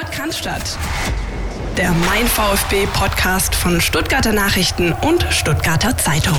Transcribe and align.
Podcast 0.00 0.48
Der 1.76 1.90
Mein 1.90 2.26
VfB 2.26 2.86
Podcast 2.94 3.54
von 3.54 3.82
Stuttgarter 3.82 4.32
Nachrichten 4.32 4.94
und 5.06 5.22
Stuttgarter 5.24 5.94
Zeitung. 5.98 6.38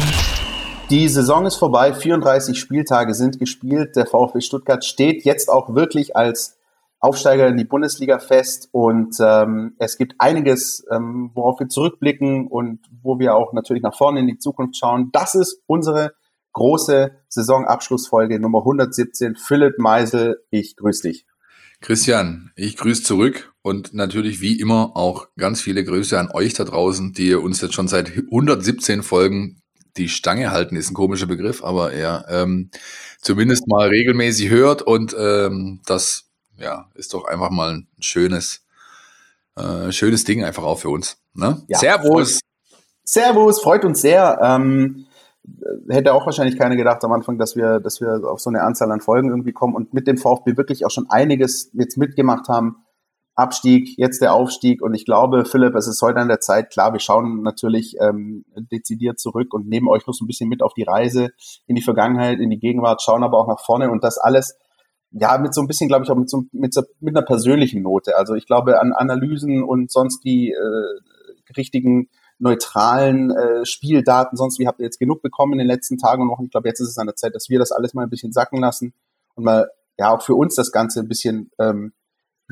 Die 0.90 1.08
Saison 1.08 1.46
ist 1.46 1.58
vorbei, 1.58 1.94
34 1.94 2.60
Spieltage 2.60 3.14
sind 3.14 3.38
gespielt. 3.38 3.96
Der 3.96 4.08
VfB 4.08 4.42
Stuttgart 4.42 4.84
steht 4.84 5.26
jetzt 5.26 5.48
auch 5.48 5.76
wirklich 5.76 6.16
als 6.16 6.58
Aufsteiger 7.00 7.48
in 7.48 7.58
die 7.58 7.64
Bundesliga 7.64 8.18
fest 8.18 8.68
und 8.72 9.18
ähm, 9.20 9.76
es 9.78 10.00
gibt 10.00 10.16
einiges, 10.18 10.84
ähm, 10.90 11.30
worauf 11.36 11.60
wir 11.60 11.70
zurückblicken 11.70 12.48
und 12.48 12.80
wo 13.04 13.20
wir 13.20 13.36
auch 13.36 13.54
natürlich 13.54 13.84
nach 13.84 13.96
vorne 13.96 14.22
in 14.22 14.28
die 14.28 14.40
Zukunft 14.40 14.76
schauen. 14.78 15.10
Das 15.12 15.36
ist 15.36 15.62
unsere 15.68 16.14
große 16.54 17.12
Saisonabschlussfolge 17.28 18.40
Nummer 18.40 18.60
117. 18.62 19.36
Philipp 19.36 19.78
Meisel, 19.78 20.42
ich 20.50 20.76
grüße 20.78 21.10
dich. 21.10 21.28
Christian, 21.80 22.52
ich 22.56 22.78
grüße 22.78 23.02
zurück 23.04 23.51
und 23.62 23.94
natürlich 23.94 24.42
wie 24.42 24.60
immer 24.60 24.92
auch 24.96 25.28
ganz 25.38 25.62
viele 25.62 25.84
Grüße 25.84 26.20
an 26.20 26.32
euch 26.32 26.54
da 26.54 26.64
draußen, 26.64 27.14
die 27.14 27.34
uns 27.36 27.62
jetzt 27.62 27.74
schon 27.74 27.88
seit 27.88 28.10
117 28.10 29.04
Folgen 29.04 29.62
die 29.98 30.10
Stange 30.10 30.52
halten, 30.52 30.76
ist 30.76 30.90
ein 30.90 30.96
komischer 30.96 31.28
Begriff, 31.28 31.64
aber 31.64 31.96
ja, 31.96 32.24
ähm, 32.30 32.72
zumindest 33.20 33.68
mal 33.68 33.90
regelmäßig 33.90 34.50
hört 34.50 34.82
und 34.82 35.16
ähm, 35.18 35.82
das 35.86 36.30
ja, 36.58 36.90
ist 36.96 37.14
doch 37.14 37.26
einfach 37.26 37.50
mal 37.50 37.74
ein 37.74 37.88
schönes, 38.00 38.66
äh, 39.58 39.92
schönes 39.92 40.24
Ding 40.24 40.44
einfach 40.44 40.64
auch 40.64 40.80
für 40.80 40.90
uns. 40.90 41.18
Ne? 41.34 41.62
Ja, 41.68 41.78
Servus! 41.78 42.40
Servus, 43.04 43.62
freut 43.62 43.84
uns 43.84 44.02
sehr. 44.02 44.40
Ähm, 44.42 45.06
hätte 45.90 46.14
auch 46.14 46.26
wahrscheinlich 46.26 46.58
keiner 46.58 46.76
gedacht 46.76 47.04
am 47.04 47.12
Anfang, 47.12 47.38
dass 47.38 47.56
wir, 47.56 47.80
dass 47.80 48.00
wir 48.00 48.22
auf 48.24 48.40
so 48.40 48.50
eine 48.50 48.62
Anzahl 48.62 48.92
an 48.92 49.02
Folgen 49.02 49.30
irgendwie 49.30 49.54
kommen 49.54 49.76
und 49.76 49.94
mit 49.94 50.08
dem 50.08 50.18
VfB 50.18 50.56
wirklich 50.56 50.86
auch 50.86 50.92
schon 50.92 51.10
einiges 51.10 51.72
jetzt 51.74 51.98
mitgemacht 51.98 52.48
haben. 52.48 52.86
Abstieg, 53.42 53.98
jetzt 53.98 54.22
der 54.22 54.34
Aufstieg 54.34 54.82
und 54.82 54.94
ich 54.94 55.06
glaube, 55.06 55.46
Philipp, 55.46 55.76
es 55.76 55.88
ist 55.88 56.02
heute 56.02 56.20
an 56.20 56.28
der 56.28 56.40
Zeit, 56.40 56.72
klar, 56.72 56.94
wir 56.94 57.00
schauen 57.00 57.42
natürlich 57.42 57.96
ähm, 58.00 58.46
dezidiert 58.56 59.20
zurück 59.20 59.54
und 59.54 59.68
nehmen 59.68 59.88
euch 59.88 60.06
noch 60.08 60.14
so 60.14 60.24
ein 60.24 60.28
bisschen 60.28 60.48
mit 60.48 60.64
auf 60.64 60.74
die 60.74 60.84
Reise 60.84 61.30
in 61.68 61.76
die 61.76 61.82
Vergangenheit, 61.82 62.40
in 62.40 62.50
die 62.50 62.60
Gegenwart, 62.60 63.02
schauen 63.02 63.24
aber 63.24 63.38
auch 63.38 63.48
nach 63.48 63.60
vorne 63.60 63.92
und 63.92 64.04
das 64.04 64.18
alles, 64.18 64.58
ja, 65.12 65.38
mit 65.38 65.54
so 65.54 65.62
ein 65.62 65.68
bisschen, 65.68 65.88
glaube 65.88 66.06
ich, 66.06 66.12
auch 66.12 66.16
mit, 66.16 66.30
so, 66.30 66.44
mit, 66.52 66.74
so, 66.74 66.84
mit 67.00 67.16
einer 67.16 67.26
persönlichen 67.26 67.82
Note. 67.82 68.16
Also 68.16 68.36
ich 68.36 68.46
glaube, 68.46 68.80
an 68.80 68.94
Analysen 68.94 69.64
und 69.64 69.92
sonst 69.92 70.24
die 70.24 70.52
äh, 70.52 71.54
richtigen 71.58 72.10
neutralen 72.40 73.32
äh, 73.32 73.66
Spieldaten, 73.66 74.38
sonst 74.38 74.60
wie 74.60 74.68
habt 74.68 74.80
ihr 74.80 74.86
jetzt 74.86 75.00
genug 75.00 75.22
bekommen 75.22 75.54
in 75.54 75.60
den 75.60 75.68
letzten 75.68 75.98
Tagen 75.98 76.24
und 76.24 76.30
Wochen. 76.30 76.46
Ich 76.46 76.52
glaube, 76.52 76.68
jetzt 76.68 76.80
ist 76.80 76.90
es 76.90 76.98
an 76.98 77.08
der 77.08 77.16
Zeit, 77.16 77.36
dass 77.36 77.50
wir 77.50 77.60
das 77.60 77.72
alles 77.72 77.94
mal 77.94 78.04
ein 78.04 78.10
bisschen 78.10 78.32
sacken 78.32 78.60
lassen 78.60 78.94
und 79.36 79.44
mal 79.44 79.70
ja 79.98 80.10
auch 80.10 80.22
für 80.22 80.36
uns 80.36 80.56
das 80.56 80.72
Ganze 80.72 81.02
ein 81.02 81.08
bisschen 81.08 81.52
ähm, 81.60 81.94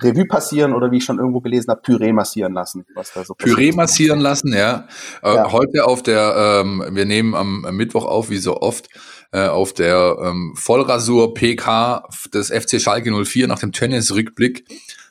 Revue 0.02 0.25
passieren 0.25 0.73
oder 0.73 0.92
wie 0.92 0.97
ich 0.97 1.05
schon 1.05 1.19
irgendwo 1.19 1.42
gelesen 1.42 1.72
habe, 1.72 1.81
Püree 1.81 2.14
massieren 2.14 2.53
lassen. 2.53 2.86
Was 2.95 3.14
da 3.14 3.23
so 3.23 3.33
Püree 3.33 3.72
massieren 3.72 4.19
lassen, 4.19 4.53
ja. 4.53 4.88
Äh, 5.23 5.36
ja. 5.36 5.52
Heute 5.52 5.86
auf 5.86 6.03
der, 6.03 6.61
ähm, 6.64 6.83
wir 6.91 7.06
nehmen 7.06 7.36
am 7.36 7.61
Mittwoch 7.72 8.06
auf, 8.06 8.30
wie 8.30 8.38
so 8.38 8.58
oft, 8.61 8.89
äh, 9.31 9.47
auf 9.47 9.73
der 9.73 10.17
ähm, 10.23 10.53
Vollrasur 10.56 11.33
PK 11.33 12.08
des 12.33 12.50
FC 12.50 12.81
Schalke 12.81 13.11
04 13.11 13.47
nach 13.47 13.59
dem 13.59 13.72
Tennis-Rückblick 13.72 14.66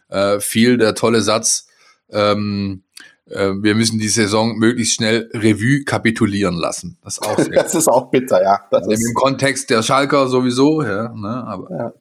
äh, 0.09 0.41
fiel 0.41 0.79
der 0.79 0.95
tolle 0.95 1.21
Satz, 1.21 1.69
ähm, 2.11 2.83
äh, 3.27 3.53
wir 3.61 3.75
müssen 3.75 3.99
die 3.99 4.09
Saison 4.09 4.57
möglichst 4.57 4.95
schnell 4.95 5.31
Revue 5.35 5.85
kapitulieren 5.85 6.57
lassen. 6.57 6.99
Das 7.03 7.15
ist 7.19 7.27
auch, 7.27 7.39
sehr 7.39 7.63
das 7.63 7.75
ist 7.75 7.89
auch 7.89 8.11
bitter, 8.11 8.43
ja. 8.43 8.61
Das 8.71 8.89
also 8.89 9.09
Im 9.09 9.15
Kontext 9.15 9.71
der 9.71 9.83
Schalker 9.83 10.29
sowieso, 10.29 10.83
ja. 10.83 11.13
Ne, 11.15 11.45
aber 11.47 11.71
ja. 11.71 11.93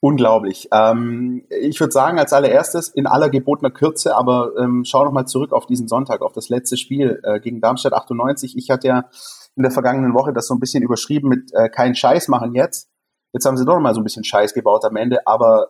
Unglaublich. 0.00 0.68
Ähm, 0.72 1.46
ich 1.48 1.80
würde 1.80 1.92
sagen, 1.92 2.18
als 2.18 2.32
allererstes 2.32 2.88
in 2.88 3.06
aller 3.06 3.30
gebotener 3.30 3.70
Kürze, 3.70 4.14
aber 4.14 4.52
ähm, 4.58 4.84
schau 4.84 5.04
noch 5.04 5.12
mal 5.12 5.26
zurück 5.26 5.52
auf 5.52 5.66
diesen 5.66 5.88
Sonntag, 5.88 6.20
auf 6.22 6.32
das 6.32 6.48
letzte 6.48 6.76
Spiel 6.76 7.20
äh, 7.24 7.40
gegen 7.40 7.60
Darmstadt 7.60 7.94
98. 7.94 8.56
Ich 8.56 8.70
hatte 8.70 8.88
ja 8.88 9.08
in 9.56 9.62
der 9.62 9.72
vergangenen 9.72 10.14
Woche 10.14 10.32
das 10.32 10.46
so 10.46 10.54
ein 10.54 10.60
bisschen 10.60 10.82
überschrieben 10.82 11.28
mit 11.28 11.50
äh, 11.54 11.70
kein 11.70 11.94
Scheiß 11.94 12.28
machen 12.28 12.54
jetzt. 12.54 12.90
Jetzt 13.32 13.46
haben 13.46 13.56
sie 13.56 13.64
doch 13.64 13.74
noch 13.74 13.80
mal 13.80 13.94
so 13.94 14.00
ein 14.00 14.04
bisschen 14.04 14.24
Scheiß 14.24 14.54
gebaut 14.54 14.84
am 14.84 14.96
Ende, 14.96 15.26
aber 15.26 15.68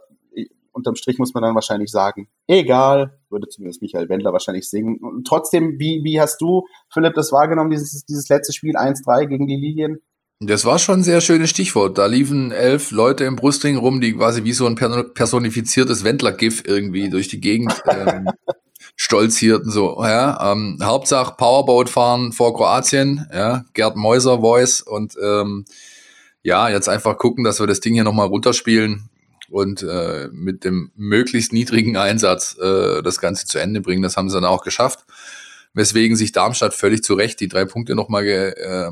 unterm 0.76 0.94
Strich 0.94 1.18
muss 1.18 1.34
man 1.34 1.42
dann 1.42 1.54
wahrscheinlich 1.54 1.90
sagen, 1.90 2.28
egal, 2.46 3.18
würde 3.30 3.48
zumindest 3.48 3.82
Michael 3.82 4.08
Wendler 4.08 4.32
wahrscheinlich 4.32 4.68
singen. 4.68 4.98
Und 4.98 5.26
trotzdem, 5.26 5.78
wie, 5.78 6.04
wie 6.04 6.20
hast 6.20 6.40
du, 6.40 6.66
Philipp, 6.92 7.14
das 7.14 7.32
wahrgenommen, 7.32 7.70
dieses, 7.70 8.04
dieses 8.04 8.28
letzte 8.28 8.52
Spiel 8.52 8.76
1-3 8.76 9.26
gegen 9.26 9.46
die 9.46 9.56
Lilien? 9.56 10.00
Das 10.40 10.66
war 10.66 10.78
schon 10.78 11.00
ein 11.00 11.02
sehr 11.02 11.22
schönes 11.22 11.48
Stichwort. 11.48 11.96
Da 11.96 12.04
liefen 12.04 12.52
elf 12.52 12.90
Leute 12.90 13.24
im 13.24 13.36
Brustring 13.36 13.78
rum, 13.78 14.02
die 14.02 14.12
quasi 14.12 14.44
wie 14.44 14.52
so 14.52 14.66
ein 14.66 14.74
personifiziertes 14.74 16.04
Wendler-GIF 16.04 16.64
irgendwie 16.66 17.08
durch 17.08 17.28
die 17.28 17.40
Gegend 17.40 17.72
ähm, 17.88 18.28
stolzierten. 18.96 19.70
So, 19.70 19.96
ja, 20.02 20.52
ähm, 20.52 20.78
Hauptsache 20.82 21.36
Powerboat 21.38 21.88
fahren 21.88 22.32
vor 22.32 22.54
Kroatien, 22.54 23.26
ja, 23.32 23.64
Gerd 23.72 23.96
Mäuser 23.96 24.40
Voice 24.40 24.82
und 24.82 25.14
ähm, 25.22 25.64
ja, 26.42 26.68
jetzt 26.68 26.90
einfach 26.90 27.16
gucken, 27.16 27.42
dass 27.42 27.58
wir 27.58 27.66
das 27.66 27.80
Ding 27.80 27.94
hier 27.94 28.04
nochmal 28.04 28.26
runterspielen 28.26 29.08
und 29.48 29.82
äh, 29.82 30.28
mit 30.32 30.64
dem 30.64 30.92
möglichst 30.96 31.54
niedrigen 31.54 31.96
Einsatz 31.96 32.58
äh, 32.58 33.02
das 33.02 33.20
Ganze 33.20 33.46
zu 33.46 33.58
Ende 33.58 33.80
bringen. 33.80 34.02
Das 34.02 34.18
haben 34.18 34.28
sie 34.28 34.34
dann 34.34 34.44
auch 34.44 34.62
geschafft. 34.62 35.06
Weswegen 35.76 36.16
sich 36.16 36.32
Darmstadt 36.32 36.72
völlig 36.72 37.04
zu 37.04 37.12
Recht 37.12 37.38
die 37.38 37.48
drei 37.48 37.66
Punkte 37.66 37.94
nochmal 37.94 38.24
ge, 38.24 38.48
äh, 38.48 38.90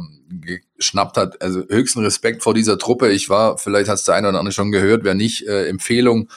geschnappt 0.77 1.17
hat. 1.17 1.41
Also 1.41 1.62
höchsten 1.67 2.00
Respekt 2.00 2.43
vor 2.43 2.53
dieser 2.53 2.78
Truppe. 2.78 3.11
Ich 3.11 3.31
war, 3.31 3.56
vielleicht 3.56 3.89
hat 3.89 3.97
es 3.97 4.05
der 4.05 4.17
eine 4.17 4.28
oder 4.28 4.39
andere 4.39 4.53
schon 4.53 4.71
gehört, 4.71 5.03
wer 5.03 5.15
nicht, 5.15 5.49
äh, 5.49 5.67
Empfehlung. 5.67 6.28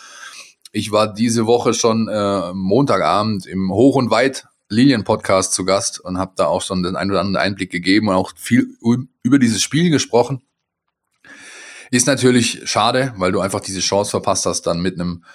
Ich 0.72 0.94
war 0.94 1.14
diese 1.14 1.48
Woche 1.48 1.74
schon 1.74 2.08
äh, 2.08 2.54
Montagabend 2.54 3.46
im 3.46 3.74
Hoch 3.74 3.98
und 3.98 4.10
Weit 4.10 4.46
Lilien-Podcast 4.70 5.52
zu 5.52 5.66
Gast 5.66 6.00
und 6.00 6.18
habe 6.18 6.32
da 6.38 6.46
auch 6.46 6.62
schon 6.62 6.82
den 6.82 6.96
einen 6.96 7.12
oder 7.12 7.20
anderen 7.20 7.44
Einblick 7.44 7.70
gegeben 7.70 8.08
und 8.08 8.16
auch 8.16 8.32
viel 8.38 8.70
über 9.24 9.40
dieses 9.40 9.62
Spiel 9.62 9.90
gesprochen. 9.90 10.42
Ist 11.92 12.08
natürlich 12.08 12.62
schade, 12.70 13.14
weil 13.18 13.34
du 13.34 13.42
einfach 13.42 13.60
diese 13.60 13.82
Chance 13.82 14.12
verpasst 14.12 14.46
hast, 14.46 14.62
dann 14.64 14.82
mit 14.82 15.00
einem, 15.00 15.26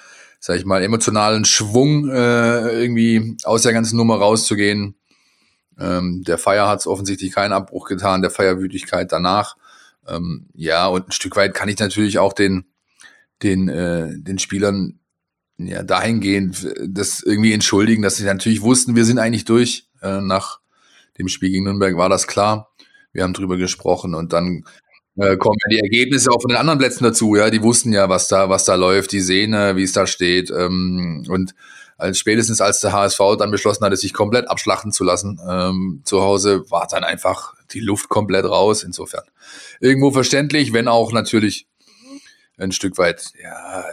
sag 0.41 0.57
ich 0.57 0.65
mal, 0.65 0.83
emotionalen 0.83 1.45
Schwung 1.45 2.09
äh, 2.09 2.83
irgendwie 2.83 3.37
aus 3.45 3.63
der 3.63 3.75
ganzen 3.75 3.97
Nummer 3.97 4.17
rauszugehen. 4.17 4.97
Ähm, 5.79 6.23
der 6.25 6.39
Feier 6.39 6.69
hat 6.69 6.81
es 6.81 6.87
offensichtlich 6.87 7.33
keinen 7.33 7.53
Abbruch 7.53 7.87
getan, 7.87 8.23
der 8.23 8.31
Feierwütigkeit 8.31 9.11
danach. 9.13 9.57
Ähm, 10.09 10.47
ja, 10.55 10.87
und 10.87 11.09
ein 11.09 11.13
Stück 11.13 11.37
weit 11.37 11.55
kann 11.55 11.69
ich 11.69 11.79
natürlich 11.79 12.19
auch 12.19 12.33
den, 12.33 12.65
den, 13.43 13.69
äh, 13.69 14.09
den 14.17 14.39
Spielern 14.39 14.99
ja, 15.59 15.83
dahingehend 15.83 16.75
das 16.87 17.23
irgendwie 17.23 17.53
entschuldigen, 17.53 18.03
dass 18.03 18.17
sie 18.17 18.25
natürlich 18.25 18.63
wussten, 18.63 18.97
wir 18.97 19.05
sind 19.05 19.19
eigentlich 19.19 19.45
durch. 19.45 19.89
Äh, 20.03 20.21
nach 20.21 20.61
dem 21.19 21.29
Spiel 21.29 21.51
gegen 21.51 21.65
Nürnberg 21.65 21.97
war 21.97 22.09
das 22.09 22.27
klar. 22.27 22.73
Wir 23.13 23.23
haben 23.23 23.35
drüber 23.35 23.57
gesprochen 23.57 24.15
und 24.15 24.33
dann 24.33 24.65
äh, 25.17 25.37
kommen 25.37 25.59
ja 25.65 25.77
die 25.77 25.81
Ergebnisse 25.81 26.31
auch 26.31 26.41
von 26.41 26.49
den 26.49 26.59
anderen 26.59 26.79
Plätzen 26.79 27.05
dazu. 27.05 27.37
Ja, 27.37 27.51
die 27.51 27.63
wussten 27.63 27.93
ja, 27.93 28.09
was 28.09 28.29
da, 28.29 28.49
was 28.49 28.65
da 28.65 28.75
läuft, 28.75 29.13
die 29.13 29.21
sehen, 29.21 29.53
äh, 29.53 29.77
wie 29.77 29.83
es 29.83 29.93
da 29.93 30.07
steht. 30.07 30.51
Ähm, 30.51 31.25
und 31.29 31.55
als 32.03 32.19
spätestens 32.19 32.61
als 32.61 32.81
der 32.81 32.93
HSV 32.93 33.21
dann 33.39 33.51
beschlossen 33.51 33.85
hatte, 33.85 33.97
sich 33.97 34.13
komplett 34.13 34.51
abschlachten 34.51 34.93
zu 34.93 35.05
lassen, 35.05 35.41
ähm, 35.49 36.03
zu 36.05 36.21
Hause 36.21 36.71
war 36.71 36.87
dann 36.91 37.05
einfach 37.05 37.55
die 37.73 37.81
Luft 37.81 38.09
komplett 38.09 38.45
raus. 38.45 38.83
Insofern 38.83 39.25
irgendwo 39.81 40.11
verständlich, 40.11 40.73
wenn 40.73 40.89
auch 40.89 41.13
natürlich 41.13 41.67
ein 42.59 42.73
Stück 42.73 42.99
weit, 42.99 43.33
ja, 43.43 43.85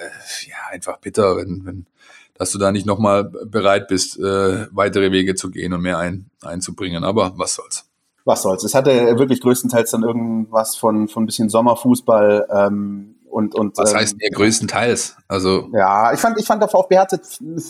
ja 0.48 0.58
einfach 0.72 0.98
bitter, 0.98 1.38
wenn, 1.38 1.66
wenn 1.66 1.86
dass 2.34 2.52
du 2.52 2.58
da 2.58 2.72
nicht 2.72 2.86
nochmal 2.86 3.26
bereit 3.26 3.90
bist, 3.90 4.18
äh, 4.18 4.68
weitere 4.72 5.12
Wege 5.12 5.36
zu 5.36 5.52
gehen 5.52 5.74
und 5.74 5.82
mehr 5.82 5.98
ein, 5.98 6.30
einzubringen. 6.42 7.04
Aber 7.04 7.34
was 7.36 7.56
soll's 7.56 7.90
was 8.30 8.44
soll's. 8.44 8.64
Es 8.64 8.76
hatte 8.76 8.92
wirklich 9.18 9.42
größtenteils 9.42 9.92
dann 9.92 10.04
irgendwas 10.04 10.76
von, 10.76 11.08
von 11.08 11.24
ein 11.24 11.26
bisschen 11.26 11.50
Sommerfußball 11.50 12.48
ähm, 12.54 13.16
und, 13.30 13.56
und 13.56 13.78
Was 13.78 13.94
heißt 13.94 14.16
ähm, 14.20 14.32
größtenteils? 14.34 15.18
Also 15.28 15.70
ja, 15.74 16.14
ich 16.14 16.20
fand, 16.20 16.40
ich 16.40 16.46
fand 16.46 16.62
der 16.62 16.70
VfB 16.70 16.98
hatte 16.98 17.20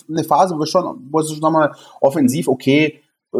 eine 0.09 0.23
Phase, 0.23 0.57
wo 0.57 0.65
schon, 0.65 1.07
wo 1.11 1.19
es 1.19 1.29
schon 1.29 1.39
nochmal 1.39 1.73
offensiv 2.01 2.47
okay 2.47 3.01
äh, 3.31 3.37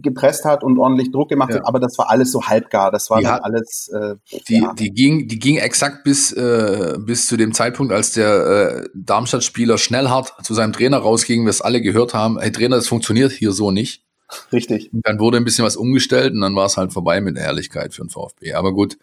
gepresst 0.00 0.46
hat 0.46 0.64
und 0.64 0.78
ordentlich 0.78 1.12
Druck 1.12 1.28
gemacht 1.28 1.50
ja. 1.50 1.56
hat, 1.56 1.66
aber 1.66 1.78
das 1.78 1.98
war 1.98 2.08
alles 2.08 2.32
so 2.32 2.42
halbgar. 2.44 2.90
Das 2.90 3.10
war 3.10 3.22
hat, 3.22 3.44
alles. 3.44 3.88
Äh, 3.92 4.14
die, 4.48 4.62
ja. 4.62 4.72
die 4.72 4.90
ging, 4.90 5.28
die 5.28 5.38
ging 5.38 5.58
exakt 5.58 6.04
bis 6.04 6.32
äh, 6.32 6.96
bis 6.98 7.26
zu 7.26 7.36
dem 7.36 7.52
Zeitpunkt, 7.52 7.92
als 7.92 8.12
der 8.12 8.84
äh, 8.84 8.88
Darmstadt-Spieler 8.94 9.76
Schnellhardt 9.76 10.32
zu 10.42 10.54
seinem 10.54 10.72
Trainer 10.72 10.98
rausging, 10.98 11.44
wir 11.44 11.50
es 11.50 11.60
alle 11.60 11.82
gehört 11.82 12.14
haben. 12.14 12.38
Hey 12.38 12.50
Trainer, 12.50 12.76
das 12.76 12.88
funktioniert 12.88 13.32
hier 13.32 13.52
so 13.52 13.70
nicht. 13.70 14.04
Richtig. 14.52 14.90
Und 14.92 15.06
dann 15.06 15.18
wurde 15.18 15.36
ein 15.36 15.44
bisschen 15.44 15.66
was 15.66 15.76
umgestellt 15.76 16.32
und 16.32 16.40
dann 16.40 16.54
war 16.54 16.66
es 16.66 16.76
halt 16.76 16.92
vorbei 16.92 17.20
mit 17.20 17.36
der 17.36 17.44
Herrlichkeit 17.44 17.92
für 17.92 18.02
den 18.02 18.10
VfB. 18.10 18.54
Aber 18.54 18.72
gut, 18.72 18.96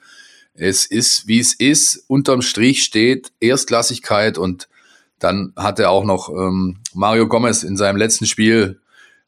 es 0.57 0.86
ist, 0.86 1.27
wie 1.27 1.39
es 1.39 1.54
ist. 1.54 2.04
Unterm 2.07 2.42
Strich 2.42 2.83
steht 2.83 3.31
Erstklassigkeit 3.39 4.38
und 4.38 4.68
dann 5.19 5.54
hat 5.56 5.80
er 5.80 5.92
auch 5.92 6.04
noch 6.04 6.30
ähm, 6.30 6.80
Mario 6.94 7.27
Gomez 7.27 7.63
in 7.63 7.77
seinem 7.77 7.98
letzten 7.98 8.25
Spiel 8.25 8.81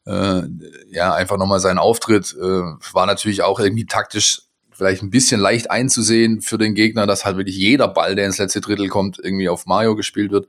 äh, 0.06 0.42
ja 0.90 1.14
einfach 1.14 1.38
nochmal 1.38 1.60
seinen 1.60 1.78
Auftritt. 1.78 2.34
Äh, 2.38 2.62
war 2.92 3.06
natürlich 3.06 3.42
auch 3.42 3.60
irgendwie 3.60 3.86
taktisch 3.86 4.42
vielleicht 4.72 5.02
ein 5.02 5.10
bisschen 5.10 5.40
leicht 5.40 5.70
einzusehen 5.70 6.40
für 6.40 6.58
den 6.58 6.74
Gegner, 6.74 7.06
dass 7.06 7.24
halt 7.24 7.36
wirklich 7.36 7.56
jeder 7.56 7.86
Ball, 7.88 8.14
der 8.14 8.26
ins 8.26 8.38
letzte 8.38 8.60
Drittel 8.60 8.88
kommt, 8.88 9.18
irgendwie 9.22 9.48
auf 9.48 9.66
Mario 9.66 9.94
gespielt 9.94 10.32
wird. 10.32 10.48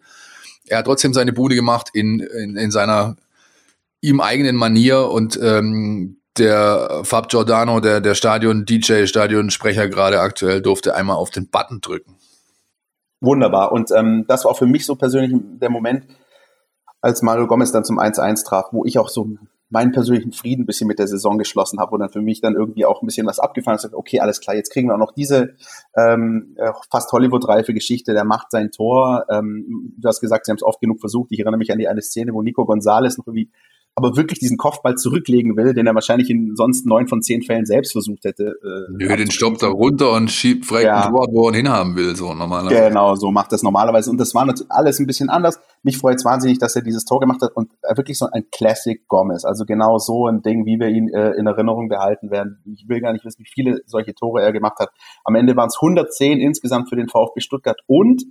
er 0.68 0.80
hat 0.80 0.86
trotzdem 0.86 1.14
seine 1.14 1.34
Bude 1.34 1.56
gemacht 1.56 1.90
in, 1.94 2.20
in, 2.20 2.56
in 2.56 2.72
seiner 2.72 3.18
ihm 4.00 4.22
eigenen 4.22 4.56
Manier 4.56 5.10
und 5.10 5.38
ähm, 5.42 6.21
der 6.38 7.02
Fab 7.04 7.30
Giordano, 7.30 7.80
der, 7.80 8.02
der 8.02 8.16
Stadion-DJ, 8.16 9.06
Stadionsprecher 9.06 9.88
gerade 9.88 10.20
aktuell, 10.20 10.62
durfte 10.62 10.96
einmal 10.96 11.18
auf 11.18 11.30
den 11.30 11.50
Button 11.50 11.82
drücken. 11.82 12.18
Wunderbar. 13.20 13.72
Und 13.72 13.92
ähm, 13.92 14.26
das 14.28 14.46
war 14.46 14.52
auch 14.52 14.58
für 14.58 14.66
mich 14.66 14.86
so 14.86 14.96
persönlich 14.96 15.40
der 15.62 15.70
Moment, 15.70 16.06
als 17.02 17.22
Mario 17.22 17.48
Gomez 17.48 17.72
dann 17.72 17.84
zum 17.84 18.00
1-1 18.00 18.46
traf, 18.46 18.68
wo 18.72 18.86
ich 18.86 18.98
auch 18.98 19.10
so 19.10 19.28
meinen 19.70 19.92
persönlichen 19.92 20.34
Frieden 20.34 20.64
ein 20.64 20.66
bisschen 20.66 20.88
mit 20.88 21.00
der 21.00 21.08
Saison 21.08 21.38
geschlossen 21.38 21.80
habe 21.80 21.92
und 21.94 22.02
dann 22.02 22.10
für 22.10 22.22
mich 22.22 22.42
dann 22.42 22.56
irgendwie 22.56 22.86
auch 22.86 23.02
ein 23.02 23.06
bisschen 23.06 23.26
was 23.26 23.40
abgefallen 23.40 23.78
ist. 23.78 23.94
Okay, 23.94 24.20
alles 24.20 24.42
klar, 24.42 24.56
jetzt 24.56 24.72
kriegen 24.72 24.90
wir 24.90 24.96
auch 24.96 25.00
noch 25.00 25.14
diese 25.14 25.56
ähm, 25.96 26.56
äh, 26.58 26.72
fast 26.92 27.12
Hollywood-reife 27.12 27.74
Geschichte, 27.74 28.14
der 28.14 28.26
macht 28.26 28.52
sein 28.52 28.72
Tor. 28.72 29.26
Ähm, 29.30 29.94
du 29.98 30.08
hast 30.08 30.20
gesagt, 30.20 30.46
sie 30.46 30.52
haben 30.52 30.58
es 30.58 30.64
oft 30.64 30.82
genug 30.82 31.00
versucht. 31.00 31.32
Ich 31.32 31.40
erinnere 31.40 31.58
mich 31.58 31.72
an 31.72 31.80
die 31.80 31.88
eine 31.88 32.02
Szene, 32.02 32.34
wo 32.34 32.42
Nico 32.42 32.66
Gonzalez 32.66 33.18
noch 33.18 33.28
irgendwie 33.28 33.50
aber 33.96 34.16
wirklich 34.16 34.40
diesen 34.40 34.58
Kopfball 34.58 34.96
zurücklegen 34.96 35.58
will, 35.58 35.74
den 35.74 35.86
er 35.86 35.94
wahrscheinlich 35.94 36.30
in 36.30 36.56
sonst 36.56 36.86
neun 36.86 37.08
von 37.08 37.22
zehn 37.22 37.42
Fällen 37.42 37.66
selbst 37.66 37.92
versucht 37.92 38.24
hätte. 38.24 38.56
Äh, 38.64 38.92
Nö, 38.92 39.16
den 39.18 39.32
stoppt 39.32 39.64
er 39.64 39.70
runter 39.70 40.14
und 40.14 40.32
schiebt 40.32 40.66
frei 40.66 40.84
ja. 40.84 41.10
Tor, 41.10 41.28
wo 41.32 41.48
er 41.48 41.50
ihn 41.50 41.66
hinhaben 41.66 41.96
will, 41.96 42.16
so 42.16 42.34
normalerweise. 42.34 42.90
Genau, 42.90 43.16
so 43.16 43.32
macht 43.32 43.52
das 43.52 43.64
normalerweise. 43.64 44.10
Und 44.10 44.18
das 44.18 44.34
war 44.34 44.46
natürlich 44.46 44.72
alles 44.72 45.00
ein 45.00 45.08
bisschen 45.08 45.30
anders. 45.30 45.60
Mich 45.84 45.98
freut 45.98 46.16
es 46.16 46.26
wahnsinnig, 46.26 46.58
dass 46.60 46.76
er 46.76 46.84
dieses 46.84 47.04
Tor 47.04 47.20
gemacht 47.20 47.42
hat 47.42 47.52
und 47.54 47.72
wirklich 47.96 48.18
so 48.18 48.28
ein 48.32 48.46
Classic 48.52 49.06
Gomez. 49.08 49.44
Also 49.44 49.66
genau 49.66 49.98
so 49.98 50.28
ein 50.28 50.42
Ding, 50.42 50.66
wie 50.66 50.80
wir 50.80 50.88
ihn 50.88 51.10
äh, 51.10 51.32
in 51.32 51.46
Erinnerung 51.46 51.90
behalten 51.90 52.32
werden. 52.32 52.64
Ich 52.74 52.88
will 52.88 53.02
gar 53.02 53.12
nicht 53.12 53.26
wissen, 53.26 53.44
wie 53.44 53.50
viele 53.52 53.82
solche 53.86 54.14
Tore 54.14 54.42
er 54.42 54.54
gemacht 54.54 54.80
hat. 54.80 54.90
Am 55.26 55.36
Ende 55.36 55.56
waren 55.58 55.68
es 55.68 55.78
110 55.82 56.40
insgesamt 56.40 56.90
für 56.90 56.96
den 56.96 57.10
VfB 57.10 57.42
Stuttgart 57.42 57.80
und 57.88 58.24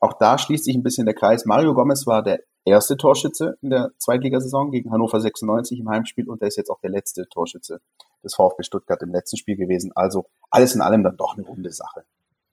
auch 0.00 0.14
da 0.18 0.38
schließt 0.38 0.64
sich 0.64 0.76
ein 0.76 0.82
bisschen 0.82 1.06
der 1.06 1.14
Kreis. 1.14 1.44
Mario 1.46 1.74
Gomez 1.74 2.06
war 2.06 2.22
der 2.22 2.40
erste 2.64 2.96
Torschütze 2.96 3.56
in 3.62 3.70
der 3.70 3.92
Zweitligasaison 3.98 4.70
gegen 4.70 4.92
Hannover 4.92 5.20
96 5.20 5.80
im 5.80 5.88
Heimspiel 5.88 6.28
und 6.28 6.42
er 6.42 6.48
ist 6.48 6.56
jetzt 6.56 6.70
auch 6.70 6.80
der 6.80 6.90
letzte 6.90 7.26
Torschütze 7.28 7.80
des 8.22 8.34
VfB 8.34 8.64
Stuttgart 8.64 9.00
im 9.02 9.10
letzten 9.10 9.36
Spiel 9.36 9.56
gewesen. 9.56 9.92
Also 9.94 10.26
alles 10.50 10.74
in 10.74 10.80
allem 10.80 11.04
dann 11.04 11.16
doch 11.16 11.36
eine 11.36 11.46
runde 11.46 11.72
Sache. 11.72 12.04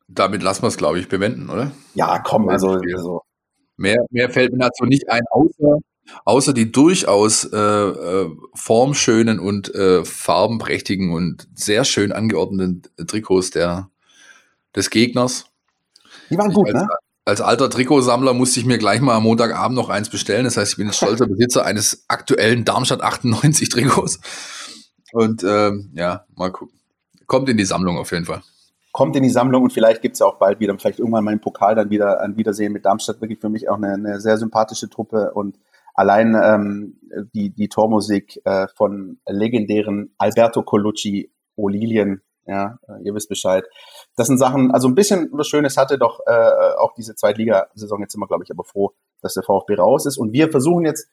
Damit 0.08 0.44
lassen 0.44 0.64
wir 0.64 0.68
es, 0.68 0.78
glaube 0.78 1.00
ich, 1.00 1.10
bewenden, 1.10 1.50
oder? 1.50 1.72
Ja, 1.96 2.20
komm, 2.20 2.48
also, 2.50 2.70
also. 2.70 3.22
Mehr, 3.78 4.06
mehr 4.12 4.30
fällt 4.30 4.52
mir 4.52 4.60
dazu 4.60 4.86
nicht 4.86 5.10
ein, 5.10 5.24
außer, 5.32 5.80
außer 6.26 6.54
die 6.54 6.72
durchaus 6.72 7.46
äh, 7.46 7.58
äh, 7.58 8.30
formschönen 8.54 9.40
und 9.40 9.74
äh, 9.74 10.06
farbenprächtigen 10.06 11.12
und 11.12 11.48
sehr 11.56 11.84
schön 11.86 12.12
angeordneten 12.12 12.84
Trikots 13.08 13.50
der, 13.50 13.90
des 14.76 14.90
Gegners. 14.92 15.46
Die 16.30 16.38
waren 16.38 16.54
gut, 16.54 16.72
ne? 16.72 16.88
Als 17.26 17.42
alter 17.42 17.70
Trikotsammler 17.70 18.34
musste 18.34 18.60
ich 18.60 18.66
mir 18.66 18.78
gleich 18.78 19.02
mal 19.02 19.16
am 19.16 19.24
Montagabend 19.24 19.76
noch 19.76 19.90
eins 19.90 20.10
bestellen. 20.10 20.44
Das 20.44 20.58
heißt, 20.58 20.72
ich 20.74 20.78
bin 20.78 20.88
jetzt 20.88 20.98
stolzer 20.98 21.28
Besitzer 21.28 21.66
eines 21.66 22.06
aktuellen 22.08 22.66
Darmstadt 22.66 23.02
98 23.02 23.70
Trikots. 23.70 24.20
Und 25.14 25.44
ähm, 25.44 25.92
ja, 25.94 26.26
mal 26.36 26.52
gucken. 26.52 26.78
Kommt 27.28 27.48
in 27.48 27.58
die 27.58 27.66
Sammlung 27.66 27.98
auf 27.98 28.12
jeden 28.12 28.26
Fall. 28.26 28.42
Kommt 28.92 29.16
in 29.16 29.24
die 29.24 29.30
Sammlung 29.30 29.64
und 29.64 29.74
vielleicht 29.74 30.02
gibt 30.02 30.14
es 30.14 30.20
ja 30.20 30.26
auch 30.26 30.38
bald 30.38 30.60
wieder, 30.60 30.78
vielleicht 30.78 31.00
irgendwann 31.00 31.28
im 31.28 31.40
Pokal 31.40 31.76
dann 31.76 31.90
wieder 31.90 32.22
ein 32.22 32.38
Wiedersehen 32.38 32.74
mit 32.74 32.86
Darmstadt. 32.86 33.22
Wirklich 33.22 33.40
für 33.40 33.50
mich 33.50 33.70
auch 33.70 33.78
eine, 33.78 33.94
eine 33.94 34.20
sehr 34.20 34.38
sympathische 34.38 34.90
Truppe 34.90 35.32
und 35.34 35.58
allein 35.96 36.36
ähm, 36.36 37.00
die, 37.34 37.50
die 37.50 37.70
Tormusik 37.70 38.42
äh, 38.46 38.68
von 38.76 39.18
legendären 39.28 40.14
Alberto 40.18 40.62
Colucci, 40.62 41.32
Olilien, 41.56 42.22
ja, 42.46 42.78
äh, 42.88 43.04
ihr 43.04 43.16
wisst 43.16 43.30
Bescheid. 43.30 43.66
Das 44.16 44.28
sind 44.28 44.38
Sachen, 44.38 44.72
also 44.72 44.88
ein 44.88 44.96
bisschen 44.96 45.30
was 45.32 45.48
Schönes 45.48 45.78
hatte 45.78 45.98
doch 45.98 46.20
äh, 46.26 46.76
auch 46.78 46.94
diese 46.94 47.16
Zweitligasaison. 47.16 48.02
Jetzt 48.02 48.14
sind 48.14 48.22
wir, 48.22 48.28
glaube 48.28 48.44
ich, 48.44 48.52
aber 48.52 48.64
froh, 48.64 48.92
dass 49.22 49.34
der 49.34 49.44
VfB 49.44 49.76
raus 49.76 50.06
ist. 50.06 50.18
Und 50.18 50.34
wir 50.34 50.50
versuchen 50.50 50.86
jetzt, 50.86 51.08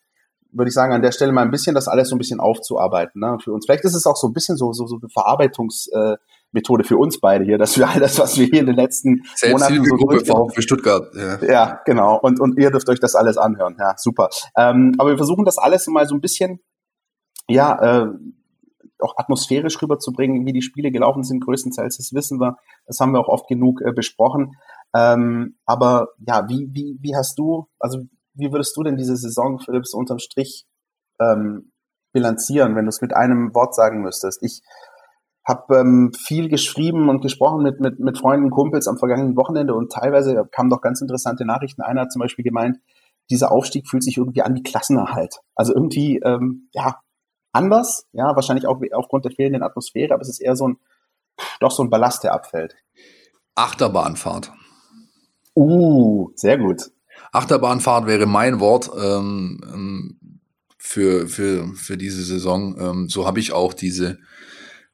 würde 0.53 0.69
ich 0.69 0.75
sagen, 0.75 0.93
an 0.93 1.01
der 1.01 1.13
Stelle 1.13 1.33
mal 1.33 1.43
ein 1.43 1.51
bisschen 1.51 1.75
das 1.75 1.89
alles 1.89 2.09
so 2.11 2.17
ein 2.17 2.19
bisschen 2.19 2.41
aufzuarbeiten. 2.41 3.21
Ne? 3.21 3.39
Für 3.43 3.53
uns. 3.53 3.65
Vielleicht 3.65 3.85
ist 3.85 3.95
es 3.95 4.07
auch 4.07 4.17
so 4.17 4.27
ein 4.27 4.33
bisschen 4.33 4.57
so, 4.57 4.73
so, 4.73 4.87
so 4.87 4.99
eine 5.01 5.09
Verarbeitungsmethode 5.09 6.83
äh, 6.83 6.87
für 6.87 6.99
uns 6.99 7.21
beide 7.21 7.45
hier, 7.45 7.57
dass 7.57 7.79
wir 7.79 7.89
all 7.89 8.01
das, 8.01 8.19
was 8.19 8.37
wir 8.37 8.47
hier 8.47 8.61
in 8.61 8.67
den 8.67 8.77
letzten 8.77 9.23
Monaten 9.51 9.85
so 9.85 9.97
Gruppe 9.97 10.25
VfB 10.25 10.61
Stuttgart. 10.61 11.15
Ja. 11.15 11.39
ja, 11.45 11.81
genau. 11.87 12.19
Und, 12.21 12.41
und 12.41 12.59
ihr 12.59 12.71
dürft 12.71 12.89
euch 12.89 13.01
das 13.01 13.15
alles 13.15 13.39
anhören. 13.39 13.77
Ja, 13.79 13.95
super. 13.97 14.29
Ähm, 14.57 14.95
aber 14.99 15.11
wir 15.11 15.17
versuchen 15.17 15.45
das 15.45 15.57
alles 15.57 15.87
mal 15.87 16.07
so 16.07 16.15
ein 16.15 16.21
bisschen 16.21 16.61
ja, 17.51 18.03
äh, 18.03 18.07
auch 19.03 19.15
atmosphärisch 19.17 19.81
rüberzubringen, 19.81 20.47
wie 20.47 20.53
die 20.53 20.63
Spiele 20.63 20.91
gelaufen 20.91 21.23
sind, 21.23 21.45
größtenteils, 21.45 21.97
das 21.97 22.13
wissen 22.13 22.41
wir, 22.41 22.57
das 22.87 22.99
haben 23.01 23.13
wir 23.13 23.21
auch 23.21 23.29
oft 23.29 23.49
genug 23.49 23.81
äh, 23.83 23.93
besprochen. 23.93 24.57
Ähm, 24.95 25.57
aber 25.67 26.09
ja, 26.27 26.49
wie, 26.49 26.69
wie, 26.73 26.99
wie 27.01 27.15
hast 27.15 27.39
du, 27.39 27.67
also 27.79 28.01
wie 28.35 28.53
würdest 28.53 28.77
du 28.77 28.83
denn 28.83 28.97
diese 28.97 29.17
Saison, 29.17 29.59
Philipps, 29.59 29.95
unterm 29.95 30.19
Strich 30.19 30.67
ähm, 31.21 31.73
bilanzieren, 32.13 32.75
wenn 32.77 32.87
du 32.87 32.89
es 32.89 33.01
mit 33.01 33.15
einem 33.15 33.55
Wort 33.55 33.75
sagen 33.75 34.03
müsstest? 34.03 34.43
Ich 34.43 34.63
habe 35.47 35.79
ähm, 35.79 36.13
viel 36.17 36.49
geschrieben 36.49 37.09
und 37.09 37.23
gesprochen 37.23 37.63
mit, 37.63 37.81
mit, 37.81 37.99
mit 37.99 38.19
Freunden, 38.19 38.51
Kumpels 38.51 38.89
am 38.89 38.99
vergangenen 38.99 39.37
Wochenende 39.37 39.75
und 39.75 39.93
teilweise 39.93 40.47
kamen 40.53 40.71
doch 40.71 40.81
ganz 40.81 41.01
interessante 41.01 41.45
Nachrichten. 41.45 41.83
Einer 41.83 42.03
hat 42.03 42.13
zum 42.13 42.21
Beispiel 42.21 42.45
gemeint, 42.45 42.79
dieser 43.31 43.53
Aufstieg 43.53 43.89
fühlt 43.89 44.03
sich 44.03 44.17
irgendwie 44.17 44.43
an 44.43 44.55
wie 44.55 44.63
Klassenerhalt. 44.63 45.41
Also 45.55 45.73
irgendwie, 45.75 46.19
ähm, 46.19 46.69
ja, 46.73 47.01
anders, 47.53 48.07
ja, 48.13 48.35
wahrscheinlich 48.35 48.67
auch 48.67 48.81
aufgrund 48.93 49.25
der 49.25 49.33
fehlenden 49.33 49.63
Atmosphäre, 49.63 50.15
aber 50.15 50.23
es 50.23 50.29
ist 50.29 50.41
eher 50.41 50.57
so 50.57 50.69
ein, 50.69 50.79
doch 51.61 51.71
so 51.71 51.83
ein 51.83 51.91
Ballast, 51.91 52.25
der 52.25 52.35
abfällt. 52.35 52.77
Achterbahnfahrt. 53.55 54.53
Uh, 55.55 56.31
sehr 56.35 56.59
gut. 56.59 56.91
Achterbahnfahrt 57.33 58.07
wäre 58.07 58.27
mein 58.27 58.61
Wort 58.61 58.91
ähm, 58.97 59.61
ähm 59.73 60.17
für, 60.83 61.29
für, 61.29 61.75
für 61.75 61.99
diese 61.99 62.25
Saison. 62.25 62.75
Ähm, 62.81 63.09
so 63.11 63.27
habe 63.27 63.39
ich 63.39 63.53
auch 63.53 63.75
diese 63.75 64.19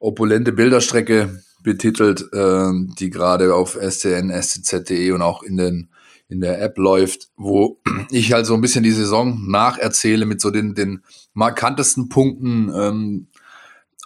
opulente 0.01 0.53
Bilderstrecke 0.53 1.43
betitelt, 1.63 2.29
ähm, 2.35 2.93
die 2.99 3.09
gerade 3.09 3.55
auf 3.55 3.79
SCN, 3.81 4.31
SCZ.de 4.31 5.13
und 5.13 5.23
auch 5.23 5.45
in 5.45 5.57
den 5.57 5.89
in 6.29 6.41
der 6.41 6.61
App 6.61 6.79
läuft, 6.79 7.29
wo 7.37 7.81
ich 8.11 8.33
halt 8.33 8.47
so 8.47 8.55
ein 8.55 8.61
bisschen 8.61 8.83
die 8.83 8.91
Saison 8.91 9.49
nacherzähle 9.49 10.27
mit 10.27 10.41
so 10.41 10.51
den, 10.51 10.75
den 10.75 11.03
markantesten 11.35 12.09
Punkten, 12.09 12.73
ähm, 12.75 13.27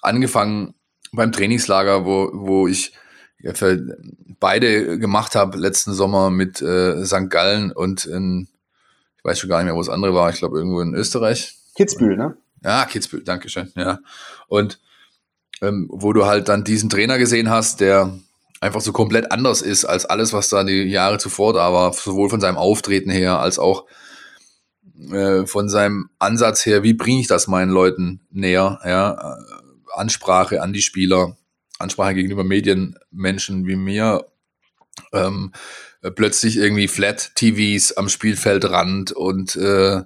angefangen 0.03 0.75
beim 1.13 1.33
Trainingslager, 1.33 2.05
wo, 2.05 2.31
wo 2.33 2.69
ich 2.69 2.93
beide 4.39 4.99
gemacht 4.99 5.35
habe 5.35 5.59
letzten 5.59 5.95
Sommer 5.95 6.31
mit 6.31 6.61
äh, 6.61 7.05
St. 7.05 7.31
Gallen 7.31 7.73
und 7.73 8.05
in, 8.05 8.49
ich 9.17 9.25
weiß 9.25 9.39
schon 9.39 9.49
gar 9.49 9.59
nicht 9.59 9.67
mehr, 9.67 9.75
wo 9.75 9.81
das 9.81 9.89
andere 9.89 10.15
war, 10.15 10.31
ich 10.31 10.37
glaube 10.37 10.59
irgendwo 10.59 10.81
in 10.81 10.95
Österreich. 10.95 11.57
Kitzbühel, 11.75 12.17
ne? 12.17 12.37
Ja, 12.63 12.85
Kitzbühel, 12.85 13.25
Dankeschön, 13.25 13.73
ja. 13.77 14.01
Und 14.49 14.79
ähm, 15.63 15.89
wo 15.91 16.13
du 16.13 16.27
halt 16.27 16.49
dann 16.49 16.65
diesen 16.65 16.91
Trainer 16.91 17.19
gesehen 17.19 17.51
hast, 17.51 17.81
der 17.81 18.13
einfach 18.61 18.81
so 18.81 18.93
komplett 18.93 19.33
anders 19.33 19.63
ist 19.63 19.85
als 19.85 20.05
alles, 20.05 20.33
was 20.33 20.49
da 20.51 20.65
die 20.65 20.83
Jahre 20.85 21.19
zuvor 21.19 21.55
da 21.55 21.73
war, 21.73 21.93
sowohl 21.93 22.29
von 22.29 22.41
seinem 22.41 22.59
Auftreten 22.59 23.11
her 23.11 23.41
als 23.41 23.59
auch 23.59 23.87
äh, 25.11 25.47
von 25.47 25.69
seinem 25.69 26.11
Ansatz 26.19 26.67
her, 26.67 26.83
wie 26.83 26.93
bringe 26.93 27.21
ich 27.21 27.27
das 27.27 27.49
meinen 27.49 27.71
Leuten 27.71 28.21
näher, 28.31 28.81
ja, 28.85 29.39
Ansprache 29.95 30.63
an 30.63 30.73
die 30.73 30.83
Spieler, 30.83 31.37
Ansprache 31.79 32.15
gegenüber 32.15 32.45
Medienmenschen 32.45 33.67
wie 33.67 33.77
mir, 33.77 34.27
ähm, 35.13 35.53
plötzlich 36.15 36.57
irgendwie 36.57 36.89
Flat-TVs 36.89 37.93
am 37.93 38.09
Spielfeldrand 38.09 39.13
und 39.13 39.57
äh, 39.57 40.03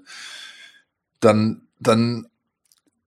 dann, 1.20 1.62
dann 1.80 2.26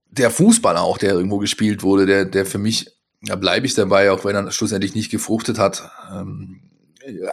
der 0.09 0.31
Fußball 0.31 0.77
auch, 0.77 0.97
der 0.97 1.13
irgendwo 1.13 1.37
gespielt 1.37 1.83
wurde, 1.83 2.05
der, 2.05 2.25
der 2.25 2.45
für 2.45 2.57
mich 2.57 2.96
da 3.21 3.35
bleibe 3.35 3.65
ich 3.65 3.73
dabei, 3.73 4.11
auch 4.11 4.25
wenn 4.25 4.35
er 4.35 4.51
schlussendlich 4.51 4.95
nicht 4.95 5.11
gefruchtet 5.11 5.59
hat. 5.59 5.89
Ähm, 6.11 6.61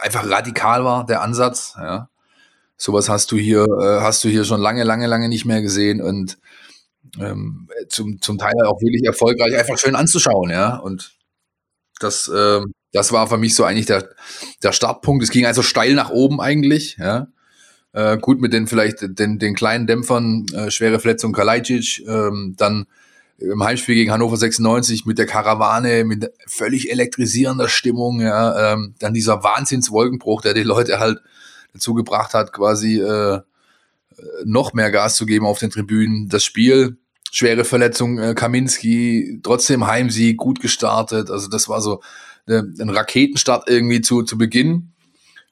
einfach 0.01 0.29
radikal 0.29 0.83
war 0.83 1.05
der 1.05 1.21
Ansatz. 1.21 1.73
Ja. 1.77 2.09
Sowas 2.77 3.09
hast 3.09 3.31
du 3.31 3.37
hier, 3.37 3.65
äh, 3.65 4.01
hast 4.01 4.23
du 4.23 4.29
hier 4.29 4.45
schon 4.45 4.61
lange, 4.61 4.83
lange, 4.83 5.07
lange 5.07 5.29
nicht 5.29 5.45
mehr 5.45 5.61
gesehen 5.61 6.01
und 6.01 6.37
ähm, 7.19 7.69
zum, 7.89 8.21
zum 8.21 8.37
Teil 8.37 8.53
auch 8.65 8.81
wirklich 8.81 9.05
erfolgreich, 9.05 9.55
einfach 9.57 9.77
schön 9.77 9.95
anzuschauen, 9.95 10.49
ja. 10.49 10.77
Und 10.77 11.13
das, 11.99 12.27
äh, 12.27 12.61
das 12.91 13.11
war 13.11 13.27
für 13.27 13.37
mich 13.37 13.55
so 13.55 13.63
eigentlich 13.63 13.85
der, 13.85 14.09
der 14.63 14.73
Startpunkt. 14.73 15.23
Es 15.23 15.29
ging 15.29 15.45
also 15.45 15.61
steil 15.61 15.93
nach 15.93 16.09
oben 16.09 16.41
eigentlich, 16.41 16.97
ja. 16.97 17.27
Äh, 17.93 18.17
gut 18.17 18.41
mit 18.41 18.51
den 18.51 18.67
vielleicht 18.67 18.97
den, 19.01 19.39
den 19.39 19.55
kleinen 19.55 19.87
Dämpfern, 19.87 20.45
äh, 20.53 20.69
schwere 20.69 20.99
Verletzung 20.99 21.31
Kalajdzic, 21.31 22.03
ähm, 22.05 22.55
dann 22.57 22.87
im 23.37 23.63
Heimspiel 23.63 23.95
gegen 23.95 24.11
Hannover 24.11 24.37
96 24.37 25.05
mit 25.05 25.17
der 25.17 25.25
Karawane, 25.25 26.05
mit 26.05 26.31
völlig 26.47 26.91
elektrisierender 26.91 27.67
Stimmung, 27.67 28.21
ja, 28.21 28.73
ähm, 28.73 28.95
dann 28.99 29.13
dieser 29.13 29.43
Wahnsinnswolkenbruch, 29.43 30.41
der 30.41 30.53
die 30.53 30.63
Leute 30.63 30.99
halt 30.99 31.21
dazu 31.73 31.93
gebracht 31.93 32.33
hat, 32.33 32.53
quasi 32.53 32.99
äh, 32.99 33.41
noch 34.45 34.73
mehr 34.73 34.91
Gas 34.91 35.15
zu 35.15 35.25
geben 35.25 35.45
auf 35.45 35.59
den 35.59 35.69
Tribünen. 35.69 36.29
Das 36.29 36.43
Spiel, 36.43 36.97
schwere 37.31 37.65
Verletzung, 37.65 38.17
äh, 38.19 38.33
Kaminski, 38.33 39.41
trotzdem 39.43 39.85
Heimsieg, 39.85 40.37
gut 40.37 40.61
gestartet. 40.61 41.29
Also 41.29 41.49
das 41.49 41.67
war 41.67 41.81
so 41.81 42.01
äh, 42.47 42.61
ein 42.79 42.89
Raketenstart 42.89 43.69
irgendwie 43.69 44.01
zu, 44.01 44.23
zu 44.23 44.37
Beginn. 44.37 44.93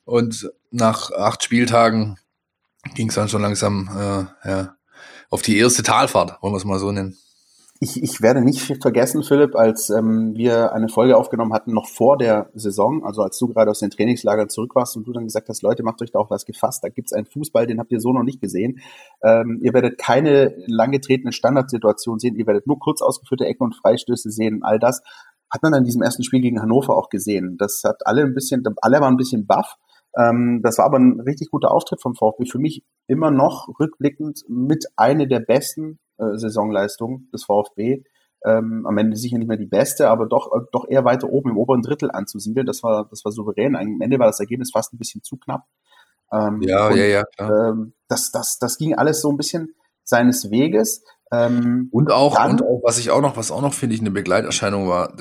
Und 0.06 0.50
nach 0.72 1.12
acht 1.12 1.44
Spieltagen 1.44 2.18
ging 2.96 3.10
es 3.10 3.16
dann 3.16 3.30
schon 3.30 3.42
langsam 3.42 3.90
äh, 3.94 4.50
ja, 4.50 4.76
auf 5.30 5.42
die 5.42 5.58
erste 5.58 5.84
Talfahrt, 5.84 6.42
wollen 6.42 6.54
wir 6.54 6.58
es 6.58 6.66
mal 6.66 6.80
so 6.80 6.92
nennen. 6.92 7.18
Ich, 7.80 8.02
ich 8.02 8.22
werde 8.22 8.42
nicht 8.42 8.62
vergessen, 8.82 9.24
Philipp, 9.24 9.56
als 9.56 9.90
ähm, 9.90 10.36
wir 10.36 10.74
eine 10.74 10.88
Folge 10.88 11.18
aufgenommen 11.18 11.54
hatten, 11.54 11.74
noch 11.74 11.88
vor 11.88 12.18
der 12.18 12.50
Saison, 12.54 13.04
also 13.04 13.24
als 13.24 13.38
du 13.38 13.48
gerade 13.48 13.72
aus 13.72 13.80
den 13.80 13.90
Trainingslagern 13.90 14.48
zurück 14.48 14.76
warst 14.76 14.96
und 14.96 15.06
du 15.06 15.12
dann 15.12 15.26
gesagt 15.26 15.50
hast, 15.50 15.64
Leute, 15.64 15.84
macht 15.84 16.02
euch 16.02 16.12
da 16.12 16.20
auch 16.20 16.30
was 16.30 16.46
gefasst, 16.46 16.84
da 16.84 16.90
gibt's 16.90 17.12
einen 17.12 17.26
Fußball, 17.26 17.68
den 17.68 17.80
habt 17.80 17.92
ihr 17.92 18.00
so 18.00 18.14
noch 18.14 18.24
nicht 18.24 18.40
gesehen. 18.40 18.80
Ähm, 19.22 19.60
ihr 19.62 19.74
werdet 19.74 19.98
keine 19.98 20.56
langgetretene 20.68 21.34
Standardsituation 21.34 22.20
sehen, 22.20 22.36
ihr 22.36 22.48
werdet 22.48 22.68
nur 22.68 22.80
kurz 22.80 23.02
ausgeführte 23.02 23.46
Ecken 23.46 23.66
und 23.66 23.76
Freistöße 23.76 24.32
sehen, 24.32 24.62
all 24.64 24.80
das 24.80 25.02
hat 25.54 25.62
man 25.62 25.74
an 25.74 25.84
diesem 25.84 26.02
ersten 26.02 26.24
Spiel 26.24 26.42
gegen 26.42 26.62
Hannover 26.62 26.98
auch 26.98 27.10
gesehen. 27.10 27.58
Das 27.60 27.84
hat 27.86 28.08
alle 28.08 28.24
ein 28.24 28.34
bisschen, 28.34 28.64
alle 28.82 29.00
waren 29.02 29.14
ein 29.14 29.18
bisschen 29.18 29.46
baff. 29.46 29.76
Ähm, 30.18 30.62
das 30.64 30.80
war 30.80 30.86
aber 30.86 30.98
ein 30.98 31.20
richtig 31.20 31.52
guter 31.52 31.72
Auftritt 31.72 32.02
vom 32.02 32.16
VfB. 32.16 32.46
Für 32.46 32.58
mich 32.58 32.84
immer 33.08 33.30
noch 33.30 33.68
rückblickend 33.80 34.44
mit 34.48 34.86
eine 34.96 35.28
der 35.28 35.40
besten 35.40 36.00
äh, 36.32 36.38
Saisonleistungen 36.38 37.30
des 37.34 37.46
VfB. 37.46 38.04
Ähm, 38.46 38.86
am 38.86 38.98
Ende 38.98 39.16
sicher 39.16 39.38
nicht 39.38 39.48
mehr 39.48 39.58
die 39.58 39.68
beste, 39.68 40.10
aber 40.10 40.26
doch, 40.28 40.52
äh, 40.54 40.66
doch 40.74 40.86
eher 40.90 41.06
weiter 41.06 41.30
oben 41.30 41.52
im 41.52 41.58
oberen 41.58 41.82
Drittel 41.82 42.12
anzusiedeln. 42.12 42.66
Das 42.66 42.84
war, 42.84 43.08
das 43.10 43.24
war 43.24 43.32
souverän. 43.32 43.76
Am 43.76 44.02
Ende 44.02 44.20
war 44.20 44.28
das 44.28 44.40
Ergebnis 44.40 44.72
fast 44.74 44.94
ein 44.94 44.98
bisschen 44.98 45.24
zu 45.24 45.38
knapp. 45.38 45.64
Ähm, 46.32 46.60
ja, 46.62 46.88
und, 46.88 46.98
ja, 46.98 47.06
ja, 47.06 47.24
klar. 47.24 47.70
Ähm, 47.70 47.94
das, 48.10 48.32
das, 48.32 48.58
das 48.60 48.78
ging 48.78 48.96
alles 48.96 49.22
so 49.22 49.30
ein 49.30 49.38
bisschen 49.38 49.76
seines 50.04 50.52
Weges. 50.52 51.04
Ähm, 51.32 51.90
und 51.92 52.12
auch, 52.12 52.36
dann, 52.36 52.52
und 52.52 52.64
auch, 52.64 52.82
was 52.84 52.98
ich 53.00 53.12
auch 53.12 53.22
noch, 53.22 53.38
was 53.38 53.52
auch 53.52 53.62
noch 53.62 53.74
finde 53.74 53.96
ich 53.96 54.02
eine 54.02 54.12
Begleiterscheinung 54.12 54.88
war, 54.88 55.16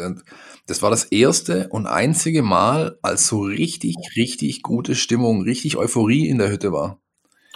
das 0.67 0.83
war 0.83 0.91
das 0.91 1.05
erste 1.05 1.69
und 1.69 1.87
einzige 1.87 2.43
Mal, 2.43 2.99
als 3.03 3.29
so 3.29 3.41
richtig, 3.41 3.97
richtig 4.17 4.63
gute 4.63 4.95
Stimmung, 4.95 5.43
richtig 5.43 5.77
Euphorie 5.77 6.29
in 6.29 6.39
der 6.39 6.51
Hütte 6.51 6.73
war. 6.73 7.02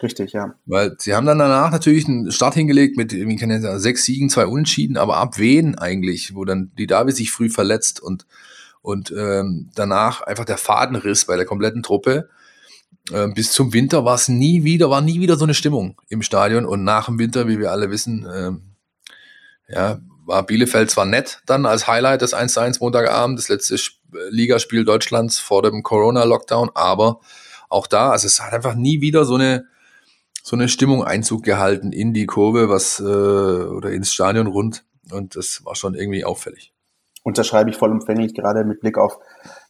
Richtig, 0.03 0.33
ja. 0.33 0.55
Weil 0.67 0.97
sie 0.99 1.15
haben 1.15 1.27
dann 1.27 1.39
danach 1.39 1.71
natürlich 1.71 2.07
einen 2.07 2.31
Start 2.31 2.55
hingelegt 2.55 2.97
mit 2.97 3.13
wie 3.13 3.37
kann 3.37 3.51
ich 3.51 3.63
sagen, 3.63 3.79
sechs 3.79 4.05
Siegen, 4.05 4.29
zwei 4.29 4.47
Unentschieden, 4.47 4.97
aber 4.97 5.17
ab 5.17 5.39
wen 5.39 5.79
eigentlich, 5.79 6.35
wo 6.35 6.45
dann 6.45 6.71
die 6.79 6.87
Davi 6.87 7.13
sich 7.13 7.33
früh 7.33 7.49
verletzt 7.49 8.01
und, 8.01 8.27
und 8.83 9.11
ähm, 9.17 9.71
danach 9.75 10.21
einfach 10.21 10.45
der 10.45 10.59
Fadenriss 10.59 11.25
bei 11.25 11.37
der 11.37 11.47
kompletten 11.47 11.83
Truppe. 11.83 12.29
Ähm, 13.13 13.33
bis 13.35 13.53
zum 13.53 13.73
Winter 13.73 14.05
war 14.05 14.17
es 14.17 14.29
nie 14.29 14.65
wieder, 14.65 14.91
war 14.91 15.01
nie 15.01 15.21
wieder 15.21 15.37
so 15.37 15.45
eine 15.45 15.55
Stimmung 15.55 16.01
im 16.09 16.23
Stadion 16.23 16.67
und 16.67 16.85
nach 16.85 17.07
dem 17.07 17.19
Winter, 17.19 17.49
wie 17.49 17.59
wir 17.59 17.71
alle 17.71 17.91
wissen, 17.91 18.27
ähm, 18.33 18.63
ja, 19.69 20.01
war 20.27 20.45
Bielefeld 20.45 20.91
zwar 20.91 21.07
nett 21.07 21.41
dann 21.47 21.67
als 21.67 21.87
Highlight 21.87 22.21
des 22.21 22.35
1-1 22.35 22.79
Montagabend, 22.81 23.39
das 23.39 23.49
letzte 23.49 23.77
Ligaspiel 24.29 24.85
Deutschlands 24.85 25.39
vor 25.39 25.63
dem 25.63 25.83
Corona-Lockdown, 25.83 26.71
aber 26.75 27.21
auch 27.69 27.87
da, 27.87 28.11
also 28.11 28.27
es 28.27 28.41
hat 28.41 28.53
einfach 28.53 28.75
nie 28.75 29.01
wieder 29.01 29.25
so 29.25 29.37
eine 29.37 29.67
so 30.47 30.55
eine 30.55 30.69
Stimmung 30.69 31.03
Einzug 31.03 31.43
gehalten 31.43 31.91
in 31.91 32.15
die 32.15 32.25
Kurve, 32.25 32.69
was 32.69 33.01
äh, 33.01 33.03
oder 33.03 33.91
ins 33.91 34.13
Stadion 34.13 34.47
rund 34.47 34.85
und 35.11 35.35
das 35.35 35.65
war 35.65 35.75
schon 35.75 35.97
irgendwie 35.97 36.25
auffällig. 36.25 36.73
Unterschreibe 37.25 37.71
ich 37.71 37.77
vollumfänglich, 37.77 38.33
gerade 38.33 38.63
mit 38.63 38.79
Blick 38.81 38.97
auf 38.97 39.19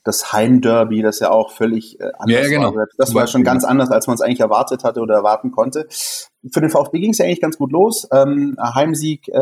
das 0.05 0.35
Heimderby, 0.35 1.01
das 1.01 1.19
ja 1.21 1.31
auch 1.31 1.51
völlig 1.51 1.99
äh, 1.99 2.13
anders 2.19 2.43
ja, 2.43 2.49
genau. 2.51 2.75
war. 2.75 2.85
Das 2.99 3.15
war 3.15 3.27
schon 3.27 3.43
ganz 3.43 3.65
anders, 3.65 3.91
als 3.91 4.07
man 4.07 4.17
es 4.17 4.21
eigentlich 4.21 4.41
erwartet 4.41 4.85
hatte 4.85 5.01
oder 5.01 5.15
erwarten 5.15 5.51
konnte. 5.51 5.87
Für 5.89 6.61
den 6.61 6.69
VfB 6.69 7.01
ging 7.01 7.13
es 7.13 7.19
ja 7.19 7.25
eigentlich 7.25 7.41
ganz 7.41 7.57
gut 7.57 7.73
los. 7.73 8.07
Ähm, 8.13 8.55
Heimsieg 8.61 9.29
äh, 9.29 9.33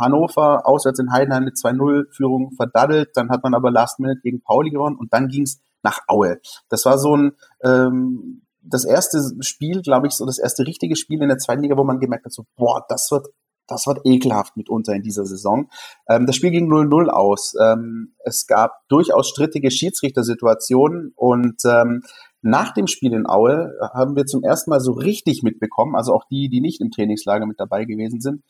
Hannover, 0.00 0.66
auswärts 0.68 0.98
in 0.98 1.10
Heidenheim 1.10 1.44
mit 1.44 1.54
2-0-Führung 1.54 2.52
verdaddelt. 2.56 3.12
Dann 3.14 3.30
hat 3.30 3.42
man 3.42 3.54
aber 3.54 3.70
Last 3.70 4.00
Minute 4.00 4.20
gegen 4.22 4.42
Pauli 4.42 4.68
gewonnen 4.68 4.96
und 4.96 5.14
dann 5.14 5.28
ging 5.28 5.44
es 5.44 5.62
nach 5.82 6.00
Aue. 6.08 6.40
Das 6.68 6.84
war 6.84 6.98
so 6.98 7.16
ein 7.16 7.32
ähm, 7.62 8.43
das 8.66 8.84
erste 8.84 9.18
Spiel, 9.40 9.82
glaube 9.82 10.06
ich, 10.06 10.14
so 10.14 10.26
das 10.26 10.38
erste 10.38 10.66
richtige 10.66 10.96
Spiel 10.96 11.22
in 11.22 11.28
der 11.28 11.38
zweiten 11.38 11.62
Liga, 11.62 11.76
wo 11.76 11.84
man 11.84 12.00
gemerkt 12.00 12.24
hat, 12.24 12.32
so, 12.32 12.44
boah, 12.56 12.84
das 12.88 13.08
wird, 13.10 13.28
das 13.66 13.86
wird 13.86 14.00
ekelhaft 14.04 14.56
mitunter 14.56 14.94
in 14.94 15.02
dieser 15.02 15.24
Saison. 15.24 15.68
Ähm, 16.08 16.26
das 16.26 16.36
Spiel 16.36 16.50
ging 16.50 16.70
0-0 16.70 17.08
aus. 17.08 17.54
Ähm, 17.60 18.14
es 18.24 18.46
gab 18.46 18.72
durchaus 18.88 19.28
strittige 19.28 19.70
Schiedsrichtersituationen 19.70 21.12
und 21.16 21.62
ähm, 21.66 22.02
nach 22.42 22.74
dem 22.74 22.86
Spiel 22.86 23.14
in 23.14 23.26
Aue 23.26 23.72
haben 23.94 24.16
wir 24.16 24.26
zum 24.26 24.42
ersten 24.42 24.70
Mal 24.70 24.80
so 24.80 24.92
richtig 24.92 25.42
mitbekommen, 25.42 25.94
also 25.94 26.12
auch 26.14 26.24
die, 26.30 26.48
die 26.50 26.60
nicht 26.60 26.80
im 26.80 26.90
Trainingslager 26.90 27.46
mit 27.46 27.58
dabei 27.58 27.84
gewesen 27.84 28.20
sind, 28.20 28.42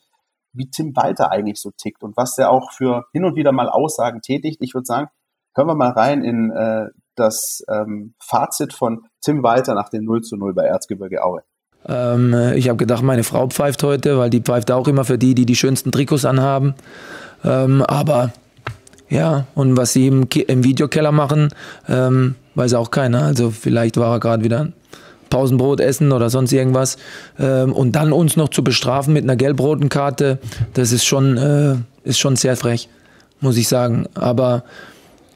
wie 0.51 0.69
Tim 0.69 0.95
Walter 0.95 1.31
eigentlich 1.31 1.61
so 1.61 1.71
tickt 1.71 2.03
und 2.03 2.17
was 2.17 2.35
der 2.35 2.51
auch 2.51 2.71
für 2.71 3.05
hin 3.13 3.23
und 3.23 3.35
wieder 3.35 3.53
mal 3.53 3.69
Aussagen 3.69 4.21
tätigt. 4.21 4.57
Ich 4.61 4.73
würde 4.73 4.85
sagen, 4.85 5.07
hören 5.55 5.67
wir 5.67 5.75
mal 5.75 5.91
rein 5.91 6.23
in 6.23 6.51
äh, 6.51 6.87
das 7.15 7.63
ähm, 7.69 8.15
Fazit 8.19 8.73
von 8.73 9.07
Tim 9.25 9.41
Walter 9.41 9.73
nach 9.73 9.89
dem 9.89 10.05
0 10.05 10.21
zu 10.21 10.37
0 10.37 10.53
bei 10.53 10.65
Erzgebirge 10.65 11.23
Aue. 11.23 11.41
Ähm, 11.87 12.53
ich 12.55 12.69
habe 12.69 12.77
gedacht, 12.77 13.03
meine 13.03 13.23
Frau 13.23 13.47
pfeift 13.47 13.81
heute, 13.83 14.17
weil 14.17 14.29
die 14.29 14.41
pfeift 14.41 14.71
auch 14.71 14.87
immer 14.87 15.03
für 15.03 15.17
die, 15.17 15.33
die 15.33 15.45
die 15.45 15.55
schönsten 15.55 15.91
Trikots 15.91 16.25
anhaben. 16.25 16.75
Ähm, 17.43 17.81
aber 17.81 18.31
ja, 19.09 19.45
und 19.55 19.77
was 19.77 19.93
sie 19.93 20.07
im, 20.07 20.27
im 20.47 20.63
Videokeller 20.63 21.11
machen, 21.11 21.49
ähm, 21.89 22.35
weiß 22.55 22.75
auch 22.75 22.91
keiner. 22.91 23.23
Also 23.23 23.51
vielleicht 23.51 23.97
war 23.97 24.15
er 24.15 24.19
gerade 24.19 24.43
wieder 24.43 24.69
Pausenbrot 25.29 25.79
essen 25.79 26.11
oder 26.11 26.29
sonst 26.29 26.53
irgendwas. 26.53 26.97
Ähm, 27.39 27.73
und 27.73 27.93
dann 27.93 28.13
uns 28.13 28.37
noch 28.37 28.49
zu 28.49 28.63
bestrafen 28.63 29.13
mit 29.13 29.23
einer 29.23 29.35
gelb-roten 29.35 29.89
Karte, 29.89 30.39
das 30.73 30.91
ist 30.91 31.05
schon, 31.05 31.37
äh, 31.37 31.75
ist 32.03 32.19
schon 32.19 32.35
sehr 32.35 32.55
frech, 32.55 32.89
muss 33.41 33.57
ich 33.57 33.67
sagen. 33.67 34.07
Aber 34.13 34.63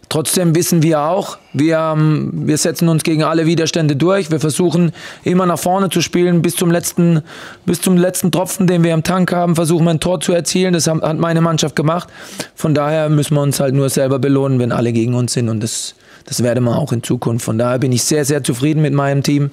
Trotzdem 0.09 0.55
wissen 0.55 0.81
wir 0.81 1.01
auch, 1.01 1.37
wir, 1.53 1.95
wir 1.95 2.57
setzen 2.57 2.89
uns 2.89 3.03
gegen 3.03 3.23
alle 3.23 3.45
Widerstände 3.45 3.95
durch. 3.95 4.31
Wir 4.31 4.39
versuchen 4.39 4.91
immer 5.23 5.45
nach 5.45 5.59
vorne 5.59 5.89
zu 5.89 6.01
spielen, 6.01 6.41
bis 6.41 6.55
zum 6.55 6.71
letzten, 6.71 7.21
bis 7.67 7.79
zum 7.79 7.95
letzten 7.95 8.31
Tropfen, 8.31 8.65
den 8.65 8.83
wir 8.83 8.91
im 8.95 9.03
Tank 9.03 9.31
haben, 9.31 9.55
versuchen 9.55 9.85
wir 9.85 9.91
ein 9.91 9.99
Tor 9.99 10.19
zu 10.19 10.33
erzielen. 10.33 10.73
Das 10.73 10.87
hat 10.87 11.19
meine 11.19 11.41
Mannschaft 11.41 11.75
gemacht. 11.75 12.09
Von 12.55 12.73
daher 12.73 13.07
müssen 13.09 13.35
wir 13.35 13.41
uns 13.43 13.59
halt 13.59 13.75
nur 13.75 13.89
selber 13.89 14.17
belohnen, 14.17 14.57
wenn 14.57 14.71
alle 14.71 14.93
gegen 14.93 15.13
uns 15.13 15.33
sind. 15.33 15.47
Und 15.47 15.61
das, 15.61 15.93
das 16.25 16.41
werden 16.41 16.63
wir 16.63 16.75
auch 16.75 16.91
in 16.91 17.03
Zukunft. 17.03 17.45
Von 17.45 17.59
daher 17.59 17.77
bin 17.77 17.91
ich 17.91 18.03
sehr, 18.03 18.25
sehr 18.25 18.43
zufrieden 18.43 18.81
mit 18.81 18.95
meinem 18.95 19.21
Team, 19.21 19.51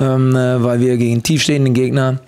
ähm, 0.00 0.34
äh, 0.34 0.64
weil 0.64 0.80
wir 0.80 0.96
gegen 0.96 1.22
tiefstehenden 1.22 1.74
Gegner 1.74 2.18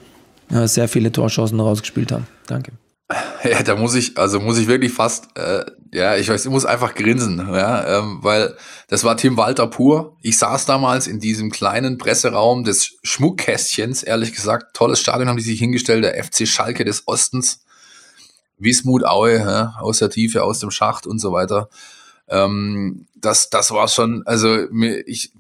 äh, 0.53 0.69
sehr 0.69 0.87
viele 0.87 1.11
Torchancen 1.11 1.59
rausgespielt 1.59 2.13
haben. 2.13 2.29
Danke. 2.47 2.71
Ja, 3.45 3.63
da 3.63 3.77
muss 3.77 3.95
ich, 3.95 4.17
also 4.17 4.41
muss 4.41 4.59
ich 4.59 4.67
wirklich 4.67 4.93
fast, 4.93 5.37
äh, 5.37 5.65
ja, 5.93 6.17
ich 6.17 6.29
weiß, 6.29 6.45
ich 6.45 6.51
muss 6.51 6.65
einfach 6.65 6.95
grinsen, 6.95 7.39
ja, 7.39 7.99
ähm, 7.99 8.19
weil 8.23 8.57
das 8.89 9.05
war 9.05 9.17
Tim 9.17 9.37
Walter 9.37 9.67
pur. 9.67 10.17
Ich 10.23 10.39
saß 10.39 10.67
damals 10.67 11.07
in 11.07 11.21
diesem 11.21 11.51
kleinen 11.51 11.99
Presseraum 11.99 12.65
des 12.65 12.97
Schmuckkästchens, 13.03 14.03
ehrlich 14.03 14.33
gesagt, 14.33 14.75
tolles 14.75 15.01
Stadion 15.01 15.29
haben 15.29 15.37
die 15.37 15.43
sich 15.43 15.59
hingestellt, 15.59 16.05
der 16.05 16.23
FC 16.23 16.49
Schalke 16.49 16.85
des 16.85 17.07
Ostens, 17.07 17.65
Wismut 18.59 19.05
Aue, 19.05 19.39
ja, 19.39 19.75
aus 19.79 19.99
der 19.99 20.11
Tiefe, 20.11 20.43
aus 20.43 20.61
dem 20.61 20.71
Schacht 20.71 21.07
und 21.07 21.19
so 21.19 21.33
weiter. 21.33 21.69
Ähm, 22.29 23.07
das, 23.15 23.51
das 23.51 23.71
war 23.71 23.89
schon, 23.89 24.23
also 24.27 24.67
ich, 25.07 25.33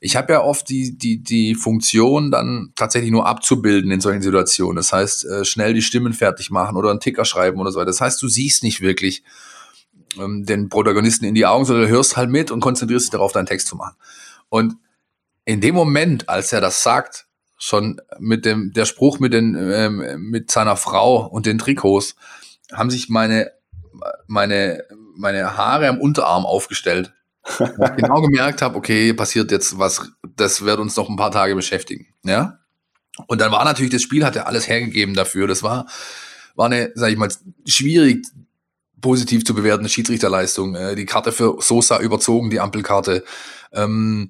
ich 0.00 0.16
habe 0.16 0.32
ja 0.32 0.42
oft 0.42 0.68
die, 0.68 0.96
die, 0.96 1.22
die 1.22 1.54
Funktion, 1.54 2.30
dann 2.30 2.72
tatsächlich 2.76 3.10
nur 3.10 3.26
abzubilden 3.26 3.90
in 3.90 4.00
solchen 4.00 4.22
Situationen. 4.22 4.76
Das 4.76 4.92
heißt, 4.92 5.24
äh, 5.24 5.44
schnell 5.44 5.74
die 5.74 5.82
Stimmen 5.82 6.12
fertig 6.12 6.50
machen 6.50 6.76
oder 6.76 6.90
einen 6.90 7.00
Ticker 7.00 7.24
schreiben 7.24 7.60
oder 7.60 7.70
so 7.70 7.78
weiter. 7.78 7.86
Das 7.86 8.00
heißt, 8.00 8.20
du 8.22 8.28
siehst 8.28 8.62
nicht 8.62 8.80
wirklich 8.80 9.22
ähm, 10.18 10.44
den 10.44 10.68
Protagonisten 10.68 11.24
in 11.24 11.34
die 11.34 11.46
Augen, 11.46 11.64
sondern 11.64 11.86
du 11.86 11.90
hörst 11.90 12.16
halt 12.16 12.30
mit 12.30 12.50
und 12.50 12.60
konzentrierst 12.60 13.06
dich 13.06 13.12
darauf, 13.12 13.32
deinen 13.32 13.46
Text 13.46 13.68
zu 13.68 13.76
machen. 13.76 13.96
Und 14.48 14.76
in 15.44 15.60
dem 15.60 15.74
Moment, 15.74 16.28
als 16.28 16.52
er 16.52 16.60
das 16.60 16.82
sagt, 16.82 17.26
schon 17.56 18.00
mit 18.18 18.44
dem, 18.44 18.72
der 18.72 18.84
Spruch 18.84 19.18
mit 19.18 19.32
den, 19.32 19.56
ähm, 19.56 20.30
mit 20.30 20.50
seiner 20.50 20.76
Frau 20.76 21.26
und 21.26 21.46
den 21.46 21.58
Trikots, 21.58 22.14
haben 22.72 22.90
sich 22.90 23.08
meine, 23.08 23.52
meine, 24.26 24.84
meine 25.18 25.56
Haare 25.56 25.88
am 25.88 26.00
Unterarm 26.00 26.46
aufgestellt 26.46 27.12
genau 27.96 28.20
gemerkt 28.20 28.62
habe, 28.62 28.76
okay, 28.76 29.12
passiert 29.12 29.50
jetzt 29.50 29.78
was, 29.78 30.10
das 30.36 30.64
wird 30.64 30.78
uns 30.78 30.96
noch 30.96 31.08
ein 31.08 31.16
paar 31.16 31.30
Tage 31.30 31.54
beschäftigen. 31.54 32.06
Ja. 32.24 32.58
Und 33.26 33.40
dann 33.40 33.52
war 33.52 33.64
natürlich 33.64 33.92
das 33.92 34.02
Spiel, 34.02 34.24
hat 34.24 34.36
er 34.36 34.46
alles 34.46 34.68
hergegeben 34.68 35.14
dafür. 35.14 35.46
Das 35.46 35.62
war, 35.62 35.86
war 36.54 36.66
eine, 36.66 36.92
sag 36.94 37.10
ich 37.10 37.16
mal, 37.16 37.30
schwierig 37.66 38.26
positiv 39.00 39.44
zu 39.44 39.54
bewertende 39.54 39.88
Schiedsrichterleistung. 39.88 40.74
Äh, 40.74 40.94
die 40.94 41.06
Karte 41.06 41.32
für 41.32 41.56
Sosa 41.60 42.00
überzogen, 42.00 42.50
die 42.50 42.60
Ampelkarte. 42.60 43.24
Ähm, 43.72 44.28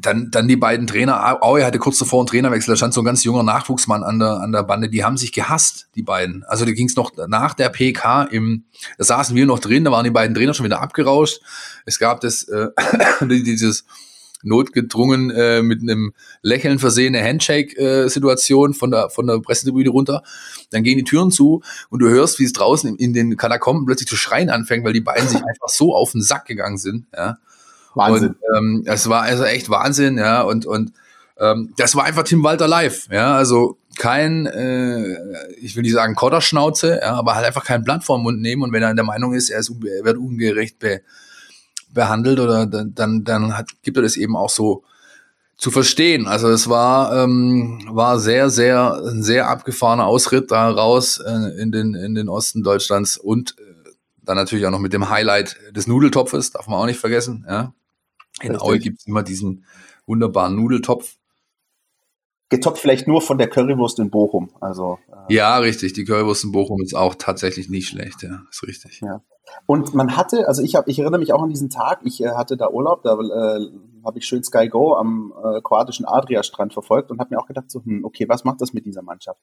dann, 0.00 0.30
dann 0.30 0.48
die 0.48 0.56
beiden 0.56 0.86
Trainer, 0.86 1.42
Aue 1.42 1.64
hatte 1.64 1.78
kurz 1.78 1.98
davor 1.98 2.20
einen 2.20 2.26
Trainerwechsel, 2.26 2.72
da 2.72 2.76
stand 2.76 2.94
so 2.94 3.02
ein 3.02 3.04
ganz 3.04 3.24
junger 3.24 3.42
Nachwuchsmann 3.42 4.02
an 4.02 4.18
der, 4.18 4.40
an 4.40 4.52
der 4.52 4.62
Bande, 4.62 4.88
die 4.88 5.04
haben 5.04 5.16
sich 5.16 5.32
gehasst, 5.32 5.88
die 5.94 6.02
beiden. 6.02 6.44
Also 6.44 6.64
da 6.64 6.72
ging 6.72 6.86
es 6.86 6.96
noch 6.96 7.12
nach 7.28 7.54
der 7.54 7.68
PK 7.68 8.24
im, 8.24 8.64
da 8.98 9.04
saßen 9.04 9.36
wir 9.36 9.46
noch 9.46 9.58
drin, 9.58 9.84
da 9.84 9.92
waren 9.92 10.04
die 10.04 10.10
beiden 10.10 10.34
Trainer 10.34 10.54
schon 10.54 10.66
wieder 10.66 10.80
abgerauscht. 10.80 11.40
Es 11.84 11.98
gab 11.98 12.20
das, 12.20 12.44
äh, 12.44 12.68
dieses 13.22 13.84
notgedrungen 14.42 15.30
äh, 15.30 15.62
mit 15.62 15.82
einem 15.82 16.12
Lächeln 16.42 16.78
versehene 16.78 17.22
Handshake-Situation 17.22 18.70
äh, 18.70 18.74
von 18.74 18.90
der, 18.90 19.10
von 19.10 19.26
der 19.26 19.40
Pressetribüne 19.40 19.90
runter. 19.90 20.22
Dann 20.70 20.82
gehen 20.82 20.96
die 20.96 21.04
Türen 21.04 21.30
zu 21.30 21.62
und 21.90 22.00
du 22.00 22.08
hörst, 22.08 22.38
wie 22.38 22.44
es 22.44 22.52
draußen 22.52 22.88
in, 22.88 22.96
in 22.96 23.12
den 23.12 23.36
Katakomben 23.36 23.86
plötzlich 23.86 24.08
zu 24.08 24.16
schreien 24.16 24.50
anfängt, 24.50 24.84
weil 24.84 24.92
die 24.92 25.00
beiden 25.00 25.28
sich 25.28 25.36
einfach 25.46 25.68
so 25.68 25.94
auf 25.94 26.12
den 26.12 26.22
Sack 26.22 26.46
gegangen 26.46 26.78
sind. 26.78 27.06
Ja. 27.14 27.38
Wahnsinn. 27.94 28.28
Und, 28.28 28.36
ähm, 28.56 28.82
es 28.86 29.08
war 29.08 29.22
also 29.22 29.44
echt 29.44 29.70
Wahnsinn, 29.70 30.18
ja, 30.18 30.42
und, 30.42 30.66
und 30.66 30.92
Ähm, 31.42 31.72
das 31.78 31.94
war 31.94 32.04
einfach 32.04 32.24
Tim 32.24 32.44
Walter 32.44 32.68
live, 32.68 33.08
ja, 33.10 33.34
also 33.34 33.78
kein, 33.96 34.44
äh, 34.44 35.16
ich 35.56 35.74
will 35.74 35.82
nicht 35.84 35.94
sagen 35.94 36.14
Kodderschnauze, 36.14 37.00
ja, 37.00 37.14
aber 37.14 37.34
halt 37.34 37.46
einfach 37.46 37.64
kein 37.64 37.82
Blatt 37.82 38.04
vor 38.04 38.18
Mund 38.18 38.42
nehmen 38.42 38.62
und 38.62 38.72
wenn 38.74 38.82
er 38.82 38.90
in 38.90 38.96
der 38.96 39.06
Meinung 39.06 39.32
ist, 39.32 39.48
er, 39.48 39.60
ist, 39.60 39.70
er 39.70 40.04
wird 40.04 40.18
ungerecht 40.18 40.78
be, 40.78 41.00
behandelt 41.94 42.40
oder 42.40 42.66
dann, 42.66 42.94
dann, 42.94 43.24
dann 43.24 43.56
hat, 43.56 43.68
gibt 43.82 43.96
er 43.96 44.02
das 44.02 44.18
eben 44.18 44.36
auch 44.36 44.50
so 44.50 44.84
zu 45.56 45.70
verstehen. 45.70 46.26
Also 46.26 46.48
es 46.50 46.68
war, 46.68 47.24
ähm, 47.24 47.88
war 47.90 48.18
sehr, 48.18 48.50
sehr, 48.50 49.00
ein 49.02 49.22
sehr 49.22 49.48
abgefahrener 49.48 50.04
Ausritt 50.06 50.50
da 50.50 50.68
raus 50.70 51.20
äh, 51.26 51.60
in, 51.60 51.72
den, 51.72 51.94
in 51.94 52.14
den 52.14 52.28
Osten 52.28 52.62
Deutschlands 52.62 53.16
und 53.16 53.56
äh, 53.58 53.90
dann 54.22 54.36
natürlich 54.36 54.66
auch 54.66 54.70
noch 54.70 54.78
mit 54.78 54.92
dem 54.92 55.08
Highlight 55.08 55.56
des 55.74 55.86
Nudeltopfes, 55.86 56.52
darf 56.52 56.66
man 56.66 56.78
auch 56.78 56.86
nicht 56.86 57.00
vergessen. 57.00 57.46
Ja. 57.48 57.72
In 58.42 58.56
Aue 58.56 58.78
gibt's 58.78 59.06
immer 59.06 59.22
diesen 59.22 59.64
wunderbaren 60.06 60.56
Nudeltopf 60.56 61.16
getoppt 62.50 62.78
vielleicht 62.78 63.08
nur 63.08 63.22
von 63.22 63.38
der 63.38 63.48
Currywurst 63.48 63.98
in 64.00 64.10
Bochum. 64.10 64.50
Also 64.60 64.98
äh, 65.08 65.34
ja, 65.34 65.56
richtig. 65.58 65.94
Die 65.94 66.04
Currywurst 66.04 66.44
in 66.44 66.52
Bochum 66.52 66.82
ist 66.82 66.94
auch 66.94 67.14
tatsächlich 67.14 67.70
nicht 67.70 67.88
schlecht. 67.88 68.22
Ja, 68.22 68.42
ist 68.50 68.62
richtig. 68.64 69.00
Ja. 69.00 69.22
Und 69.66 69.94
man 69.94 70.16
hatte, 70.16 70.46
also 70.48 70.62
ich 70.62 70.74
habe, 70.74 70.90
ich 70.90 70.98
erinnere 70.98 71.20
mich 71.20 71.32
auch 71.32 71.42
an 71.42 71.48
diesen 71.48 71.70
Tag. 71.70 72.00
Ich 72.04 72.22
äh, 72.22 72.30
hatte 72.30 72.56
da 72.56 72.68
Urlaub, 72.68 73.02
da 73.04 73.14
äh, 73.14 73.66
habe 74.04 74.18
ich 74.18 74.26
schön 74.26 74.42
Sky 74.42 74.68
Go 74.68 74.94
am 74.94 75.32
äh, 75.42 75.60
kroatischen 75.62 76.06
Adria-Strand 76.06 76.72
verfolgt 76.72 77.10
und 77.10 77.20
habe 77.20 77.34
mir 77.34 77.40
auch 77.40 77.46
gedacht, 77.46 77.70
so, 77.70 77.82
hm, 77.84 78.04
okay, 78.04 78.28
was 78.28 78.44
macht 78.44 78.60
das 78.60 78.72
mit 78.72 78.84
dieser 78.84 79.02
Mannschaft? 79.02 79.40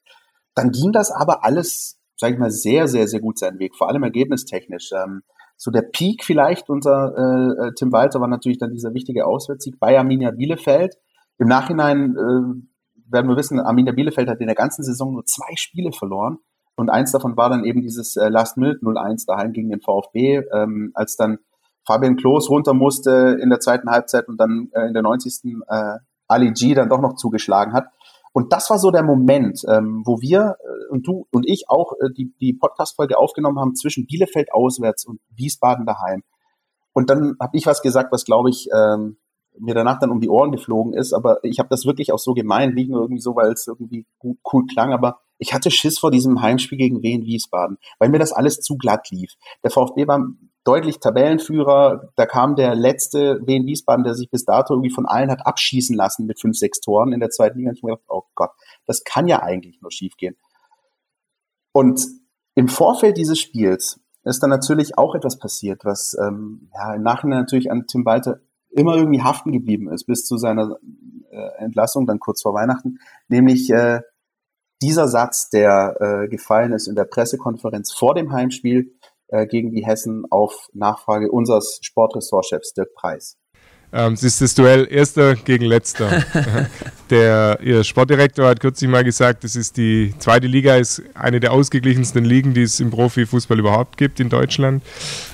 Dann 0.54 0.70
ging 0.70 0.92
das 0.92 1.10
aber 1.10 1.44
alles, 1.44 1.98
sage 2.16 2.34
ich 2.34 2.38
mal, 2.38 2.50
sehr, 2.50 2.88
sehr, 2.88 3.08
sehr 3.08 3.20
gut 3.20 3.38
seinen 3.38 3.58
Weg. 3.58 3.74
Vor 3.74 3.88
allem 3.88 4.02
ergebnistechnisch. 4.02 4.90
Ähm, 4.92 5.22
so 5.58 5.72
der 5.72 5.82
Peak 5.82 6.24
vielleicht 6.24 6.70
unser 6.70 7.12
äh, 7.16 7.66
äh 7.66 7.72
Tim 7.74 7.92
Walter 7.92 8.20
war 8.20 8.28
natürlich 8.28 8.58
dann 8.58 8.72
dieser 8.72 8.94
wichtige 8.94 9.26
Auswärtssieg 9.26 9.78
bei 9.78 9.98
Arminia 9.98 10.30
Bielefeld. 10.30 10.94
Im 11.38 11.48
Nachhinein 11.48 12.16
äh, 12.16 13.10
werden 13.10 13.28
wir 13.28 13.36
wissen, 13.36 13.60
Arminia 13.60 13.92
Bielefeld 13.92 14.28
hat 14.28 14.40
in 14.40 14.46
der 14.46 14.54
ganzen 14.54 14.84
Saison 14.84 15.12
nur 15.12 15.24
zwei 15.24 15.54
Spiele 15.56 15.92
verloren. 15.92 16.38
Und 16.76 16.90
eins 16.90 17.10
davon 17.10 17.36
war 17.36 17.50
dann 17.50 17.64
eben 17.64 17.82
dieses 17.82 18.16
äh, 18.16 18.28
Last 18.28 18.56
Minute 18.56 18.78
0-1 18.78 19.26
daheim 19.26 19.52
gegen 19.52 19.68
den 19.68 19.80
VfB, 19.80 20.42
ähm, 20.54 20.92
als 20.94 21.16
dann 21.16 21.38
Fabian 21.84 22.16
Klos 22.16 22.48
runter 22.50 22.72
musste 22.72 23.36
in 23.42 23.50
der 23.50 23.58
zweiten 23.58 23.90
Halbzeit 23.90 24.28
und 24.28 24.38
dann 24.40 24.68
äh, 24.72 24.86
in 24.86 24.92
der 24.92 25.02
90. 25.02 25.56
Äh, 25.66 25.94
Ali 26.28 26.52
G 26.52 26.74
dann 26.74 26.88
doch 26.88 27.00
noch 27.00 27.16
zugeschlagen 27.16 27.72
hat. 27.72 27.88
Und 28.32 28.52
das 28.52 28.70
war 28.70 28.78
so 28.78 28.92
der 28.92 29.02
Moment, 29.02 29.62
ähm, 29.68 30.02
wo 30.04 30.20
wir 30.20 30.56
äh, 30.60 30.77
und 30.88 31.06
du 31.06 31.26
und 31.30 31.48
ich 31.48 31.64
auch 31.68 31.92
äh, 32.00 32.10
die, 32.16 32.32
die 32.40 32.52
Podcast-Folge 32.52 33.18
aufgenommen 33.18 33.58
haben 33.58 33.74
zwischen 33.74 34.06
Bielefeld 34.06 34.52
auswärts 34.52 35.04
und 35.04 35.20
Wiesbaden 35.34 35.86
daheim. 35.86 36.22
Und 36.92 37.10
dann 37.10 37.36
habe 37.40 37.56
ich 37.56 37.66
was 37.66 37.82
gesagt, 37.82 38.12
was 38.12 38.24
glaube 38.24 38.50
ich 38.50 38.68
ähm, 38.74 39.18
mir 39.60 39.74
danach 39.74 39.98
dann 39.98 40.10
um 40.10 40.20
die 40.20 40.28
Ohren 40.28 40.52
geflogen 40.52 40.94
ist, 40.94 41.12
aber 41.12 41.42
ich 41.42 41.58
habe 41.58 41.68
das 41.68 41.84
wirklich 41.84 42.12
auch 42.12 42.18
so 42.18 42.34
gemeint, 42.34 42.74
nicht 42.74 42.90
nur 42.90 43.02
irgendwie 43.02 43.20
so, 43.20 43.34
weil 43.34 43.52
es 43.52 43.66
irgendwie 43.66 44.06
gut, 44.18 44.38
cool 44.52 44.66
klang, 44.66 44.92
aber 44.92 45.18
ich 45.38 45.54
hatte 45.54 45.70
Schiss 45.70 45.98
vor 45.98 46.10
diesem 46.10 46.42
Heimspiel 46.42 46.78
gegen 46.78 47.02
Wien 47.02 47.24
Wiesbaden, 47.24 47.78
weil 47.98 48.08
mir 48.08 48.18
das 48.18 48.32
alles 48.32 48.60
zu 48.60 48.76
glatt 48.76 49.10
lief. 49.10 49.34
Der 49.62 49.70
VfB 49.70 50.06
war 50.06 50.20
deutlich 50.64 50.98
Tabellenführer, 50.98 52.10
da 52.16 52.26
kam 52.26 52.56
der 52.56 52.74
letzte 52.74 53.40
Wien 53.46 53.66
Wiesbaden, 53.66 54.04
der 54.04 54.14
sich 54.14 54.30
bis 54.30 54.44
dato 54.44 54.74
irgendwie 54.74 54.90
von 54.90 55.06
allen 55.06 55.30
hat 55.30 55.46
abschießen 55.46 55.96
lassen 55.96 56.26
mit 56.26 56.40
fünf, 56.40 56.56
sechs 56.56 56.80
Toren 56.80 57.12
in 57.12 57.20
der 57.20 57.30
zweiten 57.30 57.58
Liga. 57.58 57.70
Und 57.70 57.76
ich 57.76 57.82
mir 57.82 57.92
gedacht, 57.92 58.06
oh 58.08 58.24
Gott, 58.34 58.50
das 58.86 59.04
kann 59.04 59.28
ja 59.28 59.42
eigentlich 59.42 59.80
nur 59.80 59.92
schiefgehen. 59.92 60.36
Und 61.78 62.08
im 62.56 62.66
Vorfeld 62.66 63.16
dieses 63.16 63.38
Spiels 63.38 64.00
ist 64.24 64.42
dann 64.42 64.50
natürlich 64.50 64.98
auch 64.98 65.14
etwas 65.14 65.38
passiert, 65.38 65.84
was 65.84 66.16
ähm, 66.20 66.72
ja, 66.74 66.92
im 66.92 67.02
Nachhinein 67.02 67.38
natürlich 67.38 67.70
an 67.70 67.86
Tim 67.86 68.04
Walter 68.04 68.40
immer 68.70 68.96
irgendwie 68.96 69.22
haften 69.22 69.52
geblieben 69.52 69.88
ist 69.88 70.04
bis 70.04 70.26
zu 70.26 70.38
seiner 70.38 70.76
äh, 71.30 71.62
Entlassung, 71.62 72.04
dann 72.04 72.18
kurz 72.18 72.42
vor 72.42 72.52
Weihnachten, 72.52 72.98
nämlich 73.28 73.70
äh, 73.70 74.00
dieser 74.82 75.06
Satz, 75.06 75.50
der 75.50 75.96
äh, 76.00 76.28
gefallen 76.28 76.72
ist 76.72 76.88
in 76.88 76.96
der 76.96 77.04
Pressekonferenz 77.04 77.92
vor 77.92 78.16
dem 78.16 78.32
Heimspiel 78.32 78.96
äh, 79.28 79.46
gegen 79.46 79.70
die 79.70 79.86
Hessen 79.86 80.24
auf 80.30 80.70
Nachfrage 80.72 81.30
unseres 81.30 81.78
Sportressortchefs 81.82 82.74
Dirk 82.74 82.92
Preis. 82.96 83.37
Ähm, 83.92 84.12
es 84.12 84.22
ist 84.22 84.40
das 84.40 84.54
Duell 84.54 84.86
Erster 84.90 85.34
gegen 85.34 85.64
Letzter. 85.64 86.24
der 87.10 87.58
ihr 87.62 87.84
Sportdirektor 87.84 88.46
hat 88.46 88.60
kürzlich 88.60 88.90
mal 88.90 89.02
gesagt, 89.02 89.44
das 89.44 89.56
ist 89.56 89.76
die 89.76 90.14
zweite 90.18 90.46
Liga, 90.46 90.76
ist 90.76 91.02
eine 91.14 91.40
der 91.40 91.52
ausgeglichensten 91.52 92.24
Ligen, 92.24 92.52
die 92.52 92.62
es 92.62 92.80
im 92.80 92.90
Profifußball 92.90 93.58
überhaupt 93.58 93.96
gibt 93.96 94.20
in 94.20 94.28
Deutschland. 94.28 94.82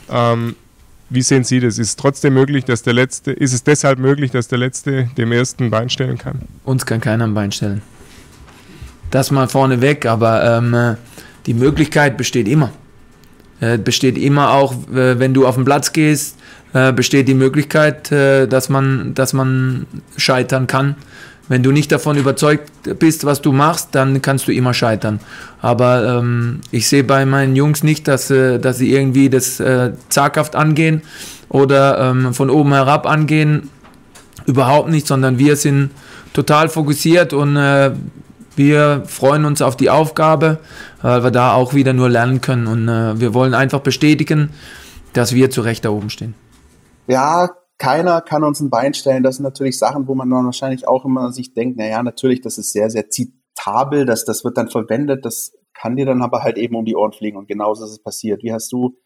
Ähm, 0.08 0.54
wie 1.10 1.22
sehen 1.22 1.44
Sie 1.44 1.60
das? 1.60 1.78
Ist 1.78 1.88
es 1.88 1.96
trotzdem 1.96 2.34
möglich, 2.34 2.64
dass 2.64 2.82
der 2.82 2.92
Letzte, 2.92 3.32
ist 3.32 3.52
es 3.52 3.62
deshalb 3.62 3.98
möglich, 3.98 4.30
dass 4.30 4.48
der 4.48 4.58
Letzte 4.58 5.10
dem 5.16 5.32
Ersten 5.32 5.70
Bein 5.70 5.90
stellen 5.90 6.18
kann? 6.18 6.42
Uns 6.64 6.86
kann 6.86 7.00
keiner 7.00 7.24
ein 7.24 7.34
Bein 7.34 7.52
stellen. 7.52 7.82
Das 9.10 9.30
mal 9.30 9.48
vorneweg, 9.48 10.06
aber 10.06 10.58
ähm, 10.58 10.74
äh, 10.74 10.94
die 11.46 11.54
Möglichkeit 11.54 12.16
besteht 12.16 12.48
immer. 12.48 12.72
Äh, 13.60 13.78
besteht 13.78 14.18
immer 14.18 14.52
auch, 14.52 14.72
äh, 14.88 15.18
wenn 15.18 15.34
du 15.34 15.46
auf 15.46 15.54
den 15.56 15.64
Platz 15.64 15.92
gehst, 15.92 16.36
äh, 16.74 16.92
besteht 16.92 17.28
die 17.28 17.34
Möglichkeit, 17.34 18.12
äh, 18.12 18.46
dass, 18.46 18.68
man, 18.68 19.14
dass 19.14 19.32
man 19.32 19.86
scheitern 20.16 20.66
kann. 20.66 20.96
Wenn 21.46 21.62
du 21.62 21.72
nicht 21.72 21.92
davon 21.92 22.16
überzeugt 22.16 22.70
bist, 22.98 23.24
was 23.24 23.42
du 23.42 23.52
machst, 23.52 23.90
dann 23.92 24.20
kannst 24.22 24.48
du 24.48 24.52
immer 24.52 24.74
scheitern. 24.74 25.20
Aber 25.60 26.18
ähm, 26.18 26.60
ich 26.70 26.88
sehe 26.88 27.04
bei 27.04 27.24
meinen 27.26 27.54
Jungs 27.54 27.82
nicht, 27.82 28.08
dass, 28.08 28.30
äh, 28.30 28.58
dass 28.58 28.78
sie 28.78 28.92
irgendwie 28.92 29.28
das 29.28 29.60
äh, 29.60 29.92
zaghaft 30.08 30.56
angehen 30.56 31.02
oder 31.48 32.10
ähm, 32.10 32.34
von 32.34 32.50
oben 32.50 32.72
herab 32.72 33.06
angehen. 33.06 33.70
Überhaupt 34.46 34.90
nicht, 34.90 35.06
sondern 35.06 35.38
wir 35.38 35.56
sind 35.56 35.90
total 36.32 36.68
fokussiert 36.68 37.32
und 37.32 37.56
äh, 37.56 37.92
wir 38.56 39.02
freuen 39.06 39.44
uns 39.44 39.62
auf 39.62 39.76
die 39.76 39.90
Aufgabe, 39.90 40.58
weil 41.02 41.22
wir 41.24 41.30
da 41.30 41.52
auch 41.52 41.74
wieder 41.74 41.92
nur 41.92 42.08
lernen 42.08 42.40
können. 42.40 42.66
Und 42.66 42.88
äh, 42.88 43.20
wir 43.20 43.34
wollen 43.34 43.54
einfach 43.54 43.80
bestätigen, 43.80 44.50
dass 45.12 45.34
wir 45.34 45.50
zu 45.50 45.60
Recht 45.60 45.84
da 45.84 45.90
oben 45.90 46.10
stehen. 46.10 46.34
Ja, 47.06 47.50
keiner 47.78 48.20
kann 48.20 48.44
uns 48.44 48.60
ein 48.60 48.70
Bein 48.70 48.94
stellen. 48.94 49.22
Das 49.22 49.36
sind 49.36 49.44
natürlich 49.44 49.78
Sachen, 49.78 50.06
wo 50.06 50.14
man 50.14 50.30
dann 50.30 50.44
wahrscheinlich 50.44 50.86
auch 50.88 51.04
immer 51.04 51.32
sich 51.32 51.54
denkt, 51.54 51.76
na 51.78 51.86
ja, 51.86 52.02
natürlich, 52.02 52.40
das 52.40 52.58
ist 52.58 52.72
sehr, 52.72 52.90
sehr 52.90 53.10
zitabel, 53.10 54.06
dass 54.06 54.24
das 54.24 54.44
wird 54.44 54.56
dann 54.56 54.70
verwendet, 54.70 55.24
das 55.24 55.52
kann 55.74 55.96
dir 55.96 56.06
dann 56.06 56.22
aber 56.22 56.42
halt 56.42 56.56
eben 56.56 56.76
um 56.76 56.84
die 56.84 56.96
Ohren 56.96 57.12
fliegen 57.12 57.36
und 57.36 57.48
genauso 57.48 57.84
ist 57.84 57.90
es 57.90 58.02
passiert. 58.02 58.42
Wie 58.42 58.52
hast 58.52 58.72
du, 58.72 58.96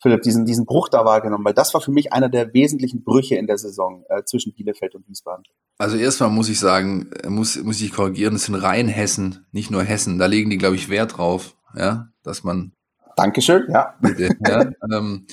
Philipp, 0.00 0.22
diesen, 0.22 0.46
diesen 0.46 0.64
Bruch 0.64 0.88
da 0.88 1.04
wahrgenommen? 1.04 1.44
Weil 1.44 1.52
das 1.52 1.74
war 1.74 1.80
für 1.80 1.90
mich 1.90 2.12
einer 2.12 2.28
der 2.28 2.54
wesentlichen 2.54 3.04
Brüche 3.04 3.34
in 3.36 3.46
der 3.46 3.58
Saison 3.58 4.04
äh, 4.08 4.22
zwischen 4.24 4.54
Bielefeld 4.54 4.94
und 4.94 5.06
Wiesbaden. 5.08 5.44
Also 5.78 5.96
erstmal 5.96 6.30
muss 6.30 6.48
ich 6.48 6.58
sagen, 6.58 7.10
muss, 7.28 7.62
muss 7.62 7.80
ich 7.80 7.92
korrigieren, 7.92 8.36
es 8.36 8.44
sind 8.44 8.54
rein 8.54 8.88
Hessen, 8.88 9.46
nicht 9.52 9.70
nur 9.70 9.82
Hessen. 9.82 10.18
Da 10.18 10.26
legen 10.26 10.48
die, 10.48 10.58
glaube 10.58 10.76
ich, 10.76 10.88
Wert 10.88 11.18
drauf, 11.18 11.56
ja, 11.76 12.08
dass 12.22 12.44
man 12.44 12.72
Dankeschön, 13.16 13.64
ja. 13.68 13.94
Bitte, 14.00 14.30
ja 14.46 14.70
ähm, 14.96 15.26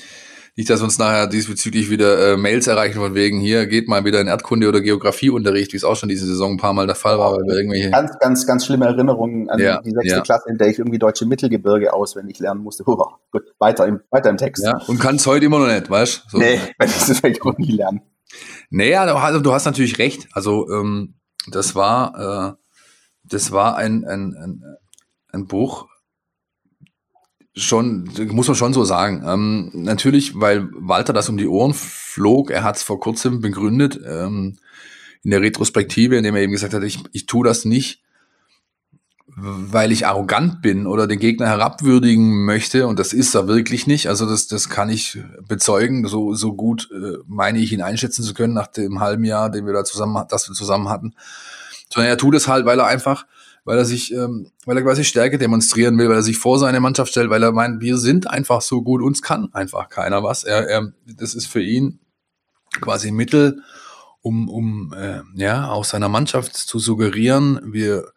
nicht, 0.58 0.70
dass 0.70 0.82
uns 0.82 0.98
nachher 0.98 1.28
diesbezüglich 1.28 1.88
wieder 1.88 2.32
äh, 2.32 2.36
Mails 2.36 2.66
erreichen 2.66 2.98
von 2.98 3.14
wegen, 3.14 3.38
hier 3.38 3.68
geht 3.68 3.86
mal 3.86 4.04
wieder 4.04 4.20
in 4.20 4.26
Erdkunde 4.26 4.68
oder 4.68 4.80
Geografieunterricht, 4.80 5.72
wie 5.72 5.76
es 5.76 5.84
auch 5.84 5.94
schon 5.94 6.08
diese 6.08 6.26
Saison 6.26 6.54
ein 6.54 6.56
paar 6.56 6.72
Mal 6.72 6.88
der 6.88 6.96
Fall 6.96 7.16
war, 7.16 7.30
weil 7.30 7.44
wir 7.46 7.54
irgendwelche. 7.54 7.90
Ganz, 7.92 8.18
ganz, 8.18 8.44
ganz 8.44 8.66
schlimme 8.66 8.86
Erinnerungen 8.86 9.48
an 9.50 9.60
ja, 9.60 9.80
die 9.80 9.92
sechste 9.92 10.16
ja. 10.16 10.20
Klasse, 10.20 10.48
in 10.50 10.58
der 10.58 10.66
ich 10.66 10.80
irgendwie 10.80 10.98
deutsche 10.98 11.26
Mittelgebirge 11.26 11.92
auswendig 11.92 12.40
lernen 12.40 12.60
musste. 12.60 12.84
Huh, 12.84 12.96
gut, 13.30 13.44
weiter 13.60 13.86
im, 13.86 14.00
weiter 14.10 14.30
im 14.30 14.36
Text. 14.36 14.64
Ja, 14.64 14.80
und 14.88 14.98
kann 14.98 15.14
es 15.14 15.28
heute 15.28 15.46
immer 15.46 15.60
noch 15.60 15.72
nicht, 15.72 15.88
weißt 15.88 16.24
du? 16.24 16.30
So. 16.30 16.38
Nee, 16.38 16.58
das 16.80 17.08
werde 17.22 17.36
ich 17.36 17.42
auch 17.42 17.56
nie 17.56 17.76
lernen. 17.76 18.00
Naja, 18.68 19.04
also 19.04 19.38
du 19.38 19.52
hast 19.52 19.64
natürlich 19.64 20.00
recht. 20.00 20.26
Also 20.32 20.68
ähm, 20.72 21.14
das 21.46 21.76
war, 21.76 22.56
äh, 22.56 22.62
das 23.22 23.52
war 23.52 23.76
ein, 23.76 24.04
ein, 24.04 24.34
ein, 24.34 24.64
ein 25.30 25.46
Buch, 25.46 25.86
Schon, 27.58 28.08
muss 28.30 28.48
man 28.48 28.56
schon 28.56 28.72
so 28.72 28.84
sagen. 28.84 29.22
Ähm, 29.26 29.70
natürlich, 29.74 30.38
weil 30.38 30.68
Walter 30.72 31.12
das 31.12 31.28
um 31.28 31.36
die 31.36 31.48
Ohren 31.48 31.74
flog, 31.74 32.50
er 32.50 32.62
hat 32.62 32.76
es 32.76 32.82
vor 32.82 33.00
kurzem 33.00 33.40
begründet, 33.40 34.00
ähm, 34.06 34.58
in 35.22 35.30
der 35.30 35.40
Retrospektive, 35.40 36.16
indem 36.16 36.36
er 36.36 36.42
eben 36.42 36.52
gesagt 36.52 36.74
hat, 36.74 36.82
ich, 36.84 37.00
ich 37.12 37.26
tue 37.26 37.46
das 37.46 37.64
nicht, 37.64 38.02
weil 39.40 39.92
ich 39.92 40.06
arrogant 40.06 40.62
bin 40.62 40.86
oder 40.86 41.06
den 41.06 41.18
Gegner 41.18 41.46
herabwürdigen 41.46 42.44
möchte. 42.44 42.86
Und 42.86 42.98
das 42.98 43.12
ist 43.12 43.34
er 43.34 43.46
wirklich 43.46 43.86
nicht. 43.86 44.08
Also 44.08 44.28
das, 44.28 44.48
das 44.48 44.68
kann 44.68 44.90
ich 44.90 45.18
bezeugen. 45.46 46.06
So, 46.06 46.34
so 46.34 46.54
gut 46.54 46.88
äh, 46.92 47.18
meine 47.26 47.58
ich 47.58 47.72
ihn 47.72 47.82
einschätzen 47.82 48.24
zu 48.24 48.34
können 48.34 48.54
nach 48.54 48.66
dem 48.66 49.00
halben 49.00 49.24
Jahr, 49.24 49.50
den 49.50 49.66
wir 49.66 49.72
da 49.72 49.84
zusammen, 49.84 50.24
das 50.28 50.48
wir 50.48 50.54
zusammen 50.54 50.88
hatten. 50.88 51.14
Sondern 51.92 52.10
er 52.10 52.18
tut 52.18 52.34
es 52.34 52.48
halt, 52.48 52.66
weil 52.66 52.80
er 52.80 52.86
einfach 52.86 53.26
weil 53.68 53.76
er 53.76 53.84
sich, 53.84 54.14
ähm, 54.14 54.50
weil 54.64 54.78
er 54.78 54.82
quasi 54.82 55.04
Stärke 55.04 55.36
demonstrieren 55.36 55.98
will, 55.98 56.08
weil 56.08 56.16
er 56.16 56.22
sich 56.22 56.38
vor 56.38 56.58
seine 56.58 56.80
Mannschaft 56.80 57.10
stellt, 57.10 57.28
weil 57.28 57.42
er 57.42 57.52
meint, 57.52 57.82
wir 57.82 57.98
sind 57.98 58.26
einfach 58.26 58.62
so 58.62 58.80
gut, 58.80 59.02
uns 59.02 59.20
kann 59.20 59.52
einfach 59.52 59.90
keiner 59.90 60.22
was. 60.22 60.42
Er, 60.42 60.66
er, 60.66 60.90
das 61.04 61.34
ist 61.34 61.48
für 61.48 61.60
ihn 61.60 62.00
quasi 62.80 63.08
ein 63.08 63.14
Mittel, 63.14 63.62
um, 64.22 64.48
um 64.48 64.94
äh, 64.96 65.20
ja, 65.34 65.68
auch 65.68 65.84
seiner 65.84 66.08
Mannschaft 66.08 66.56
zu 66.56 66.78
suggerieren, 66.78 67.60
wir, 67.62 68.10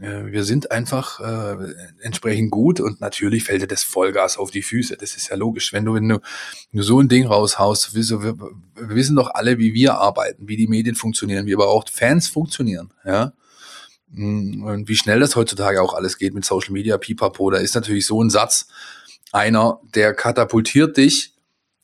äh, 0.00 0.26
wir 0.26 0.44
sind 0.44 0.70
einfach 0.70 1.18
äh, 1.20 1.72
entsprechend 2.02 2.50
gut 2.50 2.78
und 2.78 3.00
natürlich 3.00 3.44
fällt 3.44 3.62
dir 3.62 3.68
das 3.68 3.84
Vollgas 3.84 4.36
auf 4.36 4.50
die 4.50 4.60
Füße. 4.60 4.98
Das 4.98 5.16
ist 5.16 5.30
ja 5.30 5.36
logisch. 5.36 5.72
Wenn 5.72 5.86
du, 5.86 5.94
wenn 5.94 6.10
du, 6.10 6.16
wenn 6.16 6.78
du 6.78 6.82
so 6.82 7.00
ein 7.00 7.08
Ding 7.08 7.26
raushaust, 7.26 7.94
wir, 7.94 8.22
wir, 8.22 8.36
wissen 8.74 9.16
doch 9.16 9.30
alle, 9.32 9.56
wie 9.56 9.72
wir 9.72 9.94
arbeiten, 9.94 10.46
wie 10.46 10.58
die 10.58 10.68
Medien 10.68 10.94
funktionieren, 10.94 11.46
wie 11.46 11.54
aber 11.54 11.68
auch 11.68 11.88
Fans 11.88 12.28
funktionieren, 12.28 12.92
ja. 13.06 13.32
Mm, 14.10 14.62
und 14.62 14.88
wie 14.88 14.96
schnell 14.96 15.20
das 15.20 15.36
heutzutage 15.36 15.82
auch 15.82 15.94
alles 15.94 16.18
geht 16.18 16.34
mit 16.34 16.44
Social 16.44 16.72
Media, 16.72 16.98
Pipapo, 16.98 17.50
da 17.50 17.58
ist 17.58 17.74
natürlich 17.74 18.06
so 18.06 18.22
ein 18.22 18.30
Satz 18.30 18.68
einer, 19.32 19.80
der 19.94 20.14
katapultiert 20.14 20.96
dich 20.96 21.34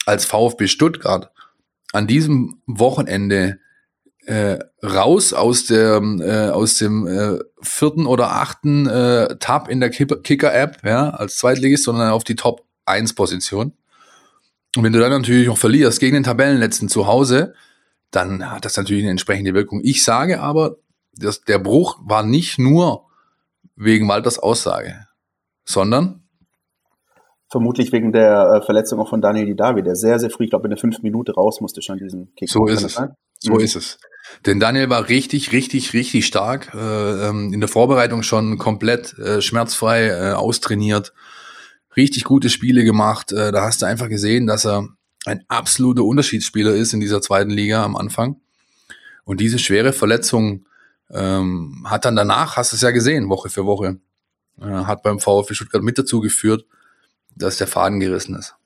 als 0.06 0.24
VfB 0.24 0.66
Stuttgart 0.66 1.30
an 1.92 2.06
diesem 2.06 2.60
Wochenende 2.66 3.58
äh, 4.26 4.58
raus 4.82 5.32
aus 5.32 5.66
der 5.66 6.00
äh, 6.20 6.48
aus 6.50 6.78
dem 6.78 7.06
äh, 7.06 7.38
vierten 7.60 8.06
oder 8.06 8.32
achten 8.32 8.86
äh, 8.86 9.36
Tab 9.38 9.68
in 9.68 9.80
der 9.80 9.90
Kicker-App, 9.90 10.78
ja, 10.84 11.10
als 11.10 11.36
Zweitligist, 11.36 11.84
sondern 11.84 12.10
auf 12.10 12.24
die 12.24 12.36
Top 12.36 12.64
1 12.86 13.14
Position. 13.14 13.72
Und 14.76 14.82
wenn 14.82 14.92
du 14.92 14.98
dann 14.98 15.10
natürlich 15.10 15.46
noch 15.46 15.58
verlierst 15.58 16.00
gegen 16.00 16.14
den 16.14 16.24
Tabellenletzten 16.24 16.88
zu 16.88 17.06
Hause, 17.06 17.54
dann 18.10 18.50
hat 18.50 18.64
das 18.64 18.76
natürlich 18.76 19.02
eine 19.04 19.10
entsprechende 19.10 19.54
Wirkung. 19.54 19.80
Ich 19.84 20.02
sage 20.02 20.40
aber, 20.40 20.76
dass 21.16 21.42
der 21.42 21.58
Bruch 21.58 21.98
war 22.04 22.22
nicht 22.22 22.58
nur 22.58 23.06
wegen 23.76 24.08
Walters 24.08 24.38
Aussage, 24.38 25.06
sondern 25.64 26.24
vermutlich 27.50 27.92
wegen 27.92 28.12
der 28.12 28.60
äh, 28.62 28.64
Verletzung 28.64 28.98
auch 28.98 29.08
von 29.08 29.20
Daniel 29.20 29.46
Didavi, 29.46 29.82
der 29.82 29.94
sehr, 29.94 30.18
sehr 30.18 30.30
früh, 30.30 30.44
ich 30.44 30.50
glaube 30.50 30.66
in 30.66 30.70
der 30.70 30.78
fünften 30.78 31.02
Minute 31.02 31.34
raus 31.34 31.60
musste 31.60 31.82
schon 31.82 31.98
diesen 31.98 32.34
Kick. 32.34 32.50
So 32.50 32.66
ist 32.66 32.82
es. 32.82 33.00
So 33.38 33.54
mhm. 33.54 33.60
ist 33.60 33.76
es. 33.76 33.98
Denn 34.46 34.58
Daniel 34.58 34.90
war 34.90 35.08
richtig, 35.08 35.52
richtig, 35.52 35.92
richtig 35.92 36.26
stark. 36.26 36.74
Äh, 36.74 37.28
ähm, 37.28 37.52
in 37.52 37.60
der 37.60 37.68
Vorbereitung 37.68 38.22
schon 38.22 38.58
komplett 38.58 39.16
äh, 39.18 39.40
schmerzfrei 39.40 40.06
äh, 40.08 40.32
austrainiert. 40.32 41.12
Richtig 41.96 42.24
gute 42.24 42.50
Spiele 42.50 42.84
gemacht. 42.84 43.32
Äh, 43.32 43.52
da 43.52 43.62
hast 43.62 43.82
du 43.82 43.86
einfach 43.86 44.08
gesehen, 44.08 44.46
dass 44.46 44.64
er 44.66 44.88
ein 45.26 45.44
absoluter 45.48 46.02
Unterschiedsspieler 46.02 46.74
ist 46.74 46.92
in 46.92 47.00
dieser 47.00 47.22
zweiten 47.22 47.50
Liga 47.50 47.84
am 47.84 47.96
Anfang. 47.96 48.40
Und 49.24 49.40
diese 49.40 49.58
schwere 49.58 49.92
Verletzung 49.92 50.66
ähm, 51.10 51.86
hat 51.88 52.04
dann 52.04 52.16
danach, 52.16 52.56
hast 52.56 52.72
du 52.72 52.76
es 52.76 52.82
ja 52.82 52.90
gesehen, 52.90 53.28
Woche 53.28 53.50
für 53.50 53.66
Woche, 53.66 53.98
äh, 54.60 54.64
hat 54.64 55.02
beim 55.02 55.20
VfB 55.20 55.54
Stuttgart 55.54 55.82
mit 55.82 55.98
dazu 55.98 56.20
geführt, 56.20 56.66
dass 57.34 57.58
der 57.58 57.66
Faden 57.66 58.00
gerissen 58.00 58.36
ist. 58.36 58.56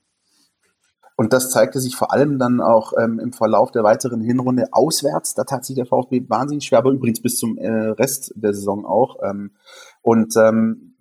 Und 1.17 1.33
das 1.33 1.51
zeigte 1.51 1.81
sich 1.81 1.97
vor 1.97 2.13
allem 2.13 2.39
dann 2.39 2.61
auch 2.61 2.93
ähm, 2.97 3.19
im 3.19 3.33
Verlauf 3.33 3.73
der 3.73 3.83
weiteren 3.83 4.21
Hinrunde 4.21 4.69
auswärts. 4.71 5.35
Da 5.35 5.43
tat 5.43 5.65
sich 5.65 5.75
der 5.75 5.85
VfB 5.85 6.23
wahnsinnig 6.29 6.65
schwer, 6.65 6.79
aber 6.79 6.93
übrigens 6.93 7.21
bis 7.21 7.39
zum 7.39 7.59
äh, 7.59 7.69
Rest 7.69 8.33
der 8.37 8.55
Saison 8.55 8.87
auch. 8.87 9.17
Ähm, 9.25 9.51
und 10.01 10.37
ähm, 10.37 10.95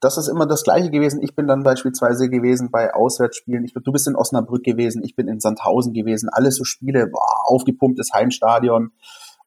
das 0.00 0.16
ist 0.16 0.28
immer 0.28 0.46
das 0.46 0.64
Gleiche 0.64 0.90
gewesen. 0.90 1.22
Ich 1.22 1.36
bin 1.36 1.46
dann 1.46 1.62
beispielsweise 1.62 2.30
gewesen 2.30 2.70
bei 2.70 2.94
Auswärtsspielen. 2.94 3.64
Ich, 3.64 3.74
du 3.74 3.92
bist 3.92 4.08
in 4.08 4.16
Osnabrück 4.16 4.64
gewesen, 4.64 5.04
ich 5.04 5.14
bin 5.14 5.28
in 5.28 5.40
Sandhausen 5.40 5.92
gewesen. 5.92 6.30
Alles 6.30 6.56
so 6.56 6.64
Spiele, 6.64 7.06
boah, 7.06 7.44
aufgepumptes 7.44 8.14
Heimstadion. 8.14 8.92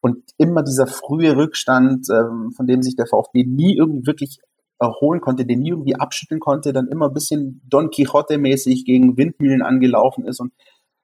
Und 0.03 0.17
immer 0.37 0.63
dieser 0.63 0.85
frühe 0.85 1.37
Rückstand, 1.37 2.07
ähm, 2.11 2.51
von 2.51 2.67
dem 2.67 2.81
sich 2.81 2.97
der 2.97 3.07
VfB 3.07 3.45
nie 3.45 3.77
irgendwie 3.77 4.05
wirklich 4.05 4.39
erholen 4.77 5.21
konnte, 5.21 5.45
den 5.45 5.61
nie 5.61 5.69
irgendwie 5.69 5.95
abschütteln 5.95 6.41
konnte, 6.41 6.73
dann 6.73 6.89
immer 6.89 7.07
ein 7.07 7.13
bisschen 7.13 7.61
Don 7.69 7.89
Quixote-mäßig 7.89 8.83
gegen 8.83 9.15
Windmühlen 9.15 9.61
angelaufen 9.61 10.25
ist 10.25 10.41
und, 10.41 10.51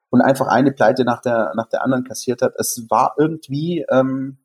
und 0.10 0.20
einfach 0.20 0.48
eine 0.48 0.74
Pleite 0.74 1.06
nach 1.06 1.22
der, 1.22 1.54
nach 1.56 1.70
der 1.70 1.82
anderen 1.82 2.04
kassiert 2.04 2.42
hat. 2.42 2.52
Es 2.58 2.88
war 2.90 3.16
irgendwie, 3.18 3.86
ähm, 3.90 4.40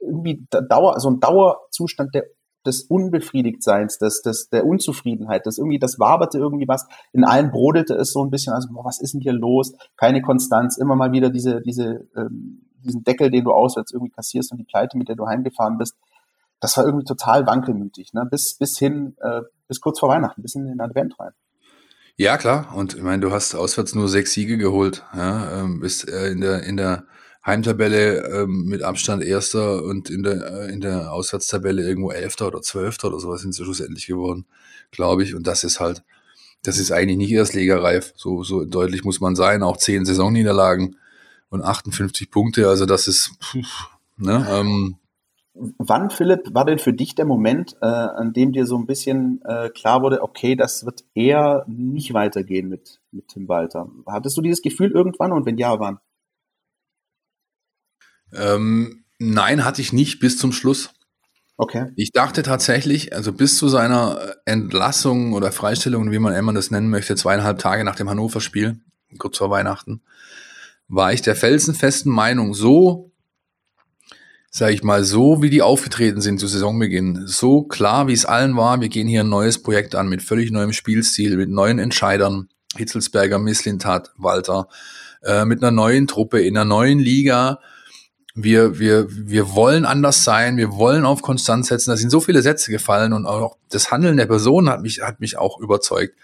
irgendwie 0.00 0.46
Dauer, 0.70 0.98
so 0.98 1.10
ein 1.10 1.20
Dauerzustand 1.20 2.14
der, 2.14 2.24
des 2.64 2.84
Unbefriedigtseins, 2.84 3.98
des, 3.98 4.22
des, 4.22 4.48
der 4.48 4.64
Unzufriedenheit, 4.64 5.44
das 5.44 5.58
irgendwie, 5.58 5.78
das 5.78 5.98
waberte 5.98 6.38
irgendwie 6.38 6.68
was. 6.68 6.86
In 7.12 7.24
allen 7.24 7.50
brodelte 7.50 7.96
es 7.96 8.12
so 8.12 8.24
ein 8.24 8.30
bisschen, 8.30 8.54
also, 8.54 8.68
boah, 8.72 8.86
was 8.86 8.98
ist 8.98 9.12
denn 9.12 9.20
hier 9.20 9.34
los? 9.34 9.74
Keine 9.98 10.22
Konstanz, 10.22 10.78
immer 10.78 10.96
mal 10.96 11.12
wieder 11.12 11.28
diese, 11.28 11.60
diese, 11.60 12.08
ähm, 12.16 12.71
diesen 12.82 13.04
Deckel, 13.04 13.30
den 13.30 13.44
du 13.44 13.52
auswärts 13.52 13.92
irgendwie 13.92 14.12
kassierst 14.12 14.52
und 14.52 14.58
die 14.58 14.64
Pleite, 14.64 14.98
mit 14.98 15.08
der 15.08 15.16
du 15.16 15.26
heimgefahren 15.26 15.78
bist 15.78 15.96
das 16.62 16.76
war 16.76 16.86
irgendwie 16.86 17.04
total 17.04 17.44
wankelmütig, 17.44 18.14
ne? 18.14 18.24
bis, 18.30 18.54
bis 18.54 18.78
hin, 18.78 19.16
äh, 19.20 19.42
bis 19.66 19.80
kurz 19.80 19.98
vor 19.98 20.08
Weihnachten, 20.08 20.42
bis 20.42 20.54
in 20.54 20.66
den 20.66 20.80
Advent 20.80 21.18
rein. 21.18 21.32
Ja, 22.16 22.38
klar. 22.38 22.72
Und 22.76 22.94
ich 22.94 23.02
meine, 23.02 23.20
du 23.20 23.32
hast 23.32 23.56
auswärts 23.56 23.96
nur 23.96 24.08
sechs 24.08 24.32
Siege 24.32 24.56
geholt. 24.56 25.02
Ja? 25.12 25.60
Ähm, 25.60 25.80
bist 25.80 26.08
äh, 26.08 26.30
in 26.30 26.40
der, 26.40 26.62
in 26.62 26.76
der 26.76 27.04
Heimtabelle 27.44 28.42
ähm, 28.42 28.66
mit 28.66 28.84
Abstand 28.84 29.24
Erster 29.24 29.82
und 29.82 30.08
in 30.08 30.22
der, 30.22 30.52
äh, 30.52 30.72
in 30.72 30.80
der 30.80 31.12
Auswärtstabelle 31.12 31.82
irgendwo 31.82 32.12
Elfter 32.12 32.46
oder 32.46 32.62
Zwölfter 32.62 33.08
oder 33.08 33.18
sowas 33.18 33.40
sind 33.40 33.54
sie 33.54 33.64
schlussendlich 33.64 34.06
geworden, 34.06 34.46
glaube 34.92 35.24
ich. 35.24 35.34
Und 35.34 35.48
das 35.48 35.64
ist 35.64 35.80
halt, 35.80 36.04
das 36.62 36.78
ist 36.78 36.92
eigentlich 36.92 37.18
nicht 37.18 37.32
erstligareif. 37.32 38.12
So, 38.14 38.44
so 38.44 38.64
deutlich 38.64 39.02
muss 39.02 39.20
man 39.20 39.34
sein. 39.34 39.64
Auch 39.64 39.78
zehn 39.78 40.04
Saisonniederlagen 40.04 40.94
und 41.52 41.62
58 41.62 42.30
Punkte. 42.30 42.68
Also 42.68 42.86
das 42.86 43.06
ist, 43.06 43.32
pff, 43.40 43.88
ne, 44.16 44.46
ähm, 44.50 44.96
Wann, 45.54 46.08
Philipp, 46.08 46.54
war 46.54 46.64
denn 46.64 46.78
für 46.78 46.94
dich 46.94 47.14
der 47.14 47.26
Moment, 47.26 47.76
äh, 47.82 47.86
an 47.86 48.32
dem 48.32 48.52
dir 48.52 48.64
so 48.64 48.78
ein 48.78 48.86
bisschen 48.86 49.42
äh, 49.44 49.68
klar 49.68 50.00
wurde, 50.00 50.22
okay, 50.22 50.56
das 50.56 50.86
wird 50.86 51.04
eher 51.14 51.66
nicht 51.68 52.14
weitergehen 52.14 52.70
mit, 52.70 53.00
mit 53.10 53.28
Tim 53.28 53.48
Walter? 53.48 53.90
Hattest 54.06 54.34
du 54.38 54.40
dieses 54.40 54.62
Gefühl 54.62 54.92
irgendwann 54.92 55.30
und 55.30 55.44
wenn 55.44 55.58
ja, 55.58 55.78
wann? 55.78 55.98
Ähm, 58.32 59.04
nein, 59.18 59.62
hatte 59.66 59.82
ich 59.82 59.92
nicht 59.92 60.20
bis 60.20 60.38
zum 60.38 60.52
Schluss. 60.52 60.94
Okay. 61.58 61.92
Ich 61.96 62.12
dachte 62.12 62.42
tatsächlich, 62.42 63.14
also 63.14 63.30
bis 63.34 63.58
zu 63.58 63.68
seiner 63.68 64.36
Entlassung 64.46 65.34
oder 65.34 65.52
Freistellung, 65.52 66.10
wie 66.10 66.18
man 66.18 66.34
immer 66.34 66.54
das 66.54 66.70
nennen 66.70 66.88
möchte, 66.88 67.14
zweieinhalb 67.14 67.58
Tage 67.58 67.84
nach 67.84 67.94
dem 67.94 68.08
Hannover-Spiel, 68.08 68.80
kurz 69.18 69.36
vor 69.36 69.50
Weihnachten, 69.50 70.00
war 70.88 71.12
ich 71.12 71.22
der 71.22 71.36
felsenfesten 71.36 72.12
Meinung, 72.12 72.54
so 72.54 73.12
sage 74.54 74.74
ich 74.74 74.82
mal, 74.82 75.02
so 75.02 75.40
wie 75.40 75.48
die 75.48 75.62
aufgetreten 75.62 76.20
sind 76.20 76.38
zu 76.38 76.46
Saisonbeginn, 76.46 77.22
so 77.26 77.62
klar 77.62 78.06
wie 78.06 78.12
es 78.12 78.26
allen 78.26 78.54
war, 78.54 78.82
wir 78.82 78.90
gehen 78.90 79.08
hier 79.08 79.20
ein 79.20 79.30
neues 79.30 79.62
Projekt 79.62 79.94
an 79.94 80.10
mit 80.10 80.22
völlig 80.22 80.50
neuem 80.50 80.74
Spielstil, 80.74 81.38
mit 81.38 81.48
neuen 81.48 81.78
Entscheidern, 81.78 82.50
Hitzelsberger, 82.76 83.38
Misslintat, 83.38 84.12
Walter, 84.18 84.68
äh, 85.22 85.46
mit 85.46 85.62
einer 85.62 85.70
neuen 85.70 86.06
Truppe 86.06 86.42
in 86.42 86.54
einer 86.56 86.66
neuen 86.66 86.98
Liga. 86.98 87.60
Wir, 88.34 88.78
wir, 88.78 89.06
wir 89.10 89.54
wollen 89.54 89.86
anders 89.86 90.22
sein, 90.22 90.58
wir 90.58 90.72
wollen 90.72 91.06
auf 91.06 91.22
Konstanz 91.22 91.68
setzen. 91.68 91.90
Da 91.90 91.96
sind 91.96 92.10
so 92.10 92.20
viele 92.20 92.42
Sätze 92.42 92.70
gefallen 92.70 93.14
und 93.14 93.24
auch 93.24 93.56
das 93.70 93.90
Handeln 93.90 94.18
der 94.18 94.26
Person 94.26 94.68
hat 94.68 94.82
mich, 94.82 95.00
hat 95.00 95.20
mich 95.20 95.38
auch 95.38 95.58
überzeugt, 95.60 96.14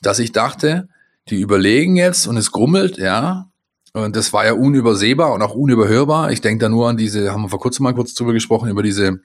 dass 0.00 0.18
ich 0.18 0.32
dachte, 0.32 0.88
die 1.28 1.40
überlegen 1.40 1.96
jetzt 1.96 2.26
und 2.26 2.38
es 2.38 2.50
grummelt, 2.50 2.96
ja, 2.96 3.51
und 3.92 4.16
das 4.16 4.32
war 4.32 4.44
ja 4.46 4.52
unübersehbar 4.54 5.32
und 5.32 5.42
auch 5.42 5.54
unüberhörbar. 5.54 6.32
Ich 6.32 6.40
denke 6.40 6.64
da 6.64 6.68
nur 6.68 6.88
an 6.88 6.96
diese, 6.96 7.32
haben 7.32 7.42
wir 7.42 7.48
vor 7.48 7.60
kurzem 7.60 7.84
mal 7.84 7.94
kurz 7.94 8.14
drüber 8.14 8.32
gesprochen, 8.32 8.70
über 8.70 8.82
diese 8.82 9.20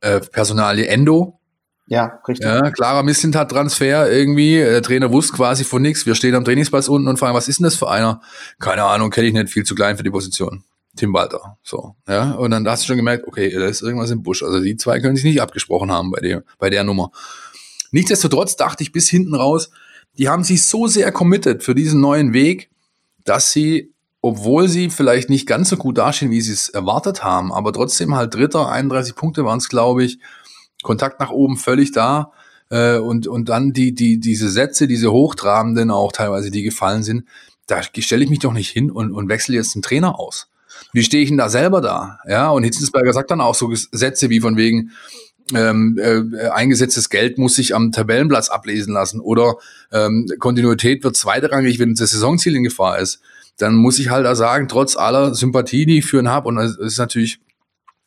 äh, 0.00 0.20
Personalie 0.20 0.86
Endo. 0.86 1.40
Ja, 1.86 2.20
richtig. 2.26 2.46
Ja, 2.46 2.70
klarer 2.70 3.02
Misslintat-Transfer 3.02 4.10
irgendwie. 4.10 4.56
Der 4.56 4.82
Trainer 4.82 5.10
wusste 5.10 5.34
quasi 5.34 5.64
von 5.64 5.82
nichts. 5.82 6.06
Wir 6.06 6.14
stehen 6.14 6.34
am 6.34 6.44
Trainingsplatz 6.44 6.88
unten 6.88 7.08
und 7.08 7.18
fragen, 7.18 7.34
was 7.34 7.48
ist 7.48 7.60
denn 7.60 7.64
das 7.64 7.76
für 7.76 7.90
einer? 7.90 8.20
Keine 8.58 8.84
Ahnung, 8.84 9.10
kenne 9.10 9.26
ich 9.26 9.34
nicht, 9.34 9.50
viel 9.50 9.64
zu 9.64 9.74
klein 9.74 9.96
für 9.96 10.02
die 10.02 10.10
Position. 10.10 10.64
Tim 10.96 11.12
Walter. 11.12 11.58
So, 11.62 11.96
ja. 12.08 12.32
Und 12.32 12.52
dann 12.52 12.66
hast 12.68 12.84
du 12.84 12.86
schon 12.86 12.96
gemerkt, 12.96 13.26
okay, 13.26 13.50
da 13.50 13.66
ist 13.66 13.82
irgendwas 13.82 14.10
im 14.10 14.22
Busch. 14.22 14.42
Also 14.42 14.60
die 14.60 14.76
zwei 14.76 15.00
können 15.00 15.16
sich 15.16 15.24
nicht 15.24 15.42
abgesprochen 15.42 15.90
haben 15.90 16.10
bei 16.10 16.20
der, 16.20 16.44
bei 16.58 16.70
der 16.70 16.84
Nummer. 16.84 17.10
Nichtsdestotrotz 17.90 18.56
dachte 18.56 18.82
ich 18.82 18.92
bis 18.92 19.08
hinten 19.08 19.34
raus, 19.34 19.70
die 20.16 20.28
haben 20.28 20.44
sich 20.44 20.62
so 20.62 20.86
sehr 20.86 21.10
committed 21.12 21.64
für 21.64 21.74
diesen 21.74 22.00
neuen 22.00 22.32
Weg, 22.32 22.70
dass 23.24 23.52
sie, 23.52 23.92
obwohl 24.20 24.68
sie 24.68 24.90
vielleicht 24.90 25.30
nicht 25.30 25.46
ganz 25.46 25.68
so 25.68 25.76
gut 25.76 25.98
dastehen, 25.98 26.30
wie 26.30 26.40
sie 26.40 26.52
es 26.52 26.68
erwartet 26.68 27.24
haben, 27.24 27.52
aber 27.52 27.72
trotzdem 27.72 28.14
halt 28.14 28.34
Dritter, 28.34 28.68
31 28.68 29.14
Punkte 29.14 29.44
waren 29.44 29.58
es, 29.58 29.68
glaube 29.68 30.04
ich, 30.04 30.18
Kontakt 30.82 31.20
nach 31.20 31.30
oben 31.30 31.56
völlig 31.56 31.92
da. 31.92 32.32
Äh, 32.70 32.98
und, 32.98 33.26
und 33.26 33.48
dann 33.48 33.72
die, 33.72 33.94
die, 33.94 34.20
diese 34.20 34.48
Sätze, 34.48 34.86
diese 34.86 35.12
hochtrabenden 35.12 35.90
auch 35.90 36.12
teilweise, 36.12 36.50
die 36.50 36.62
gefallen 36.62 37.02
sind, 37.02 37.24
da 37.66 37.82
stelle 37.82 38.24
ich 38.24 38.30
mich 38.30 38.40
doch 38.40 38.52
nicht 38.52 38.70
hin 38.70 38.90
und, 38.90 39.12
und 39.12 39.28
wechsle 39.28 39.56
jetzt 39.56 39.74
den 39.74 39.82
Trainer 39.82 40.18
aus. 40.18 40.48
Wie 40.92 41.02
stehe 41.02 41.22
ich 41.22 41.28
denn 41.28 41.38
da 41.38 41.48
selber 41.48 41.80
da? 41.80 42.18
Ja, 42.28 42.50
und 42.50 42.64
Hitzensberger 42.64 43.12
sagt 43.12 43.30
dann 43.30 43.40
auch 43.40 43.54
so 43.54 43.72
Sätze 43.74 44.28
wie 44.30 44.40
von 44.40 44.56
wegen, 44.56 44.92
ähm, 45.52 45.98
äh, 46.00 46.48
eingesetztes 46.48 47.10
Geld 47.10 47.36
muss 47.36 47.56
sich 47.56 47.74
am 47.74 47.92
Tabellenplatz 47.92 48.48
ablesen 48.48 48.94
lassen 48.94 49.20
oder 49.20 49.56
ähm, 49.92 50.26
Kontinuität 50.38 51.04
wird 51.04 51.16
zweitrangig, 51.16 51.78
wenn 51.78 51.94
das 51.94 52.10
Saisonziel 52.10 52.56
in 52.56 52.64
Gefahr 52.64 52.98
ist. 52.98 53.20
Dann 53.58 53.74
muss 53.74 53.98
ich 53.98 54.08
halt 54.08 54.24
da 54.24 54.34
sagen, 54.34 54.68
trotz 54.68 54.96
aller 54.96 55.34
Sympathie, 55.34 55.86
die 55.86 55.98
ich 55.98 56.06
für 56.06 56.18
ihn 56.18 56.28
habe, 56.28 56.48
und 56.48 56.58
es 56.58 56.76
ist 56.76 56.98
natürlich 56.98 57.40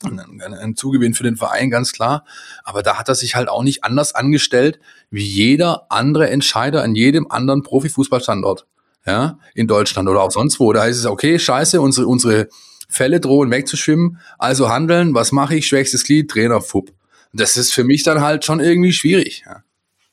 ein, 0.04 0.54
ein 0.54 0.76
Zugewinn 0.76 1.14
für 1.14 1.24
den 1.24 1.38
Verein, 1.38 1.70
ganz 1.70 1.92
klar. 1.92 2.26
Aber 2.64 2.84
da 2.84 2.98
hat 2.98 3.08
er 3.08 3.16
sich 3.16 3.36
halt 3.36 3.50
auch 3.50 3.64
nicht 3.64 3.84
anders 3.84 4.14
angestellt 4.14 4.80
wie 5.10 5.24
jeder 5.24 5.86
andere 5.90 6.30
Entscheider 6.30 6.84
an 6.84 6.96
jedem 6.96 7.32
anderen 7.32 7.64
Profifußballstandort. 7.64 8.66
Ja, 9.06 9.40
in 9.56 9.68
Deutschland 9.68 10.10
oder 10.10 10.22
auch 10.22 10.32
sonst 10.32 10.60
wo. 10.60 10.74
Da 10.74 10.82
heißt 10.82 11.00
es, 11.00 11.06
okay, 11.06 11.40
scheiße, 11.40 11.80
unsere, 11.80 12.08
unsere 12.08 12.50
Fälle 12.90 13.22
drohen 13.22 13.52
wegzuschwimmen, 13.52 14.20
also 14.38 14.70
handeln, 14.70 15.14
was 15.14 15.32
mache 15.32 15.56
ich, 15.56 15.66
schwächstes 15.66 16.04
Glied, 16.04 16.30
Trainer, 16.30 16.60
Fupp. 16.60 16.92
Das 17.34 17.58
ist 17.58 17.74
für 17.74 17.84
mich 17.84 18.04
dann 18.04 18.22
halt 18.22 18.46
schon 18.46 18.60
irgendwie 18.60 18.94
schwierig. 18.94 19.44
Ja. 19.46 19.64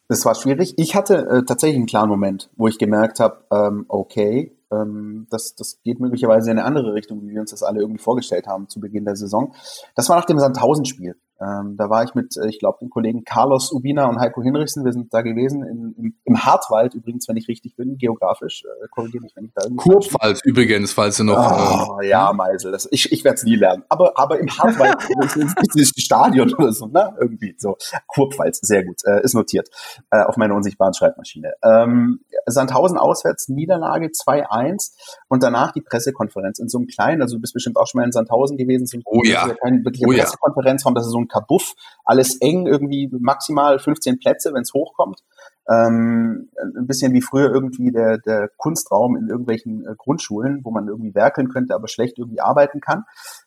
Das 0.09 0.24
war 0.24 0.35
schwierig. 0.35 0.74
Ich 0.77 0.94
hatte 0.94 1.27
äh, 1.27 1.44
tatsächlich 1.44 1.77
einen 1.77 1.87
klaren 1.87 2.11
Moment, 2.11 2.50
wo 2.57 2.68
ich 2.68 2.79
gemerkt 2.79 3.20
habe, 3.20 3.44
ähm, 3.50 3.87
okay, 3.88 4.55
ähm, 4.70 5.27
das, 5.31 5.55
das 5.55 5.81
geht 5.83 6.00
möglicherweise 6.00 6.50
in 6.50 6.59
eine 6.59 6.66
andere 6.66 6.94
Richtung, 6.94 7.22
wie 7.22 7.31
wir 7.31 7.40
uns 7.40 7.50
das 7.50 7.62
alle 7.62 7.81
irgendwie 7.81 8.03
vorgestellt 8.03 8.46
haben 8.46 8.68
zu 8.68 8.81
Beginn 8.81 9.05
der 9.05 9.16
Saison. 9.16 9.55
Das 9.94 10.09
war 10.09 10.16
nach 10.16 10.27
dem 10.27 10.38
Sandhausen-Spiel. 10.38 11.16
Ähm, 11.40 11.77
da 11.77 11.90
war 11.90 12.05
ich 12.05 12.14
mit, 12.14 12.37
äh, 12.37 12.49
ich 12.49 12.59
glaube, 12.59 12.79
den 12.81 12.90
Kollegen 12.90 13.25
Carlos 13.25 13.73
Ubina 13.73 14.07
und 14.07 14.20
Heiko 14.20 14.42
Hinrichsen. 14.42 14.85
Wir 14.85 14.92
sind 14.92 15.12
da 15.12 15.23
gewesen 15.23 15.62
in, 15.62 15.94
im, 15.99 16.14
im 16.25 16.44
Hartwald 16.44 16.94
übrigens, 16.94 17.29
wenn 17.29 17.37
ich 17.37 17.49
richtig 17.49 17.77
bin, 17.77 17.99
geografisch. 17.99 18.64
Äh, 18.64 18.88
Korrigiere 18.90 19.23
mich, 19.23 19.33
wenn 19.35 19.47
ich 19.47 19.53
da 19.55 19.64
irgendwie. 19.64 19.88
Kurpfalz 19.88 20.40
übrigens, 20.44 20.92
falls 20.92 21.16
du 21.16 21.25
noch. 21.25 21.37
Oh, 21.37 22.01
äh, 22.01 22.09
ja, 22.09 22.33
Meisel. 22.33 22.73
Das, 22.73 22.88
ich 22.90 23.11
ich 23.11 23.25
werde 23.25 23.37
es 23.37 23.44
nie 23.44 23.57
lernen. 23.57 23.83
Aber, 23.88 24.18
aber 24.18 24.38
im 24.38 24.49
Hartwald 24.49 24.97
ist 25.75 25.97
das 25.97 26.03
Stadion 26.03 26.53
oder 26.55 26.73
so, 26.73 26.87
ne? 26.87 27.14
Irgendwie 27.20 27.55
so. 27.59 27.77
Kurpfalz, 28.07 28.61
sehr 28.62 28.85
gut. 28.85 29.05
Äh, 29.05 29.23
ist 29.23 29.35
notiert 29.35 29.68
äh, 30.11 30.23
auf 30.23 30.37
meiner 30.37 30.55
unsichtbaren 30.55 30.94
Schreibmaschine. 30.94 31.53
Ähm, 31.64 32.20
Sandhausen 32.47 32.99
auswärts, 32.99 33.49
Niederlage 33.49 34.07
2-1 34.07 34.92
und 35.29 35.42
danach 35.42 35.73
die 35.73 35.81
Pressekonferenz 35.81 36.59
in 36.59 36.68
so 36.68 36.79
einem 36.79 36.87
kleinen, 36.87 37.23
also 37.23 37.37
du 37.37 37.40
bist 37.40 37.55
bestimmt 37.55 37.77
auch 37.77 37.87
schon 37.87 38.01
mal 38.01 38.05
in 38.05 38.12
Sandhausen 38.12 38.57
gewesen, 38.57 38.87
so 38.87 38.99
oh 39.05 39.23
ja. 39.25 39.49
keine 39.62 39.85
wirkliche 39.85 40.07
oh 40.07 40.12
ja. 40.12 40.23
Pressekonferenzraum, 40.23 40.94
das 40.94 41.07
ist 41.07 41.12
so 41.12 41.23
ein 41.24 41.28
Kabuff, 41.28 41.74
alles 42.04 42.40
eng, 42.40 42.66
irgendwie 42.66 43.10
maximal 43.18 43.78
15 43.78 44.18
Plätze, 44.18 44.52
wenn 44.54 44.62
es 44.62 44.74
hochkommt. 44.74 45.20
Ähm, 45.68 46.50
ein 46.76 46.87
bisschen 46.87 47.12
wie 47.14 47.22
früher 47.22 47.50
irgendwie 47.50 47.90
der, 47.90 48.18
der 48.18 48.50
Kunstraum 48.56 49.16
in 49.16 49.28
irgendwelchen 49.28 49.87
äh, 49.87 49.94
Grundschulen, 49.96 50.60
wo 50.62 50.70
man 50.70 50.88
irgendwie 50.88 51.14
werkeln 51.14 51.48
könnte, 51.48 51.74
aber 51.74 51.88
schlecht 51.88 52.18
irgendwie 52.18 52.40
arbeiten 52.40 52.80
kann. 52.80 53.04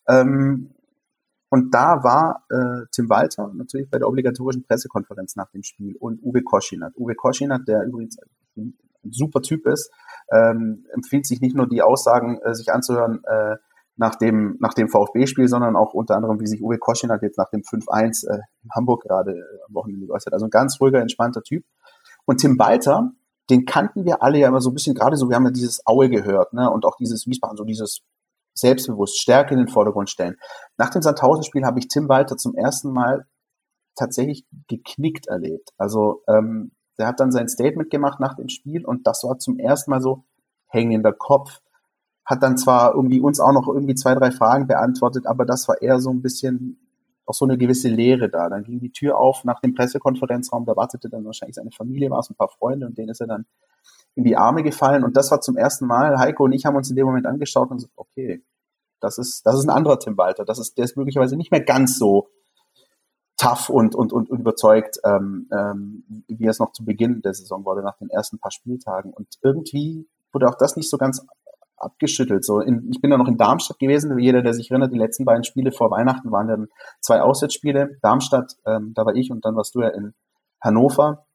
Ähm, 0.07 0.71
und 1.49 1.73
da 1.73 2.03
war 2.03 2.43
äh, 2.49 2.85
Tim 2.91 3.09
Walter 3.09 3.51
natürlich 3.53 3.89
bei 3.89 3.99
der 3.99 4.07
obligatorischen 4.07 4.63
Pressekonferenz 4.63 5.35
nach 5.35 5.49
dem 5.51 5.63
Spiel 5.63 5.95
und 5.97 6.21
Uwe 6.21 6.41
Koschinat. 6.41 6.93
Uwe 6.97 7.15
Koschinat, 7.15 7.61
der 7.67 7.83
übrigens 7.83 8.17
ein 8.57 8.73
super 9.09 9.41
Typ 9.41 9.65
ist, 9.65 9.91
ähm, 10.31 10.85
empfiehlt 10.91 11.25
sich 11.25 11.39
nicht 11.39 11.55
nur 11.55 11.67
die 11.67 11.81
Aussagen 11.81 12.39
äh, 12.41 12.53
sich 12.53 12.73
anzuhören, 12.73 13.23
äh, 13.23 13.55
nach 13.97 14.15
dem, 14.15 14.57
nach 14.59 14.73
dem 14.73 14.89
VfB-Spiel, 14.89 15.47
sondern 15.47 15.75
auch 15.75 15.93
unter 15.93 16.15
anderem, 16.15 16.39
wie 16.39 16.47
sich 16.47 16.61
Uwe 16.61 16.77
Koschin 16.77 17.11
hat 17.11 17.23
jetzt 17.23 17.37
nach 17.37 17.49
dem 17.49 17.61
5-1 17.61 18.29
äh, 18.29 18.39
in 18.63 18.69
Hamburg 18.73 19.03
gerade 19.03 19.31
äh, 19.31 19.59
am 19.67 19.73
Wochenende 19.73 20.07
geäußert. 20.07 20.33
Also 20.33 20.45
ein 20.45 20.51
ganz 20.51 20.79
ruhiger, 20.79 21.01
entspannter 21.01 21.41
Typ. 21.41 21.65
Und 22.25 22.37
Tim 22.37 22.57
Balter, 22.57 23.11
den 23.49 23.65
kannten 23.65 24.05
wir 24.05 24.21
alle 24.21 24.37
ja 24.37 24.47
immer 24.47 24.61
so 24.61 24.69
ein 24.69 24.73
bisschen, 24.73 24.93
gerade 24.93 25.17
so, 25.17 25.29
wir 25.29 25.35
haben 25.35 25.45
ja 25.45 25.51
dieses 25.51 25.81
Aue 25.85 26.09
gehört, 26.09 26.53
ne, 26.53 26.69
und 26.69 26.85
auch 26.85 26.95
dieses 26.97 27.25
Wiesbaden, 27.25 27.57
so 27.57 27.63
dieses 27.63 28.01
selbstbewusst, 28.53 29.19
Stärke 29.19 29.53
in 29.53 29.59
den 29.59 29.67
Vordergrund 29.67 30.09
stellen. 30.09 30.35
Nach 30.77 30.89
dem 30.89 31.01
Sandhausen-Spiel 31.01 31.63
habe 31.63 31.79
ich 31.79 31.87
Tim 31.87 32.09
Walter 32.09 32.37
zum 32.37 32.55
ersten 32.55 32.91
Mal 32.91 33.25
tatsächlich 33.95 34.45
geknickt 34.67 35.27
erlebt. 35.27 35.71
Also 35.77 36.21
ähm, 36.27 36.71
der 36.97 37.07
hat 37.07 37.19
dann 37.19 37.31
sein 37.31 37.47
Statement 37.47 37.89
gemacht 37.89 38.19
nach 38.19 38.35
dem 38.35 38.49
Spiel 38.49 38.85
und 38.85 39.05
das 39.05 39.23
war 39.23 39.37
zum 39.39 39.59
ersten 39.59 39.91
Mal 39.91 40.01
so 40.01 40.23
hängender 40.67 41.13
Kopf 41.13 41.59
hat 42.27 42.43
dann 42.43 42.57
zwar 42.57 42.93
irgendwie 42.93 43.21
uns 43.21 43.39
auch 43.39 43.53
noch 43.53 43.67
irgendwie 43.67 43.95
zwei, 43.95 44.13
drei 44.13 44.31
Fragen 44.31 44.67
beantwortet, 44.67 45.25
aber 45.25 45.45
das 45.45 45.67
war 45.67 45.81
eher 45.81 45.99
so 45.99 46.11
ein 46.11 46.21
bisschen 46.21 46.77
auch 47.25 47.33
so 47.33 47.45
eine 47.45 47.57
gewisse 47.57 47.87
Leere 47.89 48.29
da. 48.29 48.49
Dann 48.49 48.63
ging 48.63 48.79
die 48.79 48.91
Tür 48.91 49.17
auf 49.17 49.43
nach 49.45 49.61
dem 49.61 49.73
Pressekonferenzraum, 49.73 50.65
da 50.65 50.75
wartete 50.75 51.09
dann 51.09 51.25
wahrscheinlich 51.25 51.55
seine 51.55 51.71
Familie, 51.71 52.09
war 52.09 52.19
es 52.19 52.29
ein 52.29 52.35
paar 52.35 52.49
Freunde 52.49 52.85
und 52.85 52.97
denen 52.97 53.09
ist 53.09 53.21
er 53.21 53.27
dann 53.27 53.45
in 54.15 54.25
die 54.25 54.35
Arme 54.35 54.61
gefallen 54.63 55.03
und 55.03 55.15
das 55.15 55.31
war 55.31 55.41
zum 55.41 55.57
ersten 55.57 55.87
Mal. 55.87 56.19
Heiko 56.19 56.43
und 56.43 56.51
ich 56.51 56.65
haben 56.65 56.75
uns 56.75 56.89
in 56.89 56.95
dem 56.95 57.05
Moment 57.05 57.25
angeschaut 57.25 57.71
und 57.71 57.77
gesagt, 57.77 57.93
okay, 57.95 58.43
das 58.99 59.17
ist, 59.17 59.45
das 59.45 59.55
ist 59.55 59.65
ein 59.65 59.69
anderer 59.69 59.99
Tim 59.99 60.17
Walter. 60.17 60.43
Das 60.43 60.59
ist, 60.59 60.77
der 60.77 60.85
ist 60.85 60.97
möglicherweise 60.97 61.37
nicht 61.37 61.51
mehr 61.51 61.61
ganz 61.61 61.97
so 61.97 62.29
tough 63.37 63.69
und, 63.69 63.95
und, 63.95 64.11
und, 64.11 64.29
überzeugt, 64.29 64.97
ähm, 65.05 65.47
ähm, 65.51 66.23
wie 66.27 66.47
es 66.47 66.59
noch 66.59 66.71
zu 66.71 66.83
Beginn 66.83 67.21
der 67.21 67.35
Saison 67.35 67.63
wurde, 67.63 67.83
nach 67.83 67.97
den 67.97 68.09
ersten 68.09 68.39
paar 68.39 68.51
Spieltagen. 68.51 69.13
Und 69.13 69.27
irgendwie 69.43 70.07
wurde 70.33 70.47
auch 70.49 70.55
das 70.55 70.75
nicht 70.75 70.89
so 70.89 70.97
ganz 70.97 71.23
abgeschüttelt. 71.77 72.43
So, 72.43 72.59
in, 72.59 72.89
ich 72.91 73.01
bin 73.01 73.11
da 73.11 73.17
noch 73.17 73.27
in 73.27 73.37
Darmstadt 73.37 73.79
gewesen. 73.79 74.17
Jeder, 74.19 74.41
der 74.41 74.53
sich 74.53 74.71
erinnert, 74.71 74.93
die 74.93 74.97
letzten 74.97 75.25
beiden 75.25 75.43
Spiele 75.43 75.71
vor 75.71 75.91
Weihnachten 75.91 76.31
waren 76.31 76.47
dann 76.47 76.67
zwei 76.99 77.21
Auswärtsspiele. 77.21 77.97
Darmstadt, 78.01 78.53
ähm, 78.65 78.93
da 78.95 79.05
war 79.05 79.15
ich 79.15 79.31
und 79.31 79.45
dann 79.45 79.55
warst 79.55 79.75
du 79.75 79.81
ja 79.81 79.89
in 79.89 80.13
Hannover. 80.61 81.25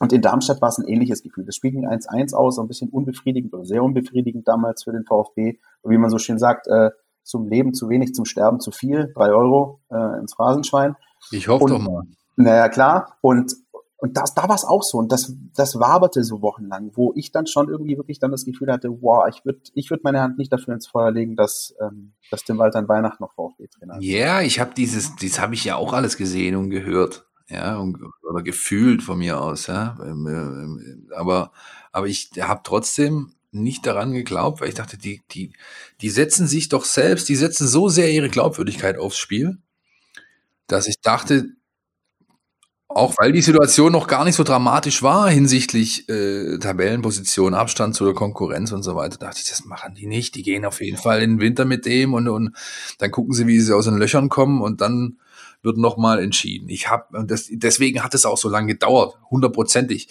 Und 0.00 0.12
in 0.12 0.22
Darmstadt 0.22 0.62
war 0.62 0.70
es 0.70 0.78
ein 0.78 0.88
ähnliches 0.88 1.22
Gefühl. 1.22 1.44
Das 1.44 1.54
Spiel 1.54 1.72
ging 1.72 1.86
1-1 1.86 2.34
aus, 2.34 2.58
ein 2.58 2.68
bisschen 2.68 2.88
unbefriedigend 2.88 3.52
oder 3.52 3.64
sehr 3.64 3.82
unbefriedigend 3.82 4.48
damals 4.48 4.84
für 4.84 4.92
den 4.92 5.04
VfB. 5.04 5.58
Und 5.82 5.92
wie 5.92 5.98
man 5.98 6.10
so 6.10 6.18
schön 6.18 6.38
sagt, 6.38 6.66
äh, 6.68 6.90
zum 7.22 7.46
Leben 7.48 7.74
zu 7.74 7.88
wenig, 7.90 8.14
zum 8.14 8.24
Sterben 8.24 8.60
zu 8.60 8.70
viel. 8.70 9.12
Drei 9.14 9.30
Euro 9.30 9.80
äh, 9.90 10.18
ins 10.18 10.34
Phrasenschwein. 10.34 10.96
Ich 11.30 11.48
hoffe 11.48 11.64
und, 11.64 11.70
doch 11.70 11.78
mal. 11.78 12.04
Naja, 12.36 12.68
klar. 12.70 13.18
Und 13.20 13.54
und 14.00 14.16
das, 14.16 14.34
da 14.34 14.48
war 14.48 14.54
es 14.54 14.64
auch 14.64 14.82
so. 14.82 14.98
Und 14.98 15.12
das, 15.12 15.34
das 15.54 15.78
waberte 15.78 16.24
so 16.24 16.40
wochenlang, 16.40 16.90
wo 16.94 17.12
ich 17.14 17.32
dann 17.32 17.46
schon 17.46 17.68
irgendwie 17.68 17.98
wirklich 17.98 18.18
dann 18.18 18.30
das 18.30 18.46
Gefühl 18.46 18.72
hatte, 18.72 18.88
wow, 18.88 19.28
ich 19.28 19.44
würde 19.44 19.60
ich 19.74 19.90
würd 19.90 20.04
meine 20.04 20.20
Hand 20.20 20.38
nicht 20.38 20.50
dafür 20.52 20.74
ins 20.74 20.86
Feuer 20.86 21.10
legen, 21.10 21.36
dass, 21.36 21.74
ähm, 21.80 22.14
dass 22.30 22.44
Tim 22.44 22.58
Walter 22.58 22.78
an 22.78 22.88
Weihnachten 22.88 23.22
noch 23.22 23.34
VfB-Trainer 23.34 23.98
ist. 23.98 24.04
Ja, 24.04 24.16
yeah, 24.16 24.42
ich 24.42 24.58
habe 24.58 24.72
dieses, 24.74 25.14
das 25.16 25.38
habe 25.38 25.54
ich 25.54 25.64
ja 25.64 25.76
auch 25.76 25.92
alles 25.92 26.16
gesehen 26.16 26.56
und 26.56 26.70
gehört. 26.70 27.26
Ja, 27.48 27.78
und, 27.78 27.98
oder 28.22 28.42
gefühlt 28.42 29.02
von 29.02 29.18
mir 29.18 29.40
aus, 29.40 29.66
ja. 29.66 29.98
Ähm, 30.02 30.26
ähm, 30.26 31.08
aber, 31.16 31.50
aber 31.90 32.06
ich 32.06 32.30
habe 32.40 32.60
trotzdem 32.64 33.32
nicht 33.50 33.84
daran 33.84 34.12
geglaubt, 34.12 34.60
weil 34.60 34.68
ich 34.68 34.76
dachte, 34.76 34.96
die, 34.96 35.22
die, 35.32 35.52
die 36.00 36.10
setzen 36.10 36.46
sich 36.46 36.68
doch 36.68 36.84
selbst, 36.84 37.28
die 37.28 37.36
setzen 37.36 37.66
so 37.66 37.88
sehr 37.88 38.10
ihre 38.12 38.30
Glaubwürdigkeit 38.30 38.96
aufs 38.96 39.18
Spiel, 39.18 39.58
dass 40.68 40.86
ich 40.86 41.00
dachte, 41.02 41.48
auch 42.92 43.14
weil 43.18 43.30
die 43.30 43.40
Situation 43.40 43.92
noch 43.92 44.08
gar 44.08 44.24
nicht 44.24 44.34
so 44.34 44.42
dramatisch 44.42 45.00
war 45.02 45.30
hinsichtlich 45.30 46.08
äh, 46.08 46.58
Tabellenposition, 46.58 47.54
Abstand 47.54 47.94
zu 47.94 48.04
der 48.04 48.14
Konkurrenz 48.14 48.72
und 48.72 48.82
so 48.82 48.96
weiter, 48.96 49.16
dachte 49.16 49.38
ich, 49.42 49.48
das 49.48 49.64
machen 49.64 49.94
die 49.94 50.06
nicht. 50.06 50.34
Die 50.34 50.42
gehen 50.42 50.64
auf 50.64 50.80
jeden 50.80 50.96
Fall 50.96 51.22
in 51.22 51.36
den 51.36 51.40
Winter 51.40 51.64
mit 51.64 51.86
dem 51.86 52.14
und, 52.14 52.26
und 52.26 52.50
dann 52.98 53.12
gucken 53.12 53.32
sie, 53.32 53.46
wie 53.46 53.60
sie 53.60 53.76
aus 53.76 53.84
den 53.84 53.96
Löchern 53.96 54.28
kommen 54.28 54.60
und 54.60 54.80
dann 54.80 55.18
wird 55.62 55.76
nochmal 55.76 56.22
entschieden. 56.22 56.68
Ich 56.68 56.88
habe 56.88 57.26
deswegen 57.50 58.02
hat 58.02 58.14
es 58.14 58.24
auch 58.24 58.38
so 58.38 58.48
lange 58.48 58.68
gedauert, 58.68 59.14
hundertprozentig. 59.30 60.08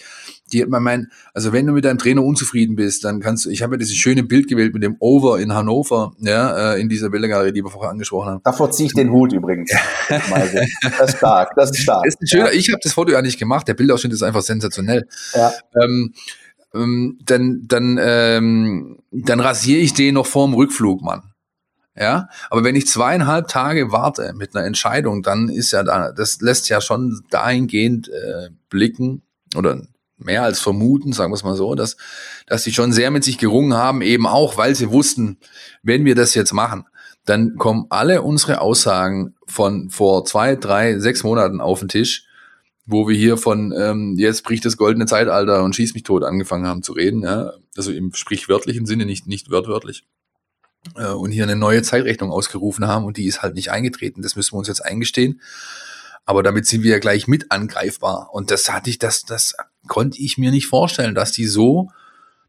Die 0.52 0.64
man 0.64 0.82
mein, 0.82 1.10
also 1.34 1.52
wenn 1.52 1.66
du 1.66 1.72
mit 1.72 1.84
deinem 1.84 1.98
Trainer 1.98 2.24
unzufrieden 2.24 2.76
bist, 2.76 3.04
dann 3.04 3.20
kannst 3.20 3.46
du, 3.46 3.50
ich 3.50 3.62
habe 3.62 3.74
ja 3.74 3.78
dieses 3.78 3.96
schöne 3.96 4.22
Bild 4.22 4.48
gewählt 4.48 4.74
mit 4.74 4.82
dem 4.82 4.96
Over 4.98 5.40
in 5.40 5.52
Hannover, 5.54 6.12
ja, 6.18 6.74
äh, 6.74 6.80
in 6.80 6.88
dieser 6.88 7.10
Bildergalerie, 7.10 7.52
die 7.52 7.62
wir 7.62 7.70
vorher 7.70 7.90
angesprochen 7.90 8.30
haben. 8.30 8.40
Davor 8.44 8.70
ziehe 8.70 8.86
ich 8.86 8.94
den 8.94 9.10
Hut 9.10 9.32
übrigens. 9.32 9.70
das 10.08 11.10
ist 11.10 11.18
stark, 11.18 11.52
das 11.56 11.70
ist 11.70 11.78
stark. 11.78 12.04
Das 12.04 12.14
ist 12.14 12.22
ein 12.22 12.26
schöner, 12.26 12.52
ja. 12.52 12.58
Ich 12.58 12.70
habe 12.70 12.80
das 12.82 12.92
Foto 12.92 13.12
ja 13.12 13.22
nicht 13.22 13.38
gemacht, 13.38 13.68
der 13.68 13.74
Bildausschnitt 13.74 14.12
ist 14.12 14.22
einfach 14.22 14.42
sensationell. 14.42 15.06
Ja. 15.34 15.52
Ähm, 15.82 16.12
ähm, 16.74 17.18
dann, 17.24 17.64
dann, 17.66 17.98
ähm, 18.00 18.98
dann 19.10 19.40
rasiere 19.40 19.80
ich 19.80 19.94
den 19.94 20.14
noch 20.14 20.26
vorm 20.26 20.54
Rückflug, 20.54 21.02
Mann. 21.02 21.29
Ja, 22.00 22.30
aber 22.48 22.64
wenn 22.64 22.76
ich 22.76 22.86
zweieinhalb 22.86 23.48
Tage 23.48 23.92
warte 23.92 24.32
mit 24.32 24.56
einer 24.56 24.64
Entscheidung, 24.64 25.22
dann 25.22 25.50
ist 25.50 25.70
ja 25.70 25.82
da, 25.82 26.12
das 26.12 26.40
lässt 26.40 26.70
ja 26.70 26.80
schon 26.80 27.22
dahingehend 27.28 28.08
äh, 28.08 28.48
blicken 28.70 29.20
oder 29.54 29.82
mehr 30.16 30.42
als 30.42 30.60
vermuten, 30.60 31.12
sagen 31.12 31.30
wir 31.30 31.34
es 31.34 31.44
mal 31.44 31.56
so, 31.56 31.74
dass, 31.74 31.98
dass 32.46 32.64
sie 32.64 32.72
schon 32.72 32.94
sehr 32.94 33.10
mit 33.10 33.22
sich 33.22 33.36
gerungen 33.36 33.74
haben, 33.74 34.00
eben 34.00 34.26
auch, 34.26 34.56
weil 34.56 34.74
sie 34.74 34.90
wussten, 34.90 35.36
wenn 35.82 36.06
wir 36.06 36.14
das 36.14 36.34
jetzt 36.34 36.54
machen, 36.54 36.86
dann 37.26 37.56
kommen 37.56 37.84
alle 37.90 38.22
unsere 38.22 38.62
Aussagen 38.62 39.34
von 39.46 39.90
vor 39.90 40.24
zwei, 40.24 40.56
drei, 40.56 40.98
sechs 40.98 41.22
Monaten 41.22 41.60
auf 41.60 41.80
den 41.80 41.88
Tisch, 41.88 42.24
wo 42.86 43.08
wir 43.08 43.16
hier 43.16 43.36
von 43.36 43.74
ähm, 43.76 44.14
jetzt 44.16 44.42
bricht 44.44 44.64
das 44.64 44.78
goldene 44.78 45.04
Zeitalter 45.04 45.64
und 45.64 45.76
schieß 45.76 45.92
mich 45.92 46.04
tot 46.04 46.24
angefangen 46.24 46.66
haben 46.66 46.82
zu 46.82 46.94
reden, 46.94 47.24
ja, 47.24 47.52
also 47.76 47.92
im 47.92 48.14
sprichwörtlichen 48.14 48.86
Sinne, 48.86 49.04
nicht, 49.04 49.26
nicht 49.26 49.50
wörtwörtlich 49.50 50.06
äh, 50.96 51.06
und 51.06 51.30
hier 51.30 51.44
eine 51.44 51.56
neue 51.56 51.82
Zeitrechnung 51.82 52.30
ausgerufen 52.30 52.86
haben 52.86 53.04
und 53.04 53.16
die 53.16 53.26
ist 53.26 53.42
halt 53.42 53.54
nicht 53.54 53.70
eingetreten. 53.70 54.22
Das 54.22 54.36
müssen 54.36 54.54
wir 54.54 54.58
uns 54.58 54.68
jetzt 54.68 54.84
eingestehen. 54.84 55.40
Aber 56.24 56.42
damit 56.42 56.66
sind 56.66 56.82
wir 56.82 56.92
ja 56.92 56.98
gleich 56.98 57.26
mit 57.26 57.50
angreifbar. 57.50 58.30
Und 58.32 58.50
das 58.50 58.70
hatte 58.70 58.90
ich, 58.90 58.98
das, 58.98 59.22
das 59.22 59.54
konnte 59.88 60.20
ich 60.20 60.38
mir 60.38 60.50
nicht 60.50 60.66
vorstellen, 60.66 61.14
dass 61.14 61.32
die 61.32 61.46
so 61.46 61.90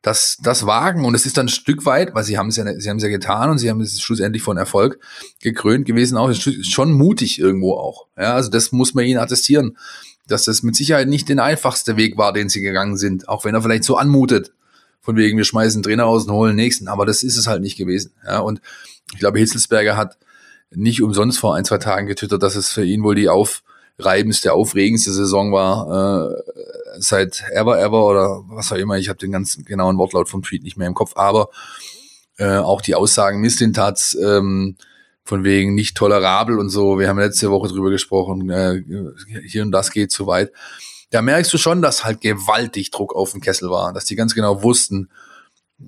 das, 0.02 0.38
das 0.41 0.65
wagen. 0.65 1.06
Und 1.06 1.15
es 1.15 1.26
ist 1.26 1.38
dann 1.38 1.46
ein 1.46 1.50
Stück 1.50 1.86
weit, 1.86 2.13
weil 2.13 2.24
sie 2.24 2.38
haben 2.38 2.50
es 2.50 2.58
ja, 2.58 2.80
sie 2.80 2.89
haben 2.89 2.98
es 2.98 3.04
ja 3.04 3.10
getan 3.10 3.50
und 3.50 3.58
sie 3.58 3.70
haben 3.70 3.82
es 3.82 4.02
schlussendlich 4.02 4.44
von 4.44 4.58
Erfolg 4.58 5.00
gekrönt 5.41 5.86
gewesen 5.86 6.17
auch. 6.17 6.32
Schon 6.34 6.91
mutig 6.91 7.39
irgendwo 7.39 7.74
auch. 7.74 8.08
Ja, 8.17 8.34
also 8.34 8.50
das 8.50 8.72
muss 8.72 8.94
man 8.94 9.06
ihnen 9.06 9.20
attestieren, 9.20 9.78
dass 10.28 10.44
das 10.46 10.63
mit 10.63 10.76
Sicherheit 10.76 11.08
nicht 11.08 11.30
der 11.30 11.44
einfachste 11.44 11.98
Weg 11.98 12.17
war, 12.17 12.34
den 12.34 12.50
sie 12.50 12.62
gegangen 12.62 12.98
sind. 12.98 13.30
Auch 13.30 13.46
wenn 13.46 13.56
er 13.56 13.62
vielleicht 13.62 13.84
so 13.84 13.96
anmutet 13.96 14.52
von 15.02 15.16
wegen, 15.16 15.38
wir 15.38 15.46
schmeißen 15.46 15.84
Trainer 15.84 16.06
aus 16.06 16.26
und 16.26 16.34
holen 16.34 16.52
den 16.52 16.64
nächsten. 16.64 16.88
Aber 16.88 17.06
das 17.06 17.24
ist 17.24 17.38
es 17.38 17.48
halt 17.48 17.62
nicht 17.62 17.78
gewesen. 17.78 18.14
Ja, 18.26 18.40
und 18.40 18.62
ich 19.14 19.20
glaube, 19.20 19.40
Hitzelsberger 19.40 19.98
hat 19.98 20.18
nicht 20.70 21.02
umsonst 21.02 21.40
vor 21.40 21.56
ein, 21.56 21.66
zwei 21.66 21.80
Tagen 21.80 22.08
getwittert, 22.08 22.42
dass 22.44 22.56
es 22.56 22.70
für 22.70 22.86
ihn 22.86 23.04
wohl 23.04 23.16
die 23.16 23.28
aufreibendste, 23.28 24.54
aufregendste 24.54 25.12
Saison 25.12 25.52
war, 25.52 26.32
äh, 26.32 27.00
seit 27.00 27.44
ever, 27.52 27.80
ever 27.82 28.06
oder 28.06 28.44
was 28.48 28.72
auch 28.72 28.78
immer. 28.78 28.98
Ich 28.98 29.10
habe 29.10 29.20
den 29.20 29.32
ganz 29.32 29.58
genauen 29.66 29.98
Wortlaut 29.98 30.30
vom 30.30 30.44
Tweet 30.44 30.64
nicht 30.64 30.78
mehr 30.78 30.88
im 30.88 30.94
Kopf. 30.94 31.14
Aber 31.16 31.50
Äh, 32.38 32.58
auch 32.58 32.82
die 32.82 32.96
Aussagen 32.96 33.40
Mislintats, 33.40 34.18
ähm, 34.20 34.76
von 35.24 35.44
wegen 35.44 35.76
nicht 35.76 35.96
tolerabel 35.96 36.58
und 36.58 36.70
so. 36.70 36.98
Wir 36.98 37.08
haben 37.08 37.20
letzte 37.20 37.52
Woche 37.52 37.68
drüber 37.68 37.92
gesprochen, 37.92 38.50
äh, 38.50 38.82
hier 39.46 39.62
und 39.62 39.72
das 39.72 39.92
geht 39.92 40.12
zu 40.12 40.26
weit. 40.26 40.52
Da 41.12 41.21
merkst 41.21 41.54
du 41.54 41.58
schon, 41.58 41.82
dass 41.82 42.04
halt 42.04 42.21
gewaltig 42.21 42.91
Druck 42.91 43.15
auf 43.15 43.32
dem 43.32 43.41
Kessel 43.41 43.69
war, 43.69 43.93
dass 43.93 44.06
die 44.06 44.15
ganz 44.15 44.34
genau 44.34 44.63
wussten, 44.63 45.10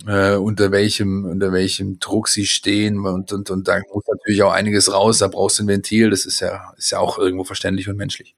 äh, 0.08 0.36
unter 0.36 0.72
welchem, 0.72 1.26
unter 1.26 1.52
welchem 1.52 2.00
Druck 2.00 2.28
sie 2.28 2.46
stehen 2.46 3.06
und, 3.06 3.32
und, 3.32 3.50
und 3.50 3.68
da 3.68 3.80
muss 3.94 4.04
natürlich 4.08 4.44
auch 4.44 4.52
einiges 4.52 4.92
raus, 4.92 5.20
da 5.20 5.28
brauchst 5.28 5.60
du 5.60 5.64
ein 5.64 5.68
Ventil, 5.68 6.10
das 6.10 6.26
ist 6.26 6.40
ja, 6.40 6.74
ist 6.78 6.92
ja 6.92 7.00
auch 7.00 7.18
irgendwo 7.18 7.44
verständlich 7.44 7.90
und 7.90 7.98
menschlich. 7.98 8.36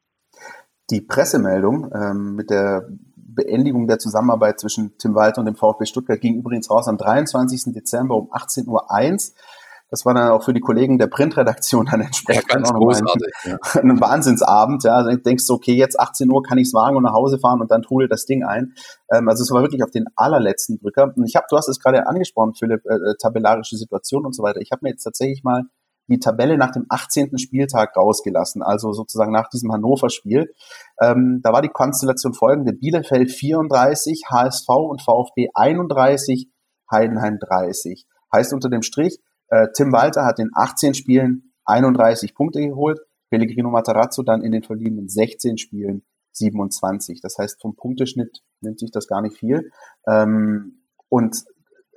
Die 0.89 1.01
Pressemeldung 1.01 1.91
ähm, 1.93 2.35
mit 2.35 2.49
der 2.49 2.87
Beendigung 3.15 3.87
der 3.87 3.99
Zusammenarbeit 3.99 4.59
zwischen 4.59 4.97
Tim 4.97 5.15
Walter 5.15 5.39
und 5.39 5.45
dem 5.45 5.55
VfB 5.55 5.85
Stuttgart 5.85 6.21
ging 6.21 6.35
übrigens 6.35 6.69
raus 6.69 6.87
am 6.87 6.97
23. 6.97 7.73
Dezember 7.73 8.15
um 8.15 8.31
18.01 8.31 8.67
Uhr. 8.67 9.35
Das 9.95 10.05
war 10.05 10.13
dann 10.13 10.29
auch 10.31 10.43
für 10.43 10.53
die 10.53 10.59
Kollegen 10.59 10.97
der 10.97 11.07
Printredaktion 11.07 11.85
dann 11.85 12.01
entsprechend 12.01 12.51
ja, 12.51 12.59
auch 12.59 12.73
großartig, 12.77 13.31
ein, 13.43 13.51
ja. 13.51 13.81
ein 13.81 14.01
Wahnsinnsabend. 14.01 14.83
Ja. 14.83 14.95
Also 14.95 15.15
denkst 15.15 15.47
du, 15.47 15.53
okay, 15.53 15.73
jetzt 15.73 15.97
18 15.97 16.29
Uhr 16.29 16.43
kann 16.43 16.57
ich 16.57 16.67
es 16.67 16.73
wagen 16.73 16.97
und 16.97 17.03
nach 17.03 17.13
Hause 17.13 17.39
fahren 17.39 17.61
und 17.61 17.71
dann 17.71 17.81
trudelt 17.81 18.11
das 18.11 18.25
Ding 18.25 18.43
ein. 18.43 18.73
Ähm, 19.09 19.29
also 19.29 19.41
es 19.41 19.51
war 19.51 19.61
wirklich 19.61 19.83
auf 19.83 19.91
den 19.91 20.03
allerletzten 20.17 20.79
Drücker. 20.79 21.13
Und 21.15 21.25
ich 21.25 21.37
habe, 21.37 21.45
du 21.49 21.55
hast 21.55 21.69
es 21.69 21.79
gerade 21.79 22.07
angesprochen, 22.07 22.55
Philipp, 22.55 22.81
äh, 22.83 22.95
äh, 22.95 23.15
tabellarische 23.17 23.77
Situation 23.77 24.25
und 24.25 24.35
so 24.35 24.43
weiter. 24.43 24.59
Ich 24.59 24.71
habe 24.73 24.81
mir 24.83 24.89
jetzt 24.89 25.03
tatsächlich 25.03 25.45
mal 25.45 25.63
die 26.07 26.19
Tabelle 26.19 26.57
nach 26.57 26.71
dem 26.71 26.87
18. 26.89 27.37
Spieltag 27.37 27.95
rausgelassen, 27.95 28.63
also 28.63 28.91
sozusagen 28.91 29.31
nach 29.31 29.47
diesem 29.47 29.71
Hannover-Spiel. 29.71 30.53
Ähm, 31.01 31.39
da 31.41 31.53
war 31.53 31.61
die 31.61 31.69
Konstellation 31.69 32.33
folgende. 32.33 32.73
Bielefeld 32.73 33.31
34, 33.31 34.23
HSV 34.29 34.67
und 34.67 35.01
VfB 35.01 35.47
31, 35.53 36.49
Heidenheim 36.91 37.39
30. 37.39 38.05
Heißt 38.33 38.51
unter 38.51 38.69
dem 38.69 38.81
Strich, 38.81 39.19
äh, 39.49 39.67
Tim 39.73 39.91
Walter 39.91 40.25
hat 40.25 40.39
in 40.39 40.51
18 40.53 40.93
Spielen 40.93 41.53
31 41.65 42.35
Punkte 42.35 42.61
geholt, 42.61 42.99
Pellegrino 43.29 43.69
Matarazzo 43.69 44.23
dann 44.23 44.41
in 44.41 44.51
den 44.51 44.63
verbliebenen 44.63 45.09
16 45.09 45.57
Spielen 45.57 46.03
27. 46.33 47.21
Das 47.21 47.37
heißt, 47.37 47.61
vom 47.61 47.75
Punkteschnitt 47.75 48.41
nimmt 48.61 48.79
sich 48.79 48.91
das 48.91 49.07
gar 49.07 49.21
nicht 49.21 49.37
viel. 49.37 49.71
Ähm, 50.07 50.83
und 51.09 51.43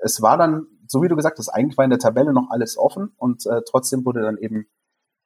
es 0.01 0.23
war 0.23 0.39
dann, 0.39 0.67
so 0.87 1.03
wie 1.03 1.09
du 1.09 1.17
gesagt 1.17 1.39
hast, 1.39 1.49
eigentlich 1.49 1.77
war 1.77 1.85
in 1.85 1.91
der 1.91 1.99
Tabelle 1.99 2.33
noch 2.33 2.51
alles 2.51 2.79
offen 2.79 3.13
und 3.17 3.45
äh, 3.47 3.61
trotzdem 3.69 4.05
wurde 4.05 4.23
dann 4.23 4.39
eben 4.39 4.67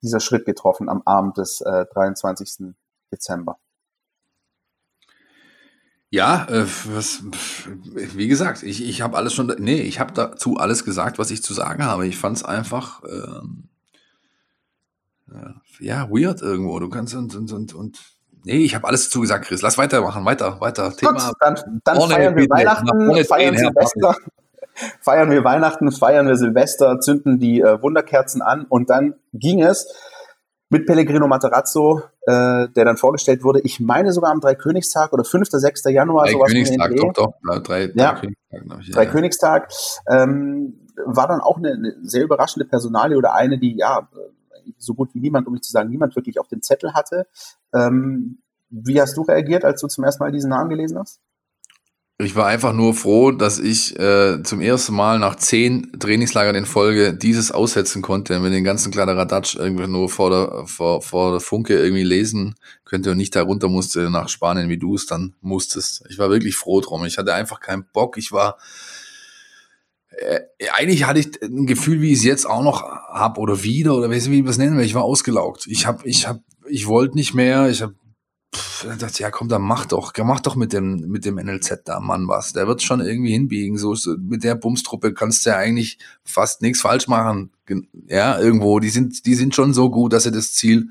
dieser 0.02 0.20
Schritt 0.20 0.44
getroffen 0.44 0.88
am 0.88 1.02
Abend 1.04 1.38
des 1.38 1.60
äh, 1.60 1.86
23. 1.92 2.74
Dezember. 3.12 3.58
Ja, 6.12 6.46
äh, 6.50 6.66
was, 6.94 7.22
wie 7.94 8.28
gesagt, 8.28 8.62
ich, 8.62 8.86
ich 8.86 9.00
habe 9.00 9.16
alles 9.16 9.32
schon, 9.32 9.46
nee, 9.58 9.80
ich 9.80 9.98
habe 9.98 10.12
dazu 10.12 10.58
alles 10.58 10.84
gesagt, 10.84 11.18
was 11.18 11.30
ich 11.30 11.42
zu 11.42 11.54
sagen 11.54 11.86
habe. 11.86 12.06
Ich 12.06 12.18
fand 12.18 12.36
es 12.36 12.44
einfach, 12.44 13.00
ähm, 13.10 13.70
ja, 15.80 16.10
weird 16.10 16.42
irgendwo. 16.42 16.78
Du 16.80 16.90
kannst 16.90 17.14
und, 17.14 17.34
und, 17.34 17.50
und, 17.50 17.74
und 17.74 17.98
nee, 18.44 18.58
ich 18.58 18.74
habe 18.74 18.86
alles 18.86 19.04
dazu 19.04 19.22
gesagt, 19.22 19.46
Chris. 19.46 19.62
Lass 19.62 19.78
weitermachen, 19.78 20.26
weiter, 20.26 20.60
weiter. 20.60 20.94
Thema. 20.94 21.12
Gut, 21.12 21.34
dann, 21.40 21.80
dann 21.82 22.10
feiern 22.10 22.36
wir 22.36 22.46
Weihnachten, 22.50 23.24
feiern 23.24 23.56
Silvester, 23.56 24.14
feiern 25.00 25.30
wir 25.30 25.44
Weihnachten, 25.44 25.90
feiern 25.92 26.26
wir 26.26 26.36
Silvester, 26.36 27.00
zünden 27.00 27.38
die 27.38 27.62
äh, 27.62 27.80
Wunderkerzen 27.80 28.42
an 28.42 28.66
und 28.68 28.90
dann 28.90 29.14
ging 29.32 29.62
es 29.62 29.88
mit 30.72 30.86
Pellegrino 30.86 31.28
Materazzo, 31.28 32.00
äh, 32.22 32.66
der 32.68 32.84
dann 32.86 32.96
vorgestellt 32.96 33.44
wurde. 33.44 33.60
Ich 33.60 33.78
meine 33.78 34.10
sogar 34.10 34.32
am 34.32 34.40
Dreikönigstag 34.40 35.12
oder 35.12 35.22
5. 35.22 35.50
6. 35.50 35.84
Januar. 35.90 36.26
Drei 36.26 36.46
Königstag, 36.46 36.96
doch, 36.96 37.12
doch. 37.12 37.62
Drei, 37.62 37.90
ja, 37.94 38.14
Dreikönigstag, 38.14 39.04
ja, 39.04 39.10
Königstag. 39.10 39.72
Ähm, 40.08 40.88
war 41.04 41.28
dann 41.28 41.40
auch 41.40 41.58
eine, 41.58 41.72
eine 41.72 41.94
sehr 42.02 42.24
überraschende 42.24 42.64
Personalie 42.64 43.18
oder 43.18 43.34
eine, 43.34 43.58
die 43.58 43.76
ja 43.76 44.08
so 44.78 44.94
gut 44.94 45.14
wie 45.14 45.20
niemand, 45.20 45.46
um 45.46 45.52
nicht 45.52 45.64
zu 45.64 45.72
sagen, 45.72 45.90
niemand 45.90 46.16
wirklich 46.16 46.40
auf 46.40 46.48
dem 46.48 46.62
Zettel 46.62 46.94
hatte. 46.94 47.26
Ähm, 47.74 48.38
wie 48.70 48.98
hast 48.98 49.14
du 49.18 49.22
reagiert, 49.22 49.66
als 49.66 49.82
du 49.82 49.88
zum 49.88 50.04
ersten 50.04 50.22
Mal 50.22 50.32
diesen 50.32 50.48
Namen 50.48 50.70
gelesen 50.70 50.98
hast? 50.98 51.20
Ich 52.18 52.36
war 52.36 52.46
einfach 52.46 52.72
nur 52.72 52.94
froh, 52.94 53.32
dass 53.32 53.58
ich 53.58 53.98
äh, 53.98 54.42
zum 54.44 54.60
ersten 54.60 54.94
Mal 54.94 55.18
nach 55.18 55.34
zehn 55.34 55.90
Trainingslagern 55.98 56.54
in 56.54 56.66
Folge 56.66 57.14
dieses 57.14 57.50
aussetzen 57.50 58.00
konnte, 58.00 58.38
mit 58.38 58.52
den 58.52 58.62
ganzen 58.62 58.92
Kladderadatsch 58.92 59.56
irgendwie 59.56 59.88
nur 59.88 60.08
vor 60.08 60.30
der, 60.30 60.66
vor, 60.66 61.02
vor 61.02 61.32
der 61.32 61.40
Funke 61.40 61.76
irgendwie 61.76 62.04
lesen 62.04 62.54
könnte 62.84 63.10
und 63.10 63.16
nicht 63.16 63.34
da 63.34 63.42
runter 63.42 63.68
musste 63.68 64.08
nach 64.08 64.28
Spanien, 64.28 64.68
wie 64.68 64.78
du 64.78 64.94
es 64.94 65.06
dann 65.06 65.34
musstest. 65.40 66.04
Ich 66.10 66.18
war 66.18 66.30
wirklich 66.30 66.54
froh 66.54 66.80
drum. 66.80 67.04
Ich 67.06 67.18
hatte 67.18 67.34
einfach 67.34 67.58
keinen 67.58 67.86
Bock. 67.92 68.16
Ich 68.16 68.30
war 68.30 68.56
äh, 70.10 70.40
eigentlich 70.74 71.04
hatte 71.04 71.20
ich 71.20 71.42
ein 71.42 71.66
Gefühl, 71.66 72.00
wie 72.00 72.12
ich 72.12 72.18
es 72.18 72.24
jetzt 72.24 72.46
auch 72.46 72.62
noch 72.62 72.82
hab 72.82 73.38
oder 73.38 73.62
wieder 73.62 73.96
oder 73.96 74.10
wie 74.10 74.16
ich 74.16 74.46
es 74.46 74.58
nennen 74.58 74.76
will. 74.76 74.84
Ich 74.84 74.94
war 74.94 75.04
ausgelaugt. 75.04 75.66
Ich 75.66 75.86
habe, 75.86 76.06
ich 76.06 76.28
habe, 76.28 76.40
ich 76.68 76.86
wollte 76.86 77.16
nicht 77.16 77.34
mehr. 77.34 77.68
Ich 77.68 77.82
habe 77.82 77.94
pff, 78.54 78.86
dachte, 78.98 79.22
ja 79.22 79.30
komm, 79.30 79.48
dann 79.48 79.62
mach 79.62 79.86
doch, 79.86 80.12
mach 80.24 80.40
doch 80.40 80.56
mit 80.56 80.72
dem, 80.72 81.08
mit 81.08 81.24
dem 81.24 81.36
NLZ 81.36 81.82
da 81.84 82.00
Mann 82.00 82.28
was. 82.28 82.52
Der 82.52 82.66
wird 82.66 82.82
schon 82.82 83.00
irgendwie 83.00 83.32
hinbiegen. 83.32 83.78
So, 83.78 83.94
so 83.94 84.16
mit 84.18 84.44
der 84.44 84.54
Bumstruppe 84.54 85.14
kannst 85.14 85.46
du 85.46 85.50
ja 85.50 85.56
eigentlich 85.56 85.98
fast 86.24 86.62
nichts 86.62 86.80
falsch 86.80 87.08
machen. 87.08 87.50
Ja, 88.08 88.38
irgendwo. 88.38 88.80
Die 88.80 88.90
sind, 88.90 89.26
die 89.26 89.34
sind 89.34 89.54
schon 89.54 89.72
so 89.72 89.90
gut, 89.90 90.12
dass 90.12 90.24
sie 90.24 90.32
das 90.32 90.52
Ziel 90.52 90.88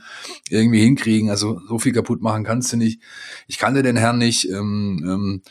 irgendwie 0.49 0.81
hinkriegen. 0.81 1.29
Also 1.29 1.61
so 1.67 1.77
viel 1.77 1.93
kaputt 1.93 2.21
machen 2.21 2.43
kannst 2.43 2.73
du 2.73 2.77
nicht. 2.77 3.01
Ich 3.47 3.59
kannte 3.59 3.83
den 3.83 3.97
Herrn 3.97 4.17
nicht. 4.17 4.49
Ähm, 4.49 5.03
ähm, 5.05 5.41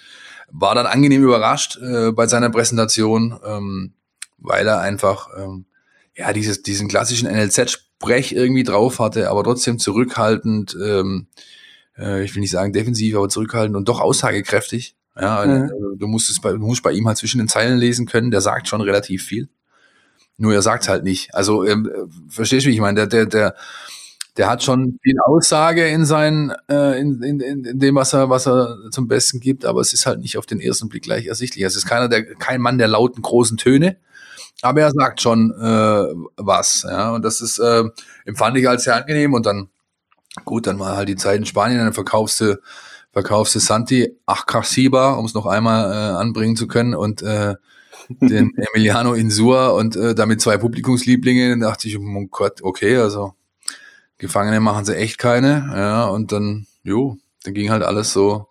war 0.53 0.75
dann 0.75 0.87
angenehm 0.87 1.23
überrascht 1.23 1.79
äh, 1.81 2.11
bei 2.11 2.27
seiner 2.27 2.51
Präsentation, 2.51 3.39
ähm, 3.45 3.93
weil 4.39 4.67
er 4.67 4.81
einfach 4.81 5.29
ähm, 5.39 5.67
ja 6.17 6.33
dieses, 6.33 6.63
diesen 6.63 6.89
klassischen 6.89 7.29
NLZ-Sprech 7.29 8.33
irgendwie 8.33 8.65
drauf 8.65 8.99
hatte, 8.99 9.31
aber 9.31 9.45
trotzdem 9.45 9.79
zurückhaltend. 9.79 10.77
Äh, 12.01 12.25
ich 12.25 12.35
will 12.35 12.41
nicht 12.41 12.51
sagen 12.51 12.73
defensiv, 12.73 13.17
aber 13.17 13.29
zurückhaltend 13.29 13.77
und 13.77 13.89
doch 13.89 14.01
aussagekräftig. 14.01 14.97
Ja, 15.21 15.45
mhm. 15.45 15.65
Äh, 15.65 15.99
du 15.99 16.07
musst 16.07 16.31
es 16.31 16.41
bei, 16.41 16.53
du 16.53 16.59
musst 16.59 16.83
bei 16.83 16.93
ihm 16.93 17.07
halt 17.07 17.19
zwischen 17.19 17.39
den 17.39 17.49
Zeilen 17.49 17.79
lesen 17.79 18.07
können. 18.07 18.31
Der 18.31 18.41
sagt 18.41 18.69
schon 18.69 18.81
relativ 18.81 19.25
viel. 19.25 19.49
Nur 20.37 20.55
er 20.55 20.63
sagt 20.63 20.89
halt 20.89 21.05
nicht. 21.05 21.35
Also 21.35 21.65
ähm, 21.67 21.91
verstehst 22.29 22.65
du, 22.65 22.71
wie 22.71 22.75
ich 22.75 22.81
meine? 22.81 23.07
Der, 23.07 23.07
der, 23.07 23.27
der, 23.27 23.55
der 24.37 24.49
hat 24.49 24.63
schon 24.63 24.99
viel 25.03 25.19
Aussage 25.21 25.87
in 25.89 26.07
seinen, 26.07 26.53
äh, 26.71 26.99
in, 26.99 27.23
in, 27.23 27.41
in 27.41 27.79
dem, 27.79 27.97
was 27.97 28.15
er, 28.15 28.31
was 28.31 28.47
er 28.47 28.79
zum 28.91 29.07
Besten 29.07 29.41
gibt, 29.41 29.67
aber 29.67 29.83
es 29.83 29.93
ist 29.93 30.07
halt 30.07 30.21
nicht 30.21 30.39
auf 30.39 30.47
den 30.47 30.61
ersten 30.61 30.89
Blick 30.89 31.03
gleich 31.03 31.27
ersichtlich. 31.27 31.65
Es 31.65 31.77
ist 31.77 31.85
keiner 31.85 32.09
der, 32.09 32.25
kein 32.37 32.63
Mann 32.63 32.79
der 32.79 32.89
lauten 32.89 33.21
großen 33.21 33.59
Töne, 33.59 33.99
aber 34.63 34.81
er 34.81 34.93
sagt 34.93 35.21
schon 35.21 35.51
äh, 35.51 36.05
was. 36.37 36.87
Ja, 36.89 37.11
und 37.15 37.23
das 37.23 37.43
ist 37.43 37.59
äh, 37.59 37.85
empfand 38.25 38.57
ich 38.57 38.67
als 38.67 38.85
sehr 38.85 38.97
angenehm 38.97 39.35
und 39.35 39.45
dann 39.45 39.69
Gut, 40.45 40.67
dann 40.67 40.79
war 40.79 40.97
halt 40.97 41.09
die 41.09 41.17
Zeit 41.17 41.39
in 41.39 41.47
Spanien, 41.47 41.79
dann 41.79 41.93
verkaufst 41.93 42.41
du, 42.41 42.61
verkaufst 43.13 43.55
du 43.55 43.59
Santi 43.59 44.17
Achkasiba, 44.27 45.13
um 45.15 45.27
es 45.27 45.35
noch 45.35 45.47
einmal 45.47 45.91
äh, 45.91 46.17
anbringen 46.17 46.57
zu 46.57 46.67
können, 46.67 46.95
und 46.95 47.23
äh, 47.23 47.55
den 48.21 48.53
Emiliano 48.57 49.15
Insua 49.15 49.69
und 49.69 49.97
äh, 49.97 50.15
damit 50.15 50.41
zwei 50.41 50.57
Publikumslieblinge. 50.57 51.51
Dann 51.51 51.61
dachte 51.61 51.89
ich, 51.89 51.99
oh 51.99 52.27
Gott, 52.31 52.63
okay, 52.63 52.97
also 52.97 53.35
Gefangene 54.19 54.61
machen 54.61 54.85
sie 54.85 54.97
echt 54.97 55.19
keine. 55.19 55.71
Ja, 55.75 56.07
und 56.07 56.33
dann, 56.33 56.67
jo, 56.83 57.17
dann 57.45 57.55
ging 57.55 57.71
halt 57.71 57.83
alles 57.83 58.13
so 58.13 58.49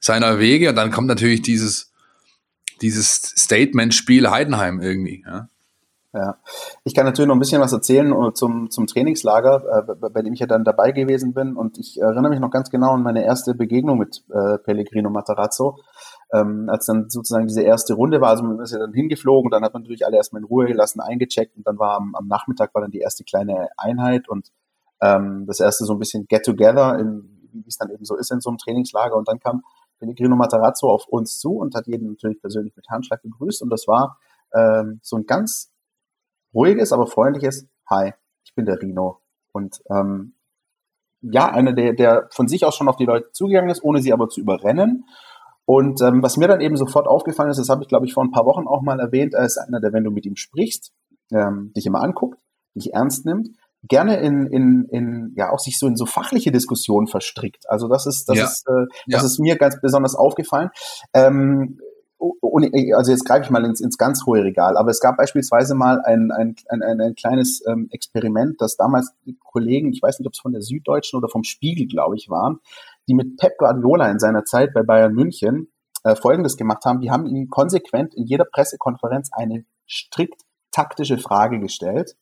seiner 0.00 0.38
Wege. 0.38 0.70
Und 0.70 0.76
dann 0.76 0.90
kommt 0.90 1.08
natürlich 1.08 1.42
dieses, 1.42 1.90
dieses 2.80 3.14
Statement-Spiel 3.36 4.30
Heidenheim 4.30 4.80
irgendwie. 4.80 5.24
Ja. 5.26 5.48
Ja, 6.18 6.36
ich 6.82 6.96
kann 6.96 7.06
natürlich 7.06 7.28
noch 7.28 7.36
ein 7.36 7.38
bisschen 7.38 7.60
was 7.60 7.72
erzählen 7.72 8.12
äh, 8.12 8.32
zum, 8.34 8.70
zum 8.70 8.88
Trainingslager, 8.88 9.86
äh, 9.88 10.08
bei 10.10 10.22
dem 10.22 10.32
ich 10.32 10.40
ja 10.40 10.48
dann 10.48 10.64
dabei 10.64 10.90
gewesen 10.90 11.32
bin. 11.32 11.54
Und 11.54 11.78
ich 11.78 12.00
erinnere 12.00 12.30
mich 12.30 12.40
noch 12.40 12.50
ganz 12.50 12.70
genau 12.70 12.94
an 12.94 13.04
meine 13.04 13.24
erste 13.24 13.54
Begegnung 13.54 13.98
mit 13.98 14.24
äh, 14.30 14.58
Pellegrino 14.58 15.10
Matarazzo, 15.10 15.78
ähm, 16.32 16.68
als 16.68 16.86
dann 16.86 17.08
sozusagen 17.08 17.46
diese 17.46 17.62
erste 17.62 17.94
Runde 17.94 18.20
war. 18.20 18.30
Also 18.30 18.42
man 18.42 18.58
ist 18.58 18.72
ja 18.72 18.80
dann 18.80 18.92
hingeflogen, 18.92 19.48
dann 19.52 19.62
hat 19.62 19.74
man 19.74 19.82
natürlich 19.82 20.04
alle 20.04 20.16
erstmal 20.16 20.42
in 20.42 20.48
Ruhe 20.48 20.66
gelassen, 20.66 21.00
eingecheckt 21.00 21.56
und 21.56 21.64
dann 21.64 21.78
war 21.78 21.96
am, 21.98 22.16
am 22.16 22.26
Nachmittag 22.26 22.74
war 22.74 22.82
dann 22.82 22.90
die 22.90 22.98
erste 22.98 23.22
kleine 23.22 23.68
Einheit 23.76 24.28
und 24.28 24.50
ähm, 25.00 25.44
das 25.46 25.60
erste 25.60 25.84
so 25.84 25.92
ein 25.92 26.00
bisschen 26.00 26.26
Get-Together, 26.26 26.98
wie 27.52 27.68
es 27.68 27.76
dann 27.76 27.90
eben 27.90 28.04
so 28.04 28.16
ist 28.16 28.32
in 28.32 28.40
so 28.40 28.50
einem 28.50 28.58
Trainingslager. 28.58 29.14
Und 29.14 29.28
dann 29.28 29.38
kam 29.38 29.62
Pellegrino 30.00 30.34
Matarazzo 30.34 30.90
auf 30.90 31.06
uns 31.06 31.38
zu 31.38 31.52
und 31.52 31.76
hat 31.76 31.86
jeden 31.86 32.08
natürlich 32.08 32.40
persönlich 32.40 32.74
mit 32.74 32.88
Handschlag 32.90 33.22
begrüßt. 33.22 33.62
Und 33.62 33.70
das 33.70 33.86
war 33.86 34.18
ähm, 34.52 34.98
so 35.00 35.16
ein 35.16 35.26
ganz 35.26 35.70
ruhiges, 36.58 36.92
aber 36.92 37.06
freundliches 37.06 37.68
Hi, 37.88 38.12
ich 38.44 38.54
bin 38.54 38.66
der 38.66 38.80
Rino. 38.82 39.20
Und 39.52 39.80
ähm, 39.90 40.34
ja, 41.22 41.50
einer, 41.50 41.72
der, 41.72 41.94
der 41.94 42.28
von 42.32 42.48
sich 42.48 42.64
aus 42.64 42.74
schon 42.74 42.88
auf 42.88 42.96
die 42.96 43.06
Leute 43.06 43.30
zugegangen 43.32 43.70
ist, 43.70 43.82
ohne 43.82 44.02
sie 44.02 44.12
aber 44.12 44.28
zu 44.28 44.40
überrennen. 44.40 45.04
Und 45.64 46.00
ähm, 46.02 46.22
was 46.22 46.36
mir 46.36 46.48
dann 46.48 46.60
eben 46.60 46.76
sofort 46.76 47.06
aufgefallen 47.06 47.50
ist, 47.50 47.58
das 47.58 47.68
habe 47.68 47.82
ich, 47.82 47.88
glaube 47.88 48.06
ich, 48.06 48.14
vor 48.14 48.24
ein 48.24 48.30
paar 48.30 48.46
Wochen 48.46 48.66
auch 48.66 48.82
mal 48.82 49.00
erwähnt, 49.00 49.34
er 49.34 49.44
ist 49.44 49.58
einer, 49.58 49.80
der, 49.80 49.92
wenn 49.92 50.04
du 50.04 50.10
mit 50.10 50.26
ihm 50.26 50.36
sprichst, 50.36 50.92
ähm, 51.32 51.72
dich 51.76 51.86
immer 51.86 52.02
anguckt, 52.02 52.40
dich 52.74 52.92
ernst 52.92 53.24
nimmt, 53.24 53.50
gerne 53.82 54.16
in, 54.16 54.46
in, 54.46 54.86
in, 54.90 55.32
ja, 55.36 55.50
auch 55.50 55.58
sich 55.58 55.78
so 55.78 55.86
in 55.86 55.96
so 55.96 56.06
fachliche 56.06 56.50
Diskussionen 56.50 57.06
verstrickt. 57.06 57.64
Also 57.68 57.88
das 57.88 58.06
ist, 58.06 58.28
das 58.28 58.38
ja. 58.38 58.44
ist, 58.44 58.66
äh, 58.66 58.86
das 59.06 59.22
ja. 59.22 59.26
ist 59.26 59.38
mir 59.38 59.56
ganz 59.56 59.80
besonders 59.80 60.14
aufgefallen. 60.14 60.70
Ähm, 61.14 61.78
also 62.20 63.10
jetzt 63.12 63.24
greife 63.24 63.44
ich 63.44 63.50
mal 63.50 63.64
ins, 63.64 63.80
ins 63.80 63.96
ganz 63.96 64.26
hohe 64.26 64.42
Regal, 64.42 64.76
aber 64.76 64.90
es 64.90 65.00
gab 65.00 65.16
beispielsweise 65.16 65.74
mal 65.74 66.00
ein, 66.00 66.30
ein, 66.30 66.56
ein, 66.68 66.82
ein, 66.82 67.00
ein 67.00 67.14
kleines 67.14 67.64
ähm, 67.66 67.88
Experiment, 67.90 68.60
das 68.60 68.76
damals 68.76 69.12
Kollegen, 69.44 69.92
ich 69.92 70.02
weiß 70.02 70.18
nicht, 70.18 70.26
ob 70.26 70.32
es 70.32 70.40
von 70.40 70.52
der 70.52 70.62
Süddeutschen 70.62 71.16
oder 71.16 71.28
vom 71.28 71.44
Spiegel, 71.44 71.86
glaube 71.86 72.16
ich, 72.16 72.28
waren, 72.28 72.58
die 73.06 73.14
mit 73.14 73.36
Pep 73.36 73.58
Guardiola 73.58 74.10
in 74.10 74.18
seiner 74.18 74.44
Zeit 74.44 74.74
bei 74.74 74.82
Bayern 74.82 75.14
München 75.14 75.68
äh, 76.04 76.16
Folgendes 76.16 76.56
gemacht 76.56 76.84
haben. 76.84 77.00
Die 77.00 77.10
haben 77.10 77.26
ihm 77.26 77.48
konsequent 77.48 78.14
in 78.14 78.26
jeder 78.26 78.44
Pressekonferenz 78.44 79.30
eine 79.32 79.64
strikt 79.88 80.42
taktische 80.72 81.18
Frage 81.18 81.60
gestellt 81.60 82.16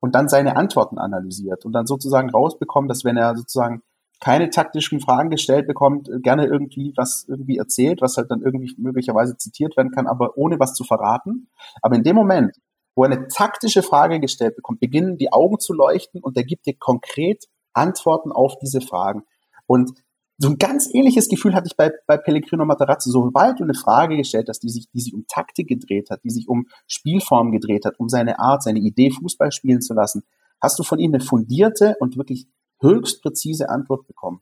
und 0.00 0.14
dann 0.14 0.28
seine 0.28 0.56
Antworten 0.56 0.98
analysiert 0.98 1.64
und 1.64 1.72
dann 1.72 1.86
sozusagen 1.86 2.30
rausbekommen, 2.30 2.88
dass 2.88 3.04
wenn 3.04 3.16
er 3.16 3.36
sozusagen 3.36 3.82
keine 4.20 4.50
taktischen 4.50 5.00
Fragen 5.00 5.30
gestellt 5.30 5.66
bekommt, 5.66 6.08
äh, 6.08 6.20
gerne 6.20 6.46
irgendwie 6.46 6.92
was 6.96 7.26
irgendwie 7.28 7.58
erzählt, 7.58 8.00
was 8.00 8.16
halt 8.16 8.30
dann 8.30 8.42
irgendwie 8.42 8.74
möglicherweise 8.78 9.36
zitiert 9.36 9.76
werden 9.76 9.92
kann, 9.92 10.06
aber 10.06 10.36
ohne 10.36 10.58
was 10.58 10.74
zu 10.74 10.84
verraten. 10.84 11.48
Aber 11.82 11.96
in 11.96 12.02
dem 12.02 12.16
Moment, 12.16 12.56
wo 12.94 13.04
er 13.04 13.10
eine 13.10 13.28
taktische 13.28 13.82
Frage 13.82 14.20
gestellt 14.20 14.56
bekommt, 14.56 14.80
beginnen 14.80 15.18
die 15.18 15.32
Augen 15.32 15.58
zu 15.58 15.72
leuchten 15.72 16.20
und 16.22 16.36
er 16.36 16.44
gibt 16.44 16.66
dir 16.66 16.74
konkret 16.78 17.44
Antworten 17.72 18.30
auf 18.30 18.56
diese 18.58 18.80
Fragen. 18.80 19.24
Und 19.66 19.92
so 20.38 20.48
ein 20.48 20.58
ganz 20.58 20.92
ähnliches 20.92 21.28
Gefühl 21.28 21.54
hatte 21.54 21.68
ich 21.68 21.76
bei, 21.76 21.92
bei 22.06 22.16
Pellegrino 22.16 22.64
Matarazzo. 22.64 23.10
Sobald 23.10 23.60
du 23.60 23.64
eine 23.64 23.74
Frage 23.74 24.16
gestellt 24.16 24.48
hast, 24.48 24.60
die 24.60 24.68
sich, 24.68 24.90
die 24.92 25.00
sich 25.00 25.14
um 25.14 25.26
Taktik 25.28 25.68
gedreht 25.68 26.10
hat, 26.10 26.24
die 26.24 26.30
sich 26.30 26.48
um 26.48 26.66
Spielform 26.88 27.52
gedreht 27.52 27.84
hat, 27.84 27.98
um 27.98 28.08
seine 28.08 28.38
Art, 28.40 28.62
seine 28.62 28.80
Idee, 28.80 29.10
Fußball 29.10 29.52
spielen 29.52 29.80
zu 29.80 29.94
lassen, 29.94 30.24
hast 30.60 30.78
du 30.78 30.82
von 30.82 30.98
ihm 30.98 31.14
eine 31.14 31.22
fundierte 31.22 31.96
und 32.00 32.16
wirklich 32.16 32.48
höchst 32.84 33.22
präzise 33.22 33.68
Antwort 33.68 34.06
bekommen. 34.06 34.40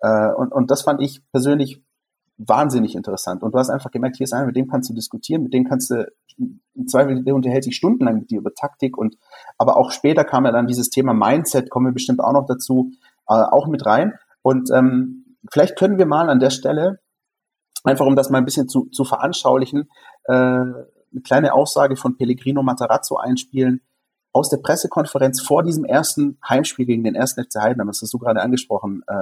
Äh, 0.00 0.32
und, 0.32 0.52
und 0.52 0.70
das 0.70 0.82
fand 0.82 1.02
ich 1.02 1.22
persönlich 1.32 1.82
wahnsinnig 2.38 2.94
interessant. 2.94 3.42
Und 3.42 3.52
du 3.52 3.58
hast 3.58 3.68
einfach 3.68 3.90
gemerkt, 3.90 4.16
hier 4.16 4.24
ist 4.24 4.32
einer, 4.32 4.46
mit 4.46 4.56
dem 4.56 4.68
kannst 4.68 4.88
du 4.88 4.94
diskutieren, 4.94 5.42
mit 5.42 5.52
dem 5.52 5.64
kannst 5.64 5.90
du, 5.90 6.10
im 6.38 6.86
Zweifel, 6.86 7.22
der 7.22 7.34
unterhält 7.34 7.64
sich 7.64 7.76
stundenlang 7.76 8.20
mit 8.20 8.30
dir 8.30 8.38
über 8.38 8.54
Taktik 8.54 8.96
und, 8.96 9.16
aber 9.58 9.76
auch 9.76 9.90
später 9.90 10.24
kam 10.24 10.46
ja 10.46 10.52
dann 10.52 10.66
dieses 10.66 10.88
Thema 10.88 11.12
Mindset, 11.12 11.68
kommen 11.68 11.86
wir 11.86 11.92
bestimmt 11.92 12.20
auch 12.20 12.32
noch 12.32 12.46
dazu, 12.46 12.92
äh, 13.28 13.34
auch 13.34 13.66
mit 13.66 13.84
rein. 13.84 14.14
Und 14.40 14.70
ähm, 14.70 15.36
vielleicht 15.52 15.76
können 15.78 15.98
wir 15.98 16.06
mal 16.06 16.30
an 16.30 16.40
der 16.40 16.50
Stelle, 16.50 17.00
einfach 17.84 18.06
um 18.06 18.16
das 18.16 18.30
mal 18.30 18.38
ein 18.38 18.46
bisschen 18.46 18.68
zu, 18.68 18.86
zu 18.86 19.04
veranschaulichen, 19.04 19.90
äh, 20.24 20.32
eine 20.32 21.22
kleine 21.24 21.52
Aussage 21.52 21.96
von 21.96 22.16
Pellegrino 22.16 22.62
Matarazzo 22.62 23.16
einspielen 23.16 23.82
aus 24.32 24.48
der 24.48 24.58
Pressekonferenz 24.58 25.40
vor 25.40 25.62
diesem 25.62 25.84
ersten 25.84 26.38
Heimspiel 26.48 26.86
gegen 26.86 27.04
den 27.04 27.14
ersten 27.14 27.42
FC 27.42 27.56
Heidenheim. 27.60 27.88
Das 27.88 28.00
hast 28.02 28.12
du 28.12 28.18
gerade 28.18 28.40
angesprochen, 28.40 29.02
äh, 29.06 29.14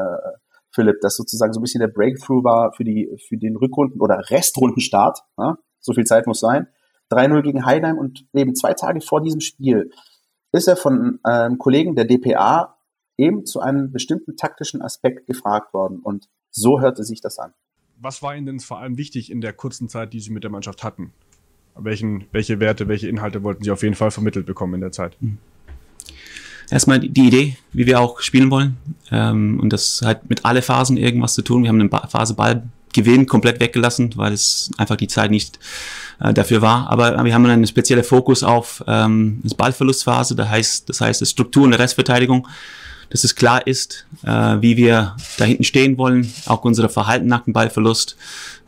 Philipp, 0.70 1.00
dass 1.00 1.16
sozusagen 1.16 1.52
so 1.52 1.60
ein 1.60 1.62
bisschen 1.62 1.80
der 1.80 1.88
Breakthrough 1.88 2.44
war 2.44 2.72
für 2.72 2.84
die 2.84 3.16
für 3.26 3.36
den 3.36 3.56
Rückrunden- 3.56 4.00
oder 4.00 4.20
Restrundenstart. 4.30 5.20
Ja? 5.38 5.56
So 5.80 5.94
viel 5.94 6.04
Zeit 6.04 6.26
muss 6.26 6.40
sein. 6.40 6.68
3-0 7.10 7.42
gegen 7.42 7.64
Heidenheim 7.64 7.96
und 7.96 8.26
eben 8.34 8.54
zwei 8.54 8.74
Tage 8.74 9.00
vor 9.00 9.22
diesem 9.22 9.40
Spiel 9.40 9.90
ist 10.52 10.68
er 10.68 10.76
von 10.76 11.18
einem 11.22 11.58
Kollegen 11.58 11.94
der 11.94 12.04
DPA 12.04 12.78
eben 13.16 13.44
zu 13.44 13.60
einem 13.60 13.92
bestimmten 13.92 14.36
taktischen 14.36 14.82
Aspekt 14.82 15.26
gefragt 15.26 15.74
worden. 15.74 16.00
Und 16.00 16.28
so 16.50 16.80
hörte 16.80 17.04
sich 17.04 17.20
das 17.20 17.38
an. 17.38 17.52
Was 17.96 18.22
war 18.22 18.34
Ihnen 18.34 18.46
denn 18.46 18.60
vor 18.60 18.78
allem 18.78 18.96
wichtig 18.96 19.30
in 19.30 19.40
der 19.40 19.52
kurzen 19.52 19.88
Zeit, 19.88 20.12
die 20.12 20.20
Sie 20.20 20.30
mit 20.30 20.44
der 20.44 20.50
Mannschaft 20.50 20.84
hatten? 20.84 21.12
Welchen, 21.80 22.24
welche 22.32 22.60
Werte, 22.60 22.88
welche 22.88 23.08
Inhalte 23.08 23.42
wollten 23.42 23.64
Sie 23.64 23.70
auf 23.70 23.82
jeden 23.82 23.94
Fall 23.94 24.10
vermittelt 24.10 24.46
bekommen 24.46 24.74
in 24.74 24.80
der 24.80 24.92
Zeit? 24.92 25.16
Hm. 25.20 25.38
Erstmal 26.70 27.00
die 27.00 27.26
Idee, 27.26 27.56
wie 27.72 27.86
wir 27.86 28.00
auch 28.00 28.20
spielen 28.20 28.50
wollen. 28.50 28.76
Ähm, 29.10 29.58
und 29.60 29.72
das 29.72 30.02
hat 30.04 30.28
mit 30.28 30.44
alle 30.44 30.60
Phasen 30.60 30.96
irgendwas 30.96 31.34
zu 31.34 31.42
tun. 31.42 31.62
Wir 31.62 31.70
haben 31.70 31.80
eine 31.80 32.08
Phase 32.08 32.34
Ballgewinn 32.34 33.26
komplett 33.26 33.58
weggelassen, 33.60 34.12
weil 34.16 34.34
es 34.34 34.70
einfach 34.76 34.96
die 34.96 35.08
Zeit 35.08 35.30
nicht 35.30 35.58
äh, 36.20 36.34
dafür 36.34 36.60
war. 36.60 36.90
Aber 36.90 37.24
wir 37.24 37.32
haben 37.32 37.46
einen 37.46 37.66
speziellen 37.66 38.04
Fokus 38.04 38.42
auf 38.42 38.84
ähm, 38.86 39.40
Ballverlustphase, 39.56 40.36
das 40.36 40.48
heißt, 40.48 40.88
das 40.90 41.00
heißt, 41.00 41.20
die 41.22 41.26
Struktur 41.26 41.64
und 41.64 41.70
die 41.70 41.78
Restverteidigung 41.78 42.46
dass 43.10 43.24
es 43.24 43.34
klar 43.34 43.66
ist, 43.66 44.06
äh, 44.22 44.56
wie 44.60 44.76
wir 44.76 45.16
da 45.38 45.44
hinten 45.44 45.64
stehen 45.64 45.98
wollen, 45.98 46.32
auch 46.46 46.64
unser 46.64 46.88
Verhalten 46.88 47.26
nach 47.26 47.44
dem 47.44 47.52
Ballverlust, 47.52 48.16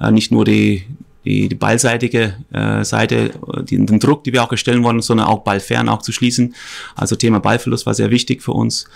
äh, 0.00 0.11
nicht 0.11 0.32
nur 0.32 0.44
die, 0.44 0.86
die, 1.25 1.49
die 1.49 1.55
ballseitige 1.55 2.35
äh, 2.53 2.85
Seite, 2.85 3.31
die, 3.68 3.85
den 3.85 4.01
Druck, 4.01 4.25
die 4.25 4.33
wir 4.33 4.43
auch 4.43 4.51
erstellen 4.51 4.83
wollen, 4.83 5.03
sondern 5.03 5.27
auch 5.27 5.41
ballfern 5.41 5.89
auch 5.89 6.03
zu 6.03 6.12
schließen. 6.12 6.55
Also 6.95 7.16
Thema 7.16 7.41
Ballverlust 7.41 7.87
war 7.87 7.95
sehr 7.95 8.11
wichtig 8.11 8.43
für 8.43 8.53
uns. 8.53 8.87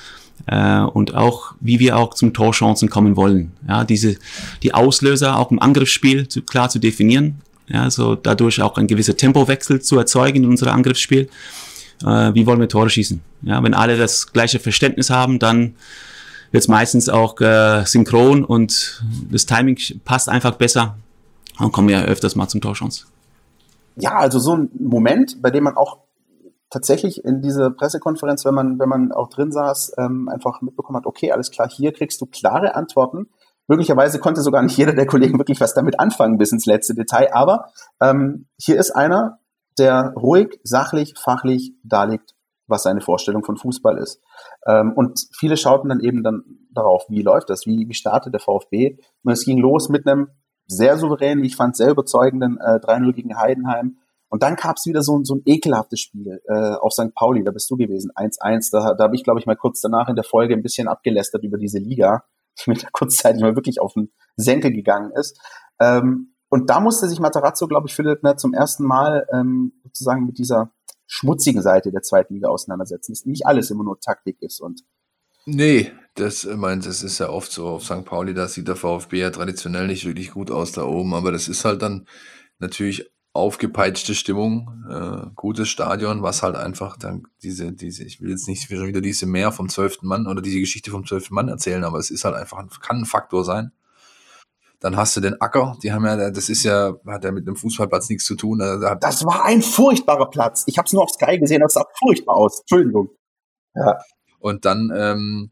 Äh, 0.47 0.81
und 0.81 1.15
auch, 1.15 1.55
wie 1.61 1.79
wir 1.79 1.97
auch 1.97 2.15
zum 2.15 2.33
Torchancen 2.33 2.91
kommen 2.91 3.17
wollen. 3.17 3.53
Ja, 3.69 3.85
diese, 3.85 4.17
die 4.63 4.75
Auslöser 4.75 5.39
auch 5.39 5.51
im 5.51 5.61
Angriffsspiel 5.61 6.29
zu, 6.29 6.43
klar 6.43 6.71
zu 6.71 6.79
definieren. 6.79 7.41
Ja, 7.69 7.91
so 7.91 8.15
dadurch 8.15 8.61
auch 8.61 8.77
ein 8.77 8.87
gewisser 8.87 9.17
Tempowechsel 9.17 9.81
zu 9.81 9.97
erzeugen 9.99 10.45
in 10.45 10.51
unserem 10.51 10.75
Angriffsspiel 10.75 11.29
äh, 12.03 12.35
wie 12.35 12.47
wollen 12.47 12.61
wir 12.61 12.69
Tore 12.69 12.91
schießen. 12.91 13.21
Ja, 13.43 13.63
wenn 13.63 13.75
alle 13.75 13.97
das 13.97 14.33
gleiche 14.33 14.59
Verständnis 14.59 15.11
haben, 15.11 15.39
dann 15.39 15.75
wird 16.51 16.63
es 16.63 16.69
meistens 16.69 17.09
auch 17.09 17.41
äh, 17.41 17.85
synchron 17.85 18.45
und 18.45 19.03
das 19.31 19.47
Timing 19.47 19.79
passt 20.05 20.29
einfach 20.29 20.55
besser. 20.55 20.97
Dann 21.59 21.73
kommen 21.73 21.89
wir 21.89 22.05
öfters 22.05 22.37
mal 22.37 22.49
zum 22.49 22.61
Torchance. 22.61 23.07
Ja, 23.97 24.17
also 24.17 24.39
so 24.39 24.57
ein 24.57 24.71
Moment, 24.79 25.41
bei 25.41 25.51
dem 25.51 25.65
man 25.65 25.77
auch 25.77 25.99
tatsächlich 26.71 27.25
in 27.25 27.41
dieser 27.41 27.71
Pressekonferenz, 27.71 28.45
wenn 28.45 28.55
man, 28.55 28.79
wenn 28.81 28.89
man 28.89 29.13
auch 29.13 29.29
drin 29.29 29.53
saß, 29.53 29.93
ähm, 29.99 30.29
einfach 30.29 30.61
mitbekommen 30.61 30.97
hat, 30.99 31.07
okay, 31.07 31.31
alles 31.31 31.51
klar, 31.53 31.69
hier 31.71 31.93
kriegst 31.93 32.21
du 32.21 32.27
klare 32.27 32.75
Antworten. 32.75 33.29
Möglicherweise 33.69 34.19
konnte 34.19 34.43
sogar 34.43 34.63
nicht 34.63 34.77
jeder 34.77 34.93
der 34.93 35.07
Kollegen 35.07 35.39
wirklich 35.39 35.61
was 35.61 35.75
damit 35.75 36.01
anfangen 36.01 36.37
bis 36.37 36.53
ins 36.53 36.67
letzte 36.67 36.95
Detail, 36.95 37.33
aber 37.33 37.71
ähm, 38.01 38.47
hier 38.59 38.77
ist 38.79 38.91
einer, 38.91 39.39
der 39.79 40.13
ruhig, 40.17 40.59
sachlich, 40.65 41.15
fachlich 41.17 41.73
darlegt, 41.83 42.35
was 42.67 42.83
seine 42.83 43.01
Vorstellung 43.01 43.45
von 43.45 43.57
Fußball 43.57 43.99
ist. 43.99 44.21
Ähm, 44.67 44.93
und 44.95 45.27
viele 45.33 45.57
schauten 45.57 45.89
dann 45.89 46.01
eben 46.01 46.23
dann 46.23 46.43
darauf, 46.71 47.05
wie 47.09 47.23
läuft 47.23 47.51
das, 47.51 47.67
wie, 47.67 47.89
wie 47.89 47.95
startet 47.95 48.35
der 48.35 48.41
VfB. 48.41 48.99
Und 49.23 49.33
es 49.33 49.45
ging 49.45 49.59
los 49.59 49.89
mit 49.89 50.07
einem 50.07 50.29
sehr 50.67 50.97
souveränen, 50.99 51.43
wie 51.43 51.49
ich 51.49 51.57
fand, 51.57 51.77
sehr 51.77 51.91
überzeugenden 51.91 52.59
äh, 52.59 52.79
3-0 52.79 53.13
gegen 53.13 53.37
Heidenheim. 53.37 53.99
Und 54.29 54.43
dann 54.43 54.57
gab 54.57 54.77
es 54.77 54.87
wieder 54.87 55.03
so, 55.03 55.23
so 55.23 55.37
ein 55.37 55.43
ekelhaftes 55.45 56.01
Spiel 56.01 56.41
äh, 56.49 56.75
auf 56.75 56.93
St. 56.93 57.15
Pauli, 57.15 57.45
da 57.45 57.53
bist 57.53 57.71
du 57.71 57.77
gewesen, 57.77 58.11
1-1. 58.17 58.71
Da, 58.73 58.95
da 58.95 59.05
habe 59.05 59.15
ich, 59.15 59.23
glaube 59.23 59.39
ich, 59.39 59.47
mal 59.47 59.57
kurz 59.57 59.81
danach 59.81 60.09
in 60.09 60.17
der 60.17 60.25
Folge 60.25 60.55
ein 60.55 60.63
bisschen 60.63 60.89
abgelästert 60.89 61.45
über 61.45 61.59
diese 61.59 61.79
Liga, 61.79 62.25
die 62.59 62.71
mir 62.71 62.77
da 62.77 62.89
kurzzeitig 62.93 63.43
mal 63.43 63.55
wirklich 63.55 63.81
auf 63.81 63.93
den 63.95 64.13
Senkel 64.37 64.73
gegangen 64.73 65.13
ist. 65.13 65.39
Ähm, 65.81 66.35
und 66.49 66.71
da 66.71 66.81
musste 66.81 67.09
sich 67.09 67.21
Matarazzo, 67.21 67.67
glaube 67.67 67.89
ich, 67.89 67.95
Philipp, 67.95 68.23
ne, 68.23 68.37
zum 68.37 68.55
ersten 68.55 68.85
Mal 68.85 69.27
ähm, 69.33 69.73
sozusagen 69.83 70.25
mit 70.25 70.39
dieser 70.39 70.73
schmutzigen 71.07 71.63
Seite 71.63 71.91
der 71.91 72.03
zweiten 72.03 72.35
Liga 72.35 72.49
auseinandersetzen. 72.49 73.13
Dass 73.13 73.27
nicht 73.27 73.47
alles 73.47 73.71
immer 73.71 73.85
nur 73.85 74.01
Taktik 74.01 74.41
ist 74.41 74.61
und 74.61 74.83
Nee, 75.47 75.93
das 76.15 76.45
äh, 76.45 76.57
meint, 76.57 76.87
das 76.87 77.03
ist 77.03 77.19
ja 77.19 77.29
oft 77.29 77.51
so 77.53 77.69
auf 77.69 77.85
St. 77.85 78.05
Pauli, 78.05 78.35
da 78.35 78.49
sieht 78.49 78.69
der 78.69 78.77
VfB 78.77 79.19
ja 79.19 79.31
traditionell 79.31 79.87
nicht 79.87 80.07
wirklich 80.07 80.31
gut 80.31 80.51
aus 80.51 80.73
da 80.73 80.85
oben, 80.85 81.15
aber 81.15 81.33
das 81.33 81.49
ist 81.49 81.65
halt 81.65 81.83
dann 81.83 82.07
natürlich 82.59 83.11
aufgepeitschte 83.33 84.15
Stimmung, 84.15 84.85
äh, 84.89 85.27
gutes 85.35 85.69
Stadion, 85.69 86.23
was 86.23 86.45
halt 86.45 86.55
einfach 86.55 86.97
dann 86.97 87.25
diese, 87.43 87.73
diese, 87.73 88.05
ich 88.05 88.21
will 88.21 88.31
jetzt 88.31 88.47
nicht 88.47 88.71
wieder 88.71 89.01
diese 89.01 89.27
Mehr 89.27 89.51
vom 89.51 89.69
zwölften 89.69 90.07
Mann 90.07 90.29
oder 90.29 90.41
diese 90.41 90.61
Geschichte 90.61 90.93
vom 90.93 91.05
zwölften 91.05 91.35
Mann 91.35 91.49
erzählen, 91.49 91.83
aber 91.83 91.99
es 91.99 92.11
ist 92.11 92.25
halt 92.25 92.37
einfach, 92.37 92.81
kann 92.81 92.99
ein 92.99 93.07
Faktor 93.07 93.45
sein. 93.45 93.73
Dann 94.79 94.97
hast 94.97 95.17
du 95.17 95.21
den 95.21 95.41
Acker, 95.41 95.77
die 95.83 95.93
haben 95.93 96.05
ja, 96.05 96.31
das 96.31 96.49
ist 96.49 96.63
ja, 96.63 96.95
hat 97.07 97.25
ja 97.25 97.33
mit 97.33 97.47
einem 97.47 97.57
Fußballplatz 97.57 98.09
nichts 98.09 98.25
zu 98.25 98.37
tun. 98.37 98.59
Da 98.59 98.95
das 98.97 99.25
war 99.25 99.45
ein 99.45 99.63
furchtbarer 99.63 100.31
Platz. 100.31 100.65
Ich 100.67 100.79
habe 100.79 100.87
es 100.87 100.93
nur 100.93 101.03
auf 101.03 101.11
Sky 101.11 101.39
gesehen, 101.39 101.61
das 101.61 101.73
sah 101.73 101.87
furchtbar 101.99 102.37
aus. 102.37 102.61
Entschuldigung. 102.61 103.09
Ja. 103.75 103.99
Und 104.39 104.65
dann, 104.65 104.93
ähm, 104.95 105.51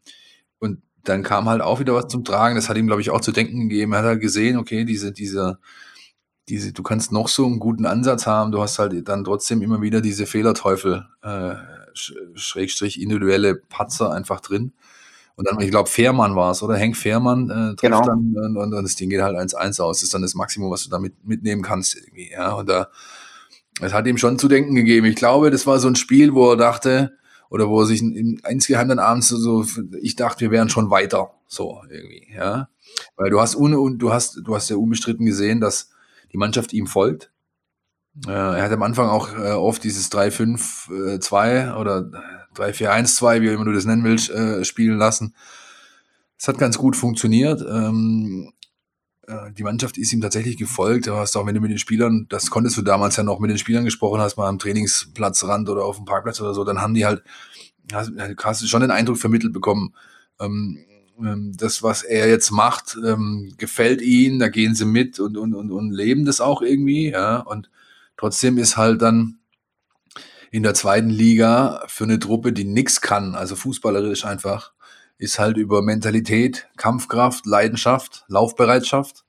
dann 1.04 1.22
kam 1.22 1.48
halt 1.48 1.62
auch 1.62 1.80
wieder 1.80 1.94
was 1.94 2.08
zum 2.08 2.24
Tragen. 2.24 2.56
Das 2.56 2.68
hat 2.68 2.76
ihm, 2.76 2.86
glaube 2.86 3.02
ich, 3.02 3.10
auch 3.10 3.20
zu 3.20 3.32
denken 3.32 3.68
gegeben. 3.68 3.92
Er 3.92 3.98
hat 4.00 4.04
halt 4.04 4.20
gesehen, 4.20 4.56
okay, 4.56 4.84
diese, 4.84 5.12
diese, 5.12 5.58
diese, 6.48 6.72
du 6.72 6.82
kannst 6.82 7.12
noch 7.12 7.28
so 7.28 7.46
einen 7.46 7.58
guten 7.58 7.86
Ansatz 7.86 8.26
haben, 8.26 8.52
du 8.52 8.60
hast 8.60 8.78
halt 8.78 9.08
dann 9.08 9.24
trotzdem 9.24 9.62
immer 9.62 9.80
wieder 9.80 10.00
diese 10.00 10.26
Fehlerteufel, 10.26 11.06
äh, 11.22 11.54
Schrägstrich 11.94 13.00
individuelle 13.00 13.54
Patzer 13.54 14.12
einfach 14.12 14.40
drin. 14.40 14.72
Und 15.34 15.48
dann, 15.48 15.60
ich 15.60 15.70
glaube, 15.70 15.88
Fährmann 15.88 16.36
war 16.36 16.50
es, 16.50 16.62
oder? 16.62 16.76
Henk 16.76 16.96
Fährmann 16.96 17.48
äh, 17.48 17.74
trifft 17.74 17.80
genau. 17.80 18.02
dann 18.02 18.34
und, 18.36 18.56
und, 18.56 18.74
und, 18.74 18.82
das 18.82 18.96
Ding 18.96 19.08
geht 19.08 19.22
halt 19.22 19.36
1-1 19.36 19.80
aus. 19.80 19.98
Das 19.98 20.04
ist 20.04 20.14
dann 20.14 20.22
das 20.22 20.34
Maximum, 20.34 20.70
was 20.70 20.84
du 20.84 20.90
damit 20.90 21.14
mitnehmen 21.24 21.62
kannst. 21.62 21.96
Irgendwie, 21.96 22.30
ja, 22.30 22.52
und 22.52 22.68
da, 22.68 22.88
es 23.80 23.92
hat 23.92 24.06
ihm 24.06 24.18
schon 24.18 24.38
zu 24.38 24.48
denken 24.48 24.74
gegeben. 24.74 25.06
Ich 25.06 25.16
glaube, 25.16 25.50
das 25.50 25.66
war 25.66 25.78
so 25.78 25.88
ein 25.88 25.96
Spiel, 25.96 26.34
wo 26.34 26.50
er 26.50 26.56
dachte, 26.56 27.16
oder 27.52 27.68
wo 27.68 27.80
er 27.80 27.86
sich 27.86 28.00
in, 28.00 28.40
insgeheim 28.48 28.88
dann 28.88 28.98
abends 28.98 29.28
so, 29.28 29.66
ich 30.00 30.16
dachte, 30.16 30.40
wir 30.40 30.50
wären 30.50 30.70
schon 30.70 30.88
weiter, 30.88 31.34
so 31.46 31.82
irgendwie, 31.90 32.26
ja. 32.34 32.70
Weil 33.16 33.28
du 33.28 33.42
hast, 33.42 33.54
un, 33.56 33.98
du 33.98 34.10
hast, 34.10 34.40
du 34.42 34.54
hast 34.54 34.70
ja 34.70 34.76
unbestritten 34.76 35.26
gesehen, 35.26 35.60
dass 35.60 35.90
die 36.32 36.38
Mannschaft 36.38 36.72
ihm 36.72 36.86
folgt. 36.86 37.30
Äh, 38.26 38.30
er 38.30 38.62
hat 38.62 38.72
am 38.72 38.82
Anfang 38.82 39.10
auch 39.10 39.36
äh, 39.36 39.52
oft 39.52 39.84
dieses 39.84 40.10
3-5-2 40.10 41.74
äh, 41.74 41.78
oder 41.78 42.10
3-4-1-2, 42.56 43.42
wie 43.42 43.48
immer 43.48 43.66
du 43.66 43.72
das 43.72 43.84
nennen 43.84 44.04
willst, 44.04 44.30
äh, 44.30 44.64
spielen 44.64 44.96
lassen. 44.96 45.34
Es 46.38 46.48
hat 46.48 46.56
ganz 46.56 46.78
gut 46.78 46.96
funktioniert. 46.96 47.60
Ähm, 47.60 48.54
äh, 48.61 48.61
die 49.56 49.62
Mannschaft 49.62 49.98
ist 49.98 50.12
ihm 50.12 50.20
tatsächlich 50.20 50.56
gefolgt. 50.56 51.06
Du 51.06 51.14
hast 51.14 51.36
auch, 51.36 51.46
wenn 51.46 51.54
du 51.54 51.60
mit 51.60 51.70
den 51.70 51.78
Spielern, 51.78 52.26
das 52.28 52.50
konntest 52.50 52.76
du 52.76 52.82
damals 52.82 53.16
ja 53.16 53.22
noch 53.22 53.38
mit 53.38 53.50
den 53.50 53.58
Spielern 53.58 53.84
gesprochen 53.84 54.20
hast, 54.20 54.36
mal 54.36 54.48
am 54.48 54.58
Trainingsplatzrand 54.58 55.68
oder 55.68 55.84
auf 55.84 55.96
dem 55.96 56.06
Parkplatz 56.06 56.40
oder 56.40 56.54
so, 56.54 56.64
dann 56.64 56.80
haben 56.80 56.94
die 56.94 57.06
halt, 57.06 57.22
hast, 57.92 58.10
hast 58.42 58.62
du 58.62 58.66
schon 58.66 58.80
den 58.80 58.90
Eindruck 58.90 59.18
vermittelt 59.18 59.52
bekommen, 59.52 59.94
ähm, 60.40 60.84
ähm, 61.20 61.52
das, 61.56 61.82
was 61.82 62.02
er 62.02 62.28
jetzt 62.28 62.50
macht, 62.50 62.98
ähm, 63.04 63.54
gefällt 63.58 64.02
ihnen, 64.02 64.38
da 64.38 64.48
gehen 64.48 64.74
sie 64.74 64.84
mit 64.84 65.20
und, 65.20 65.36
und, 65.36 65.54
und, 65.54 65.70
und 65.70 65.92
leben 65.92 66.24
das 66.24 66.40
auch 66.40 66.62
irgendwie, 66.62 67.10
ja. 67.10 67.38
Und 67.38 67.70
trotzdem 68.16 68.58
ist 68.58 68.76
halt 68.76 69.02
dann 69.02 69.38
in 70.50 70.62
der 70.62 70.74
zweiten 70.74 71.10
Liga 71.10 71.82
für 71.86 72.04
eine 72.04 72.18
Truppe, 72.18 72.52
die 72.52 72.64
nix 72.64 73.00
kann, 73.00 73.34
also 73.34 73.56
fußballerisch 73.56 74.24
einfach, 74.24 74.72
ist 75.22 75.38
halt 75.38 75.56
über 75.56 75.82
Mentalität, 75.82 76.68
Kampfkraft, 76.76 77.46
Leidenschaft, 77.46 78.24
Laufbereitschaft 78.28 79.24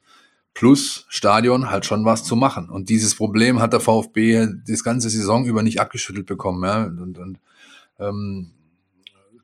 plus 0.55 1.05
Stadion 1.09 1.69
halt 1.69 1.85
schon 1.85 2.05
was 2.05 2.23
zu 2.23 2.35
machen. 2.35 2.69
Und 2.69 2.89
dieses 2.89 3.15
Problem 3.15 3.59
hat 3.59 3.73
der 3.73 3.79
VfB 3.79 4.47
das 4.67 4.83
ganze 4.83 5.09
Saison 5.09 5.45
über 5.45 5.63
nicht 5.63 5.79
abgeschüttelt 5.79 6.25
bekommen. 6.25 6.63
Ja? 6.63 6.85
Und, 6.85 7.17
und 7.17 7.39
ähm, 7.99 8.51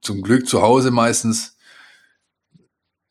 zum 0.01 0.21
Glück 0.21 0.47
zu 0.47 0.61
Hause 0.61 0.91
meistens 0.91 1.57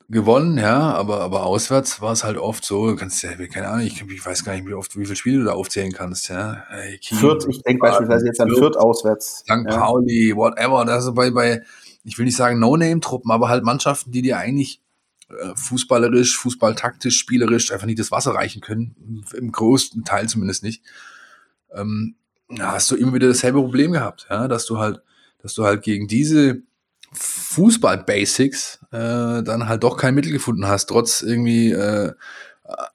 gewonnen, 0.09 0.57
ja, 0.57 0.95
aber, 0.95 1.20
aber 1.20 1.45
auswärts 1.45 2.01
war 2.01 2.12
es 2.12 2.24
halt 2.24 2.39
oft 2.39 2.64
so, 2.64 2.97
kannst 2.97 3.22
ja, 3.22 3.34
keine 3.47 3.68
Ahnung, 3.68 3.86
ich, 3.86 4.01
ich 4.01 4.24
weiß 4.24 4.43
gar 4.43 4.55
nicht, 4.55 4.66
wie 4.66 4.72
oft, 4.72 4.97
wie 4.97 5.05
viele 5.05 5.16
Spiele 5.16 5.39
du 5.41 5.45
da 5.45 5.53
aufzählen 5.53 5.93
kannst, 5.93 6.30
ja. 6.30 6.64
Hey, 6.68 6.99
Fürth, 7.03 7.47
ich 7.47 7.62
denke 7.62 7.80
beispielsweise 7.80 8.24
jetzt 8.24 8.41
an 8.41 8.49
Fürth 8.49 8.76
auswärts. 8.78 9.41
St. 9.41 9.51
Ja. 9.51 9.64
Pauli, 9.64 10.34
whatever, 10.34 10.78
also 10.89 11.12
bei, 11.12 11.30
bei, 11.30 11.62
ich 12.09 12.18
will 12.18 12.24
nicht 12.24 12.36
sagen 12.36 12.59
No-Name-Truppen, 12.59 13.30
aber 13.30 13.48
halt 13.48 13.64
Mannschaften, 13.64 14.11
die 14.11 14.22
dir 14.22 14.38
eigentlich 14.38 14.80
äh, 15.28 15.54
fußballerisch, 15.54 16.38
fußballtaktisch, 16.38 17.18
spielerisch 17.18 17.70
einfach 17.70 17.86
nicht 17.86 17.98
das 17.98 18.11
Wasser 18.11 18.32
reichen 18.32 18.62
können, 18.62 19.24
im 19.34 19.52
größten 19.52 20.04
Teil 20.04 20.28
zumindest 20.28 20.62
nicht, 20.62 20.82
ähm, 21.74 22.16
hast 22.59 22.90
du 22.90 22.96
immer 22.96 23.12
wieder 23.12 23.28
dasselbe 23.28 23.61
Problem 23.61 23.92
gehabt, 23.92 24.26
ja, 24.30 24.48
dass 24.48 24.64
du 24.64 24.78
halt, 24.78 25.02
dass 25.42 25.52
du 25.52 25.64
halt 25.64 25.82
gegen 25.82 26.09
diese 26.09 26.62
Fußball-Basics 27.12 28.80
äh, 28.90 29.42
dann 29.42 29.68
halt 29.68 29.82
doch 29.82 29.98
kein 29.98 30.14
Mittel 30.14 30.32
gefunden 30.32 30.66
hast, 30.66 30.86
trotz 30.86 31.20
irgendwie 31.20 31.72
äh, 31.72 32.12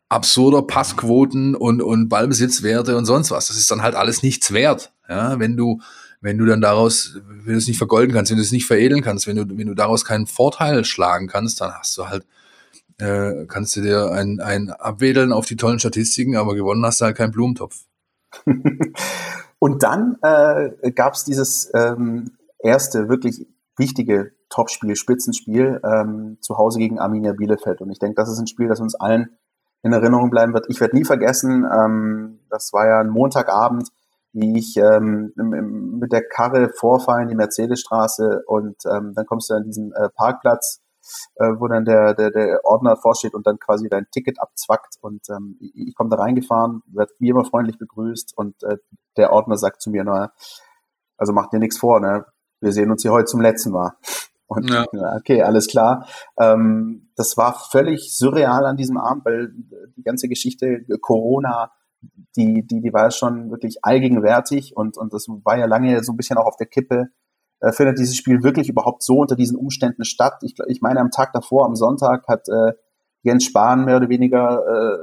absurder 0.10 0.64
Passquoten 0.64 1.56
und, 1.56 1.82
und 1.82 2.10
Ballbesitzwerte 2.10 2.98
und 2.98 3.06
sonst 3.06 3.30
was. 3.32 3.48
Das 3.48 3.58
ist 3.58 3.70
dann 3.70 3.84
halt 3.84 3.96
alles 3.96 4.24
nichts 4.24 4.54
wert, 4.54 4.92
ja, 5.08 5.40
wenn 5.40 5.56
du 5.56 5.82
wenn 6.24 6.38
du 6.38 6.46
dann 6.46 6.62
daraus, 6.62 7.20
wenn 7.28 7.52
du 7.52 7.58
es 7.58 7.68
nicht 7.68 7.78
vergolden 7.78 8.14
kannst, 8.14 8.32
wenn 8.32 8.38
du 8.38 8.44
es 8.44 8.54
nicht 8.54 8.66
veredeln 8.66 9.02
kannst, 9.02 9.28
wenn 9.28 9.36
du, 9.36 9.58
wenn 9.58 9.68
du 9.68 9.76
daraus 9.76 10.06
keinen 10.06 10.26
Vorteil 10.26 10.86
schlagen 10.86 11.28
kannst, 11.28 11.60
dann 11.60 11.74
hast 11.74 11.98
du 11.98 12.08
halt, 12.08 12.26
äh, 12.98 13.46
kannst 13.46 13.76
du 13.76 13.82
dir 13.82 14.10
ein, 14.12 14.40
ein 14.40 14.70
abwedeln 14.70 15.34
auf 15.34 15.46
die 15.46 15.58
tollen 15.58 15.80
Statistiken, 15.80 16.38
aber 16.38 16.56
gewonnen 16.56 16.86
hast 16.86 17.02
du 17.02 17.06
halt 17.06 17.18
keinen 17.18 17.32
Blumentopf. 17.32 17.76
und 19.60 19.84
dann 19.84 20.18
äh, 20.22 20.92
gab 20.94 21.14
es 21.14 21.26
dieses 21.26 21.70
ähm, 21.74 22.32
erste 22.60 23.10
wirklich 23.10 23.46
wichtige 23.76 24.32
Topspiel, 24.48 24.96
Spitzenspiel 24.96 25.82
ähm, 25.84 26.38
zu 26.40 26.58
Hause 26.58 26.80
gegen 26.80 27.00
Arminia 27.00 27.34
Bielefeld. 27.34 27.82
Und 27.82 27.92
ich 27.92 28.00
denke, 28.00 28.16
das 28.16 28.32
ist 28.32 28.40
ein 28.40 28.48
Spiel, 28.48 28.70
das 28.70 28.80
uns 28.80 28.96
allen 28.96 29.38
in 29.82 29.92
Erinnerung 29.92 30.30
bleiben 30.30 30.54
wird. 30.54 30.68
Ich 30.70 30.80
werde 30.80 30.96
nie 30.96 31.04
vergessen, 31.04 31.66
ähm, 31.70 32.40
das 32.50 32.72
war 32.72 32.88
ja 32.88 33.02
ein 33.02 33.10
Montagabend, 33.10 33.90
wie 34.34 34.58
ich 34.58 34.76
ähm, 34.78 35.32
mit 35.36 36.12
der 36.12 36.28
Karre 36.28 36.70
vorfahre 36.70 37.22
in 37.22 37.30
die 37.30 37.36
Mercedesstraße 37.36 38.44
und 38.48 38.78
ähm, 38.86 39.14
dann 39.16 39.26
kommst 39.26 39.50
du 39.50 39.54
an 39.54 39.64
diesen 39.64 39.94
äh, 39.94 40.10
Parkplatz, 40.10 40.82
äh, 41.36 41.54
wo 41.58 41.68
dann 41.68 41.86
der, 41.86 42.14
der, 42.16 42.32
der 42.32 42.66
Ordner 42.66 42.98
vorsteht 42.98 43.36
und 43.36 43.46
dann 43.46 43.60
quasi 43.60 43.90
dein 43.90 44.08
Ticket 44.12 44.40
abzwackt 44.42 44.96
und 45.02 45.22
ähm, 45.30 45.58
ich, 45.60 45.72
ich 45.76 45.96
komme 45.96 46.10
da 46.10 46.18
reingefahren, 46.18 46.82
werde 46.88 47.14
wie 47.20 47.30
immer 47.30 47.46
freundlich 47.46 47.78
begrüßt 47.78 48.36
und 48.36 48.62
äh, 48.64 48.78
der 49.18 49.32
Ordner 49.32 49.58
sagt 49.58 49.82
zu 49.82 49.92
mir, 49.92 50.04
naja, 50.04 50.32
also 51.18 51.32
mach 51.32 51.50
dir 51.50 51.60
nichts 51.60 51.78
vor, 51.78 52.00
ne? 52.00 52.26
wir 52.64 52.72
sehen 52.72 52.90
uns 52.90 53.02
hier 53.02 53.12
heute 53.12 53.26
zum 53.26 53.42
letzten 53.42 53.72
Mal. 53.72 53.92
Und 54.48 54.70
ja. 54.70 54.86
okay, 55.18 55.42
alles 55.42 55.68
klar. 55.68 56.08
Ähm, 56.38 57.10
das 57.16 57.38
war 57.38 57.54
völlig 57.54 58.16
surreal 58.16 58.66
an 58.66 58.78
diesem 58.78 58.98
Abend, 58.98 59.26
weil 59.26 59.52
die 59.96 60.04
ganze 60.04 60.28
Geschichte 60.28 60.86
Corona, 61.02 61.72
die, 62.36 62.66
die, 62.66 62.82
die 62.82 62.94
war 62.94 63.12
schon 63.12 63.52
wirklich 63.52 63.84
allgegenwärtig 63.84 64.76
und, 64.76 64.98
und 64.98 65.14
das 65.14 65.28
war 65.28 65.58
ja 65.58 65.66
lange 65.66 66.04
so 66.04 66.14
ein 66.14 66.18
bisschen 66.18 66.38
auch 66.38 66.46
auf 66.46 66.58
der 66.58 66.68
Kippe. 66.68 67.08
Äh, 67.60 67.72
findet 67.72 68.00
dieses 68.00 68.16
Spiel 68.16 68.44
wirklich 68.44 68.70
überhaupt 68.70 69.04
so 69.04 69.18
unter 69.18 69.36
diesen 69.36 69.58
Umständen 69.58 70.04
statt? 70.04 70.40
Ich, 70.42 70.56
ich 70.68 70.82
meine, 70.82 71.00
am 71.00 71.12
Tag 71.12 71.34
davor, 71.34 71.66
am 71.66 71.76
Sonntag, 71.76 72.28
hat 72.28 72.48
äh, 72.50 72.74
Jens 73.22 73.46
Spahn 73.46 73.86
mehr 73.86 73.98
oder 73.98 74.10
weniger 74.10 74.64
äh, 74.68 74.98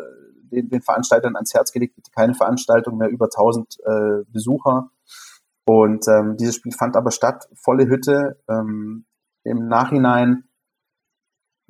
den, 0.51 0.69
den 0.69 0.83
Veranstaltern 0.83 1.37
ans 1.37 1.55
Herz 1.55 1.73
gelegt, 1.73 1.97
keine 2.15 2.35
Veranstaltung 2.35 2.99
mehr 2.99 3.09
über 3.09 3.27
1000 3.27 3.79
äh, 3.85 4.25
Besucher. 4.29 4.91
Und 5.65 6.07
ähm, 6.09 6.37
dieses 6.37 6.57
Spiel 6.57 6.73
fand 6.73 6.97
aber 6.97 7.11
statt, 7.11 7.49
volle 7.55 7.87
Hütte. 7.87 8.41
Ähm, 8.49 9.07
Im 9.45 9.69
Nachhinein 9.69 10.45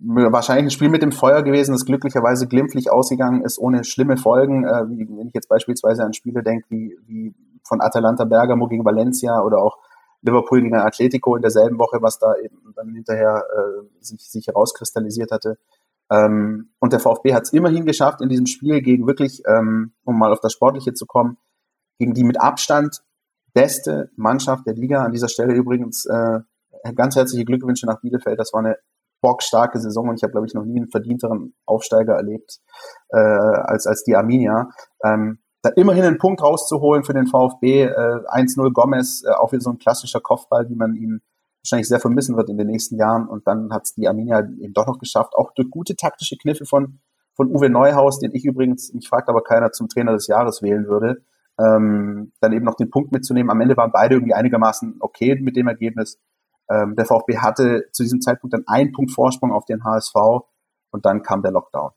wahrscheinlich 0.02 0.66
ein 0.66 0.70
Spiel 0.70 0.88
mit 0.88 1.02
dem 1.02 1.12
Feuer 1.12 1.42
gewesen, 1.42 1.72
das 1.72 1.84
glücklicherweise 1.84 2.46
glimpflich 2.46 2.90
ausgegangen 2.90 3.42
ist, 3.42 3.58
ohne 3.58 3.84
schlimme 3.84 4.16
Folgen. 4.16 4.64
Äh, 4.64 4.88
wie, 4.88 5.08
wenn 5.08 5.28
ich 5.28 5.34
jetzt 5.34 5.48
beispielsweise 5.48 6.04
an 6.04 6.14
Spiele 6.14 6.42
denke, 6.42 6.66
wie, 6.70 6.96
wie 7.06 7.34
von 7.66 7.80
Atalanta 7.80 8.24
Bergamo 8.24 8.66
gegen 8.66 8.84
Valencia 8.84 9.42
oder 9.42 9.58
auch 9.58 9.78
Liverpool 10.22 10.62
gegen 10.62 10.74
Atletico 10.74 11.36
in 11.36 11.42
derselben 11.42 11.78
Woche, 11.78 11.98
was 12.02 12.18
da 12.18 12.34
eben 12.36 12.72
dann 12.74 12.94
hinterher 12.94 13.44
äh, 13.56 14.04
sich, 14.04 14.20
sich 14.28 14.46
herauskristallisiert 14.46 15.30
hatte. 15.30 15.58
Ähm, 16.10 16.70
und 16.78 16.92
der 16.92 17.00
VfB 17.00 17.34
hat 17.34 17.44
es 17.44 17.52
immerhin 17.52 17.86
geschafft, 17.86 18.20
in 18.20 18.28
diesem 18.28 18.46
Spiel 18.46 18.82
gegen 18.82 19.06
wirklich, 19.06 19.42
ähm, 19.46 19.92
um 20.04 20.18
mal 20.18 20.32
auf 20.32 20.40
das 20.40 20.52
Sportliche 20.52 20.92
zu 20.92 21.06
kommen, 21.06 21.38
gegen 21.98 22.14
die 22.14 22.24
mit 22.24 22.40
Abstand 22.40 23.02
beste 23.52 24.10
Mannschaft 24.16 24.66
der 24.66 24.74
Liga. 24.74 25.04
An 25.04 25.12
dieser 25.12 25.28
Stelle 25.28 25.54
übrigens 25.54 26.06
äh, 26.06 26.40
ganz 26.94 27.16
herzliche 27.16 27.44
Glückwünsche 27.44 27.86
nach 27.86 28.00
Bielefeld. 28.00 28.38
Das 28.38 28.52
war 28.52 28.60
eine 28.60 28.76
bockstarke 29.20 29.78
Saison 29.78 30.08
und 30.08 30.16
ich 30.16 30.22
habe, 30.22 30.32
glaube 30.32 30.46
ich, 30.46 30.54
noch 30.54 30.64
nie 30.64 30.78
einen 30.78 30.90
verdienteren 30.90 31.54
Aufsteiger 31.66 32.14
erlebt 32.14 32.60
äh, 33.10 33.18
als, 33.18 33.86
als 33.86 34.04
die 34.04 34.16
Arminia. 34.16 34.70
Ähm, 35.04 35.38
da 35.62 35.70
immerhin 35.70 36.04
einen 36.04 36.18
Punkt 36.18 36.42
rauszuholen 36.42 37.04
für 37.04 37.12
den 37.12 37.26
VfB, 37.26 37.84
äh, 37.84 37.90
1-0 37.90 38.72
Gomez, 38.72 39.22
äh, 39.26 39.32
auch 39.32 39.52
wieder 39.52 39.60
so 39.60 39.70
ein 39.70 39.78
klassischer 39.78 40.20
Kopfball, 40.20 40.68
wie 40.70 40.74
man 40.74 40.94
ihn 40.94 41.20
wahrscheinlich 41.62 41.88
sehr 41.88 42.00
vermissen 42.00 42.36
wird 42.36 42.48
in 42.48 42.56
den 42.56 42.66
nächsten 42.66 42.96
Jahren. 42.96 43.28
Und 43.28 43.46
dann 43.46 43.72
hat 43.72 43.84
es 43.84 43.94
die 43.94 44.08
Arminia 44.08 44.40
eben 44.40 44.72
doch 44.72 44.86
noch 44.86 44.98
geschafft, 44.98 45.34
auch 45.34 45.52
durch 45.54 45.70
gute 45.70 45.96
taktische 45.96 46.36
Kniffe 46.36 46.64
von, 46.64 47.00
von 47.34 47.54
Uwe 47.54 47.68
Neuhaus, 47.68 48.18
den 48.18 48.34
ich 48.34 48.44
übrigens, 48.44 48.92
mich 48.94 49.08
fragt 49.08 49.28
aber 49.28 49.42
keiner, 49.42 49.72
zum 49.72 49.88
Trainer 49.88 50.12
des 50.12 50.26
Jahres 50.26 50.62
wählen 50.62 50.86
würde, 50.86 51.22
ähm, 51.58 52.32
dann 52.40 52.52
eben 52.52 52.64
noch 52.64 52.76
den 52.76 52.90
Punkt 52.90 53.12
mitzunehmen. 53.12 53.50
Am 53.50 53.60
Ende 53.60 53.76
waren 53.76 53.92
beide 53.92 54.14
irgendwie 54.14 54.34
einigermaßen 54.34 54.96
okay 55.00 55.38
mit 55.40 55.56
dem 55.56 55.68
Ergebnis. 55.68 56.18
Ähm, 56.70 56.94
der 56.94 57.04
VfB 57.04 57.38
hatte 57.38 57.88
zu 57.92 58.04
diesem 58.04 58.20
Zeitpunkt 58.20 58.54
dann 58.54 58.66
einen 58.66 58.92
Punkt 58.92 59.10
Vorsprung 59.12 59.52
auf 59.52 59.64
den 59.64 59.84
HSV 59.84 60.14
und 60.90 61.04
dann 61.04 61.22
kam 61.22 61.42
der 61.42 61.50
Lockdown. 61.50 61.90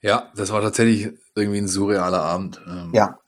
Ja, 0.00 0.30
das 0.34 0.52
war 0.52 0.60
tatsächlich 0.60 1.16
irgendwie 1.36 1.58
ein 1.58 1.68
surrealer 1.68 2.22
Abend. 2.22 2.60
Ähm, 2.66 2.90
ja. 2.92 3.18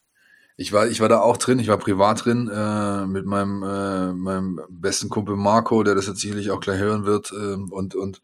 Ich 0.56 0.72
war, 0.72 0.86
ich 0.86 1.00
war 1.00 1.08
da 1.08 1.20
auch 1.20 1.36
drin, 1.36 1.58
ich 1.58 1.68
war 1.68 1.78
privat 1.78 2.24
drin 2.24 2.48
äh, 2.48 3.06
mit 3.06 3.26
meinem, 3.26 3.62
äh, 3.62 4.12
meinem 4.12 4.60
besten 4.68 5.08
Kumpel 5.08 5.36
Marco, 5.36 5.82
der 5.82 5.94
das 5.94 6.06
jetzt 6.06 6.20
sicherlich 6.20 6.50
auch 6.50 6.60
gleich 6.60 6.78
hören 6.78 7.04
wird, 7.04 7.32
äh, 7.32 7.54
und, 7.54 7.94
und 7.94 8.22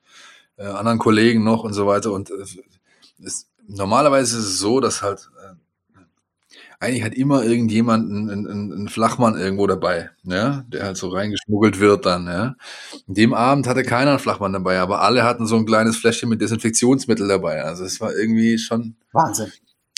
äh, 0.57 0.67
anderen 0.67 0.99
Kollegen 0.99 1.43
noch 1.43 1.65
und 1.65 1.73
so 1.73 1.87
weiter. 1.87 2.13
Und 2.13 2.31
äh, 2.31 2.45
es, 3.25 3.49
normalerweise 3.67 4.39
ist 4.39 4.45
es 4.45 4.59
so, 4.59 4.81
dass 4.81 5.03
halt 5.03 5.31
eigentlich 6.81 7.05
hat 7.05 7.15
immer 7.15 7.45
irgendjemand 7.45 8.11
einen, 8.11 8.31
einen, 8.31 8.73
einen 8.73 8.89
Flachmann 8.89 9.39
irgendwo 9.39 9.67
dabei, 9.67 10.11
ja, 10.25 10.65
der 10.69 10.85
halt 10.85 10.97
so 10.97 11.11
reingeschmuggelt 11.11 11.79
wird 11.79 12.07
dann, 12.07 12.27
ja. 12.27 12.57
In 13.07 13.15
dem 13.15 13.35
Abend 13.35 13.67
hatte 13.67 13.83
keiner 13.83 14.13
einen 14.13 14.19
Flachmann 14.19 14.55
dabei, 14.55 14.81
aber 14.81 15.03
alle 15.03 15.23
hatten 15.23 15.47
so 15.47 15.57
ein 15.57 15.67
kleines 15.67 15.99
Fläschchen 15.99 16.31
mit 16.31 16.41
Desinfektionsmittel 16.41 17.29
dabei. 17.29 17.63
Also 17.63 17.85
es 17.85 18.01
war 18.01 18.15
irgendwie 18.15 18.59
schon 18.59 18.97
Wahnsinn. 19.13 19.53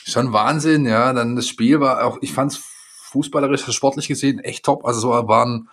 Schon 0.05 0.33
Wahnsinn, 0.33 0.85
ja. 0.85 1.13
Dann 1.13 1.37
das 1.37 1.47
Spiel 1.47 1.79
war 1.79 2.05
auch, 2.05 2.19
ich 2.21 2.33
fand 2.33 2.51
es 2.51 2.61
fußballerisch, 3.13 3.65
sportlich 3.73 4.09
gesehen 4.09 4.41
echt 4.41 4.65
top. 4.65 4.85
Also 4.85 4.99
so 4.99 5.09
war 5.11 5.47
ein, 5.47 5.69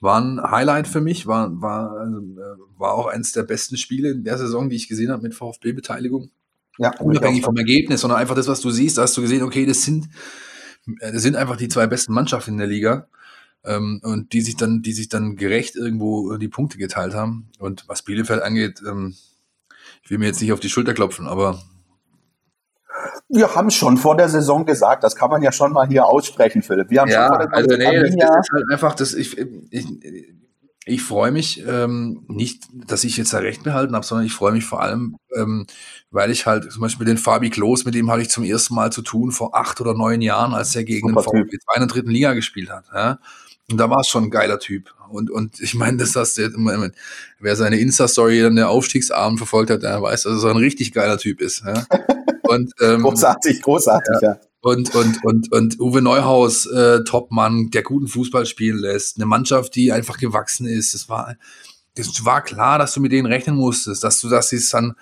war 0.00 0.20
ein 0.20 0.40
Highlight 0.40 0.86
für 0.86 1.00
mich, 1.00 1.26
war, 1.26 1.50
war, 1.60 1.96
also, 1.98 2.18
äh, 2.18 2.78
war 2.78 2.94
auch 2.94 3.08
eines 3.08 3.32
der 3.32 3.42
besten 3.42 3.76
Spiele 3.76 4.10
in 4.10 4.22
der 4.22 4.38
Saison, 4.38 4.70
die 4.70 4.76
ich 4.76 4.86
gesehen 4.86 5.10
habe 5.10 5.22
mit 5.22 5.34
VfB-Beteiligung. 5.34 6.30
Ja, 6.78 6.92
unabhängig 7.00 7.44
vom 7.44 7.56
Ergebnis, 7.56 8.00
sondern 8.00 8.20
einfach 8.20 8.36
das, 8.36 8.48
was 8.48 8.60
du 8.60 8.70
siehst, 8.70 8.98
da 8.98 9.02
hast 9.02 9.16
du 9.16 9.22
gesehen, 9.22 9.42
okay, 9.42 9.66
das 9.66 9.82
sind, 9.82 10.08
das 11.00 11.22
sind 11.22 11.36
einfach 11.36 11.56
die 11.56 11.68
zwei 11.68 11.86
besten 11.86 12.12
Mannschaften 12.12 12.52
in 12.52 12.58
der 12.58 12.66
Liga. 12.66 13.08
Ähm, 13.64 14.00
und 14.04 14.32
die 14.32 14.40
sich 14.40 14.56
dann, 14.56 14.82
die 14.82 14.92
sich 14.92 15.08
dann 15.08 15.34
gerecht 15.34 15.74
irgendwo 15.74 16.36
die 16.36 16.48
Punkte 16.48 16.78
geteilt 16.78 17.14
haben. 17.14 17.50
Und 17.58 17.88
was 17.88 18.02
Bielefeld 18.02 18.40
angeht, 18.40 18.80
ähm, 18.88 19.16
ich 20.02 20.10
will 20.10 20.18
mir 20.18 20.26
jetzt 20.26 20.40
nicht 20.40 20.52
auf 20.52 20.60
die 20.60 20.70
Schulter 20.70 20.94
klopfen, 20.94 21.26
aber 21.26 21.60
wir 23.28 23.54
haben 23.54 23.70
schon 23.70 23.98
vor 23.98 24.16
der 24.16 24.28
Saison 24.28 24.64
gesagt, 24.64 25.04
das 25.04 25.14
kann 25.14 25.30
man 25.30 25.42
ja 25.42 25.52
schon 25.52 25.72
mal 25.72 25.86
hier 25.86 26.06
aussprechen, 26.06 26.62
Philipp. 26.62 26.90
Wir 26.90 27.02
haben 27.02 27.08
ja, 27.08 27.26
schon 27.26 27.36
vor 27.36 27.46
der 27.46 27.54
also 27.54 27.76
nee, 27.76 28.16
das, 28.16 28.46
ist 28.46 28.52
halt 28.52 28.64
einfach, 28.70 28.94
das, 28.94 29.14
ich, 29.14 29.36
ich, 29.36 29.86
ich 30.88 31.02
freue 31.02 31.30
mich 31.30 31.62
ähm, 31.66 32.24
nicht, 32.28 32.64
dass 32.72 33.04
ich 33.04 33.16
jetzt 33.16 33.32
da 33.32 33.38
Recht 33.38 33.62
behalten 33.62 33.94
habe, 33.94 34.06
sondern 34.06 34.26
ich 34.26 34.32
freue 34.32 34.52
mich 34.52 34.64
vor 34.64 34.82
allem, 34.82 35.16
ähm, 35.36 35.66
weil 36.10 36.30
ich 36.30 36.46
halt 36.46 36.72
zum 36.72 36.80
Beispiel 36.80 37.06
den 37.06 37.18
Fabi 37.18 37.50
Klos, 37.50 37.84
mit 37.84 37.94
dem 37.94 38.10
hatte 38.10 38.22
ich 38.22 38.30
zum 38.30 38.44
ersten 38.44 38.74
Mal 38.74 38.90
zu 38.90 39.02
tun 39.02 39.30
vor 39.30 39.54
acht 39.54 39.80
oder 39.80 39.94
neun 39.94 40.22
Jahren, 40.22 40.54
als 40.54 40.74
er 40.74 40.84
gegen 40.84 41.08
Super 41.08 41.22
den 41.22 41.44
VfB 41.44 41.58
2 41.58 41.74
in 41.74 41.80
der 41.80 41.88
dritten 41.88 42.10
Liga 42.10 42.32
gespielt 42.32 42.70
hat. 42.70 42.86
Ja? 42.94 43.18
Und 43.70 43.76
da 43.76 43.90
war 43.90 44.00
es 44.00 44.08
schon 44.08 44.24
ein 44.24 44.30
geiler 44.30 44.58
Typ. 44.58 44.94
Und, 45.10 45.30
und 45.30 45.60
ich 45.60 45.74
meine, 45.74 45.98
dass 45.98 46.12
das 46.12 46.34
der, 46.34 46.50
wer 47.38 47.56
seine 47.56 47.78
Insta-Story 47.78 48.40
dann 48.40 48.56
der 48.56 48.70
Aufstiegsabend 48.70 49.38
verfolgt 49.38 49.70
hat, 49.70 49.82
der 49.82 50.02
weiß, 50.02 50.22
dass 50.22 50.32
er 50.32 50.38
so 50.38 50.48
ein 50.48 50.56
richtig 50.56 50.92
geiler 50.92 51.18
Typ 51.18 51.40
ist. 51.40 51.62
Ja? 51.64 51.84
Und, 52.48 52.72
ähm, 52.80 53.02
großartig, 53.02 53.62
großartig, 53.62 54.16
ja. 54.22 54.30
ja. 54.30 54.40
Und, 54.60 54.94
und, 54.94 55.24
und, 55.24 55.52
und 55.52 55.80
Uwe 55.80 56.02
Neuhaus, 56.02 56.66
äh, 56.66 57.04
Topmann, 57.04 57.70
der 57.70 57.82
guten 57.82 58.08
Fußball 58.08 58.44
spielen 58.44 58.78
lässt. 58.78 59.16
Eine 59.16 59.26
Mannschaft, 59.26 59.74
die 59.76 59.92
einfach 59.92 60.18
gewachsen 60.18 60.66
ist. 60.66 60.94
Es 60.94 61.08
war, 61.08 61.36
das 61.94 62.24
war 62.24 62.42
klar, 62.42 62.78
dass 62.78 62.92
du 62.92 63.00
mit 63.00 63.12
denen 63.12 63.26
rechnen 63.26 63.56
musstest, 63.56 64.02
dass 64.02 64.20
du, 64.20 64.28
dass 64.28 64.48
sie 64.48 64.56
es 64.56 64.68
dann, 64.70 64.94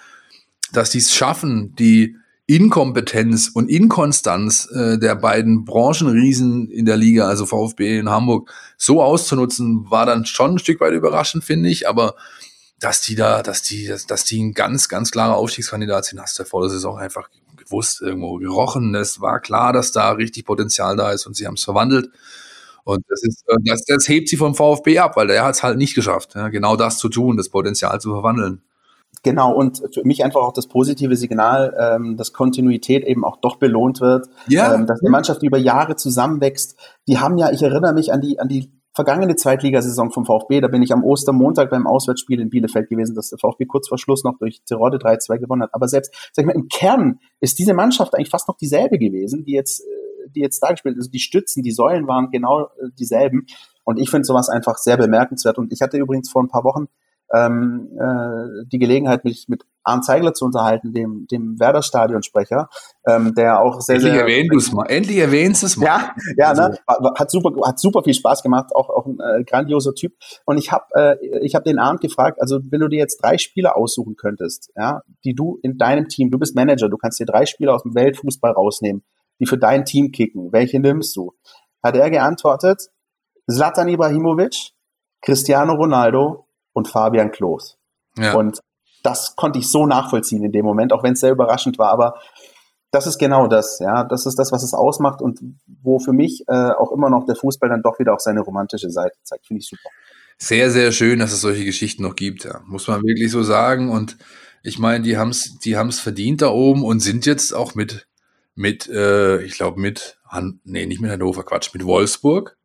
dass 0.73 0.93
sie 0.93 0.99
es 0.99 1.15
schaffen, 1.15 1.75
die 1.79 2.17
Inkompetenz 2.47 3.49
und 3.49 3.69
Inkonstanz 3.69 4.69
äh, 4.73 4.99
der 4.99 5.17
beiden 5.17 5.65
Branchenriesen 5.65 6.71
in 6.71 6.85
der 6.87 6.97
Liga, 6.97 7.27
also 7.27 7.45
VfB 7.45 7.99
in 7.99 8.09
Hamburg, 8.09 8.53
so 8.77 9.03
auszunutzen, 9.03 9.91
war 9.91 10.07
dann 10.07 10.27
schon 10.27 10.53
ein 10.53 10.59
Stück 10.59 10.81
weit 10.81 10.93
überraschend, 10.93 11.45
finde 11.45 11.71
ich. 11.71 11.89
Aber 11.89 12.15
dass 12.81 13.01
die 13.01 13.15
da, 13.15 13.43
dass 13.43 13.63
die, 13.63 13.87
dass, 13.87 14.07
dass 14.07 14.25
die 14.25 14.43
ein 14.43 14.53
ganz, 14.53 14.89
ganz 14.89 15.11
klarer 15.11 15.37
Aufstiegskandidat 15.37 16.05
sind, 16.05 16.21
hast 16.21 16.39
du 16.39 16.45
vor 16.45 16.63
der 16.63 16.71
Saison 16.71 16.99
einfach 16.99 17.29
gewusst, 17.57 18.03
irgendwo 18.03 18.37
gerochen. 18.37 18.95
Es 18.95 19.21
war 19.21 19.41
klar, 19.41 19.73
dass 19.73 19.93
da 19.93 20.13
richtig 20.13 20.45
Potenzial 20.45 20.97
da 20.97 21.11
ist 21.11 21.27
und 21.27 21.35
sie 21.37 21.47
haben 21.47 21.55
es 21.55 21.65
verwandelt. 21.65 22.11
Und 22.85 23.05
das 23.09 23.23
ist, 23.25 23.45
äh, 23.49 23.57
das, 23.65 23.85
das 23.85 24.09
hebt 24.09 24.29
sie 24.29 24.37
vom 24.37 24.55
VfB 24.55 24.99
ab, 24.99 25.17
weil 25.17 25.27
der 25.27 25.45
hat 25.45 25.57
es 25.57 25.63
halt 25.63 25.79
nicht 25.79 25.95
geschafft, 25.95 26.35
ja, 26.35 26.49
genau 26.49 26.77
das 26.77 26.99
zu 26.99 27.09
tun, 27.09 27.37
das 27.37 27.49
Potenzial 27.49 28.01
zu 28.01 28.11
verwandeln. 28.11 28.63
Genau, 29.23 29.53
und 29.53 29.83
für 29.93 30.05
mich 30.05 30.23
einfach 30.23 30.43
auch 30.43 30.53
das 30.53 30.69
positive 30.69 31.17
Signal, 31.17 31.75
ähm, 31.79 32.17
dass 32.17 32.33
Kontinuität 32.33 33.05
eben 33.05 33.25
auch 33.25 33.39
doch 33.39 33.57
belohnt 33.57 34.01
wird, 34.01 34.29
ja. 34.47 34.73
ähm, 34.73 34.87
dass 34.87 35.01
die 35.01 35.09
Mannschaft 35.09 35.43
über 35.43 35.59
Jahre 35.59 35.97
zusammenwächst. 35.97 36.77
Die 37.09 37.19
haben 37.19 37.39
ja, 37.39 37.51
ich 37.51 37.63
erinnere 37.63 37.93
mich 37.93 38.13
an 38.13 38.21
die, 38.21 38.39
an 38.39 38.47
die 38.47 38.71
vergangene 38.97 39.37
Zweitligasaison 39.37 40.11
vom 40.11 40.25
VfB, 40.25 40.63
da 40.63 40.69
bin 40.69 40.83
ich 40.83 40.91
am 40.91 41.05
Ostermontag 41.05 41.69
beim 41.69 41.87
Auswärtsspiel 41.87 42.41
in 42.41 42.49
Bielefeld 42.49 42.89
gewesen, 42.89 43.15
dass 43.15 43.29
der 43.29 43.39
VfB 43.39 43.67
kurz 43.67 43.89
vor 43.89 43.99
Schluss 43.99 44.25
noch 44.25 44.39
durch 44.39 44.63
Tirode 44.65 44.97
3-2 44.97 45.39
gewonnen 45.39 45.63
hat. 45.63 45.75
Aber 45.75 45.87
selbst, 45.87 46.31
sag 46.33 46.43
ich 46.43 46.47
mal, 46.47 46.57
im 46.57 46.69
Kern 46.69 47.21
ist 47.41 47.59
diese 47.59 47.75
Mannschaft 47.75 48.15
eigentlich 48.15 48.31
fast 48.31 48.49
noch 48.49 48.57
dieselbe 48.57 48.99
gewesen, 48.99 49.45
die 49.45 49.53
jetzt, 49.53 49.81
äh, 49.81 50.31
die 50.35 50.41
jetzt 50.41 50.61
da 50.61 50.71
gespielt 50.71 50.97
Also 50.97 51.11
die 51.11 51.19
Stützen, 51.19 51.63
die 51.63 51.73
Säulen 51.73 52.09
waren 52.09 52.31
genau 52.31 52.63
äh, 52.63 52.89
dieselben. 52.99 53.47
Und 53.85 53.99
ich 53.99 54.09
finde 54.09 54.25
sowas 54.25 54.49
einfach 54.49 54.79
sehr 54.79 54.97
bemerkenswert. 54.97 55.59
Und 55.59 55.75
ich 55.75 55.83
hatte 55.83 55.99
übrigens 55.99 56.31
vor 56.31 56.43
ein 56.43 56.49
paar 56.49 56.65
Wochen 56.65 56.87
ähm, 57.35 57.91
äh, 58.01 58.65
die 58.73 58.79
Gelegenheit, 58.79 59.25
mich 59.25 59.47
mit 59.47 59.67
Arndt 59.87 60.05
Zeigler 60.05 60.35
zu 60.35 60.45
unterhalten, 60.45 60.93
dem, 60.93 61.27
dem 61.31 61.59
Werder-Stadionsprecher, 61.61 62.69
ähm, 63.07 63.35
der 63.35 63.61
auch 63.61 63.81
sehr, 63.81 63.97
Endlich 63.97 64.13
sehr... 64.13 64.21
Erwähnt 64.23 64.53
du's 64.53 64.73
mal. 64.73 64.87
Endlich 64.87 65.19
erwähnst 65.19 65.63
du 65.63 65.67
es 65.67 65.77
mal. 65.77 65.87
Ja, 65.87 66.15
ja 66.37 66.55
ne? 66.55 66.77
Also 66.87 67.15
hat, 67.15 67.31
super, 67.31 67.51
hat 67.65 67.79
super 67.79 68.03
viel 68.03 68.15
Spaß 68.15 68.43
gemacht, 68.43 68.75
auch, 68.75 68.91
auch 68.91 69.07
ein 69.07 69.19
äh, 69.21 69.45
grandioser 69.45 69.95
Typ. 69.95 70.15
Und 70.45 70.59
ich 70.59 70.73
habe 70.73 70.85
äh, 70.95 71.39
ich 71.41 71.55
hab 71.55 71.65
den 71.65 71.79
Arndt 71.79 72.01
gefragt, 72.01 72.41
also 72.41 72.59
wenn 72.69 72.81
du 72.81 72.89
dir 72.89 72.99
jetzt 72.99 73.23
drei 73.23 73.39
Spieler 73.39 73.77
aussuchen 73.77 74.17
könntest, 74.17 74.73
ja, 74.77 75.03
die 75.25 75.35
du 75.35 75.59
in 75.63 75.79
deinem 75.79 76.09
Team, 76.09 76.31
du 76.31 76.39
bist 76.39 76.57
Manager, 76.57 76.89
du 76.89 76.97
kannst 76.97 77.21
dir 77.21 77.27
drei 77.27 77.47
Spieler 77.47 77.75
aus 77.75 77.85
dem 77.85 77.95
Weltfußball 77.95 78.53
rausnehmen, 78.53 79.05
die 79.39 79.47
für 79.47 79.59
dein 79.59 79.85
Team 79.85 80.11
kicken, 80.11 80.53
welche 80.53 80.81
nimmst 80.81 81.17
du? 81.17 81.33
Hat 81.83 81.95
er 81.97 82.11
geantwortet, 82.11 82.89
Zlatan 83.49 83.89
Ibrahimovic, 83.89 84.73
Cristiano 85.23 85.75
Ronaldo 85.75 86.49
und 86.73 86.89
Fabian 86.89 87.31
Klos. 87.31 87.79
Ja. 88.19 88.35
Und 88.35 88.61
das 89.07 89.37
konnte 89.37 89.61
ich 89.61 89.71
so 89.71 89.87
nachvollziehen 89.87 90.43
in 90.43 90.51
dem 90.51 90.65
Moment, 90.65 90.93
auch 90.93 91.05
wenn 91.05 91.13
es 91.13 91.21
sehr 91.21 91.31
überraschend 91.31 91.79
war. 91.79 91.93
Aber 91.93 92.19
das 92.91 93.07
ist 93.07 93.19
genau 93.19 93.47
das, 93.47 93.79
ja. 93.79 94.03
Das 94.05 94.27
ist 94.27 94.37
das, 94.37 94.51
was 94.51 94.65
es 94.65 94.75
ausmacht 94.75 95.23
und 95.23 95.39
wo 95.83 96.01
für 96.01 96.13
mich 96.13 96.43
äh, 96.49 96.71
auch 96.71 96.91
immer 96.91 97.09
noch 97.09 97.25
der 97.25 97.37
Fußball 97.37 97.71
dann 97.71 97.83
doch 97.83 97.99
wieder 98.01 98.13
auch 98.15 98.21
seine 98.21 98.41
romantische 98.41 98.91
Seite 98.91 99.17
zeigt. 99.23 99.47
Finde 99.47 99.61
ich 99.61 99.69
super. 99.69 99.89
Sehr, 100.39 100.71
sehr 100.71 100.91
schön, 100.91 101.21
dass 101.21 101.33
es 101.33 101.41
solche 101.41 101.65
Geschichten 101.65 102.03
noch 102.03 102.17
gibt, 102.17 102.45
ja. 102.45 102.61
Muss 102.67 102.89
man 102.89 103.03
wirklich 103.03 103.31
so 103.31 103.43
sagen. 103.43 103.91
Und 103.91 104.17
ich 104.63 104.79
meine, 104.79 105.05
die 105.05 105.17
haben 105.17 105.31
es 105.31 105.59
die 105.61 105.77
haben's 105.77 106.01
verdient 106.01 106.43
da 106.43 106.49
oben 106.49 106.85
und 106.85 107.01
sind 107.01 107.27
jetzt 107.27 107.55
auch 107.55 107.77
mit, 107.77 108.09
mit 108.57 108.89
äh, 108.89 109.41
ich 109.43 109.55
glaube, 109.55 109.81
mit, 109.81 110.19
Han 110.29 110.61
nee, 110.65 110.87
nicht 110.87 111.01
mit 111.01 111.13
Hannover, 111.13 111.45
Quatsch, 111.45 111.73
mit 111.73 111.85
Wolfsburg 111.85 112.57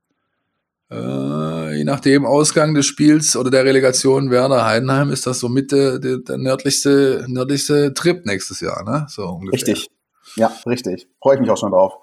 äh, 0.92 1.78
je 1.78 1.84
nachdem 1.86 2.26
Ausgang 2.26 2.74
des 2.74 2.86
Spiels 2.86 3.36
oder 3.38 3.50
der 3.50 3.64
Relegation 3.64 4.30
Werder 4.30 4.66
Heidenheim 4.66 5.10
ist 5.10 5.26
das 5.26 5.40
so 5.40 5.48
mit 5.48 5.72
der, 5.72 6.00
der, 6.00 6.18
der 6.18 6.38
nördlichste, 6.38 7.26
nördlichste 7.28 7.94
Trip 7.94 8.26
nächstes 8.26 8.60
Jahr, 8.60 8.84
ne? 8.84 9.06
So 9.10 9.24
ungefähr. 9.24 9.54
Richtig. 9.54 9.88
Ja, 10.36 10.52
richtig. 10.66 11.08
Freue 11.22 11.36
ich 11.36 11.42
mich 11.42 11.50
auch 11.50 11.58
schon 11.58 11.72
drauf. 11.72 11.94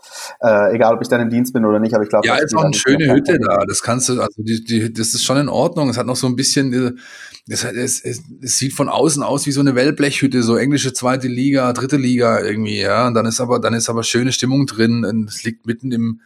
Äh, 0.43 0.75
egal, 0.75 0.95
ob 0.95 1.03
ich 1.03 1.09
dann 1.09 1.21
im 1.21 1.31
Dienst 1.31 1.53
bin 1.53 1.65
oder 1.65 1.79
nicht, 1.79 1.95
aber 1.95 2.05
ich 2.05 2.11
glaube. 2.11 2.27
Ja, 2.27 2.37
ist 2.37 2.55
auch 2.55 2.65
eine 2.65 2.75
schöne 2.75 3.13
Hütte 3.13 3.39
da. 3.39 3.65
Das 3.67 3.83
kannst 3.83 4.09
du, 4.09 4.21
also 4.21 4.43
die, 4.43 4.65
die, 4.65 4.93
das 4.93 5.15
ist 5.15 5.25
schon 5.25 5.39
in 5.39 5.49
Ordnung. 5.49 5.89
Es 5.89 5.97
hat 5.97 6.07
noch 6.07 6.17
so 6.17 6.27
ein 6.27 6.37
bisschen, 6.37 6.99
es, 7.47 7.65
es, 7.65 8.01
es, 8.01 8.23
es 8.43 8.59
sieht 8.59 8.75
von 8.75 8.89
außen 8.89 9.23
aus 9.23 9.47
wie 9.47 9.53
so 9.53 9.61
eine 9.61 9.75
Wellblechhütte, 9.75 10.43
so 10.43 10.57
englische 10.57 10.93
zweite 10.93 11.29
Liga, 11.29 11.73
dritte 11.73 11.97
Liga 11.97 12.41
irgendwie, 12.41 12.81
ja. 12.81 13.07
Und 13.07 13.15
dann 13.15 13.27
ist 13.27 13.41
aber, 13.41 13.61
dann 13.61 13.75
ist 13.75 13.89
aber 13.89 14.03
schöne 14.03 14.33
Stimmung 14.33 14.67
drin. 14.67 15.05
Und 15.05 15.31
es 15.31 15.45
liegt 15.45 15.67
mitten 15.67 15.93
im, 15.93 16.21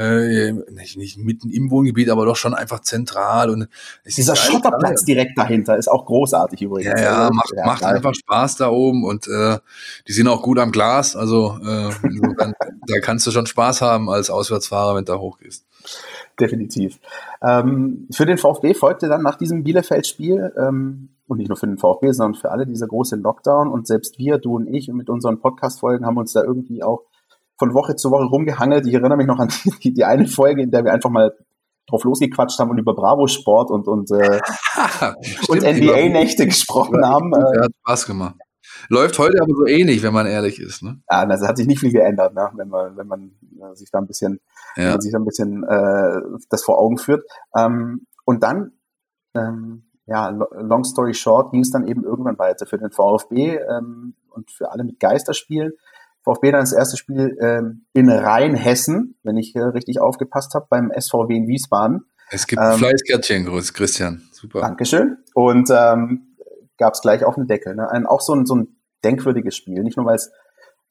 äh, 0.00 0.52
nicht, 0.70 0.96
nicht 0.96 1.18
mitten 1.18 1.50
im 1.50 1.70
Wohngebiet, 1.70 2.08
aber 2.08 2.24
doch 2.24 2.36
schon 2.36 2.54
einfach 2.54 2.80
zentral. 2.80 3.50
Und 3.50 3.68
Dieser 4.06 4.34
Schotterplatz 4.34 5.04
direkt 5.04 5.36
dahinter 5.36 5.76
ist 5.76 5.88
auch 5.88 6.06
großartig 6.06 6.62
übrigens. 6.62 6.98
Ja, 6.98 7.04
ja, 7.04 7.18
also, 7.18 7.34
macht, 7.34 7.52
ja, 7.54 7.66
macht 7.66 7.84
einfach 7.84 8.14
Spaß 8.14 8.56
da 8.56 8.70
oben 8.70 9.04
und 9.04 9.28
äh, 9.28 9.58
die 10.08 10.12
sind 10.12 10.26
auch 10.28 10.42
gut 10.42 10.58
am 10.58 10.72
Glas. 10.72 11.16
Also 11.16 11.58
äh, 11.62 11.90
dann, 12.38 12.54
da 12.86 13.00
kannst 13.02 13.26
du 13.26 13.30
schon 13.30 13.44
Spaß 13.44 13.82
haben 13.82 14.08
als 14.08 14.30
Auswärtsfahrer, 14.30 14.94
wenn 14.94 15.04
du 15.04 15.12
da 15.12 15.18
hochgehst. 15.18 15.66
Definitiv. 16.38 16.98
Ähm, 17.42 18.08
für 18.10 18.24
den 18.24 18.38
VfB 18.38 18.72
folgte 18.72 19.08
dann 19.08 19.22
nach 19.22 19.36
diesem 19.36 19.64
Bielefeld-Spiel 19.64 20.54
ähm, 20.56 21.10
und 21.26 21.36
nicht 21.36 21.48
nur 21.48 21.58
für 21.58 21.66
den 21.66 21.76
VfB, 21.76 22.12
sondern 22.12 22.40
für 22.40 22.50
alle 22.50 22.66
dieser 22.66 22.86
große 22.86 23.16
Lockdown. 23.16 23.68
Und 23.68 23.86
selbst 23.86 24.18
wir, 24.18 24.38
du 24.38 24.56
und 24.56 24.66
ich, 24.66 24.88
und 24.88 24.96
mit 24.96 25.10
unseren 25.10 25.40
Podcast-Folgen 25.40 26.06
haben 26.06 26.16
uns 26.16 26.32
da 26.32 26.42
irgendwie 26.42 26.82
auch 26.82 27.02
von 27.60 27.74
Woche 27.74 27.94
zu 27.94 28.10
Woche 28.10 28.24
rumgehangelt. 28.24 28.86
Ich 28.86 28.94
erinnere 28.94 29.18
mich 29.18 29.26
noch 29.26 29.38
an 29.38 29.48
die, 29.84 29.92
die 29.92 30.04
eine 30.04 30.26
Folge, 30.26 30.62
in 30.62 30.70
der 30.70 30.82
wir 30.82 30.92
einfach 30.92 31.10
mal 31.10 31.36
drauf 31.86 32.04
losgequatscht 32.04 32.58
haben 32.58 32.70
und 32.70 32.78
über 32.78 32.94
Bravo 32.94 33.26
Sport 33.26 33.70
und, 33.70 33.86
und, 33.86 34.10
äh, 34.10 34.40
und 35.48 35.62
NBA-Nächte 35.62 36.46
gesprochen 36.46 37.04
haben. 37.04 37.32
Ja, 37.32 37.64
hat 37.64 37.72
Spaß 37.82 38.06
gemacht. 38.06 38.36
Läuft 38.88 39.18
heute 39.18 39.42
aber 39.42 39.52
so 39.52 39.66
ähnlich, 39.66 40.02
wenn 40.02 40.14
man 40.14 40.26
ehrlich 40.26 40.58
ist. 40.58 40.82
Ne? 40.82 41.02
Ja, 41.10 41.20
also 41.20 41.46
hat 41.46 41.58
sich 41.58 41.66
nicht 41.66 41.80
viel 41.80 41.92
geändert, 41.92 42.34
ne? 42.34 42.50
wenn 42.54 42.68
man, 42.68 42.96
wenn 42.96 43.06
man 43.06 43.32
äh, 43.60 43.74
sich 43.74 43.90
da 43.90 43.98
ein 43.98 44.06
bisschen, 44.06 44.40
ja. 44.76 44.98
sich 44.98 45.12
da 45.12 45.18
ein 45.18 45.24
bisschen 45.26 45.62
äh, 45.64 46.20
das 46.48 46.64
vor 46.64 46.78
Augen 46.78 46.96
führt. 46.96 47.24
Ähm, 47.54 48.06
und 48.24 48.42
dann, 48.42 48.72
ähm, 49.34 49.84
ja, 50.06 50.30
long 50.30 50.84
story 50.84 51.12
short, 51.12 51.52
ging 51.52 51.60
es 51.60 51.70
dann 51.70 51.86
eben 51.86 52.04
irgendwann 52.04 52.38
weiter 52.38 52.64
für 52.64 52.78
den 52.78 52.90
VfB 52.90 53.58
ähm, 53.58 54.14
und 54.30 54.50
für 54.50 54.72
alle 54.72 54.84
mit 54.84 54.98
Geisterspielen. 54.98 55.72
VfB 56.22 56.52
dann 56.52 56.60
das 56.60 56.72
erste 56.72 56.96
Spiel 56.96 57.36
ähm, 57.40 57.86
in 57.92 58.10
Rheinhessen, 58.10 59.18
wenn 59.22 59.36
ich 59.36 59.54
äh, 59.56 59.60
richtig 59.60 60.00
aufgepasst 60.00 60.54
habe, 60.54 60.66
beim 60.68 60.92
SVW 60.96 61.34
in 61.34 61.46
Wiesbaden. 61.46 62.06
Es 62.30 62.46
gibt 62.46 62.60
ein 62.60 62.72
ähm, 62.72 62.78
Fleißkärtchen, 62.78 63.46
Grüß 63.46 63.74
Christian. 63.74 64.22
Super. 64.32 64.60
Dankeschön. 64.60 65.18
Und 65.34 65.70
ähm, 65.70 66.36
gab 66.78 66.94
es 66.94 67.00
gleich 67.00 67.24
auf 67.24 67.34
den 67.34 67.46
Deckel. 67.46 67.74
Ne? 67.74 67.90
Ein, 67.90 68.06
auch 68.06 68.20
so 68.20 68.34
ein, 68.34 68.46
so 68.46 68.56
ein 68.56 68.76
denkwürdiges 69.04 69.56
Spiel. 69.56 69.82
Nicht 69.82 69.96
nur, 69.96 70.06
weil 70.06 70.16
es 70.16 70.30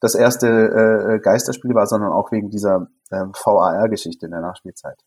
das 0.00 0.14
erste 0.14 0.48
äh, 0.48 1.18
Geisterspiel 1.20 1.74
war, 1.74 1.86
sondern 1.86 2.12
auch 2.12 2.32
wegen 2.32 2.50
dieser 2.50 2.88
äh, 3.10 3.24
VAR-Geschichte 3.44 4.26
in 4.26 4.32
der 4.32 4.40
Nachspielzeit. 4.40 4.98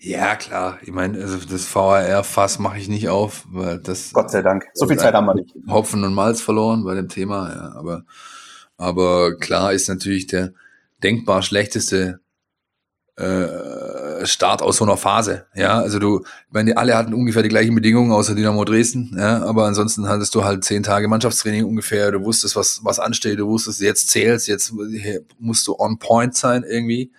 Ja, 0.00 0.36
klar. 0.36 0.78
Ich 0.82 0.92
meine, 0.92 1.18
also 1.18 1.38
das 1.38 1.74
VAR-Fass 1.74 2.60
mache 2.60 2.78
ich 2.78 2.88
nicht 2.88 3.08
auf, 3.08 3.46
weil 3.50 3.80
das. 3.80 4.12
Gott 4.12 4.30
sei 4.30 4.42
Dank. 4.42 4.66
So 4.74 4.86
viel 4.86 4.98
Zeit 4.98 5.14
haben 5.14 5.26
wir 5.26 5.34
nicht. 5.34 5.54
Hopfen 5.68 6.04
und 6.04 6.14
Malz 6.14 6.40
verloren 6.40 6.84
bei 6.84 6.94
dem 6.94 7.08
Thema, 7.08 7.50
ja. 7.50 7.72
Aber 7.76 8.04
aber 8.78 9.36
klar 9.36 9.72
ist 9.72 9.88
natürlich 9.88 10.26
der 10.26 10.54
denkbar 11.02 11.42
schlechteste 11.42 12.20
äh, 13.16 14.24
Start 14.26 14.62
aus 14.62 14.76
so 14.76 14.84
einer 14.84 14.96
Phase. 14.96 15.46
Ja, 15.54 15.80
also 15.80 15.98
du, 15.98 16.20
ich 16.20 16.52
meine, 16.52 16.76
alle 16.76 16.96
hatten 16.96 17.14
ungefähr 17.14 17.42
die 17.42 17.48
gleichen 17.48 17.74
Bedingungen 17.74 18.12
außer 18.12 18.34
Dynamo 18.34 18.64
Dresden, 18.64 19.16
ja, 19.18 19.42
aber 19.42 19.66
ansonsten 19.66 20.08
hattest 20.08 20.34
du 20.34 20.44
halt 20.44 20.64
zehn 20.64 20.82
Tage 20.82 21.08
Mannschaftstraining 21.08 21.64
ungefähr, 21.64 22.12
du 22.12 22.24
wusstest, 22.24 22.56
was, 22.56 22.80
was 22.84 23.00
ansteht, 23.00 23.38
du 23.38 23.46
wusstest, 23.46 23.80
jetzt 23.80 24.08
zählst, 24.10 24.46
jetzt 24.48 24.72
musst 25.38 25.66
du 25.66 25.76
on 25.78 25.98
point 25.98 26.36
sein 26.36 26.64
irgendwie. 26.64 27.12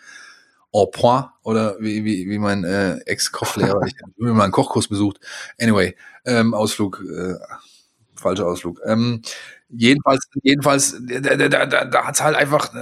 En 0.71 0.85
point, 0.91 1.25
oder 1.43 1.77
wie, 1.79 2.05
wie, 2.05 2.29
wie 2.29 2.37
mein 2.37 2.63
äh, 2.63 2.99
Ex-Kochlehrer, 2.99 3.81
ich 3.87 3.95
habe 4.01 4.13
immer 4.19 4.33
mal 4.33 4.43
einen 4.43 4.53
Kochkurs 4.53 4.87
besucht. 4.87 5.19
Anyway, 5.59 5.95
ähm, 6.25 6.53
Ausflug, 6.53 7.03
äh, 7.03 7.35
falscher 8.19 8.47
Ausflug. 8.47 8.81
Ähm, 8.85 9.21
jedenfalls, 9.69 10.27
jedenfalls, 10.43 10.95
da, 11.07 11.35
da, 11.35 11.65
da, 11.65 11.85
da 11.85 12.05
hat's 12.05 12.21
halt 12.21 12.35
einfach, 12.35 12.73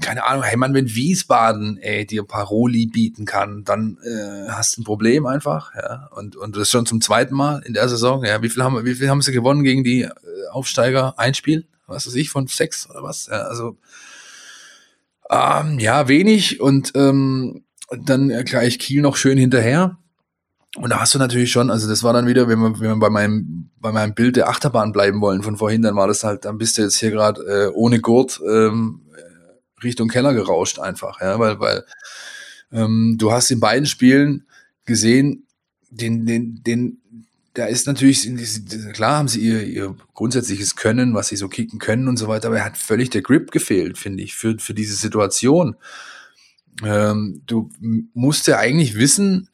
keine 0.00 0.24
Ahnung, 0.24 0.42
hey 0.42 0.56
man, 0.56 0.74
wenn 0.74 0.94
Wiesbaden 0.94 1.78
ey, 1.78 2.06
dir 2.06 2.24
Paroli 2.24 2.86
bieten 2.86 3.24
kann, 3.24 3.64
dann 3.64 3.98
äh, 4.04 4.50
hast 4.50 4.76
du 4.76 4.82
ein 4.82 4.84
Problem 4.84 5.26
einfach, 5.26 5.74
ja. 5.74 6.08
Und, 6.14 6.36
und 6.36 6.56
das 6.56 6.70
schon 6.70 6.86
zum 6.86 7.00
zweiten 7.00 7.34
Mal 7.34 7.62
in 7.64 7.74
der 7.74 7.88
Saison. 7.88 8.24
Ja, 8.24 8.42
wie 8.42 8.48
viel 8.48 8.62
haben, 8.62 8.84
wie 8.84 8.94
viel 8.94 9.08
haben 9.08 9.22
sie 9.22 9.32
gewonnen 9.32 9.62
gegen 9.62 9.84
die 9.84 10.02
äh, 10.02 10.10
Aufsteiger? 10.50 11.18
Ein 11.18 11.34
Spiel? 11.34 11.66
Was 11.86 12.06
weiß 12.06 12.14
ich, 12.14 12.30
von 12.30 12.46
sechs 12.46 12.88
oder 12.88 13.02
was? 13.02 13.26
Ja, 13.26 13.42
also 13.42 13.76
ähm, 15.30 15.78
ja, 15.78 16.08
wenig 16.08 16.60
und 16.60 16.92
ähm, 16.94 17.64
dann 17.90 18.28
gleich 18.44 18.78
Kiel 18.78 19.02
noch 19.02 19.16
schön 19.16 19.38
hinterher. 19.38 19.98
Und 20.76 20.90
da 20.90 21.00
hast 21.00 21.14
du 21.14 21.18
natürlich 21.18 21.52
schon, 21.52 21.70
also 21.70 21.86
das 21.88 22.02
war 22.02 22.14
dann 22.14 22.26
wieder, 22.26 22.48
wenn 22.48 22.58
wir, 22.58 22.80
wenn 22.80 22.88
wir 22.88 22.96
bei 22.96 23.10
meinem, 23.10 23.70
bei 23.78 23.92
meinem 23.92 24.14
Bild 24.14 24.36
der 24.36 24.48
Achterbahn 24.48 24.92
bleiben 24.92 25.20
wollen 25.20 25.42
von 25.42 25.58
vorhin, 25.58 25.82
dann 25.82 25.96
war 25.96 26.06
das 26.06 26.24
halt, 26.24 26.46
dann 26.46 26.56
bist 26.56 26.78
du 26.78 26.82
jetzt 26.82 26.96
hier 26.96 27.10
gerade 27.10 27.42
äh, 27.42 27.70
ohne 27.74 28.00
Gurt 28.00 28.40
ähm, 28.48 29.02
Richtung 29.82 30.08
Keller 30.08 30.32
gerauscht 30.32 30.78
einfach, 30.78 31.20
ja, 31.20 31.38
weil, 31.38 31.60
weil 31.60 31.84
ähm, 32.72 33.16
du 33.18 33.32
hast 33.32 33.50
in 33.50 33.60
beiden 33.60 33.86
Spielen 33.86 34.46
gesehen, 34.86 35.46
den, 35.90 36.24
den, 36.24 36.62
den, 36.62 37.02
da 37.54 37.66
ist 37.66 37.86
natürlich, 37.86 38.26
klar 38.94 39.18
haben 39.18 39.28
sie 39.28 39.40
ihr, 39.40 39.62
ihr 39.64 39.94
grundsätzliches 40.14 40.76
Können, 40.76 41.14
was 41.14 41.28
sie 41.28 41.36
so 41.36 41.48
kicken 41.48 41.78
können 41.78 42.08
und 42.08 42.16
so 42.16 42.28
weiter, 42.28 42.48
aber 42.48 42.58
er 42.58 42.64
hat 42.64 42.78
völlig 42.78 43.10
der 43.10 43.22
Grip 43.22 43.50
gefehlt, 43.50 43.98
finde 43.98 44.22
ich, 44.22 44.34
für, 44.34 44.58
für 44.58 44.72
diese 44.72 44.94
Situation. 44.94 45.76
Ähm, 46.82 47.42
du 47.46 47.68
musst 48.14 48.46
ja 48.46 48.58
eigentlich 48.58 48.96
wissen, 48.96 49.50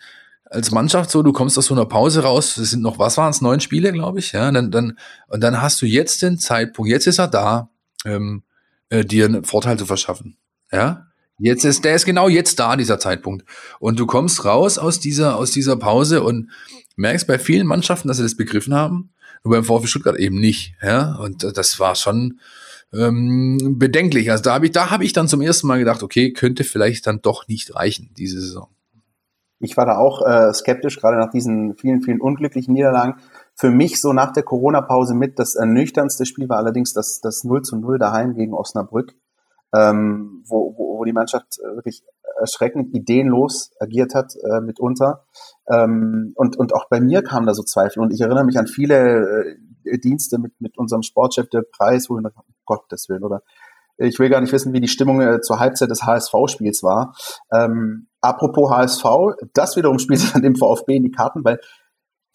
als 0.51 0.71
Mannschaft 0.71 1.11
so, 1.11 1.23
du 1.23 1.33
kommst 1.33 1.59
aus 1.59 1.67
so 1.67 1.75
einer 1.75 1.87
Pause 1.87 2.23
raus, 2.23 2.57
es 2.57 2.71
sind 2.71 2.83
noch, 2.83 2.99
was 2.99 3.17
waren 3.17 3.31
es, 3.31 3.41
neun 3.41 3.61
Spiele, 3.61 3.93
glaube 3.93 4.19
ich, 4.19 4.33
ja, 4.33 4.51
dann, 4.51 4.71
dann, 4.71 4.99
und 5.29 5.41
dann 5.41 5.61
hast 5.61 5.81
du 5.83 5.87
jetzt 5.87 6.23
den 6.23 6.39
Zeitpunkt, 6.39 6.91
jetzt 6.91 7.07
ist 7.07 7.19
er 7.19 7.29
da, 7.29 7.71
ähm, 8.05 8.43
äh, 8.89 9.05
dir 9.05 9.27
einen 9.27 9.45
Vorteil 9.45 9.79
zu 9.79 9.87
verschaffen. 9.87 10.37
Ja, 10.73 11.07
jetzt 11.39 11.65
ist, 11.65 11.85
der 11.85 11.95
ist 11.95 12.05
genau 12.05 12.29
jetzt 12.29 12.59
da, 12.59 12.77
dieser 12.77 12.99
Zeitpunkt. 12.99 13.45
Und 13.79 13.99
du 13.99 14.07
kommst 14.07 14.45
raus 14.45 14.79
aus 14.79 15.01
dieser, 15.01 15.37
aus 15.37 15.51
dieser 15.51 15.77
Pause 15.77 16.23
und 16.23 16.51
merkst 16.97 17.27
bei 17.27 17.39
vielen 17.39 17.67
Mannschaften, 17.67 18.09
dass 18.09 18.17
sie 18.17 18.23
das 18.23 18.37
begriffen 18.37 18.75
haben, 18.75 19.11
nur 19.45 19.55
beim 19.55 19.65
VfB 19.65 19.87
Stuttgart 19.87 20.17
eben 20.17 20.41
nicht. 20.41 20.75
Ja, 20.83 21.17
und 21.17 21.45
äh, 21.45 21.53
das 21.53 21.79
war 21.79 21.95
schon 21.95 22.41
ähm, 22.93 23.77
bedenklich. 23.79 24.31
Also 24.31 24.45
da 24.45 24.55
habe 24.55 24.67
ich, 24.67 24.73
da 24.73 24.91
habe 24.91 25.05
ich 25.05 25.13
dann 25.13 25.29
zum 25.29 25.43
ersten 25.43 25.67
Mal 25.67 25.79
gedacht, 25.79 26.03
okay, 26.03 26.33
könnte 26.33 26.65
vielleicht 26.65 27.07
dann 27.07 27.21
doch 27.21 27.47
nicht 27.49 27.75
reichen 27.75 28.11
diese 28.17 28.41
Saison. 28.41 28.69
Ich 29.61 29.77
war 29.77 29.87
da 29.87 29.97
auch 29.99 30.25
äh, 30.25 30.53
skeptisch, 30.55 31.01
gerade 31.01 31.17
nach 31.17 31.31
diesen 31.31 31.77
vielen, 31.77 32.03
vielen 32.03 32.21
unglücklichen 32.21 32.75
Niederlagen 32.75 33.17
für 33.59 33.71
mich 33.71 34.01
so 34.01 34.13
nach 34.13 34.33
der 34.33 34.45
Corona-Pause 34.45 35.15
mit 35.15 35.39
das 35.39 35.57
ernüchterndste 35.57 36.25
Spiel 36.27 36.49
war 36.49 36.59
allerdings 36.59 36.93
das, 36.93 37.21
das 37.21 37.43
0 37.43 37.63
zu 37.63 37.77
0 37.77 37.99
daheim 37.99 38.35
gegen 38.35 38.55
Osnabrück, 38.55 39.15
ähm, 39.75 40.45
wo, 40.47 40.75
wo, 40.77 40.99
wo 40.99 41.05
die 41.05 41.13
Mannschaft 41.13 41.59
äh, 41.59 41.75
wirklich 41.75 42.05
erschreckend 42.39 42.95
ideenlos 42.95 43.73
agiert 43.81 44.15
hat 44.15 44.35
äh, 44.37 44.61
mitunter. 44.61 45.25
Ähm, 45.69 46.33
und, 46.37 46.57
und 46.57 46.73
auch 46.73 46.89
bei 46.89 47.01
mir 47.01 47.23
kamen 47.23 47.47
da 47.47 47.55
so 47.55 47.65
Zweifel. 47.65 48.01
Und 48.01 48.13
ich 48.13 48.21
erinnere 48.21 48.45
mich 48.45 48.59
an 48.59 48.69
viele 48.69 49.57
äh, 49.85 49.99
Dienste 49.99 50.39
mit, 50.39 50.53
mit 50.61 50.79
unserem 50.79 51.03
Sportchef 51.03 51.49
der 51.49 51.63
Preis, 51.63 52.09
wo 52.09 52.15
wir 52.15 52.25
um 52.25 52.45
Gottes 52.65 53.09
Willen, 53.09 53.25
oder 53.25 53.43
ich 53.99 54.19
will 54.19 54.31
gar 54.31 54.41
nicht 54.41 54.53
wissen, 54.53 54.73
wie 54.73 54.81
die 54.81 54.89
Stimmung 54.89 55.21
äh, 55.21 55.41
zur 55.41 55.59
Halbzeit 55.59 55.91
des 55.91 56.05
HSV-Spiels 56.05 56.83
war. 56.83 57.15
Ähm, 57.53 58.07
apropos 58.21 58.71
HSV, 58.71 59.05
das 59.53 59.77
wiederum 59.77 59.99
spielt 59.99 60.23
dann 60.35 60.43
dem 60.43 60.57
VfB 60.57 60.97
in 60.97 61.05
die 61.05 61.11
Karten, 61.11 61.45
weil 61.45 61.61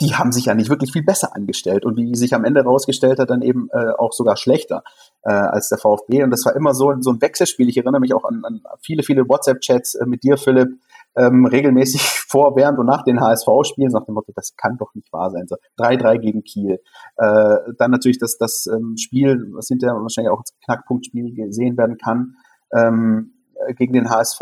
die 0.02 0.16
haben 0.16 0.32
sich 0.32 0.46
ja 0.46 0.56
nicht 0.56 0.70
wirklich 0.70 0.92
viel 0.92 1.04
besser 1.04 1.36
angestellt 1.36 1.86
und 1.86 1.96
wie 1.96 2.16
sich 2.16 2.34
am 2.34 2.44
Ende 2.44 2.64
rausgestellt 2.64 3.20
hat, 3.20 3.30
dann 3.30 3.42
eben 3.42 3.70
äh, 3.72 3.92
auch 3.98 4.12
sogar 4.12 4.36
schlechter 4.38 4.84
äh, 5.22 5.32
als 5.32 5.70
der 5.70 5.78
VfB. 5.78 6.24
Und 6.24 6.32
das 6.32 6.46
war 6.46 6.56
immer 6.56 6.74
so, 6.74 6.94
so 7.00 7.12
ein 7.12 7.22
Wechselspiel. 7.22 7.70
Ich 7.70 7.78
erinnere 7.78 8.02
mich 8.02 8.14
auch 8.14 8.26
an, 8.26 8.42
an 8.44 8.62
viele, 8.82 9.04
viele 9.04 9.30
WhatsApp-Chats 9.30 9.96
äh, 9.96 10.06
mit 10.06 10.24
dir, 10.24 10.38
Philipp, 10.38 10.70
ähm, 11.16 11.46
regelmäßig 11.46 12.02
vor, 12.28 12.56
während 12.56 12.80
und 12.80 12.86
nach 12.86 13.04
den 13.04 13.22
HSV-Spielen, 13.22 13.92
nach 13.92 14.06
dem 14.06 14.16
Motto, 14.16 14.32
das 14.36 14.56
kann 14.56 14.78
doch 14.78 14.94
nicht 14.96 15.12
wahr 15.14 15.32
sein. 15.32 15.48
So 15.48 15.56
3-3 15.78 16.20
gegen 16.20 16.44
Kiel. 16.44 16.80
Äh, 17.18 17.58
dann 17.78 17.92
natürlich 17.92 18.20
das, 18.20 18.38
das 18.38 18.68
ähm, 18.68 18.96
Spiel, 18.98 19.52
was 19.54 19.68
hinterher 19.68 19.96
wahrscheinlich 19.96 20.32
auch 20.32 20.40
als 20.40 20.54
Knackpunktspiel 20.66 21.34
gesehen 21.34 21.78
werden 21.78 21.98
kann, 21.98 22.36
ähm, 22.74 23.34
gegen 23.78 23.94
den 23.94 24.10
HSV, 24.10 24.40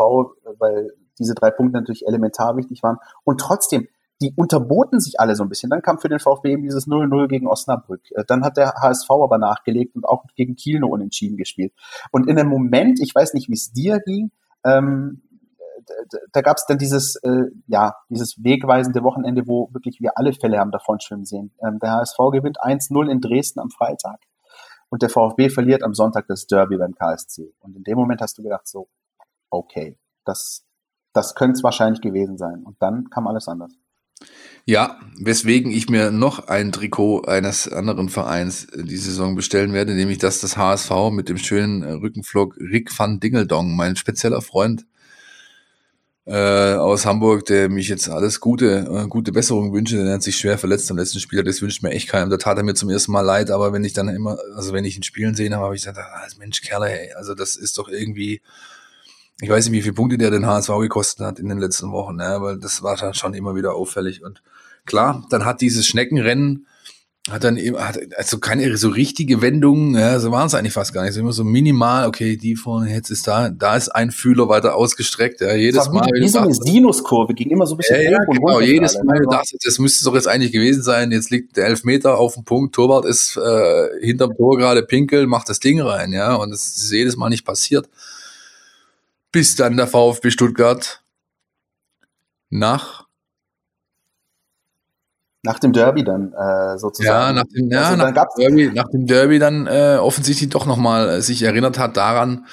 weil 0.58 0.90
diese 1.18 1.34
drei 1.34 1.50
Punkte 1.50 1.78
natürlich 1.78 2.06
elementar 2.06 2.56
wichtig 2.56 2.82
waren. 2.82 2.96
Und 3.24 3.40
trotzdem, 3.40 3.86
die 4.20 4.32
unterboten 4.36 5.00
sich 5.00 5.20
alle 5.20 5.34
so 5.34 5.42
ein 5.42 5.48
bisschen. 5.48 5.70
Dann 5.70 5.82
kam 5.82 5.98
für 5.98 6.08
den 6.08 6.20
VfB 6.20 6.52
eben 6.52 6.62
dieses 6.62 6.86
0-0 6.86 7.28
gegen 7.28 7.46
Osnabrück. 7.46 8.02
Äh, 8.12 8.24
dann 8.26 8.44
hat 8.44 8.56
der 8.56 8.74
HSV 8.74 9.10
aber 9.10 9.38
nachgelegt 9.38 9.94
und 9.96 10.04
auch 10.04 10.24
gegen 10.36 10.56
Kiel 10.56 10.80
nur 10.80 10.90
unentschieden 10.90 11.36
gespielt. 11.36 11.72
Und 12.10 12.28
in 12.28 12.38
einem 12.38 12.48
Moment, 12.48 13.00
ich 13.00 13.14
weiß 13.14 13.34
nicht, 13.34 13.48
wie 13.48 13.54
es 13.54 13.72
dir 13.72 14.00
ging, 14.00 14.30
ähm, 14.64 15.22
da 16.32 16.40
gab 16.40 16.56
es 16.56 16.66
dann 16.66 16.78
dieses, 16.78 17.16
äh, 17.16 17.44
ja, 17.66 17.94
dieses 18.08 18.36
wegweisende 18.42 19.02
Wochenende, 19.02 19.42
wo 19.46 19.68
wirklich 19.72 20.00
wir 20.00 20.16
alle 20.16 20.32
Fälle 20.32 20.58
haben 20.58 20.70
davon 20.70 21.00
schwimmen 21.00 21.24
sehen. 21.24 21.52
Ähm, 21.66 21.78
der 21.80 21.92
HSV 21.92 22.18
gewinnt 22.32 22.60
1-0 22.60 23.10
in 23.10 23.20
Dresden 23.20 23.60
am 23.60 23.70
Freitag 23.70 24.20
und 24.88 25.02
der 25.02 25.08
VfB 25.08 25.48
verliert 25.48 25.82
am 25.82 25.94
Sonntag 25.94 26.26
das 26.28 26.46
Derby 26.46 26.76
beim 26.76 26.94
KSC. 26.94 27.54
Und 27.60 27.76
in 27.76 27.82
dem 27.82 27.96
Moment 27.96 28.20
hast 28.20 28.38
du 28.38 28.42
gedacht 28.42 28.68
so, 28.68 28.88
okay, 29.50 29.98
das, 30.24 30.66
das 31.12 31.34
könnte 31.34 31.54
es 31.54 31.62
wahrscheinlich 31.62 32.00
gewesen 32.00 32.36
sein. 32.36 32.62
Und 32.64 32.76
dann 32.80 33.08
kam 33.10 33.26
alles 33.26 33.48
anders. 33.48 33.72
Ja, 34.64 35.00
weswegen 35.18 35.72
ich 35.72 35.88
mir 35.88 36.10
noch 36.10 36.46
ein 36.46 36.70
Trikot 36.70 37.22
eines 37.22 37.68
anderen 37.68 38.08
Vereins 38.08 38.66
äh, 38.66 38.84
die 38.84 38.96
Saison 38.96 39.34
bestellen 39.34 39.72
werde, 39.72 39.94
nämlich 39.94 40.18
das 40.18 40.40
das 40.40 40.56
HSV 40.56 41.10
mit 41.10 41.28
dem 41.28 41.38
schönen 41.38 41.82
äh, 41.82 41.92
Rückenflog 41.92 42.56
Rick 42.58 42.96
van 42.96 43.18
Dingeldong, 43.18 43.74
mein 43.74 43.96
spezieller 43.96 44.40
Freund 44.40 44.86
äh, 46.24 46.74
aus 46.74 47.04
Hamburg, 47.04 47.46
der 47.46 47.68
mich 47.68 47.88
jetzt 47.88 48.08
alles 48.08 48.40
Gute, 48.40 48.88
äh, 48.88 49.08
gute 49.08 49.32
Besserung 49.32 49.72
wünsche, 49.72 50.02
der 50.02 50.14
hat 50.14 50.22
sich 50.22 50.36
schwer 50.36 50.56
verletzt 50.56 50.90
am 50.90 50.96
letzten 50.96 51.18
Spieler, 51.18 51.42
das 51.42 51.60
wünscht 51.62 51.82
mir 51.82 51.90
echt 51.90 52.08
keinem. 52.08 52.30
Da 52.30 52.36
tat 52.36 52.58
er 52.58 52.62
mir 52.62 52.74
zum 52.74 52.90
ersten 52.90 53.12
Mal 53.12 53.22
leid, 53.22 53.50
aber 53.50 53.72
wenn 53.72 53.84
ich 53.84 53.92
dann 53.92 54.08
immer, 54.08 54.38
also 54.54 54.72
wenn 54.72 54.84
ich 54.84 54.96
ihn 54.96 55.02
spielen 55.02 55.34
sehen 55.34 55.54
habe, 55.54 55.64
habe 55.64 55.74
ich 55.74 55.82
gesagt, 55.82 55.98
ah, 55.98 56.26
Mensch, 56.38 56.62
Kerle, 56.62 56.90
ey, 56.90 57.12
also 57.14 57.34
das 57.34 57.56
ist 57.56 57.76
doch 57.78 57.88
irgendwie, 57.88 58.40
ich 59.40 59.50
weiß 59.50 59.66
nicht, 59.66 59.76
wie 59.76 59.82
viele 59.82 59.94
Punkte 59.94 60.18
der 60.18 60.30
den 60.30 60.46
HSV 60.46 60.70
gekostet 60.80 61.26
hat 61.26 61.40
in 61.40 61.48
den 61.48 61.58
letzten 61.58 61.90
Wochen, 61.90 62.20
ja, 62.20 62.40
weil 62.40 62.58
das 62.58 62.82
war 62.82 62.96
dann 62.96 63.14
schon 63.14 63.34
immer 63.34 63.56
wieder 63.56 63.74
auffällig. 63.74 64.22
Und 64.22 64.42
klar, 64.86 65.26
dann 65.30 65.44
hat 65.44 65.60
dieses 65.60 65.86
Schneckenrennen 65.86 66.66
hat 67.30 67.44
dann 67.44 67.56
eben, 67.56 67.78
hat 67.78 68.00
also 68.16 68.38
keine 68.38 68.76
so 68.76 68.88
richtige 68.88 69.40
Wendung, 69.40 69.94
ja, 69.94 70.18
so 70.18 70.32
waren 70.32 70.48
es 70.48 70.54
eigentlich 70.54 70.72
fast 70.72 70.92
gar 70.92 71.04
nicht. 71.04 71.14
So 71.14 71.20
immer 71.20 71.32
so 71.32 71.44
minimal, 71.44 72.08
okay, 72.08 72.36
die 72.36 72.56
vorne, 72.56 72.92
jetzt 72.92 73.10
ist 73.10 73.28
da, 73.28 73.48
da 73.48 73.76
ist 73.76 73.90
ein 73.90 74.10
Fühler 74.10 74.48
weiter 74.48 74.74
ausgestreckt, 74.74 75.40
ja, 75.40 75.54
jedes 75.54 75.88
Mal. 75.88 76.04
Wie, 76.06 76.22
wie 76.22 76.28
so 76.28 76.40
eine 76.40 76.52
Sinuskurve, 76.52 77.34
ging 77.34 77.50
immer 77.50 77.64
so 77.66 77.74
ein 77.74 77.78
bisschen 77.78 78.02
ja, 78.02 78.10
ja, 78.10 78.18
genau, 78.24 78.60
jedes 78.60 79.00
Mal, 79.04 79.20
du 79.20 79.28
dachtest, 79.28 79.64
das 79.64 79.78
müsste 79.78 80.04
doch 80.04 80.14
jetzt 80.16 80.26
eigentlich 80.26 80.50
gewesen 80.50 80.82
sein, 80.82 81.12
jetzt 81.12 81.30
liegt 81.30 81.56
der 81.56 81.66
Elfmeter 81.66 82.18
auf 82.18 82.34
dem 82.34 82.42
Punkt, 82.42 82.74
Torwart 82.74 83.04
ist 83.04 83.36
äh, 83.36 83.88
hinterm 84.00 84.36
Tor 84.36 84.58
gerade 84.58 84.82
pinkel, 84.82 85.28
macht 85.28 85.48
das 85.48 85.60
Ding 85.60 85.80
rein, 85.80 86.12
ja, 86.12 86.34
und 86.34 86.50
es 86.52 86.76
ist 86.76 86.90
jedes 86.90 87.16
Mal 87.16 87.28
nicht 87.28 87.44
passiert. 87.44 87.88
Bis 89.30 89.54
dann 89.54 89.76
der 89.76 89.86
VfB 89.86 90.30
Stuttgart 90.30 91.02
nach 92.50 93.06
nach 95.42 95.58
dem 95.58 95.72
Derby 95.72 96.04
dann 96.04 96.32
äh, 96.32 96.78
sozusagen. 96.78 97.36
Ja, 97.36 97.42
nach 97.42 97.44
dem, 97.44 97.70
ja, 97.70 97.82
also, 97.90 97.96
nach, 97.96 98.26
dem 98.36 98.44
Derby, 98.44 98.70
nach 98.74 98.88
dem 98.88 99.06
Derby 99.06 99.38
dann 99.38 99.66
äh, 99.66 99.98
offensichtlich 100.00 100.50
doch 100.50 100.66
nochmal 100.66 101.08
äh, 101.08 101.20
sich 101.20 101.42
erinnert 101.42 101.78
hat 101.78 101.96
daran, 101.96 102.46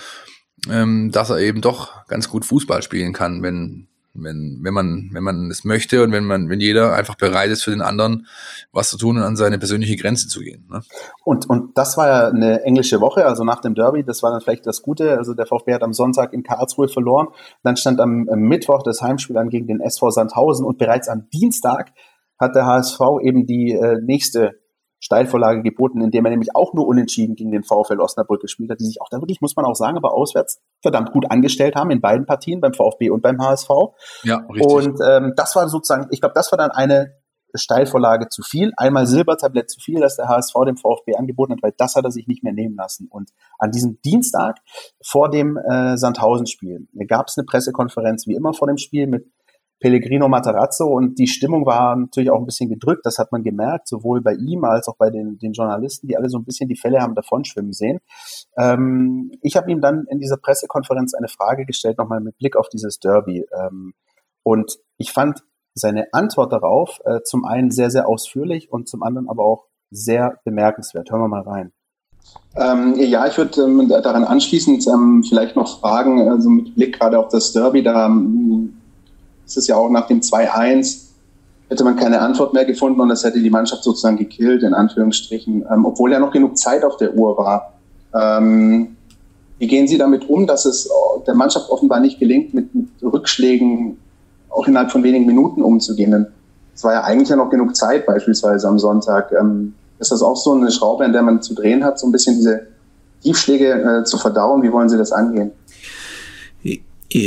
ähm, 0.70 1.12
dass 1.12 1.30
er 1.30 1.38
eben 1.38 1.62
doch 1.62 2.06
ganz 2.08 2.30
gut 2.30 2.46
Fußball 2.46 2.82
spielen 2.82 3.14
kann, 3.14 3.44
wenn 3.44 3.90
wenn 4.16 4.60
wenn 4.64 4.74
man 4.74 5.10
wenn 5.14 5.24
man 5.24 5.52
es 5.52 5.64
möchte 5.64 6.04
und 6.04 6.12
wenn 6.12 6.26
man 6.26 6.50
wenn 6.50 6.60
jeder 6.60 6.94
einfach 6.94 7.16
bereit 7.16 7.52
ist 7.52 7.64
für 7.64 7.70
den 7.70 7.82
anderen 7.82 8.26
was 8.72 8.90
zu 8.90 8.98
tun 8.98 9.18
und 9.18 9.24
an 9.24 9.38
seine 9.38 9.60
persönliche 9.60 9.96
Grenze 9.96 10.28
zu 10.28 10.40
gehen. 10.40 10.68
Ne? 10.70 10.82
Und 11.24 11.48
und 11.48 11.78
das 11.78 11.96
war 11.96 12.08
ja 12.08 12.28
eine 12.30 12.64
englische 12.64 13.02
Woche, 13.02 13.26
also 13.26 13.44
nach 13.44 13.62
dem 13.62 13.76
Derby, 13.76 14.04
das 14.04 14.24
war 14.24 14.32
dann 14.32 14.42
vielleicht 14.42 14.66
das 14.66 14.82
Gute. 14.82 15.18
Also 15.18 15.36
der 15.36 15.46
VfB 15.46 15.76
hat 15.76 15.84
am 15.84 15.94
Sonntag 15.94 16.34
in 16.34 16.42
Karlsruhe 16.42 16.88
verloren, 16.88 17.28
dann 17.64 17.78
stand 17.78 18.02
am, 18.02 18.28
am 18.30 18.40
Mittwoch 18.40 18.82
das 18.82 19.02
Heimspiel 19.02 19.38
an 19.38 19.50
gegen 19.50 19.68
den 19.68 19.80
SV 19.80 20.10
Sandhausen 20.10 20.66
und 20.66 20.80
bereits 20.80 21.08
am 21.08 21.30
Dienstag 21.30 21.94
hat 22.40 22.56
der 22.56 22.66
HSV 22.66 23.00
eben 23.22 23.46
die 23.46 23.74
äh, 23.74 23.98
nächste 24.02 24.60
Steilvorlage 25.00 25.64
geboten, 25.64 26.02
indem 26.02 26.26
er 26.26 26.32
nämlich 26.32 26.56
auch 26.56 26.74
nur 26.74 26.86
unentschieden 26.86 27.36
gegen 27.36 27.52
den 27.52 27.64
VfL 27.64 28.02
Osnabrück 28.02 28.42
gespielt 28.42 28.70
hat, 28.70 28.80
die 28.80 28.86
sich 28.86 29.02
auch 29.02 29.08
da 29.10 29.18
wirklich, 29.18 29.40
muss 29.42 29.56
man 29.56 29.66
auch 29.66 29.76
sagen, 29.76 29.98
aber 29.98 30.14
auswärts 30.14 30.60
verdammt 30.82 31.14
gut 31.14 31.32
angestellt 31.32 31.76
haben 31.76 31.90
in 31.90 32.02
beiden 32.02 32.26
Partien, 32.26 32.60
beim 32.60 32.74
VfB 32.74 33.10
und 33.10 33.22
beim 33.22 33.42
HSV. 33.42 33.70
Ja, 34.24 34.38
richtig. 34.38 34.68
Und 34.68 35.00
ähm, 35.08 35.34
das 35.38 35.56
war 35.56 35.70
sozusagen, 35.70 36.08
ich 36.12 36.20
glaube, 36.20 36.34
das 36.36 36.52
war 36.52 36.58
dann 36.58 36.72
eine 36.72 37.14
Steilvorlage 37.56 38.28
zu 38.30 38.44
viel, 38.44 38.72
einmal 38.78 39.08
Silbertablett 39.08 39.70
zu 39.72 39.80
viel, 39.80 40.00
dass 40.00 40.18
der 40.18 40.28
HSV 40.28 40.54
dem 40.66 40.78
VfB 40.78 41.16
angeboten 41.16 41.54
hat, 41.54 41.64
weil 41.64 41.74
das 41.78 41.96
hat 41.96 42.04
er 42.04 42.12
sich 42.12 42.28
nicht 42.28 42.44
mehr 42.44 42.54
nehmen 42.54 42.76
lassen. 42.76 43.08
Und 43.10 43.32
an 43.58 43.72
diesem 43.72 44.00
Dienstag 44.02 44.60
vor 45.04 45.30
dem 45.30 45.58
äh, 45.58 45.98
Sandhausen-Spiel 45.98 46.88
gab 47.08 47.28
es 47.28 47.38
eine 47.38 47.46
Pressekonferenz, 47.46 48.28
wie 48.28 48.36
immer 48.36 48.54
vor 48.54 48.68
dem 48.68 48.78
Spiel, 48.78 49.08
mit 49.08 49.26
Pellegrino 49.80 50.28
Matarazzo 50.28 50.86
und 50.86 51.18
die 51.20 51.28
Stimmung 51.28 51.66
war 51.66 51.96
natürlich 51.96 52.32
auch 52.32 52.40
ein 52.40 52.46
bisschen 52.46 52.70
gedrückt. 52.70 53.06
Das 53.06 53.18
hat 53.18 53.32
man 53.32 53.44
gemerkt, 53.44 53.88
sowohl 53.88 54.22
bei 54.22 54.34
ihm 54.34 54.64
als 54.66 54.88
auch 54.88 54.98
bei 54.98 55.10
den, 55.10 55.38
den 55.38 55.54
Journalisten, 55.54 56.08
die 56.08 56.18
alle 56.18 56.30
so 56.30 56.38
ein 56.38 56.46
bisschen 56.46 56.68
die 56.68 56.76
Fälle 56.76 57.00
haben 57.00 57.16
davonschwimmen 57.16 57.74
sehen. 57.74 58.00
Ähm, 58.58 59.32
ich 59.42 59.56
habe 59.56 59.72
ihm 59.72 59.82
dann 59.82 60.06
in 60.10 60.20
dieser 60.20 60.38
Pressekonferenz 60.38 61.14
eine 61.14 61.30
Frage 61.30 61.66
gestellt, 61.66 61.98
nochmal 61.98 62.20
mit 62.20 62.38
Blick 62.38 62.58
auf 62.58 62.68
dieses 62.70 63.00
Derby. 63.00 63.46
Ähm, 63.58 63.94
und 64.44 64.80
ich 64.98 65.12
fand 65.12 65.44
seine 65.74 66.08
Antwort 66.12 66.52
darauf 66.52 67.00
äh, 67.06 67.22
zum 67.24 67.46
einen 67.46 67.72
sehr, 67.72 67.90
sehr 67.90 68.08
ausführlich 68.08 68.72
und 68.72 68.90
zum 68.90 69.04
anderen 69.04 69.30
aber 69.30 69.46
auch 69.46 69.66
sehr 69.92 70.40
bemerkenswert. 70.44 71.10
Hören 71.10 71.22
wir 71.22 71.28
mal 71.28 71.42
rein. 71.42 71.72
Ähm, 72.56 72.96
ja, 72.98 73.28
ich 73.28 73.38
würde 73.38 73.62
ähm, 73.62 73.88
daran 73.88 74.24
anschließend 74.24 74.86
ähm, 74.88 75.24
vielleicht 75.28 75.56
noch 75.56 75.80
fragen, 75.80 76.30
also 76.30 76.50
mit 76.50 76.76
Blick 76.76 77.00
gerade 77.00 77.18
auf 77.18 77.30
das 77.30 77.54
Derby, 77.54 77.82
da 77.82 78.10
ähm, 79.50 79.56
ist 79.56 79.58
es 79.58 79.68
ja 79.68 79.76
auch 79.76 79.90
nach 79.90 80.08
dem 80.08 80.22
2-1, 80.22 81.08
hätte 81.70 81.84
man 81.84 81.96
keine 81.96 82.22
Antwort 82.22 82.54
mehr 82.54 82.66
gefunden 82.66 83.00
und 83.02 83.10
das 83.10 83.24
hätte 83.24 83.40
die 83.40 83.50
Mannschaft 83.50 83.84
sozusagen 83.84 84.18
gekillt, 84.18 84.64
in 84.64 84.74
Anführungsstrichen, 84.74 85.66
ähm, 85.72 85.86
obwohl 85.86 86.12
ja 86.12 86.20
noch 86.20 86.32
genug 86.32 86.58
Zeit 86.58 86.84
auf 86.84 86.98
der 86.98 87.16
Uhr 87.16 87.38
war. 87.38 87.74
Ähm, 88.14 88.96
wie 89.60 89.68
gehen 89.68 89.88
Sie 89.88 89.98
damit 89.98 90.30
um, 90.30 90.48
dass 90.48 90.66
es 90.66 90.90
der 91.28 91.36
Mannschaft 91.36 91.70
offenbar 91.70 92.00
nicht 92.00 92.20
gelingt, 92.20 92.54
mit, 92.54 92.74
mit 92.74 92.88
Rückschlägen 93.04 93.98
auch 94.50 94.68
innerhalb 94.68 94.92
von 94.92 95.04
wenigen 95.04 95.26
Minuten 95.26 95.62
umzugehen? 95.62 96.12
Denn 96.12 96.28
es 96.74 96.84
war 96.84 96.94
ja 96.94 97.04
eigentlich 97.04 97.30
ja 97.30 97.36
noch 97.36 97.50
genug 97.50 97.76
Zeit, 97.76 98.06
beispielsweise 98.06 98.68
am 98.68 98.80
Sonntag. 98.80 99.34
Ähm, 99.38 99.74
ist 100.00 100.12
das 100.12 100.22
auch 100.22 100.38
so 100.38 100.54
eine 100.54 100.72
Schraube, 100.72 101.04
an 101.04 101.12
der 101.12 101.24
man 101.24 101.42
zu 101.42 101.54
drehen 101.54 101.84
hat, 101.84 102.00
so 102.00 102.08
ein 102.08 102.12
bisschen 102.14 102.38
diese 102.38 102.68
Tiefschläge 103.22 104.00
äh, 104.00 104.04
zu 104.06 104.18
verdauen? 104.18 104.64
Wie 104.64 104.72
wollen 104.72 104.88
Sie 104.88 104.98
das 104.98 105.12
angehen? 105.12 105.52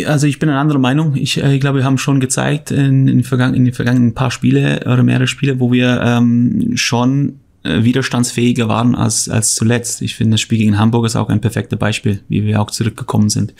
Also 0.06 0.28
ich 0.28 0.38
bin 0.38 0.48
eine 0.48 0.58
andere 0.58 0.78
Meinung. 0.78 1.16
Ich, 1.16 1.42
äh, 1.42 1.54
ich 1.54 1.60
glaube, 1.60 1.78
wir 1.78 1.84
haben 1.84 1.98
schon 1.98 2.20
gezeigt 2.20 2.70
in, 2.70 3.08
in, 3.08 3.18
den, 3.18 3.24
vergangenen, 3.24 3.56
in 3.56 3.64
den 3.64 3.74
vergangenen 3.74 4.14
paar 4.14 4.30
Spiele 4.30 4.80
oder 4.86 5.02
mehrere 5.02 5.26
Spiele, 5.26 5.58
wo 5.58 5.72
wir 5.72 6.00
ähm, 6.02 6.76
schon 6.76 7.40
äh, 7.64 7.82
widerstandsfähiger 7.82 8.68
waren 8.68 8.94
als, 8.94 9.28
als 9.28 9.54
zuletzt. 9.54 10.02
Ich 10.02 10.14
finde, 10.14 10.32
das 10.32 10.40
Spiel 10.40 10.58
gegen 10.58 10.78
Hamburg 10.78 11.06
ist 11.06 11.16
auch 11.16 11.28
ein 11.28 11.40
perfektes 11.40 11.78
Beispiel, 11.78 12.22
wie 12.28 12.44
wir 12.44 12.60
auch 12.60 12.70
zurückgekommen 12.70 13.28
sind. 13.28 13.54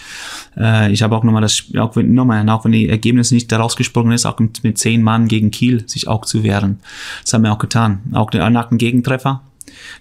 Äh, 0.56 0.92
ich 0.92 1.02
habe 1.02 1.16
auch 1.16 1.24
nochmal 1.24 1.42
das 1.42 1.56
Spiel, 1.56 1.80
auch 1.80 1.96
wenn, 1.96 2.14
nochmal, 2.14 2.48
auch 2.48 2.64
wenn 2.64 2.72
die 2.72 2.88
Ergebnis 2.88 3.32
nicht 3.32 3.50
daraus 3.50 3.74
gesprungen 3.74 4.12
ist, 4.12 4.24
auch 4.24 4.38
mit, 4.38 4.62
mit 4.62 4.78
zehn 4.78 5.02
Mann 5.02 5.26
gegen 5.26 5.50
Kiel 5.50 5.88
sich 5.88 6.06
auch 6.06 6.24
zu 6.24 6.44
wehren. 6.44 6.80
Das 7.22 7.32
haben 7.32 7.42
wir 7.42 7.52
auch 7.52 7.58
getan. 7.58 8.00
Auch 8.12 8.32
nach 8.32 8.68
dem 8.68 8.78
Gegentreffer, 8.78 9.42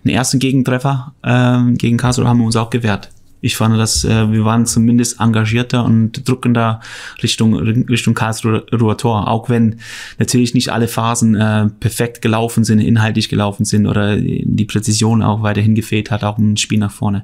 den 0.04 0.12
ersten 0.12 0.38
Gegentreffer 0.38 1.14
äh, 1.24 1.74
gegen 1.74 1.98
Karlsruhe 1.98 2.28
haben 2.28 2.40
wir 2.40 2.46
uns 2.46 2.56
auch 2.56 2.70
gewehrt 2.70 3.10
ich 3.42 3.56
fand, 3.56 3.78
dass 3.78 4.04
äh, 4.04 4.32
wir 4.32 4.46
waren 4.46 4.66
zumindest 4.66 5.20
engagierter 5.20 5.84
und 5.84 6.28
drückender 6.28 6.80
Richtung 7.22 7.56
Richtung 7.56 8.14
Karlsruher 8.14 8.98
Tor, 8.98 9.28
auch 9.28 9.50
wenn 9.50 9.80
natürlich 10.20 10.54
nicht 10.54 10.70
alle 10.70 10.88
Phasen 10.88 11.36
äh, 11.36 11.68
perfekt 11.80 12.22
gelaufen 12.22 12.64
sind, 12.64 12.80
inhaltlich 12.80 13.30
gelaufen 13.30 13.66
sind 13.66 13.88
oder 13.88 14.16
die 14.18 14.66
Präzision 14.66 15.24
auch 15.24 15.42
weiterhin 15.42 15.76
gefehlt 15.76 16.12
hat, 16.12 16.24
auch 16.24 16.38
im 16.38 16.56
Spiel 16.58 16.80
nach 16.80 16.92
vorne. 16.92 17.24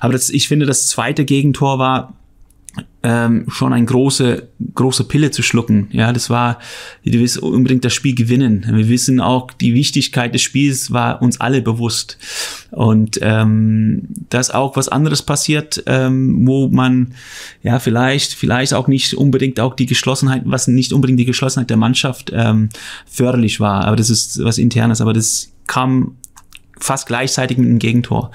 Aber 0.00 0.12
das, 0.12 0.30
ich 0.30 0.46
finde, 0.46 0.66
das 0.66 0.88
zweite 0.88 1.24
Gegentor 1.24 1.78
war 1.78 2.12
ähm, 3.02 3.46
schon 3.48 3.72
ein 3.72 3.86
große 3.86 4.48
große 4.74 5.04
Pille 5.04 5.30
zu 5.30 5.42
schlucken. 5.42 5.88
Ja, 5.90 6.12
das 6.12 6.30
war, 6.30 6.58
du 7.04 7.18
willst 7.18 7.38
unbedingt 7.38 7.84
das 7.84 7.94
Spiel 7.94 8.14
gewinnen. 8.14 8.66
Wir 8.70 8.88
wissen 8.88 9.20
auch, 9.20 9.50
die 9.52 9.74
Wichtigkeit 9.74 10.34
des 10.34 10.42
Spiels 10.42 10.92
war 10.92 11.22
uns 11.22 11.40
alle 11.40 11.62
bewusst. 11.62 12.18
Und 12.70 13.18
ähm, 13.22 14.02
dass 14.28 14.50
auch 14.50 14.76
was 14.76 14.88
anderes 14.88 15.22
passiert, 15.22 15.82
ähm, 15.86 16.46
wo 16.46 16.68
man 16.68 17.14
ja 17.62 17.78
vielleicht, 17.78 18.34
vielleicht 18.34 18.74
auch 18.74 18.86
nicht 18.86 19.14
unbedingt 19.14 19.60
auch 19.60 19.74
die 19.74 19.86
Geschlossenheit, 19.86 20.42
was 20.44 20.68
nicht 20.68 20.92
unbedingt 20.92 21.20
die 21.20 21.24
Geschlossenheit 21.24 21.70
der 21.70 21.76
Mannschaft 21.76 22.30
ähm, 22.34 22.68
förderlich 23.06 23.60
war. 23.60 23.84
Aber 23.84 23.96
das 23.96 24.10
ist 24.10 24.44
was 24.44 24.58
internes, 24.58 25.00
aber 25.00 25.12
das 25.12 25.52
kam 25.66 26.16
fast 26.80 27.06
gleichzeitig 27.06 27.58
mit 27.58 27.68
einem 27.68 27.78
Gegentor. 27.78 28.30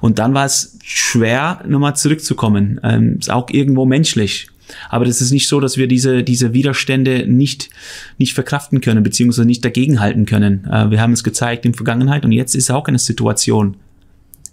Und 0.00 0.18
dann 0.18 0.34
war 0.34 0.44
es 0.44 0.78
schwer, 0.82 1.62
nochmal 1.66 1.96
zurückzukommen. 1.96 2.80
Ähm, 2.82 3.18
ist 3.18 3.30
auch 3.30 3.48
irgendwo 3.50 3.84
menschlich. 3.84 4.48
Aber 4.88 5.04
das 5.04 5.20
ist 5.20 5.30
nicht 5.30 5.48
so, 5.48 5.60
dass 5.60 5.76
wir 5.76 5.86
diese, 5.86 6.22
diese 6.22 6.52
Widerstände 6.52 7.26
nicht, 7.26 7.70
nicht 8.18 8.34
verkraften 8.34 8.80
können, 8.80 9.02
beziehungsweise 9.02 9.46
nicht 9.46 9.64
dagegenhalten 9.64 10.26
können. 10.26 10.64
Äh, 10.64 10.90
wir 10.90 11.00
haben 11.00 11.12
es 11.12 11.24
gezeigt 11.24 11.64
in 11.64 11.74
Vergangenheit 11.74 12.24
und 12.24 12.32
jetzt 12.32 12.54
ist 12.54 12.70
auch 12.70 12.86
eine 12.86 12.98
Situation. 12.98 13.76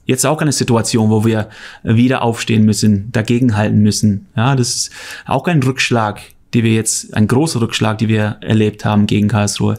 Jetzt 0.06 0.26
auch 0.26 0.42
eine 0.42 0.52
Situation, 0.52 1.12
wo 1.12 1.24
wir 1.24 1.50
wieder 1.84 2.24
aufstehen 2.24 2.66
müssen, 2.66 3.12
dagegenhalten 3.12 3.80
müssen. 3.82 4.26
Ja, 4.36 4.56
das 4.56 4.76
ist 4.76 4.92
auch 5.28 5.46
ein 5.46 5.62
Rückschlag, 5.62 6.20
die 6.56 6.64
wir 6.64 6.74
jetzt, 6.74 7.14
ein 7.14 7.28
großer 7.28 7.62
Rückschlag, 7.62 8.00
die 8.00 8.08
wir 8.08 8.38
erlebt 8.42 8.86
haben 8.86 9.06
gegen 9.06 9.28
Karlsruhe. 9.28 9.78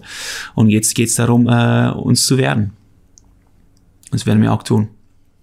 Und 0.55 0.69
jetzt 0.69 0.95
geht 0.95 1.09
es 1.09 1.17
darum, 1.17 1.49
äh, 1.49 1.91
uns 1.91 2.27
zu 2.27 2.39
werden. 2.39 2.73
Das 4.11 4.27
werden 4.27 4.43
wir 4.43 4.53
auch 4.53 4.63
tun. 4.63 4.89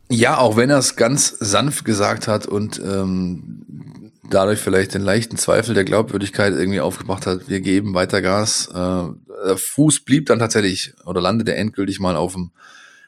Ja, 0.10 0.38
auch 0.38 0.56
wenn 0.56 0.70
er 0.70 0.78
es 0.78 0.96
ganz 0.96 1.36
sanft 1.40 1.84
gesagt 1.84 2.28
hat 2.28 2.46
und 2.46 2.80
ähm, 2.80 4.12
dadurch 4.30 4.60
vielleicht 4.60 4.94
den 4.94 5.02
leichten 5.02 5.38
Zweifel 5.38 5.74
der 5.74 5.84
Glaubwürdigkeit 5.84 6.54
irgendwie 6.54 6.80
aufgebracht 6.80 7.26
hat, 7.26 7.50
wir 7.50 7.60
geben 7.60 7.94
weiter 7.94 8.22
Gas. 8.22 8.70
Äh, 8.74 8.74
der 9.46 9.58
Fuß 9.58 10.02
blieb 10.02 10.26
dann 10.28 10.40
tatsächlich 10.40 10.94
oder 11.06 11.22
landete 11.22 11.56
endgültig 11.56 12.00
mal 12.00 12.16
auf 12.16 12.34
dem 12.34 12.52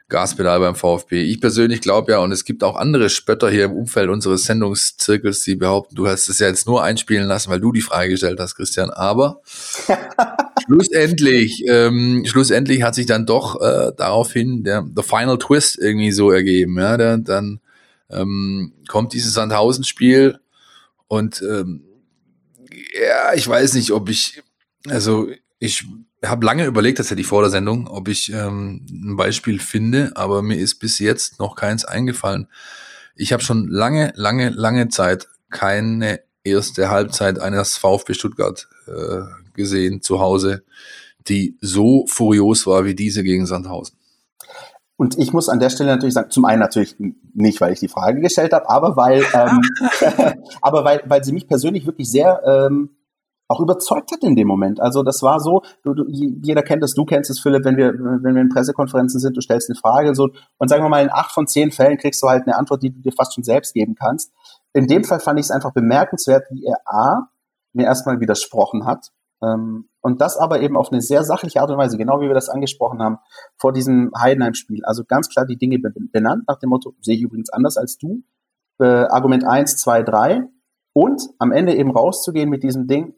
Gaspedal 0.09 0.59
beim 0.59 0.75
VfB. 0.75 1.23
Ich 1.23 1.39
persönlich 1.39 1.81
glaube 1.81 2.11
ja, 2.11 2.19
und 2.19 2.31
es 2.31 2.43
gibt 2.43 2.63
auch 2.63 2.75
andere 2.75 3.09
Spötter 3.09 3.49
hier 3.49 3.65
im 3.65 3.73
Umfeld 3.73 4.09
unseres 4.09 4.43
Sendungszirkels, 4.43 5.43
die 5.43 5.55
behaupten, 5.55 5.95
du 5.95 6.07
hast 6.07 6.27
es 6.27 6.39
ja 6.39 6.47
jetzt 6.47 6.67
nur 6.67 6.83
einspielen 6.83 7.27
lassen, 7.27 7.51
weil 7.51 7.59
du 7.59 7.71
die 7.71 7.81
Frage 7.81 8.09
gestellt 8.09 8.39
hast, 8.39 8.55
Christian. 8.55 8.89
Aber 8.89 9.41
schlussendlich, 10.65 11.63
ähm, 11.67 12.25
schlussendlich 12.25 12.81
hat 12.81 12.95
sich 12.95 13.05
dann 13.05 13.27
doch 13.27 13.61
äh, 13.61 13.91
daraufhin 13.95 14.63
der 14.63 14.83
the 14.95 15.03
Final 15.03 15.37
Twist 15.37 15.77
irgendwie 15.77 16.11
so 16.11 16.31
ergeben. 16.31 16.77
Ja, 16.77 16.97
der, 16.97 17.17
dann 17.19 17.59
ähm, 18.09 18.73
kommt 18.87 19.13
dieses 19.13 19.33
Sandhausen-Spiel 19.33 20.39
und 21.07 21.41
ähm, 21.41 21.83
ja, 22.99 23.33
ich 23.35 23.47
weiß 23.47 23.75
nicht, 23.75 23.91
ob 23.91 24.09
ich, 24.09 24.41
also 24.87 25.27
ich 25.59 25.85
habe 26.23 26.45
lange 26.45 26.65
überlegt 26.65 26.97
tatsächlich 26.97 27.27
vor 27.27 27.41
der 27.41 27.51
Sendung, 27.51 27.87
ob 27.87 28.07
ich 28.07 28.31
ähm, 28.33 28.85
ein 28.91 29.15
Beispiel 29.15 29.59
finde, 29.59 30.11
aber 30.15 30.41
mir 30.41 30.57
ist 30.57 30.75
bis 30.75 30.99
jetzt 30.99 31.39
noch 31.39 31.55
keins 31.55 31.85
eingefallen. 31.85 32.47
Ich 33.15 33.33
habe 33.33 33.43
schon 33.43 33.67
lange, 33.67 34.11
lange, 34.15 34.49
lange 34.49 34.89
Zeit 34.89 35.27
keine 35.49 36.19
erste 36.43 36.89
Halbzeit 36.89 37.39
eines 37.39 37.77
VfB 37.77 38.13
Stuttgart 38.13 38.67
äh, 38.87 39.21
gesehen 39.53 40.01
zu 40.01 40.19
Hause, 40.19 40.63
die 41.27 41.57
so 41.61 42.05
furios 42.07 42.65
war 42.67 42.85
wie 42.85 42.95
diese 42.95 43.23
gegen 43.23 43.45
Sandhausen. 43.45 43.97
Und 44.95 45.17
ich 45.17 45.31
muss 45.31 45.47
an 45.47 45.61
der 45.61 45.69
Stelle 45.69 45.91
natürlich 45.91 46.13
sagen, 46.13 46.29
zum 46.29 46.43
einen 46.43 46.59
natürlich 46.59 46.97
nicht, 47.33 47.61
weil 47.61 47.71
ich 47.71 47.79
die 47.79 47.87
Frage 47.87 48.19
gestellt 48.19 48.51
habe, 48.51 48.69
aber 48.69 48.97
weil, 48.97 49.23
ähm, 49.33 49.61
aber 50.61 50.83
weil, 50.83 51.01
weil 51.05 51.23
sie 51.23 51.31
mich 51.31 51.47
persönlich 51.47 51.85
wirklich 51.85 52.09
sehr 52.09 52.41
ähm, 52.45 52.89
auch 53.49 53.59
überzeugt 53.59 54.11
hat 54.11 54.23
in 54.23 54.35
dem 54.35 54.47
Moment. 54.47 54.79
Also 54.79 55.01
das 55.01 55.23
war 55.23 55.39
so, 55.39 55.63
du, 55.83 55.93
du, 55.95 56.05
jeder 56.07 56.61
kennt 56.61 56.83
es, 56.83 56.93
du 56.93 57.03
kennst 57.03 57.31
es, 57.31 57.39
Philipp, 57.39 57.65
wenn 57.65 57.77
wir, 57.77 57.93
wenn 57.93 58.35
wir 58.35 58.41
in 58.41 58.49
Pressekonferenzen 58.49 59.19
sind, 59.19 59.35
du 59.35 59.41
stellst 59.41 59.69
eine 59.69 59.77
Frage 59.77 60.13
so 60.13 60.29
und 60.57 60.67
sagen 60.69 60.83
wir 60.83 60.89
mal, 60.89 61.03
in 61.03 61.11
acht 61.11 61.31
von 61.31 61.47
zehn 61.47 61.71
Fällen 61.71 61.97
kriegst 61.97 62.21
du 62.21 62.27
halt 62.27 62.43
eine 62.45 62.55
Antwort, 62.55 62.83
die 62.83 62.91
du 62.91 63.01
dir 63.01 63.11
fast 63.11 63.33
schon 63.33 63.43
selbst 63.43 63.73
geben 63.73 63.95
kannst. 63.95 64.31
In 64.73 64.85
dem 64.85 65.03
Fall 65.03 65.19
fand 65.19 65.39
ich 65.39 65.47
es 65.47 65.51
einfach 65.51 65.73
bemerkenswert, 65.73 66.45
wie 66.51 66.63
er 66.63 66.77
A, 66.85 67.29
mir 67.73 67.85
erstmal 67.85 68.19
widersprochen 68.19 68.85
hat. 68.85 69.07
Ähm, 69.41 69.89
und 70.01 70.21
das 70.21 70.37
aber 70.37 70.61
eben 70.61 70.77
auf 70.77 70.91
eine 70.91 71.01
sehr 71.01 71.23
sachliche 71.23 71.61
Art 71.61 71.71
und 71.71 71.77
Weise, 71.77 71.97
genau 71.97 72.21
wie 72.21 72.27
wir 72.27 72.35
das 72.35 72.49
angesprochen 72.49 73.01
haben, 73.01 73.17
vor 73.57 73.73
diesem 73.73 74.11
Heidenheim-Spiel. 74.15 74.85
Also 74.85 75.03
ganz 75.05 75.27
klar 75.27 75.45
die 75.45 75.57
Dinge 75.57 75.79
benannt, 75.79 76.43
nach 76.47 76.59
dem 76.59 76.69
Motto, 76.69 76.93
sehe 77.01 77.15
ich 77.15 77.21
übrigens 77.23 77.49
anders 77.49 77.77
als 77.77 77.97
du. 77.97 78.21
Äh, 78.79 78.85
Argument 78.85 79.43
eins, 79.43 79.77
zwei, 79.77 80.03
drei. 80.03 80.43
Und 80.93 81.21
am 81.39 81.51
Ende 81.51 81.75
eben 81.75 81.91
rauszugehen 81.91 82.49
mit 82.49 82.63
diesem 82.63 82.87
Ding, 82.87 83.15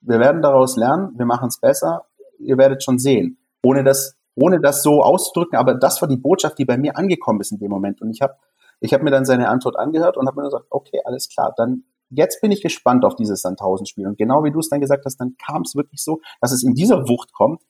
wir 0.00 0.20
werden 0.20 0.42
daraus 0.42 0.76
lernen, 0.76 1.12
wir 1.16 1.26
machen 1.26 1.48
es 1.48 1.60
besser, 1.60 2.06
ihr 2.38 2.58
werdet 2.58 2.82
schon 2.82 2.98
sehen. 2.98 3.38
Ohne 3.62 3.84
das, 3.84 4.16
ohne 4.34 4.60
das 4.60 4.82
so 4.82 5.02
auszudrücken, 5.02 5.58
aber 5.58 5.74
das 5.74 6.00
war 6.00 6.08
die 6.08 6.16
Botschaft, 6.16 6.58
die 6.58 6.64
bei 6.64 6.76
mir 6.76 6.96
angekommen 6.96 7.40
ist 7.40 7.52
in 7.52 7.58
dem 7.58 7.70
Moment. 7.70 8.00
Und 8.02 8.10
ich 8.10 8.20
habe 8.20 8.34
ich 8.80 8.92
hab 8.92 9.02
mir 9.02 9.10
dann 9.10 9.24
seine 9.24 9.48
Antwort 9.48 9.76
angehört 9.78 10.16
und 10.16 10.26
habe 10.26 10.40
mir 10.40 10.46
gesagt, 10.46 10.66
okay, 10.70 11.00
alles 11.04 11.28
klar, 11.28 11.54
dann 11.56 11.84
jetzt 12.10 12.40
bin 12.40 12.52
ich 12.52 12.62
gespannt 12.62 13.04
auf 13.04 13.16
dieses 13.16 13.40
Sandhausen-Spiel. 13.42 14.06
Und 14.06 14.18
genau 14.18 14.44
wie 14.44 14.52
du 14.52 14.60
es 14.60 14.68
dann 14.68 14.80
gesagt 14.80 15.04
hast, 15.06 15.16
dann 15.16 15.36
kam 15.44 15.62
es 15.62 15.74
wirklich 15.74 16.02
so, 16.02 16.20
dass 16.40 16.52
es 16.52 16.62
in 16.62 16.74
dieser 16.74 17.08
Wucht 17.08 17.32
kommt, 17.32 17.62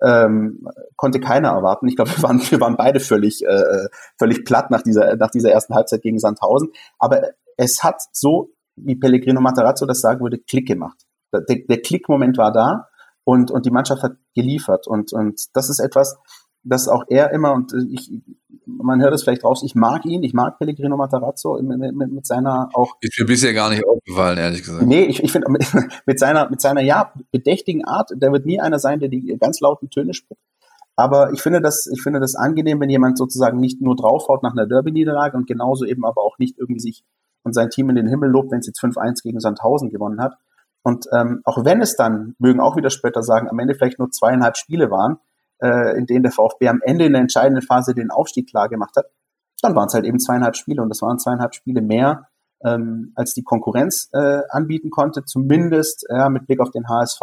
ähm, 0.00 0.66
konnte 0.96 1.20
keiner 1.20 1.50
erwarten. 1.50 1.88
Ich 1.88 1.96
glaube, 1.96 2.10
wir 2.16 2.22
waren, 2.22 2.40
wir 2.40 2.60
waren 2.60 2.76
beide 2.76 3.00
völlig, 3.00 3.42
äh, 3.44 3.88
völlig 4.18 4.44
platt 4.44 4.70
nach 4.70 4.82
dieser, 4.82 5.16
nach 5.16 5.30
dieser 5.30 5.50
ersten 5.50 5.74
Halbzeit 5.74 6.02
gegen 6.02 6.18
Sandhausen. 6.18 6.70
Aber 6.98 7.22
es 7.56 7.82
hat 7.82 8.00
so, 8.12 8.50
wie 8.76 8.96
Pellegrino 8.96 9.40
Matarazzo 9.40 9.84
das 9.84 10.00
sagen 10.00 10.20
würde, 10.20 10.38
Klick 10.38 10.66
gemacht 10.66 11.04
der, 11.32 11.58
der 11.68 11.80
Klickmoment 11.80 12.38
war 12.38 12.52
da 12.52 12.88
und, 13.24 13.50
und 13.50 13.66
die 13.66 13.70
Mannschaft 13.70 14.02
hat 14.02 14.16
geliefert. 14.34 14.86
Und, 14.86 15.12
und 15.12 15.40
das 15.54 15.70
ist 15.70 15.80
etwas, 15.80 16.18
dass 16.64 16.88
auch 16.88 17.04
er 17.08 17.32
immer, 17.32 17.52
und 17.52 17.72
ich, 17.90 18.10
man 18.66 19.00
hört 19.00 19.14
es 19.14 19.24
vielleicht 19.24 19.44
raus, 19.44 19.62
ich 19.64 19.74
mag 19.74 20.04
ihn, 20.04 20.22
ich 20.22 20.34
mag 20.34 20.58
Pellegrino 20.58 20.96
Matarazzo 20.96 21.60
mit, 21.60 21.94
mit, 21.94 22.12
mit 22.12 22.26
seiner 22.26 22.68
auch. 22.74 22.96
Ist 23.00 23.18
mir 23.18 23.26
bisher 23.26 23.52
gar 23.52 23.70
nicht 23.70 23.84
aufgefallen, 23.84 24.38
ehrlich 24.38 24.62
gesagt. 24.62 24.86
Nee, 24.86 25.04
ich, 25.04 25.22
ich 25.22 25.32
finde, 25.32 25.48
mit 26.06 26.18
seiner, 26.18 26.48
mit 26.50 26.60
seiner, 26.60 26.82
ja, 26.82 27.12
bedächtigen 27.30 27.84
Art, 27.84 28.10
der 28.14 28.32
wird 28.32 28.46
nie 28.46 28.60
einer 28.60 28.78
sein, 28.78 29.00
der 29.00 29.08
die 29.08 29.36
ganz 29.40 29.60
lauten 29.60 29.90
Töne 29.90 30.14
spricht. 30.14 30.40
Aber 30.94 31.32
ich 31.32 31.40
finde 31.40 31.60
das, 31.60 31.88
ich 31.92 32.02
finde 32.02 32.20
das 32.20 32.34
angenehm, 32.34 32.80
wenn 32.80 32.90
jemand 32.90 33.16
sozusagen 33.16 33.58
nicht 33.58 33.80
nur 33.80 33.96
draufhaut 33.96 34.42
nach 34.42 34.52
einer 34.52 34.66
Derby-Niederlage 34.66 35.36
und 35.36 35.46
genauso 35.46 35.84
eben 35.84 36.04
aber 36.04 36.22
auch 36.22 36.38
nicht 36.38 36.58
irgendwie 36.58 36.80
sich 36.80 37.02
und 37.44 37.54
sein 37.54 37.70
Team 37.70 37.88
in 37.90 37.96
den 37.96 38.06
Himmel 38.06 38.30
lobt, 38.30 38.52
wenn 38.52 38.60
es 38.60 38.66
jetzt 38.66 38.80
5-1 38.80 39.22
gegen 39.22 39.40
Sandhausen 39.40 39.90
gewonnen 39.90 40.20
hat. 40.20 40.34
Und 40.82 41.06
ähm, 41.12 41.42
auch 41.44 41.64
wenn 41.64 41.80
es 41.80 41.96
dann, 41.96 42.34
mögen 42.38 42.60
auch 42.60 42.76
wieder 42.76 42.90
Spötter 42.90 43.22
sagen, 43.22 43.48
am 43.48 43.58
Ende 43.58 43.74
vielleicht 43.74 43.98
nur 43.98 44.10
zweieinhalb 44.10 44.56
Spiele 44.56 44.90
waren, 44.90 45.18
äh, 45.62 45.96
in 45.96 46.06
denen 46.06 46.24
der 46.24 46.32
VfB 46.32 46.68
am 46.68 46.80
Ende 46.82 47.06
in 47.06 47.12
der 47.12 47.22
entscheidenden 47.22 47.62
Phase 47.62 47.94
den 47.94 48.10
Aufstieg 48.10 48.48
klar 48.48 48.68
gemacht 48.68 48.96
hat, 48.96 49.06
dann 49.62 49.76
waren 49.76 49.86
es 49.86 49.94
halt 49.94 50.04
eben 50.04 50.18
zweieinhalb 50.18 50.56
Spiele 50.56 50.82
und 50.82 50.88
das 50.88 51.02
waren 51.02 51.18
zweieinhalb 51.18 51.54
Spiele 51.54 51.80
mehr, 51.82 52.28
ähm, 52.64 53.12
als 53.14 53.32
die 53.34 53.42
Konkurrenz 53.42 54.08
äh, 54.12 54.40
anbieten 54.50 54.90
konnte, 54.90 55.24
zumindest 55.24 56.04
ja, 56.08 56.28
mit 56.28 56.46
Blick 56.46 56.60
auf 56.60 56.70
den 56.70 56.88
HSV. 56.88 57.20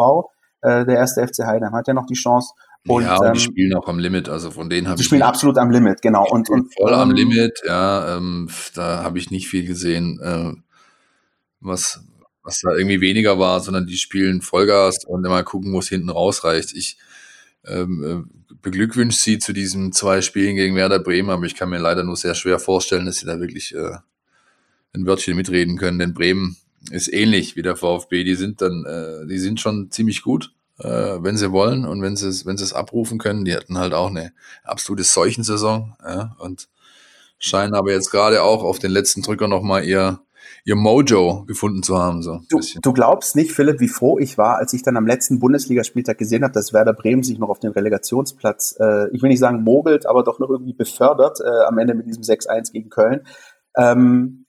Äh, 0.62 0.84
der 0.86 0.96
erste 0.96 1.26
FC 1.26 1.44
Heidenheim 1.44 1.74
hat 1.74 1.86
ja 1.86 1.94
noch 1.94 2.06
die 2.06 2.14
Chance. 2.14 2.54
Und, 2.86 3.02
ja, 3.02 3.16
und 3.16 3.26
ähm, 3.26 3.32
die 3.34 3.40
spielen 3.40 3.76
auch 3.76 3.88
am 3.88 3.98
Limit, 3.98 4.30
also 4.30 4.50
von 4.50 4.70
denen 4.70 4.88
habe 4.88 4.96
ich. 4.96 5.02
Die 5.02 5.04
spielen 5.04 5.22
absolut 5.22 5.58
am 5.58 5.70
Limit, 5.70 6.00
genau. 6.00 6.26
Und, 6.30 6.48
und 6.48 6.74
voll 6.74 6.94
am 6.94 7.10
ähm, 7.10 7.16
Limit, 7.16 7.60
ja, 7.66 8.16
ähm, 8.16 8.48
da 8.74 9.02
habe 9.02 9.18
ich 9.18 9.30
nicht 9.30 9.48
viel 9.48 9.66
gesehen, 9.66 10.18
äh, 10.22 10.52
was, 11.60 12.02
was 12.42 12.60
da 12.60 12.72
irgendwie 12.72 13.00
weniger 13.00 13.38
war, 13.38 13.60
sondern 13.60 13.86
die 13.86 13.96
spielen 13.96 14.42
Vollgas 14.42 15.04
und 15.04 15.24
immer 15.24 15.42
gucken, 15.42 15.72
wo 15.72 15.78
es 15.80 15.88
hinten 15.88 16.10
rausreicht. 16.10 16.72
Ich 16.74 16.98
ähm, 17.66 18.04
äh, 18.04 18.54
beglückwünsche 18.62 19.18
sie 19.18 19.38
zu 19.38 19.52
diesen 19.52 19.92
zwei 19.92 20.22
Spielen 20.22 20.56
gegen 20.56 20.76
Werder 20.76 20.98
Bremen, 20.98 21.30
aber 21.30 21.44
ich 21.44 21.54
kann 21.54 21.70
mir 21.70 21.78
leider 21.78 22.04
nur 22.04 22.16
sehr 22.16 22.34
schwer 22.34 22.58
vorstellen, 22.58 23.06
dass 23.06 23.16
sie 23.16 23.26
da 23.26 23.40
wirklich 23.40 23.74
äh, 23.74 23.96
ein 24.92 25.06
Wörtchen 25.06 25.36
mitreden 25.36 25.76
können, 25.76 25.98
denn 25.98 26.14
Bremen 26.14 26.56
ist 26.90 27.12
ähnlich 27.12 27.56
wie 27.56 27.62
der 27.62 27.76
VfB. 27.76 28.24
Die 28.24 28.34
sind 28.34 28.62
dann, 28.62 28.84
äh, 28.86 29.26
die 29.26 29.38
sind 29.38 29.60
schon 29.60 29.90
ziemlich 29.90 30.22
gut, 30.22 30.52
äh, 30.78 30.88
wenn 30.88 31.36
sie 31.36 31.52
wollen 31.52 31.84
und 31.84 32.00
wenn 32.02 32.16
sie 32.16 32.28
es, 32.28 32.46
wenn 32.46 32.56
sie 32.56 32.64
es 32.64 32.72
abrufen 32.72 33.18
können. 33.18 33.44
Die 33.44 33.54
hatten 33.54 33.78
halt 33.78 33.92
auch 33.92 34.08
eine 34.08 34.32
absolute 34.64 35.04
Seuchensaison 35.04 35.94
ja, 36.02 36.36
und 36.38 36.68
scheinen 37.38 37.74
aber 37.74 37.92
jetzt 37.92 38.10
gerade 38.10 38.42
auch 38.42 38.62
auf 38.62 38.78
den 38.78 38.90
letzten 38.90 39.22
Drücker 39.22 39.48
nochmal 39.48 39.84
ihr 39.84 40.20
ihr 40.64 40.76
Mojo 40.76 41.44
gefunden 41.46 41.82
zu 41.82 41.98
haben. 41.98 42.22
So 42.22 42.40
du, 42.48 42.60
du, 42.82 42.92
glaubst 42.92 43.36
nicht, 43.36 43.52
Philipp, 43.52 43.80
wie 43.80 43.88
froh 43.88 44.18
ich 44.18 44.38
war, 44.38 44.58
als 44.58 44.72
ich 44.72 44.82
dann 44.82 44.96
am 44.96 45.06
letzten 45.06 45.38
Bundesligaspieltag 45.38 46.18
gesehen 46.18 46.42
habe, 46.42 46.52
dass 46.52 46.72
Werder 46.72 46.92
Bremen 46.92 47.22
sich 47.22 47.38
noch 47.38 47.48
auf 47.48 47.58
den 47.58 47.72
Relegationsplatz, 47.72 48.76
äh, 48.78 49.08
ich 49.14 49.22
will 49.22 49.30
nicht 49.30 49.38
sagen 49.38 49.62
mogelt, 49.62 50.06
aber 50.06 50.22
doch 50.22 50.38
noch 50.38 50.50
irgendwie 50.50 50.74
befördert 50.74 51.38
äh, 51.40 51.66
am 51.66 51.78
Ende 51.78 51.94
mit 51.94 52.06
diesem 52.06 52.22
6-1 52.22 52.72
gegen 52.72 52.90
Köln. 52.90 53.22
Ähm, 53.76 54.46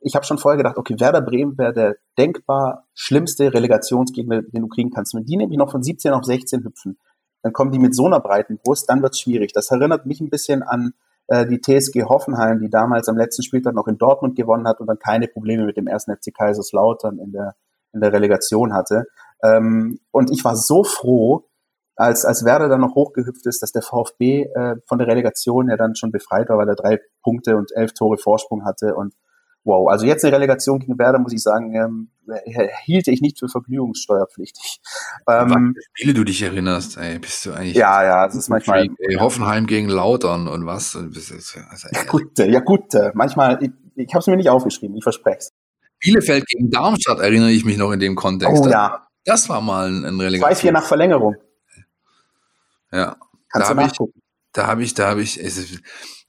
ich 0.00 0.14
habe 0.14 0.24
schon 0.24 0.38
vorher 0.38 0.56
gedacht, 0.56 0.78
okay, 0.78 0.94
Werder 1.00 1.20
Bremen 1.20 1.58
wäre 1.58 1.72
der 1.72 1.96
denkbar 2.16 2.86
schlimmste 2.94 3.52
Relegationsgegner, 3.52 4.42
den 4.42 4.62
du 4.62 4.68
kriegen 4.68 4.90
kannst. 4.90 5.14
Wenn 5.14 5.24
die 5.24 5.36
nämlich 5.36 5.58
noch 5.58 5.70
von 5.70 5.82
17 5.82 6.12
auf 6.12 6.24
16 6.24 6.64
hüpfen, 6.64 6.98
dann 7.42 7.52
kommen 7.52 7.72
die 7.72 7.78
mit 7.78 7.94
so 7.94 8.06
einer 8.06 8.20
breiten 8.20 8.58
Brust, 8.58 8.88
dann 8.88 9.02
wird's 9.02 9.20
schwierig. 9.20 9.52
Das 9.52 9.70
erinnert 9.70 10.06
mich 10.06 10.20
ein 10.20 10.30
bisschen 10.30 10.62
an 10.62 10.94
äh, 11.28 11.46
die 11.46 11.60
TSG 11.60 12.04
Hoffenheim, 12.04 12.60
die 12.60 12.70
damals 12.70 13.08
am 13.08 13.16
letzten 13.16 13.42
Spieltag 13.42 13.74
noch 13.74 13.88
in 13.88 13.98
Dortmund 13.98 14.36
gewonnen 14.36 14.66
hat 14.66 14.80
und 14.80 14.86
dann 14.86 14.98
keine 14.98 15.28
Probleme 15.28 15.64
mit 15.64 15.76
dem 15.76 15.86
ersten 15.86 16.14
FC 16.14 16.34
Kaiserslautern 16.34 17.18
in 17.18 17.32
der, 17.32 17.54
in 17.92 18.00
der 18.00 18.12
Relegation 18.12 18.72
hatte. 18.72 19.06
Ähm, 19.42 19.98
und 20.10 20.30
ich 20.30 20.44
war 20.44 20.56
so 20.56 20.84
froh, 20.84 21.44
als, 21.96 22.24
als 22.24 22.44
Werder 22.44 22.68
dann 22.68 22.82
noch 22.82 22.94
hochgehüpft 22.94 23.46
ist, 23.46 23.62
dass 23.62 23.72
der 23.72 23.82
VfB 23.82 24.44
äh, 24.54 24.76
von 24.86 24.98
der 24.98 25.08
Relegation 25.08 25.68
ja 25.70 25.76
dann 25.76 25.96
schon 25.96 26.12
befreit 26.12 26.48
war, 26.48 26.58
weil 26.58 26.68
er 26.68 26.74
drei 26.74 27.00
Punkte 27.22 27.56
und 27.56 27.72
elf 27.74 27.94
Tore 27.94 28.18
Vorsprung 28.18 28.64
hatte 28.64 28.94
und 28.94 29.14
wow. 29.66 29.88
Also 29.90 30.06
jetzt 30.06 30.24
eine 30.24 30.34
Relegation 30.34 30.78
gegen 30.78 30.98
Werder, 30.98 31.18
muss 31.18 31.32
ich 31.32 31.42
sagen, 31.42 31.74
ähm, 31.74 32.08
hielte 32.84 33.10
ich 33.10 33.20
nicht 33.20 33.38
für 33.38 33.48
vergnügungssteuerpflichtig. 33.48 34.80
Ähm, 35.28 35.74
Spiele 35.92 36.14
du 36.14 36.24
dich 36.24 36.40
erinnerst, 36.42 36.96
ey, 36.96 37.18
bist 37.18 37.44
du 37.44 37.52
eigentlich. 37.52 37.76
Ja, 37.76 38.02
ja, 38.02 38.26
es 38.26 38.34
ist 38.34 38.48
manchmal. 38.48 38.88
Ey, 38.98 39.16
Hoffenheim 39.16 39.66
gegen 39.66 39.88
Lautern 39.88 40.48
und 40.48 40.64
was? 40.66 40.96
Also, 40.96 41.88
ja, 41.92 42.04
gut, 42.04 42.38
ja, 42.38 42.60
gut. 42.60 42.94
Manchmal, 43.14 43.62
ich, 43.62 43.70
ich 43.96 44.14
habe 44.14 44.20
es 44.20 44.26
mir 44.26 44.36
nicht 44.36 44.48
aufgeschrieben, 44.48 44.96
ich 44.96 45.02
verspreche 45.02 45.38
es. 45.38 45.52
Bielefeld 46.00 46.46
gegen 46.46 46.70
Darmstadt 46.70 47.20
erinnere 47.20 47.50
ich 47.50 47.64
mich 47.64 47.76
noch 47.76 47.92
in 47.92 48.00
dem 48.00 48.14
Kontext. 48.14 48.64
Oh 48.64 48.68
ja. 48.68 49.06
Das 49.24 49.48
war 49.48 49.60
mal 49.60 49.88
ein, 49.88 50.04
ein 50.04 50.20
Relegation. 50.20 50.70
2-4 50.70 50.72
nach 50.72 50.84
Verlängerung. 50.84 51.36
Ja. 52.92 53.16
Kannst 53.50 53.70
da 53.70 53.74
du 53.74 53.80
nachgucken. 53.80 54.22
Da 54.56 54.66
habe 54.66 54.82
ich, 54.82 54.94
da 54.94 55.08
habe 55.08 55.22
ich, 55.22 55.38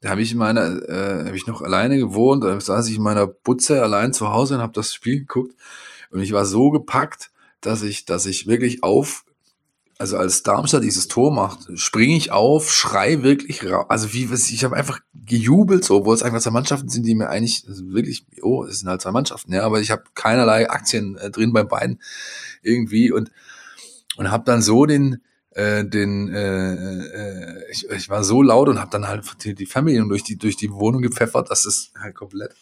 da 0.01 0.09
habe 0.09 0.21
ich 0.21 0.33
in 0.33 0.37
meiner, 0.37 0.89
äh, 0.89 1.25
habe 1.27 1.37
ich 1.37 1.47
noch 1.47 1.61
alleine 1.61 1.97
gewohnt, 1.97 2.43
da 2.43 2.59
saß 2.59 2.89
ich 2.89 2.97
in 2.97 3.01
meiner 3.01 3.25
Butze 3.25 3.81
allein 3.81 4.11
zu 4.11 4.29
Hause 4.33 4.55
und 4.55 4.61
habe 4.61 4.73
das 4.73 4.93
Spiel 4.93 5.19
geguckt. 5.19 5.55
Und 6.11 6.21
ich 6.21 6.33
war 6.33 6.45
so 6.45 6.69
gepackt, 6.69 7.31
dass 7.61 7.83
ich, 7.83 8.03
dass 8.03 8.25
ich 8.25 8.45
wirklich 8.45 8.83
auf, 8.83 9.23
also 9.97 10.17
als 10.17 10.43
Darmstadt 10.43 10.83
dieses 10.83 11.07
Tor 11.07 11.33
macht, 11.33 11.67
springe 11.79 12.17
ich 12.17 12.31
auf, 12.31 12.71
schrei 12.71 13.23
wirklich 13.23 13.63
raus, 13.63 13.85
also 13.87 14.11
wie, 14.11 14.27
ich 14.31 14.63
habe 14.65 14.75
einfach 14.75 14.99
gejubelt, 15.13 15.85
so, 15.85 15.95
obwohl 15.95 16.13
es 16.13 16.21
einfach 16.21 16.41
zwei 16.41 16.51
Mannschaften 16.51 16.89
sind, 16.89 17.05
die 17.05 17.15
mir 17.15 17.29
eigentlich 17.29 17.63
also 17.67 17.87
wirklich, 17.91 18.25
oh, 18.41 18.65
es 18.65 18.79
sind 18.79 18.89
halt 18.89 19.01
zwei 19.01 19.11
Mannschaften, 19.11 19.53
ja, 19.53 19.63
aber 19.63 19.79
ich 19.79 19.89
habe 19.89 20.03
keinerlei 20.15 20.69
Aktien 20.69 21.15
äh, 21.15 21.31
drin 21.31 21.53
bei 21.53 21.63
beiden 21.63 22.01
irgendwie 22.61 23.11
und 23.11 23.31
und 24.17 24.31
habe 24.31 24.43
dann 24.45 24.61
so 24.61 24.85
den 24.85 25.21
äh, 25.57 25.83
den 25.83 26.31
äh, 26.33 26.73
äh, 26.83 27.71
ich, 27.71 27.89
ich 27.89 28.09
war 28.09 28.23
so 28.23 28.43
laut 28.43 28.69
und 28.69 28.79
habe 28.79 28.91
dann 28.91 29.07
halt 29.07 29.25
die, 29.43 29.55
die 29.55 29.65
Fernbedienung 29.65 30.07
durch 30.07 30.23
die 30.23 30.37
durch 30.37 30.55
die 30.55 30.71
Wohnung 30.71 31.01
gepfeffert, 31.01 31.49
dass 31.49 31.65
es 31.65 31.91
halt 31.99 32.13
komplett 32.13 32.53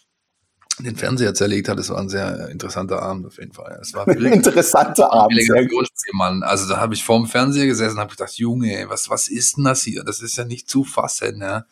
den 0.80 0.96
Fernseher 0.96 1.34
zerlegt 1.34 1.68
hat. 1.68 1.78
Es 1.80 1.89
war 1.89 2.00
ein 2.00 2.10
sehr 2.10 2.50
interessanter 2.50 3.02
Abend 3.02 3.26
auf 3.26 3.38
jeden 3.38 3.52
Fall. 3.52 3.78
Es 3.82 3.93
war 3.93 4.08
wirklich 4.08 4.32
interessanter 4.32 5.12
Abend. 5.12 5.38
Mann. 6.14 6.43
Also 6.43 6.70
da 6.70 6.78
habe 6.78 6.93
ich 6.93 7.04
vorm 7.04 7.28
Fernseher 7.28 7.66
gesessen 7.66 7.96
und 7.96 8.02
habe 8.02 8.12
gedacht, 8.12 8.38
Junge, 8.38 8.86
was 8.88 9.10
was 9.10 9.28
ist 9.28 9.58
denn 9.58 9.66
das 9.66 9.84
hier? 9.84 10.04
Das 10.06 10.22
ist 10.22 10.38
ja 10.38 10.46
nicht 10.46 10.70
zu 10.70 10.86
fassen. 10.86 11.41
Ja. 11.41 11.66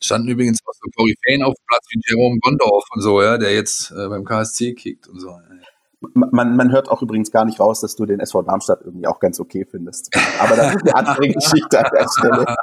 Standen 0.00 0.28
übrigens 0.28 0.60
auch 0.64 0.72
so 0.72 0.90
Koryphäen 0.96 1.42
auf 1.42 1.54
dem 1.54 1.66
Platz 1.66 1.86
wie 1.90 2.00
Jerome 2.06 2.38
Gondorf 2.40 2.84
und 2.94 3.02
so, 3.02 3.20
ja, 3.20 3.36
der 3.36 3.52
jetzt 3.54 3.90
äh, 3.90 4.08
beim 4.08 4.24
KSC 4.24 4.74
kickt 4.74 5.08
und 5.08 5.20
so. 5.20 5.28
Ja 5.28 5.65
man, 6.14 6.56
man 6.56 6.72
hört 6.72 6.88
auch 6.88 7.02
übrigens 7.02 7.30
gar 7.30 7.44
nicht 7.44 7.60
raus, 7.60 7.80
dass 7.80 7.96
du 7.96 8.06
den 8.06 8.20
SV 8.20 8.42
Darmstadt 8.42 8.80
irgendwie 8.84 9.06
auch 9.06 9.20
ganz 9.20 9.40
okay 9.40 9.66
findest. 9.70 10.14
Aber 10.40 10.56
das 10.56 10.74
ist 10.74 10.82
eine 10.82 10.94
andere 10.94 11.28
Geschichte 11.28 11.78
an 11.78 11.90
der 11.92 12.08
Stelle. 12.08 12.56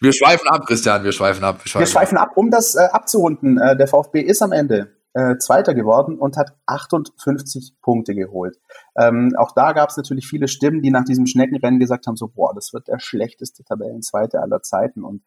Wir 0.00 0.12
schweifen 0.12 0.48
ab, 0.48 0.66
Christian, 0.66 1.04
wir 1.04 1.12
schweifen 1.12 1.44
ab. 1.44 1.64
Wir 1.64 1.68
schweifen, 1.68 1.80
wir 1.80 1.86
schweifen 1.86 2.18
ab. 2.18 2.30
Um 2.36 2.50
das 2.50 2.74
äh, 2.74 2.88
abzurunden, 2.92 3.58
äh, 3.58 3.76
der 3.76 3.86
VfB 3.86 4.20
ist 4.20 4.42
am 4.42 4.52
Ende 4.52 4.92
äh, 5.14 5.36
Zweiter 5.38 5.74
geworden 5.74 6.18
und 6.18 6.36
hat 6.36 6.52
58 6.66 7.74
Punkte 7.82 8.14
geholt. 8.14 8.58
Ähm, 8.96 9.32
auch 9.36 9.52
da 9.52 9.72
gab 9.72 9.90
es 9.90 9.96
natürlich 9.96 10.26
viele 10.26 10.48
Stimmen, 10.48 10.82
die 10.82 10.90
nach 10.90 11.04
diesem 11.04 11.26
Schneckenrennen 11.26 11.80
gesagt 11.80 12.06
haben, 12.06 12.16
so, 12.16 12.28
boah, 12.28 12.54
das 12.54 12.72
wird 12.72 12.88
der 12.88 12.98
schlechteste 13.00 13.64
Tabellenzweite 13.64 14.40
aller 14.40 14.62
Zeiten. 14.62 15.02
Und 15.04 15.22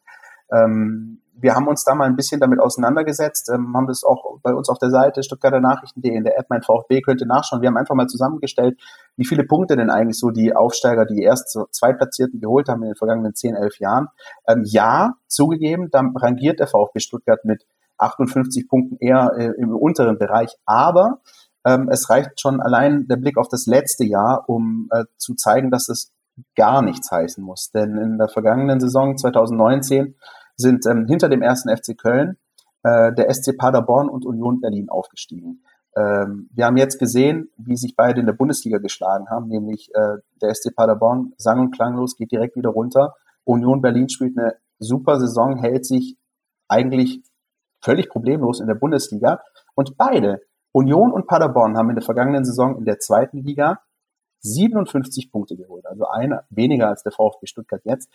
ähm, 0.52 1.23
wir 1.36 1.56
haben 1.56 1.68
uns 1.68 1.84
da 1.84 1.96
mal 1.96 2.06
ein 2.06 2.16
bisschen 2.16 2.40
damit 2.40 2.60
auseinandergesetzt, 2.60 3.50
ähm, 3.54 3.76
haben 3.76 3.88
das 3.88 4.04
auch 4.04 4.40
bei 4.42 4.54
uns 4.54 4.70
auf 4.70 4.78
der 4.78 4.92
Seite 4.92 5.24
Stuttgarter 5.24 5.60
Nachrichten.de 5.60 6.12
in 6.16 6.24
der 6.24 6.38
App 6.38 6.48
Mein 6.50 6.62
VfB 6.62 7.02
könnte 7.02 7.26
nachschauen. 7.26 7.62
Wir 7.62 7.68
haben 7.70 7.78
einfach 7.78 7.96
mal 7.96 8.08
zusammengestellt, 8.08 8.80
wie 9.16 9.26
viele 9.26 9.44
Punkte 9.44 9.76
denn 9.76 9.90
eigentlich 9.90 10.20
so 10.20 10.30
die 10.30 10.56
Aufsteiger, 10.56 11.06
die 11.06 11.22
erst 11.22 11.52
so 11.52 11.68
zwei 11.72 11.94
Platzierten 11.94 12.40
geholt 12.40 12.70
haben 12.70 12.84
in 12.84 12.90
den 12.90 12.96
vergangenen 12.96 13.34
10, 13.34 13.56
11 13.56 13.80
Jahren. 13.80 14.08
Ähm, 14.48 14.64
ja, 14.66 15.14
zugegeben, 15.28 15.90
da 15.92 16.02
rangiert 16.16 16.60
der 16.60 16.68
VfB 16.68 17.00
Stuttgart 17.00 17.44
mit 17.46 17.66
58 17.98 18.68
Punkten 18.68 18.98
eher 19.00 19.32
äh, 19.38 19.52
im 19.58 19.76
unteren 19.76 20.18
Bereich, 20.18 20.56
aber 20.66 21.22
ähm, 21.66 21.90
es 21.90 22.10
reicht 22.10 22.40
schon 22.40 22.62
allein 22.62 23.08
der 23.08 23.18
Blick 23.18 23.38
auf 23.38 23.48
das 23.48 23.66
letzte 23.66 24.04
Jahr, 24.04 24.44
um 24.48 24.90
äh, 24.92 25.06
zu 25.18 25.36
zeigen, 25.36 25.72
dass 25.72 25.90
es 25.90 26.12
gar 26.56 26.82
nichts 26.82 27.12
heißen 27.12 27.44
muss. 27.44 27.72
Denn 27.72 27.98
in 27.98 28.18
der 28.18 28.28
vergangenen 28.28 28.80
Saison 28.80 29.18
2019 29.18 30.16
sind 30.56 30.86
ähm, 30.86 31.06
hinter 31.08 31.30
dem 31.30 31.42
ersten 31.42 31.76
FC 31.76 31.98
Köln 31.98 32.38
äh, 32.84 33.14
der 33.14 33.34
SC 33.34 33.58
Paderborn 33.58 34.10
und 34.10 34.26
Union 34.26 34.62
Berlin 34.62 34.90
aufgestiegen. 34.90 35.64
Ähm, 35.96 36.50
wir 36.54 36.66
haben 36.66 36.78
jetzt 36.78 37.00
gesehen, 37.00 37.50
wie 37.58 37.78
sich 37.78 37.96
beide 37.96 38.20
in 38.20 38.26
der 38.26 38.34
Bundesliga 38.34 38.80
geschlagen 38.80 39.30
haben, 39.30 39.48
nämlich 39.48 39.90
äh, 39.94 40.18
der 40.42 40.54
SC 40.54 40.76
Paderborn 40.76 41.34
sang- 41.38 41.60
und 41.60 41.72
klanglos 41.72 42.16
geht 42.16 42.32
direkt 42.32 42.56
wieder 42.56 42.70
runter. 42.70 43.16
Union 43.44 43.82
Berlin 43.82 44.10
spielt 44.10 44.38
eine 44.38 44.56
super 44.80 45.20
Saison, 45.20 45.58
hält 45.58 45.86
sich 45.86 46.18
eigentlich 46.68 47.22
völlig 47.82 48.10
problemlos 48.10 48.60
in 48.60 48.68
der 48.68 48.76
Bundesliga. 48.76 49.42
Und 49.76 49.98
beide, 49.98 50.42
Union 50.72 51.12
und 51.12 51.28
Paderborn, 51.28 51.78
haben 51.78 51.90
in 51.90 51.96
der 51.96 52.04
vergangenen 52.04 52.46
Saison 52.46 52.78
in 52.78 52.86
der 52.86 53.00
zweiten 53.00 53.44
Liga 53.44 53.82
57 54.40 55.32
Punkte 55.32 55.56
geholt, 55.56 55.86
also 55.86 56.06
eine 56.06 56.44
weniger 56.50 56.90
als 56.90 57.04
der 57.04 57.14
VfB 57.14 57.48
Stuttgart 57.48 57.82
jetzt. 57.86 58.10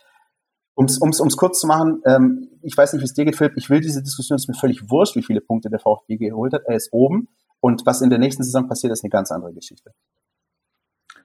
Um 0.78 0.86
es 0.86 1.36
kurz 1.36 1.58
zu 1.58 1.66
machen, 1.66 2.02
ähm, 2.06 2.50
ich 2.62 2.76
weiß 2.76 2.92
nicht, 2.92 3.02
wie 3.02 3.06
es 3.06 3.12
dir 3.12 3.24
geht, 3.24 3.34
Philipp, 3.34 3.54
ich 3.56 3.68
will 3.68 3.80
diese 3.80 4.00
Diskussion, 4.00 4.36
es 4.36 4.44
ist 4.44 4.48
mir 4.48 4.54
völlig 4.54 4.88
wurscht, 4.88 5.16
wie 5.16 5.24
viele 5.24 5.40
Punkte 5.40 5.70
der 5.70 5.80
VfB 5.80 6.18
geholt 6.18 6.52
hat. 6.52 6.62
Er 6.66 6.76
ist 6.76 6.92
oben 6.92 7.26
und 7.58 7.84
was 7.84 8.00
in 8.00 8.10
der 8.10 8.20
nächsten 8.20 8.44
Saison 8.44 8.68
passiert, 8.68 8.92
ist 8.92 9.02
eine 9.02 9.10
ganz 9.10 9.32
andere 9.32 9.52
Geschichte. 9.52 9.92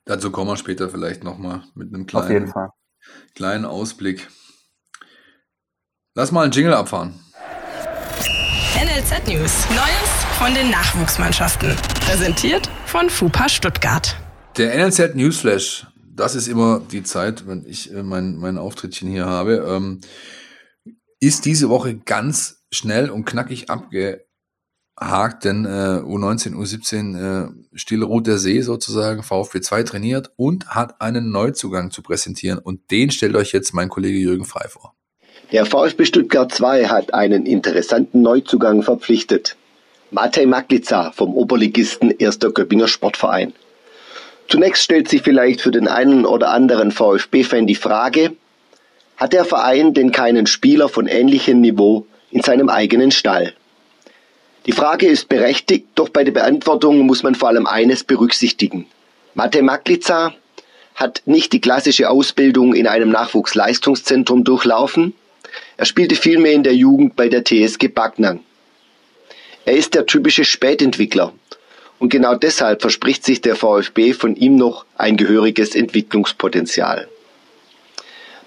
Dazu 0.06 0.32
kommen 0.32 0.50
wir 0.50 0.58
später 0.58 0.90
vielleicht 0.90 1.24
nochmal 1.24 1.62
mit 1.76 1.94
einem 1.94 2.08
kleinen, 2.08 2.52
kleinen 3.36 3.66
Ausblick. 3.66 4.28
Lass 6.16 6.32
mal 6.32 6.46
einen 6.46 6.52
Jingle 6.52 6.74
abfahren. 6.74 7.14
NLZ 8.76 9.28
News. 9.28 9.68
Neues 9.70 10.26
von 10.40 10.56
den 10.56 10.72
Nachwuchsmannschaften. 10.72 11.76
Präsentiert 12.02 12.72
von 12.88 13.08
FUPA 13.08 13.48
Stuttgart. 13.48 14.16
Der 14.58 14.76
NLZ 14.76 15.16
Newsflash, 15.16 15.86
das 16.16 16.36
ist 16.36 16.48
immer 16.48 16.82
die 16.92 17.04
Zeit, 17.04 17.48
wenn 17.48 17.66
ich 17.66 17.94
äh, 17.94 18.04
mein, 18.04 18.38
mein 18.38 18.58
Auftrittchen 18.58 19.10
hier 19.10 19.26
habe, 19.26 19.66
ähm, 19.68 20.02
ist 21.20 21.46
diese 21.46 21.70
Woche 21.70 21.96
ganz 21.96 22.66
schnell 22.72 23.10
und 23.10 23.26
knackig 23.26 23.70
abgehakt, 23.70 25.46
denn 25.46 25.66
äh, 25.66 26.02
U19, 26.04 26.56
U17 26.56 27.18
äh, 27.18 27.50
Stille 27.74 28.06
Ruht 28.06 28.28
der 28.28 28.38
See 28.38 28.62
sozusagen, 28.62 29.24
VfB 29.24 29.62
2 29.62 29.84
trainiert 29.84 30.32
und 30.36 30.68
hat 30.68 31.02
einen 31.02 31.32
Neuzugang 31.32 31.92
zu 31.92 32.02
präsentieren. 32.02 32.60
Und 32.60 32.92
den 32.92 33.12
stellt 33.12 33.36
euch 33.36 33.54
jetzt 33.54 33.74
mein 33.74 33.90
Kollege 33.90 34.18
Jürgen 34.18 34.46
Frei 34.46 34.68
vor. 34.68 34.96
Der 35.52 35.66
VfB 35.66 36.06
Stuttgart 36.06 36.52
2 36.52 36.88
hat 36.88 37.14
einen 37.14 37.46
interessanten 37.46 38.22
Neuzugang 38.22 38.84
verpflichtet. 38.84 39.56
Matej 40.12 40.46
Maklica 40.46 41.12
vom 41.12 41.34
Oberligisten 41.36 42.14
1. 42.20 42.40
Göppinger 42.40 42.88
Sportverein. 42.88 43.54
Zunächst 44.48 44.84
stellt 44.84 45.10
sich 45.10 45.22
vielleicht 45.22 45.62
für 45.62 45.72
den 45.72 45.88
einen 45.88 46.26
oder 46.26 46.52
anderen 46.52 46.92
VfB-Fan 46.92 47.68
die 47.68 47.76
Frage, 47.76 48.36
hat 49.18 49.34
der 49.34 49.46
Verein 49.46 49.94
denn 49.94 50.12
keinen 50.12 50.48
Spieler 50.48 50.90
von 50.90 51.08
ähnlichem 51.08 51.62
Niveau 51.62 52.06
in 52.32 52.42
seinem 52.42 52.70
eigenen 52.70 53.12
Stall? 53.12 53.54
Die 54.66 54.72
Frage 54.72 55.08
ist 55.08 55.30
berechtigt, 55.30 55.88
doch 55.96 56.10
bei 56.10 56.24
der 56.24 56.32
Beantwortung 56.32 57.00
muss 57.00 57.24
man 57.24 57.36
vor 57.36 57.50
allem 57.50 57.68
eines 57.68 58.04
berücksichtigen. 58.04 58.86
Mate 59.34 59.62
Maklica 59.62 60.34
hat 60.96 61.22
nicht 61.26 61.54
die 61.54 61.62
klassische 61.62 62.10
Ausbildung 62.10 62.74
in 62.74 62.88
einem 62.88 63.10
Nachwuchsleistungszentrum 63.10 64.44
durchlaufen, 64.44 65.14
er 65.78 65.86
spielte 65.86 66.16
vielmehr 66.16 66.54
in 66.54 66.64
der 66.64 66.76
Jugend 66.76 67.16
bei 67.16 67.30
der 67.30 67.44
TSG 67.44 67.88
Backnang. 67.88 68.40
Er 69.66 69.76
ist 69.76 69.94
der 69.94 70.06
typische 70.06 70.46
Spätentwickler 70.46 71.34
und 72.04 72.10
genau 72.10 72.36
deshalb 72.36 72.82
verspricht 72.82 73.24
sich 73.24 73.40
der 73.40 73.56
VfB 73.56 74.12
von 74.12 74.36
ihm 74.36 74.58
noch 74.58 74.84
ein 74.98 75.16
gehöriges 75.16 75.74
Entwicklungspotenzial. 75.74 77.08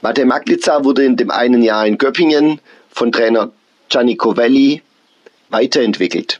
Mate 0.02 0.26
Maklica 0.26 0.84
wurde 0.84 1.06
in 1.06 1.16
dem 1.16 1.30
einen 1.30 1.62
Jahr 1.62 1.86
in 1.86 1.96
Göppingen 1.96 2.60
von 2.90 3.12
Trainer 3.12 3.50
Gianni 3.88 4.16
Covelli 4.16 4.82
weiterentwickelt. 5.48 6.38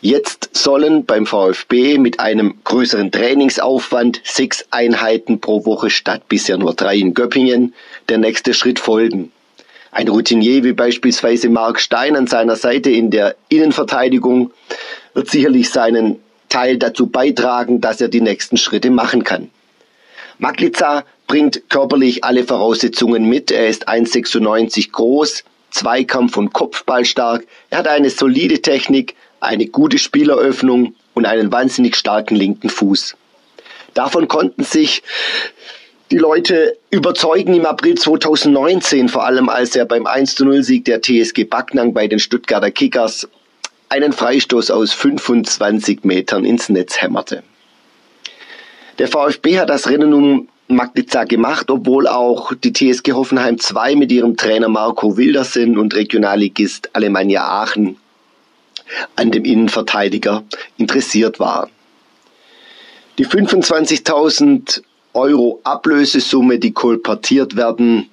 Jetzt 0.00 0.48
sollen 0.56 1.04
beim 1.04 1.26
VfB 1.26 1.98
mit 1.98 2.20
einem 2.20 2.54
größeren 2.64 3.12
Trainingsaufwand 3.12 4.22
sechs 4.24 4.64
Einheiten 4.70 5.42
pro 5.42 5.66
Woche 5.66 5.90
statt 5.90 6.22
bisher 6.30 6.56
nur 6.56 6.72
drei 6.72 6.96
in 6.96 7.12
Göppingen 7.12 7.74
der 8.08 8.16
nächste 8.16 8.54
Schritt 8.54 8.78
folgen. 8.78 9.30
Ein 9.90 10.08
Routinier 10.08 10.64
wie 10.64 10.72
beispielsweise 10.72 11.50
Mark 11.50 11.80
Stein 11.80 12.16
an 12.16 12.26
seiner 12.26 12.56
Seite 12.56 12.90
in 12.90 13.10
der 13.10 13.36
Innenverteidigung 13.50 14.52
wird 15.14 15.30
sicherlich 15.30 15.70
seinen 15.70 16.16
Teil 16.48 16.78
dazu 16.78 17.06
beitragen, 17.06 17.80
dass 17.80 18.00
er 18.00 18.08
die 18.08 18.20
nächsten 18.20 18.56
Schritte 18.56 18.90
machen 18.90 19.24
kann. 19.24 19.50
Maglica 20.38 21.04
bringt 21.26 21.68
körperlich 21.68 22.24
alle 22.24 22.44
Voraussetzungen 22.44 23.28
mit. 23.28 23.50
Er 23.50 23.68
ist 23.68 23.88
1,96 23.88 24.92
groß, 24.92 25.44
Zweikampf- 25.70 26.36
und 26.36 26.52
Kopfball 26.52 27.04
stark. 27.04 27.46
Er 27.70 27.78
hat 27.78 27.88
eine 27.88 28.10
solide 28.10 28.62
Technik, 28.62 29.14
eine 29.40 29.66
gute 29.66 29.98
Spieleröffnung 29.98 30.94
und 31.14 31.26
einen 31.26 31.52
wahnsinnig 31.52 31.96
starken 31.96 32.36
linken 32.36 32.70
Fuß. 32.70 33.16
Davon 33.94 34.28
konnten 34.28 34.62
sich 34.62 35.02
die 36.10 36.18
Leute 36.18 36.78
überzeugen 36.90 37.54
im 37.54 37.66
April 37.66 37.96
2019, 37.96 39.08
vor 39.08 39.24
allem 39.24 39.48
als 39.48 39.76
er 39.76 39.84
beim 39.84 40.06
1-0-Sieg 40.06 40.84
der 40.86 41.02
TSG 41.02 41.44
Backnang 41.44 41.92
bei 41.92 42.06
den 42.06 42.18
Stuttgarter 42.18 42.70
Kickers 42.70 43.28
einen 43.88 44.12
Freistoß 44.12 44.70
aus 44.70 44.92
25 44.92 46.04
Metern 46.04 46.44
ins 46.44 46.68
Netz 46.68 47.00
hämmerte. 47.00 47.42
Der 48.98 49.08
VfB 49.08 49.58
hat 49.58 49.70
das 49.70 49.88
Rennen 49.88 50.12
um 50.12 50.48
Magdica 50.68 51.24
gemacht, 51.24 51.70
obwohl 51.70 52.06
auch 52.06 52.52
die 52.52 52.72
TSG 52.72 53.12
Hoffenheim 53.12 53.58
2 53.58 53.96
mit 53.96 54.12
ihrem 54.12 54.36
Trainer 54.36 54.68
Marco 54.68 55.16
Wildersen 55.16 55.78
und 55.78 55.94
Regionalligist 55.94 56.90
Alemannia 56.94 57.42
Aachen 57.42 57.96
an 59.16 59.30
dem 59.30 59.44
Innenverteidiger 59.44 60.44
interessiert 60.76 61.40
war. 61.40 61.70
Die 63.18 63.26
25.000 63.26 64.82
Euro 65.14 65.60
Ablösesumme, 65.64 66.58
die 66.58 66.72
kolportiert 66.72 67.56
werden, 67.56 68.10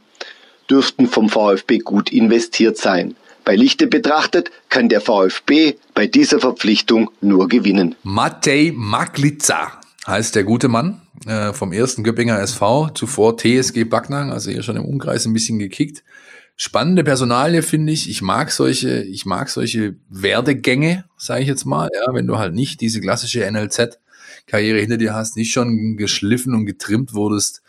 dürften 0.70 1.08
vom 1.08 1.30
VfB 1.30 1.80
gut 1.80 2.12
investiert 2.12 2.78
sein. 2.78 3.16
Bei 3.46 3.56
Lichte 3.56 3.86
betrachtet 3.86 4.50
kann 4.70 4.90
der 4.90 5.02
VfB 5.02 5.76
bei 5.94 6.08
dieser 6.08 6.40
Verpflichtung 6.40 7.12
nur 7.22 7.48
gewinnen. 7.48 7.96
Matej 8.02 8.74
Maglica 8.76 9.80
heißt 10.08 10.34
der 10.34 10.44
gute 10.44 10.68
Mann 10.68 11.02
äh, 11.28 11.54
vom 11.54 11.72
ersten 11.72 12.04
Göppinger 12.04 12.40
SV, 12.40 12.90
zuvor 12.90 13.38
TSG 13.38 13.84
Backnang, 13.84 14.32
also 14.32 14.50
hier 14.50 14.64
schon 14.64 14.78
im 14.78 14.86
Umkreis 14.86 15.26
ein 15.26 15.34
bisschen 15.34 15.60
gekickt. 15.60 16.04
Spannende 16.56 17.04
Personalie 17.04 17.62
finde 17.62 17.94
ich. 17.94 18.10
Ich 18.10 18.24
mag 18.24 18.52
solche, 18.52 19.04
ich 19.04 19.28
mag 19.28 19.50
solche 19.50 19.96
Werdegänge, 20.10 21.06
sage 21.16 21.44
ich 21.44 21.48
jetzt 21.48 21.66
mal. 21.66 21.90
Ja, 21.94 22.16
wenn 22.16 22.26
du 22.26 22.40
halt 22.40 22.56
nicht 22.56 22.82
diese 22.82 23.00
klassische 23.00 23.50
NLZ 23.50 24.00
Karriere 24.48 24.80
hinter 24.80 24.98
dir 24.98 25.14
hast, 25.14 25.38
nicht 25.38 25.52
schon 25.52 25.98
geschliffen 25.98 26.56
und 26.56 26.66
getrimmt 26.66 27.14
wurdest 27.14 27.62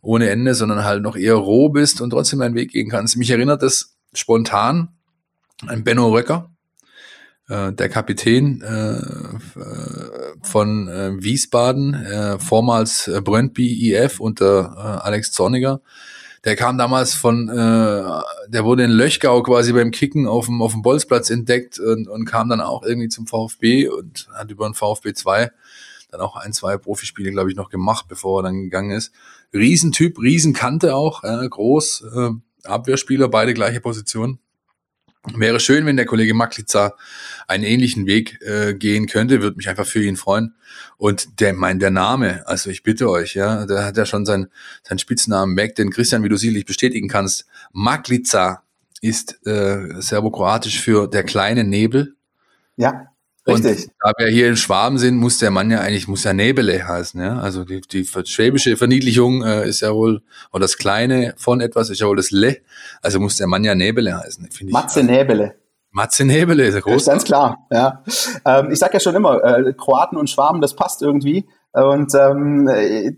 ohne 0.00 0.30
Ende, 0.30 0.54
sondern 0.54 0.84
halt 0.84 1.02
noch 1.02 1.16
eher 1.16 1.34
roh 1.34 1.70
bist 1.70 2.00
und 2.00 2.10
trotzdem 2.10 2.38
deinen 2.38 2.54
Weg 2.54 2.70
gehen 2.70 2.88
kannst. 2.88 3.16
Mich 3.16 3.30
erinnert 3.30 3.62
das 3.62 3.96
spontan 4.12 4.90
an 5.66 5.84
Benno 5.84 6.08
Röcker, 6.08 6.50
äh, 7.48 7.72
der 7.72 7.88
Kapitän 7.88 8.62
äh, 8.62 9.00
von 10.42 10.88
äh, 10.88 11.22
Wiesbaden, 11.22 11.94
äh, 11.94 12.38
vormals 12.38 13.08
äh, 13.08 13.20
Brøndby 13.20 13.92
IF 13.92 14.20
unter 14.20 14.74
äh, 14.76 15.06
Alex 15.06 15.32
Zorniger. 15.32 15.80
Der 16.44 16.54
kam 16.54 16.78
damals 16.78 17.14
von, 17.14 17.48
äh, 17.48 17.52
der 17.52 18.64
wurde 18.64 18.84
in 18.84 18.90
Löchgau 18.90 19.42
quasi 19.42 19.72
beim 19.72 19.90
Kicken 19.90 20.28
auf 20.28 20.46
dem, 20.46 20.62
auf 20.62 20.72
dem 20.72 20.82
Bolzplatz 20.82 21.30
entdeckt 21.30 21.80
und, 21.80 22.08
und 22.08 22.24
kam 22.26 22.48
dann 22.48 22.60
auch 22.60 22.84
irgendwie 22.84 23.08
zum 23.08 23.26
VfB 23.26 23.88
und 23.88 24.28
hat 24.34 24.50
über 24.50 24.68
den 24.68 24.74
VfB 24.74 25.14
2 25.14 25.50
dann 26.10 26.20
auch 26.20 26.36
ein, 26.36 26.52
zwei 26.52 26.78
Profispiele, 26.78 27.30
glaube 27.30 27.50
ich, 27.50 27.56
noch 27.56 27.68
gemacht, 27.68 28.06
bevor 28.08 28.40
er 28.40 28.44
dann 28.44 28.62
gegangen 28.62 28.92
ist. 28.92 29.12
Riesentyp, 29.52 30.18
Riesenkante 30.18 30.94
auch, 30.94 31.22
äh, 31.24 31.48
groß, 31.48 32.04
äh, 32.16 32.30
Abwehrspieler, 32.64 33.28
beide 33.28 33.52
gleiche 33.52 33.80
Position. 33.80 34.38
Wäre 35.34 35.60
schön, 35.60 35.86
wenn 35.86 35.96
der 35.96 36.06
Kollege 36.06 36.34
Maklica 36.34 36.94
einen 37.46 37.64
ähnlichen 37.64 38.06
Weg 38.06 38.40
äh, 38.42 38.74
gehen 38.74 39.06
könnte, 39.06 39.40
würde 39.42 39.56
mich 39.56 39.68
einfach 39.68 39.86
für 39.86 40.02
ihn 40.02 40.16
freuen. 40.16 40.54
Und 40.96 41.40
der, 41.40 41.54
mein, 41.54 41.78
der 41.78 41.90
Name, 41.90 42.46
also 42.46 42.70
ich 42.70 42.82
bitte 42.82 43.08
euch, 43.08 43.34
ja, 43.34 43.66
der 43.66 43.84
hat 43.84 43.96
ja 43.96 44.06
schon 44.06 44.26
seinen, 44.26 44.48
seinen 44.82 44.98
Spitznamen 44.98 45.56
weg, 45.56 45.74
den 45.74 45.90
Christian, 45.90 46.22
wie 46.22 46.28
du 46.28 46.36
sicherlich 46.36 46.66
bestätigen 46.66 47.08
kannst. 47.08 47.46
Maklica 47.72 48.62
ist 49.00 49.44
äh, 49.46 50.00
serbokroatisch 50.00 50.80
für 50.80 51.08
der 51.08 51.24
kleine 51.24 51.64
Nebel. 51.64 52.16
Ja. 52.76 53.08
Richtig. 53.48 53.84
Und 53.84 53.92
da 54.00 54.12
wir 54.18 54.28
hier 54.28 54.48
in 54.48 54.56
Schwaben 54.56 54.98
sind, 54.98 55.16
muss 55.16 55.38
der 55.38 55.50
Mann 55.50 55.70
ja 55.70 55.80
eigentlich, 55.80 56.06
muss 56.06 56.24
ja 56.24 56.32
Nebele 56.32 56.86
heißen, 56.86 57.20
ja. 57.20 57.38
Also 57.38 57.64
die, 57.64 57.80
die 57.80 58.04
schwäbische 58.04 58.76
Verniedlichung 58.76 59.42
äh, 59.42 59.68
ist 59.68 59.80
ja 59.80 59.94
wohl, 59.94 60.22
oder 60.52 60.62
das 60.62 60.76
Kleine 60.76 61.34
von 61.36 61.60
etwas 61.60 61.90
ist 61.90 62.00
ja 62.00 62.06
wohl 62.06 62.16
das 62.16 62.30
Le. 62.30 62.58
Also 63.02 63.20
muss 63.20 63.36
der 63.36 63.46
Mann 63.46 63.64
ja 63.64 63.74
Nebele 63.74 64.16
heißen, 64.16 64.48
finde 64.50 64.70
ich. 64.70 64.72
Matze 64.72 65.02
Nebele. 65.02 65.54
Matze 65.90 66.24
Nebele 66.24 66.66
ist 66.66 66.74
ja 66.74 66.80
groß. 66.80 67.06
Ganz 67.06 67.24
klar, 67.24 67.66
ja. 67.70 68.04
Ähm, 68.44 68.70
ich 68.70 68.78
sag 68.78 68.92
ja 68.92 69.00
schon 69.00 69.14
immer, 69.14 69.42
äh, 69.42 69.72
Kroaten 69.72 70.18
und 70.18 70.28
Schwaben, 70.28 70.60
das 70.60 70.76
passt 70.76 71.02
irgendwie. 71.02 71.48
Und 71.72 72.14
ähm, 72.14 72.68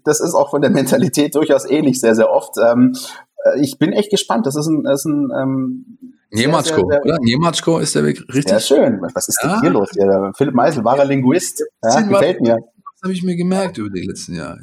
das 0.04 0.20
ist 0.20 0.34
auch 0.34 0.50
von 0.50 0.60
der 0.60 0.70
Mentalität 0.70 1.34
durchaus 1.34 1.64
ähnlich, 1.64 2.00
sehr, 2.00 2.14
sehr 2.14 2.30
oft. 2.30 2.54
Ähm, 2.62 2.94
äh, 2.94 3.29
ich 3.60 3.78
bin 3.78 3.92
echt 3.92 4.10
gespannt. 4.10 4.46
Das 4.46 4.56
ist 4.56 4.66
ein, 4.66 4.84
das 4.84 5.00
ist 5.00 5.06
ein 5.06 5.30
ähm, 5.36 5.84
Niematschko, 6.30 6.82
oder? 6.82 7.18
Niematschko 7.20 7.78
ist 7.78 7.94
der 7.94 8.04
Weg 8.04 8.20
richtig. 8.28 8.48
Sehr 8.48 8.60
schön. 8.60 9.00
Was 9.14 9.28
ist 9.28 9.40
ja. 9.42 9.50
denn 9.50 9.60
hier 9.60 9.70
los? 9.70 9.88
Ja, 9.94 10.32
Philipp 10.36 10.54
Meisel, 10.54 10.84
wahrer 10.84 11.04
Linguist. 11.04 11.64
Ja, 11.82 12.00
gefällt 12.00 12.40
mir. 12.40 12.56
Das 12.56 13.02
habe 13.02 13.12
ich 13.12 13.22
mir 13.22 13.36
gemerkt 13.36 13.78
über 13.78 13.90
die 13.90 14.06
letzten 14.06 14.34
Jahre. 14.34 14.60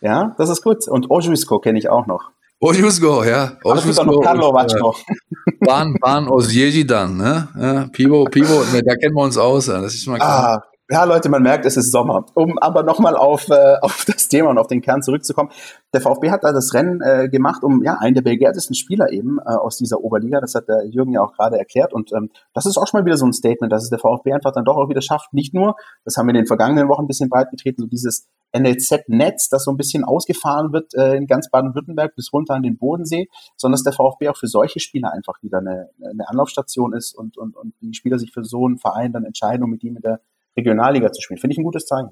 Ja, 0.00 0.34
das 0.38 0.50
ist 0.50 0.62
gut. 0.62 0.86
Und 0.88 1.10
Ojusko 1.10 1.58
kenne 1.58 1.78
ich 1.78 1.88
auch 1.88 2.06
noch. 2.06 2.30
Ojusko, 2.60 3.24
ja. 3.24 3.58
Ojusko. 3.64 4.04
noch 4.04 4.20
Karlovačko. 4.20 4.94
Bahn, 5.60 5.94
Bahn 6.00 6.28
aus 6.28 6.52
Ježidan, 6.52 7.16
ne? 7.16 7.48
Ja, 7.58 7.88
Pivo, 7.92 8.24
Pivo, 8.24 8.62
da 8.72 8.94
kennen 8.96 9.14
wir 9.14 9.24
uns 9.24 9.36
aus. 9.36 9.66
Das 9.66 9.94
ist 9.94 10.06
mal 10.06 10.18
klar. 10.18 10.62
Ah, 10.62 10.75
ja, 10.88 11.02
Leute, 11.02 11.28
man 11.28 11.42
merkt, 11.42 11.66
es 11.66 11.76
ist 11.76 11.90
Sommer. 11.90 12.26
Um 12.34 12.58
aber 12.58 12.84
nochmal 12.84 13.16
auf, 13.16 13.48
äh, 13.48 13.76
auf 13.80 14.04
das 14.06 14.28
Thema 14.28 14.50
und 14.50 14.58
auf 14.58 14.68
den 14.68 14.82
Kern 14.82 15.02
zurückzukommen. 15.02 15.50
Der 15.92 16.00
VfB 16.00 16.30
hat 16.30 16.44
da 16.44 16.52
das 16.52 16.74
Rennen 16.74 17.00
äh, 17.00 17.28
gemacht, 17.28 17.64
um 17.64 17.82
ja 17.82 17.98
einen 17.98 18.14
der 18.14 18.22
begehrtesten 18.22 18.76
Spieler 18.76 19.10
eben 19.10 19.38
äh, 19.38 19.50
aus 19.50 19.78
dieser 19.78 20.04
Oberliga. 20.04 20.40
Das 20.40 20.54
hat 20.54 20.68
der 20.68 20.86
Jürgen 20.86 21.12
ja 21.12 21.22
auch 21.22 21.32
gerade 21.32 21.58
erklärt. 21.58 21.92
Und 21.92 22.12
ähm, 22.12 22.30
das 22.54 22.66
ist 22.66 22.76
auch 22.76 22.86
schon 22.86 23.00
mal 23.00 23.04
wieder 23.06 23.16
so 23.16 23.26
ein 23.26 23.32
Statement, 23.32 23.72
dass 23.72 23.82
es 23.82 23.90
der 23.90 23.98
VfB 23.98 24.32
einfach 24.32 24.52
dann 24.52 24.64
doch 24.64 24.76
auch 24.76 24.88
wieder 24.88 25.02
schafft. 25.02 25.32
Nicht 25.32 25.54
nur, 25.54 25.74
das 26.04 26.16
haben 26.16 26.26
wir 26.26 26.30
in 26.30 26.42
den 26.42 26.46
vergangenen 26.46 26.88
Wochen 26.88 27.02
ein 27.02 27.08
bisschen 27.08 27.30
breit 27.30 27.50
getreten, 27.50 27.82
so 27.82 27.88
dieses 27.88 28.28
NLZ-Netz, 28.56 29.48
das 29.48 29.64
so 29.64 29.72
ein 29.72 29.76
bisschen 29.76 30.04
ausgefahren 30.04 30.72
wird 30.72 30.94
äh, 30.94 31.16
in 31.16 31.26
ganz 31.26 31.50
Baden-Württemberg 31.50 32.14
bis 32.14 32.32
runter 32.32 32.54
an 32.54 32.62
den 32.62 32.78
Bodensee, 32.78 33.28
sondern 33.56 33.74
dass 33.74 33.82
der 33.82 33.92
VfB 33.92 34.28
auch 34.28 34.36
für 34.36 34.46
solche 34.46 34.78
Spieler 34.78 35.12
einfach 35.12 35.42
wieder 35.42 35.58
eine, 35.58 35.90
eine 36.00 36.28
Anlaufstation 36.28 36.92
ist 36.92 37.12
und, 37.12 37.36
und, 37.36 37.56
und 37.56 37.74
die 37.80 37.92
Spieler 37.92 38.20
sich 38.20 38.32
für 38.32 38.44
so 38.44 38.66
einen 38.66 38.78
Verein 38.78 39.12
dann 39.12 39.24
entscheiden, 39.24 39.64
um 39.64 39.70
mit 39.70 39.82
ihm 39.82 39.96
in 39.96 40.02
der 40.02 40.20
Regionalliga 40.56 41.12
zu 41.12 41.22
spielen. 41.22 41.38
Finde 41.38 41.54
ich 41.54 41.58
ein 41.58 41.64
gutes 41.64 41.86
Zeichen. 41.86 42.10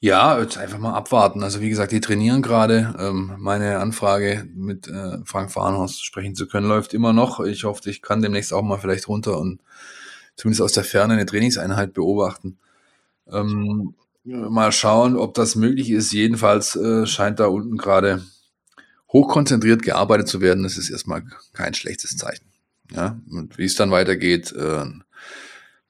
Ja, 0.00 0.38
jetzt 0.38 0.58
einfach 0.58 0.78
mal 0.78 0.92
abwarten. 0.92 1.42
Also 1.42 1.60
wie 1.60 1.70
gesagt, 1.70 1.92
die 1.92 2.00
trainieren 2.00 2.42
gerade. 2.42 2.94
Ähm, 2.98 3.34
meine 3.38 3.78
Anfrage 3.78 4.46
mit 4.54 4.86
äh, 4.88 5.18
Frank 5.24 5.50
Farnhorst 5.50 6.04
sprechen 6.04 6.34
zu 6.34 6.46
können 6.46 6.68
läuft 6.68 6.92
immer 6.92 7.12
noch. 7.12 7.40
Ich 7.40 7.64
hoffe, 7.64 7.88
ich 7.88 8.02
kann 8.02 8.20
demnächst 8.20 8.52
auch 8.52 8.62
mal 8.62 8.78
vielleicht 8.78 9.08
runter 9.08 9.38
und 9.38 9.62
zumindest 10.36 10.62
aus 10.62 10.72
der 10.72 10.84
Ferne 10.84 11.14
eine 11.14 11.26
Trainingseinheit 11.26 11.94
beobachten. 11.94 12.58
Ähm, 13.30 13.94
mal 14.24 14.72
schauen, 14.72 15.16
ob 15.16 15.34
das 15.34 15.54
möglich 15.54 15.90
ist. 15.90 16.12
Jedenfalls 16.12 16.76
äh, 16.76 17.06
scheint 17.06 17.40
da 17.40 17.46
unten 17.46 17.76
gerade 17.76 18.22
hochkonzentriert 19.12 19.82
gearbeitet 19.82 20.28
zu 20.28 20.40
werden. 20.40 20.64
Das 20.64 20.76
ist 20.76 20.90
erstmal 20.90 21.22
kein 21.52 21.74
schlechtes 21.74 22.16
Zeichen. 22.16 22.44
Ja, 22.94 23.18
und 23.30 23.56
wie 23.56 23.64
es 23.64 23.76
dann 23.76 23.90
weitergeht, 23.90 24.52
äh, 24.52 24.84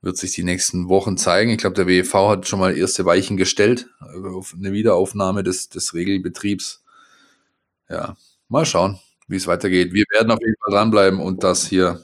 wird 0.05 0.17
sich 0.17 0.33
die 0.33 0.45
nächsten 0.45 0.89
Wochen 0.89 1.17
zeigen. 1.17 1.51
Ich 1.51 1.59
glaube, 1.59 1.77
der 1.77 1.87
WEV 1.87 2.15
hat 2.29 2.47
schon 2.47 2.61
mal 2.61 2.77
erste 2.77 3.05
Weichen 3.05 3.37
gestellt 3.37 3.89
auf 4.01 4.55
eine 4.59 4.73
Wiederaufnahme 4.73 5.43
des, 5.43 5.69
des 5.69 5.95
Regelbetriebs. 5.95 6.85
Ja, 7.89 8.17
mal 8.49 8.67
schauen, 8.67 8.99
wie 9.29 9.37
es 9.37 9.47
weitergeht. 9.47 9.93
Wir 9.93 10.05
werden 10.13 10.31
auf 10.31 10.41
jeden 10.41 10.57
Fall 10.63 10.73
dranbleiben 10.73 11.21
und 11.21 11.43
das 11.43 11.67
hier 11.67 12.03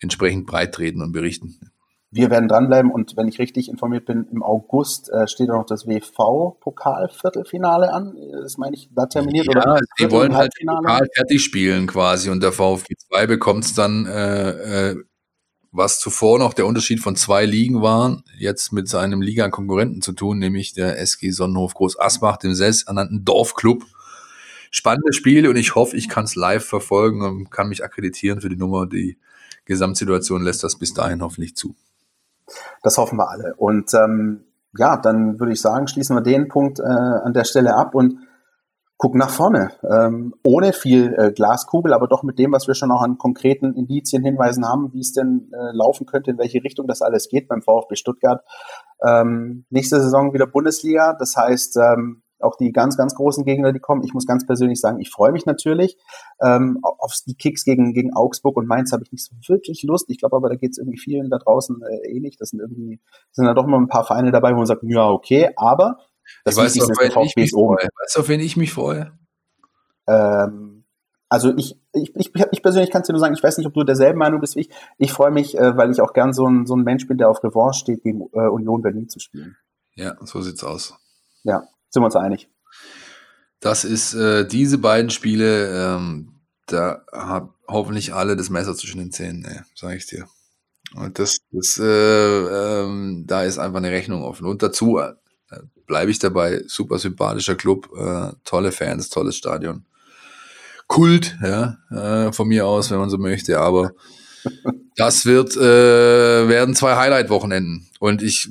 entsprechend 0.00 0.46
breit 0.46 0.74
treten 0.74 1.02
und 1.02 1.12
berichten. 1.12 1.70
Wir 2.12 2.28
werden 2.28 2.48
dranbleiben 2.48 2.90
und 2.90 3.16
wenn 3.16 3.28
ich 3.28 3.38
richtig 3.38 3.68
informiert 3.68 4.04
bin, 4.04 4.26
im 4.32 4.42
August 4.42 5.08
äh, 5.10 5.28
steht 5.28 5.48
auch 5.50 5.58
noch 5.58 5.66
das 5.66 5.86
WV-Pokal-Viertelfinale 5.86 7.92
an. 7.92 8.16
Das 8.42 8.58
meine 8.58 8.74
ich, 8.74 8.90
da 8.92 9.06
terminiert 9.06 9.46
ja, 9.46 9.52
oder? 9.52 9.78
die 10.00 10.10
wollen 10.10 10.34
halt 10.34 10.52
Pokal 10.66 11.06
fertig 11.14 11.44
spielen 11.44 11.86
quasi 11.86 12.30
und 12.30 12.42
der 12.42 12.50
VfB 12.50 12.96
2 12.96 13.28
bekommt 13.28 13.64
es 13.64 13.74
dann 13.74 14.06
äh, 14.06 14.90
äh, 14.90 14.96
was 15.72 16.00
zuvor 16.00 16.38
noch 16.38 16.52
der 16.52 16.66
Unterschied 16.66 17.00
von 17.00 17.14
zwei 17.16 17.44
Ligen 17.44 17.80
war, 17.80 18.22
jetzt 18.36 18.72
mit 18.72 18.88
seinem 18.88 19.22
Liga-Konkurrenten 19.22 20.02
zu 20.02 20.12
tun, 20.12 20.38
nämlich 20.38 20.72
der 20.72 20.98
SG 20.98 21.30
Sonnenhof 21.30 21.74
Groß 21.74 21.98
Asbach, 22.00 22.38
dem 22.38 22.54
selbsternannten 22.54 23.24
Dorfclub. 23.24 23.84
Spannendes 24.72 25.16
Spiel 25.16 25.48
und 25.48 25.56
ich 25.56 25.74
hoffe, 25.74 25.96
ich 25.96 26.08
kann 26.08 26.24
es 26.24 26.34
live 26.34 26.64
verfolgen 26.64 27.22
und 27.22 27.50
kann 27.50 27.68
mich 27.68 27.84
akkreditieren 27.84 28.40
für 28.40 28.48
die 28.48 28.56
Nummer. 28.56 28.86
Die 28.86 29.18
Gesamtsituation 29.64 30.42
lässt 30.42 30.64
das 30.64 30.76
bis 30.76 30.94
dahin 30.94 31.22
hoffentlich 31.22 31.56
zu. 31.56 31.74
Das 32.82 32.98
hoffen 32.98 33.18
wir 33.18 33.28
alle. 33.30 33.54
Und 33.56 33.92
ähm, 33.94 34.44
ja, 34.76 34.96
dann 34.96 35.38
würde 35.38 35.52
ich 35.52 35.60
sagen, 35.60 35.88
schließen 35.88 36.16
wir 36.16 36.20
den 36.20 36.48
Punkt 36.48 36.78
äh, 36.80 36.82
an 36.82 37.32
der 37.32 37.44
Stelle 37.44 37.74
ab 37.74 37.94
und 37.94 38.18
gucken 39.00 39.18
nach 39.18 39.30
vorne. 39.30 39.72
Ähm, 39.82 40.34
ohne 40.44 40.74
viel 40.74 41.14
äh, 41.16 41.32
Glaskugel, 41.32 41.94
aber 41.94 42.06
doch 42.06 42.22
mit 42.22 42.38
dem, 42.38 42.52
was 42.52 42.68
wir 42.68 42.74
schon 42.74 42.92
auch 42.92 43.00
an 43.00 43.16
konkreten 43.16 43.72
Indizien, 43.72 44.22
Hinweisen 44.22 44.68
haben, 44.68 44.92
wie 44.92 45.00
es 45.00 45.12
denn 45.12 45.50
äh, 45.54 45.72
laufen 45.72 46.04
könnte, 46.04 46.32
in 46.32 46.38
welche 46.38 46.62
Richtung 46.62 46.86
das 46.86 47.00
alles 47.00 47.30
geht 47.30 47.48
beim 47.48 47.62
VfB 47.62 47.96
Stuttgart. 47.96 48.44
Ähm, 49.02 49.64
nächste 49.70 50.02
Saison 50.02 50.34
wieder 50.34 50.46
Bundesliga. 50.46 51.16
Das 51.18 51.34
heißt, 51.34 51.78
ähm, 51.78 52.22
auch 52.40 52.56
die 52.56 52.72
ganz, 52.72 52.98
ganz 52.98 53.14
großen 53.14 53.46
Gegner, 53.46 53.72
die 53.72 53.80
kommen. 53.80 54.02
Ich 54.04 54.12
muss 54.12 54.26
ganz 54.26 54.46
persönlich 54.46 54.80
sagen, 54.82 55.00
ich 55.00 55.08
freue 55.08 55.32
mich 55.32 55.46
natürlich. 55.46 55.96
Ähm, 56.42 56.80
auf 56.82 57.14
die 57.26 57.36
Kicks 57.36 57.64
gegen, 57.64 57.94
gegen 57.94 58.12
Augsburg 58.12 58.58
und 58.58 58.66
Mainz 58.66 58.92
habe 58.92 59.02
ich 59.02 59.12
nicht 59.12 59.24
so 59.24 59.34
wirklich 59.48 59.82
Lust. 59.82 60.10
Ich 60.10 60.18
glaube 60.18 60.36
aber, 60.36 60.50
da 60.50 60.56
geht 60.56 60.72
es 60.72 60.78
irgendwie 60.78 60.98
vielen 60.98 61.30
da 61.30 61.38
draußen 61.38 61.80
äh, 61.82 62.10
ähnlich. 62.10 62.36
Das 62.36 62.50
sind 62.50 62.60
irgendwie, 62.60 63.00
sind 63.30 63.46
da 63.46 63.54
doch 63.54 63.66
mal 63.66 63.78
ein 63.78 63.88
paar 63.88 64.04
Vereine 64.04 64.30
dabei, 64.30 64.52
wo 64.52 64.56
man 64.56 64.66
sagt, 64.66 64.82
ja, 64.84 65.08
okay, 65.08 65.48
aber 65.56 65.96
das 66.44 66.56
weißt 66.56 66.76
du, 66.76 66.84
auf 66.84 66.90
wen 67.00 67.26
ich 67.26 67.36
mich 67.36 67.50
freue? 67.50 67.88
Weißt 68.00 68.16
du, 68.16 68.20
auf 68.20 68.28
wen 68.28 68.40
ich 68.40 68.56
mich 68.56 68.72
freue? 68.72 69.12
Ähm, 70.06 70.84
also 71.28 71.56
ich, 71.56 71.78
ich, 71.92 72.14
ich, 72.16 72.32
ich 72.34 72.62
persönlich 72.62 72.90
kann 72.90 73.02
es 73.02 73.06
dir 73.06 73.12
nur 73.12 73.20
sagen, 73.20 73.34
ich 73.34 73.42
weiß 73.42 73.56
nicht, 73.58 73.66
ob 73.66 73.74
du 73.74 73.84
derselben 73.84 74.18
Meinung 74.18 74.40
bist 74.40 74.56
wie 74.56 74.62
ich. 74.62 74.70
Ich 74.98 75.12
freue 75.12 75.30
mich, 75.30 75.56
äh, 75.56 75.76
weil 75.76 75.90
ich 75.90 76.00
auch 76.00 76.12
gern 76.12 76.32
so 76.32 76.46
ein, 76.46 76.66
so 76.66 76.74
ein 76.74 76.82
Mensch 76.82 77.06
bin, 77.06 77.18
der 77.18 77.28
auf 77.28 77.42
Revanche 77.44 77.80
steht, 77.80 78.02
gegen 78.02 78.22
äh, 78.32 78.48
Union 78.48 78.82
Berlin 78.82 79.08
zu 79.08 79.20
spielen. 79.20 79.56
Ja, 79.94 80.16
so 80.22 80.40
sieht's 80.40 80.64
aus. 80.64 80.94
Ja, 81.44 81.62
sind 81.88 82.02
wir 82.02 82.06
uns 82.06 82.16
einig. 82.16 82.48
Das 83.60 83.84
ist 83.84 84.14
äh, 84.14 84.46
diese 84.46 84.78
beiden 84.78 85.10
Spiele, 85.10 85.94
ähm, 85.94 86.40
da 86.66 87.04
haben 87.12 87.54
hoffentlich 87.68 88.14
alle 88.14 88.36
das 88.36 88.50
Messer 88.50 88.74
zwischen 88.74 88.98
den 88.98 89.12
Zähnen, 89.12 89.42
ne, 89.42 89.64
sage 89.74 89.96
ich 89.96 90.06
dir. 90.06 90.26
Und 90.96 91.18
das, 91.18 91.38
das 91.52 91.78
äh, 91.78 91.84
ähm, 92.82 93.24
da 93.26 93.44
ist 93.44 93.58
einfach 93.58 93.78
eine 93.78 93.90
Rechnung 93.90 94.22
offen. 94.22 94.46
Und 94.46 94.62
dazu 94.62 95.00
bleibe 95.90 96.12
ich 96.12 96.20
dabei, 96.20 96.62
super 96.68 97.00
sympathischer 97.00 97.56
Club, 97.56 97.90
äh, 97.98 98.30
tolle 98.44 98.70
Fans, 98.70 99.10
tolles 99.10 99.36
Stadion. 99.36 99.84
Kult, 100.86 101.36
ja, 101.42 101.78
äh, 101.90 102.32
von 102.32 102.46
mir 102.46 102.64
aus, 102.64 102.92
wenn 102.92 102.98
man 102.98 103.10
so 103.10 103.18
möchte, 103.18 103.58
aber 103.58 103.90
das 104.96 105.26
wird, 105.26 105.56
äh, 105.56 106.48
werden 106.48 106.76
zwei 106.76 106.94
Highlight-Wochenenden. 106.94 107.88
Und 107.98 108.22
ich 108.22 108.48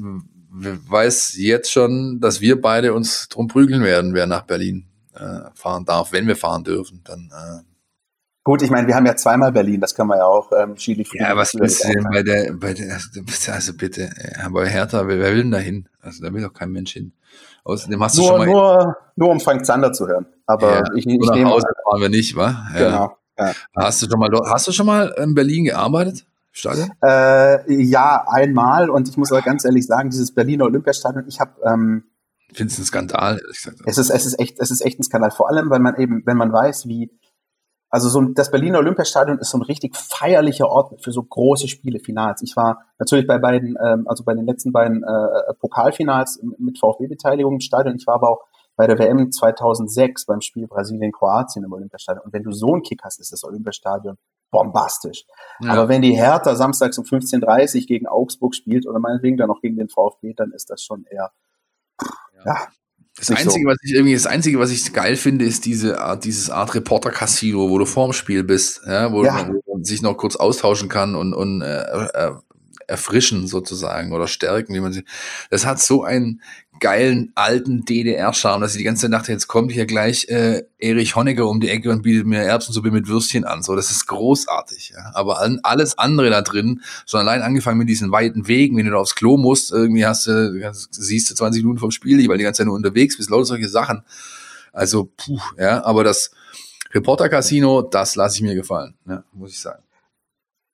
weiß 0.51 1.37
jetzt 1.37 1.71
schon, 1.71 2.19
dass 2.19 2.41
wir 2.41 2.59
beide 2.59 2.93
uns 2.93 3.29
drum 3.29 3.47
prügeln 3.47 3.83
werden, 3.83 4.13
wer 4.13 4.27
nach 4.27 4.43
Berlin 4.43 4.85
äh, 5.15 5.49
fahren 5.53 5.85
darf, 5.85 6.11
wenn 6.11 6.27
wir 6.27 6.35
fahren 6.35 6.65
dürfen. 6.65 7.01
Dann 7.05 7.31
äh, 7.31 7.63
Gut, 8.43 8.61
ich 8.63 8.69
meine, 8.69 8.87
wir 8.87 8.95
haben 8.95 9.05
ja 9.05 9.15
zweimal 9.15 9.53
Berlin, 9.53 9.79
das 9.79 9.95
können 9.95 10.09
wir 10.09 10.17
ja 10.17 10.25
auch 10.25 10.51
ähm, 10.57 10.75
Chili 10.75 11.05
Ja, 11.13 11.37
was 11.37 11.53
willst 11.55 11.83
du 11.85 11.93
denn 11.93 12.03
bei 12.11 12.23
der, 12.23 12.51
bei 12.53 12.73
der, 12.73 12.99
also 13.53 13.73
bitte, 13.73 14.09
bei 14.51 14.67
Hertha, 14.67 15.07
wer, 15.07 15.19
wer 15.19 15.31
will 15.31 15.43
denn 15.43 15.51
da 15.51 15.59
hin? 15.59 15.87
Also 16.01 16.23
da 16.23 16.33
will 16.33 16.41
doch 16.41 16.53
kein 16.53 16.71
Mensch 16.71 16.93
hin. 16.93 17.13
Außerdem 17.63 18.03
hast 18.03 18.17
nur, 18.17 18.25
du 18.25 18.29
schon 18.29 18.37
mal. 18.39 18.47
Nur, 18.47 18.97
nur 19.15 19.29
um 19.29 19.39
Frank 19.39 19.65
Zander 19.65 19.91
zu 19.93 20.07
hören. 20.07 20.25
Aber 20.45 20.71
ja, 20.71 20.83
ich, 20.95 21.05
ich 21.05 21.19
nach 21.19 21.35
nehme 21.35 21.49
Hause 21.49 21.67
fahren 21.83 22.01
wir 22.01 22.09
nicht, 22.09 22.35
wa? 22.35 22.67
Ja. 22.73 22.79
Genau. 22.79 23.17
Ja. 23.37 23.53
Hast 23.75 24.01
du 24.01 24.09
schon 24.09 24.19
mal, 24.19 24.29
hast 24.49 24.67
du 24.67 24.71
schon 24.71 24.85
mal 24.85 25.13
in 25.17 25.33
Berlin 25.33 25.65
gearbeitet? 25.65 26.25
Stadion? 26.51 26.91
Äh, 27.03 27.71
ja, 27.71 28.25
einmal. 28.27 28.89
Und 28.89 29.07
ich 29.07 29.17
muss 29.17 29.31
aber 29.31 29.41
ganz 29.41 29.65
ehrlich 29.65 29.85
sagen, 29.85 30.09
dieses 30.09 30.33
Berliner 30.33 30.65
Olympiastadion, 30.65 31.25
ich 31.27 31.39
habe 31.39 31.51
ähm, 31.65 32.03
Findest 32.51 32.79
du 32.79 32.81
ein 32.81 32.85
Skandal, 32.85 33.39
ehrlich 33.39 33.57
gesagt. 33.57 33.81
Es 33.85 33.97
ist, 33.97 34.09
es 34.09 34.25
ist 34.25 34.39
echt, 34.39 34.59
es 34.59 34.71
ist 34.71 34.81
echt 34.81 34.99
ein 34.99 35.03
Skandal. 35.03 35.31
Vor 35.31 35.49
allem, 35.49 35.69
weil 35.69 35.79
man 35.79 35.95
eben, 35.97 36.23
wenn 36.25 36.37
man 36.37 36.51
weiß, 36.51 36.87
wie, 36.87 37.11
also 37.89 38.09
so 38.09 38.21
das 38.21 38.51
Berliner 38.51 38.79
Olympiastadion 38.79 39.39
ist 39.39 39.49
so 39.49 39.57
ein 39.57 39.63
richtig 39.63 39.95
feierlicher 39.95 40.69
Ort 40.69 41.01
für 41.03 41.11
so 41.11 41.23
große 41.23 41.67
Spiele, 41.67 41.99
Finals. 41.99 42.41
Ich 42.43 42.55
war 42.55 42.85
natürlich 42.99 43.25
bei 43.25 43.39
beiden, 43.39 43.77
ähm, 43.83 44.07
also 44.07 44.23
bei 44.23 44.33
den 44.33 44.45
letzten 44.45 44.71
beiden 44.71 45.03
äh, 45.03 45.53
Pokalfinals 45.59 46.39
mit 46.57 46.77
VfB-Beteiligung 46.77 47.53
im 47.53 47.59
Stadion. 47.59 47.95
Ich 47.95 48.05
war 48.05 48.15
aber 48.15 48.29
auch 48.29 48.45
bei 48.75 48.87
der 48.87 48.97
WM 48.97 49.31
2006 49.31 50.25
beim 50.25 50.41
Spiel 50.41 50.67
Brasilien-Kroatien 50.67 51.65
im 51.65 51.73
Olympiastadion. 51.73 52.23
Und 52.23 52.33
wenn 52.33 52.43
du 52.43 52.51
so 52.51 52.73
einen 52.73 52.83
Kick 52.83 53.01
hast, 53.03 53.19
ist 53.19 53.33
das 53.33 53.43
Olympiastadion 53.43 54.17
bombastisch. 54.51 55.25
Ja. 55.61 55.73
Aber 55.73 55.89
wenn 55.89 56.01
die 56.01 56.15
Hertha 56.15 56.55
samstags 56.55 56.97
um 56.97 57.05
15.30 57.05 57.81
Uhr 57.81 57.85
gegen 57.87 58.07
Augsburg 58.07 58.55
spielt 58.55 58.87
oder 58.87 58.99
meinetwegen 58.99 59.37
dann 59.37 59.47
noch 59.47 59.61
gegen 59.61 59.77
den 59.77 59.89
VfB, 59.89 60.33
dann 60.33 60.51
ist 60.51 60.69
das 60.69 60.81
schon 60.81 61.05
eher, 61.09 61.31
ja. 62.33 62.43
ja 62.45 62.67
das 63.19 63.29
Einzige, 63.31 63.63
so. 63.63 63.69
was 63.69 63.77
ich 63.83 63.93
irgendwie, 63.93 64.13
das 64.13 64.25
Einzige, 64.25 64.59
was 64.59 64.71
ich 64.71 64.93
geil 64.93 65.15
finde, 65.15 65.45
ist 65.45 65.65
diese 65.65 65.99
Art, 66.01 66.23
dieses 66.23 66.49
Art 66.49 66.73
Reporter-Casino, 66.73 67.69
wo 67.69 67.77
du 67.77 67.85
vorm 67.85 68.13
Spiel 68.13 68.43
bist, 68.43 68.81
ja, 68.85 69.11
wo, 69.11 69.23
ja. 69.23 69.49
man 69.67 69.83
sich 69.83 70.01
noch 70.01 70.15
kurz 70.17 70.35
austauschen 70.35 70.89
kann 70.89 71.15
und, 71.15 71.33
und 71.33 71.61
äh, 71.61 71.81
äh, 71.81 72.31
erfrischen 72.87 73.47
sozusagen 73.47 74.11
oder 74.11 74.27
stärken, 74.27 74.73
wie 74.73 74.79
man 74.79 74.93
sie. 74.93 75.03
Das 75.49 75.65
hat 75.65 75.79
so 75.79 76.03
einen 76.03 76.41
geilen 76.79 77.31
alten 77.35 77.85
DDR-Charme, 77.85 78.61
dass 78.61 78.71
ich 78.73 78.77
die 78.77 78.83
ganze 78.83 79.09
dachte, 79.09 79.31
jetzt 79.31 79.47
kommt 79.47 79.71
hier 79.71 79.85
gleich 79.85 80.27
äh, 80.29 80.63
Erich 80.77 81.15
Honecker 81.15 81.47
um 81.47 81.59
die 81.59 81.69
Ecke 81.69 81.91
und 81.91 82.01
bietet 82.01 82.25
mir 82.25 82.43
Erbsensuppe 82.43 82.91
mit 82.91 83.07
Würstchen 83.07 83.45
an. 83.45 83.61
So, 83.63 83.75
das 83.75 83.91
ist 83.91 84.07
großartig. 84.07 84.93
Ja. 84.95 85.11
Aber 85.13 85.41
an, 85.41 85.59
alles 85.63 85.97
andere 85.97 86.29
da 86.29 86.41
drin, 86.41 86.81
schon 87.05 87.19
allein 87.19 87.41
angefangen 87.41 87.77
mit 87.77 87.89
diesen 87.89 88.11
weiten 88.11 88.47
Wegen, 88.47 88.77
wenn 88.77 88.85
du 88.85 88.91
da 88.91 88.97
aufs 88.97 89.15
Klo 89.15 89.37
musst, 89.37 89.71
irgendwie 89.71 90.05
hast 90.05 90.27
du, 90.27 90.73
siehst 90.91 91.29
du 91.29 91.35
20 91.35 91.63
Minuten 91.63 91.79
vom 91.79 91.91
Spiel 91.91 92.19
weil 92.29 92.37
die 92.37 92.43
ganze 92.43 92.59
Zeit 92.59 92.67
nur 92.67 92.75
unterwegs 92.75 93.17
bist, 93.17 93.29
lauter 93.29 93.45
solche 93.45 93.69
Sachen. 93.69 94.03
Also, 94.71 95.11
puh, 95.17 95.39
ja, 95.57 95.83
aber 95.83 96.03
das 96.03 96.31
Reporter-Casino, 96.93 97.83
das 97.83 98.15
lasse 98.15 98.37
ich 98.37 98.41
mir 98.41 98.55
gefallen, 98.55 98.95
ja, 99.07 99.23
muss 99.33 99.51
ich 99.51 99.59
sagen. 99.59 99.83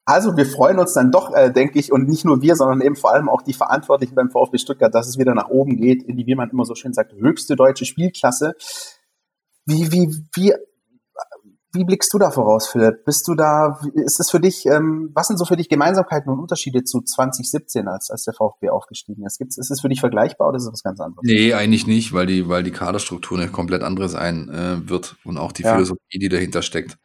Also 0.06 0.38
wir 0.38 0.45
freuen 0.45 0.77
uns 0.77 0.94
dann 0.94 1.11
doch, 1.11 1.34
äh, 1.34 1.52
denke 1.52 1.80
ich, 1.80 1.91
und 1.91 2.07
nicht 2.07 2.26
nur 2.26 2.41
wir, 2.44 2.56
sondern 2.56 2.82
eben 2.82 2.95
vor 2.95 3.11
allem 3.11 3.27
auch 3.27 3.41
die 3.41 3.53
Verantwortlichen 3.53 4.14
beim 4.14 4.30
VfB 4.30 4.60
Stuttgart, 4.60 4.94
dass 4.94 5.07
es 5.07 5.18
wieder 5.18 5.34
nach 5.34 5.49
oben 5.49 5.77
geht, 5.77 6.03
in 6.03 6.15
die, 6.15 6.27
wie 6.27 6.36
man 6.36 6.52
immer 6.52 6.65
so 6.65 6.76
schön 6.76 6.94
sagt, 6.94 7.14
höchste 7.14 7.56
deutsche 7.56 7.86
Spielklasse. 7.86 8.53
Wie, 9.65 9.91
wie, 9.91 10.15
wie, 10.36 10.53
wie 11.76 11.84
blickst 11.84 12.14
du 12.14 12.19
da 12.19 12.30
voraus, 12.30 12.68
Philipp? 12.68 13.03
Bist 13.03 13.27
du 13.27 13.34
da, 13.34 13.80
ist 13.95 14.19
es 14.19 14.30
für 14.30 14.40
dich, 14.40 14.68
ähm, 14.68 15.10
was 15.15 15.27
sind 15.27 15.38
so 15.38 15.45
für 15.45 15.57
dich 15.57 15.69
Gemeinsamkeiten 15.69 16.32
und 16.32 16.40
Unterschiede 16.40 16.84
zu 16.84 17.02
2017, 17.02 17.88
als, 17.88 18.11
als 18.11 18.23
der 18.26 18.36
VfB 18.36 18.69
aufgestiegen 18.69 19.26
ist? 19.26 19.40
Gibt's, 19.40 19.57
ist 19.57 19.72
es 19.72 19.82
für 19.82 19.90
dich 19.90 20.02
vergleichbar 20.02 20.49
oder 20.49 20.57
ist 20.57 20.65
es 20.65 20.72
was 20.72 20.84
ganz 20.84 20.99
anderes? 20.99 21.23
Nee, 21.23 21.53
eigentlich 21.53 21.88
nicht, 21.88 22.14
weil 22.14 22.27
die, 22.27 22.48
weil 22.48 22.61
die 22.61 22.72
Kaderstruktur 22.72 23.40
eine 23.40 23.49
komplett 23.49 23.82
andere 23.82 24.07
sein 24.07 24.49
äh, 24.49 24.90
wird 24.90 25.18
und 25.26 25.38
auch 25.38 25.52
die 25.52 25.64
ja. 25.64 25.73
Philosophie, 25.73 26.19
die 26.19 26.30
dahinter 26.30 26.61
steckt. 26.61 26.99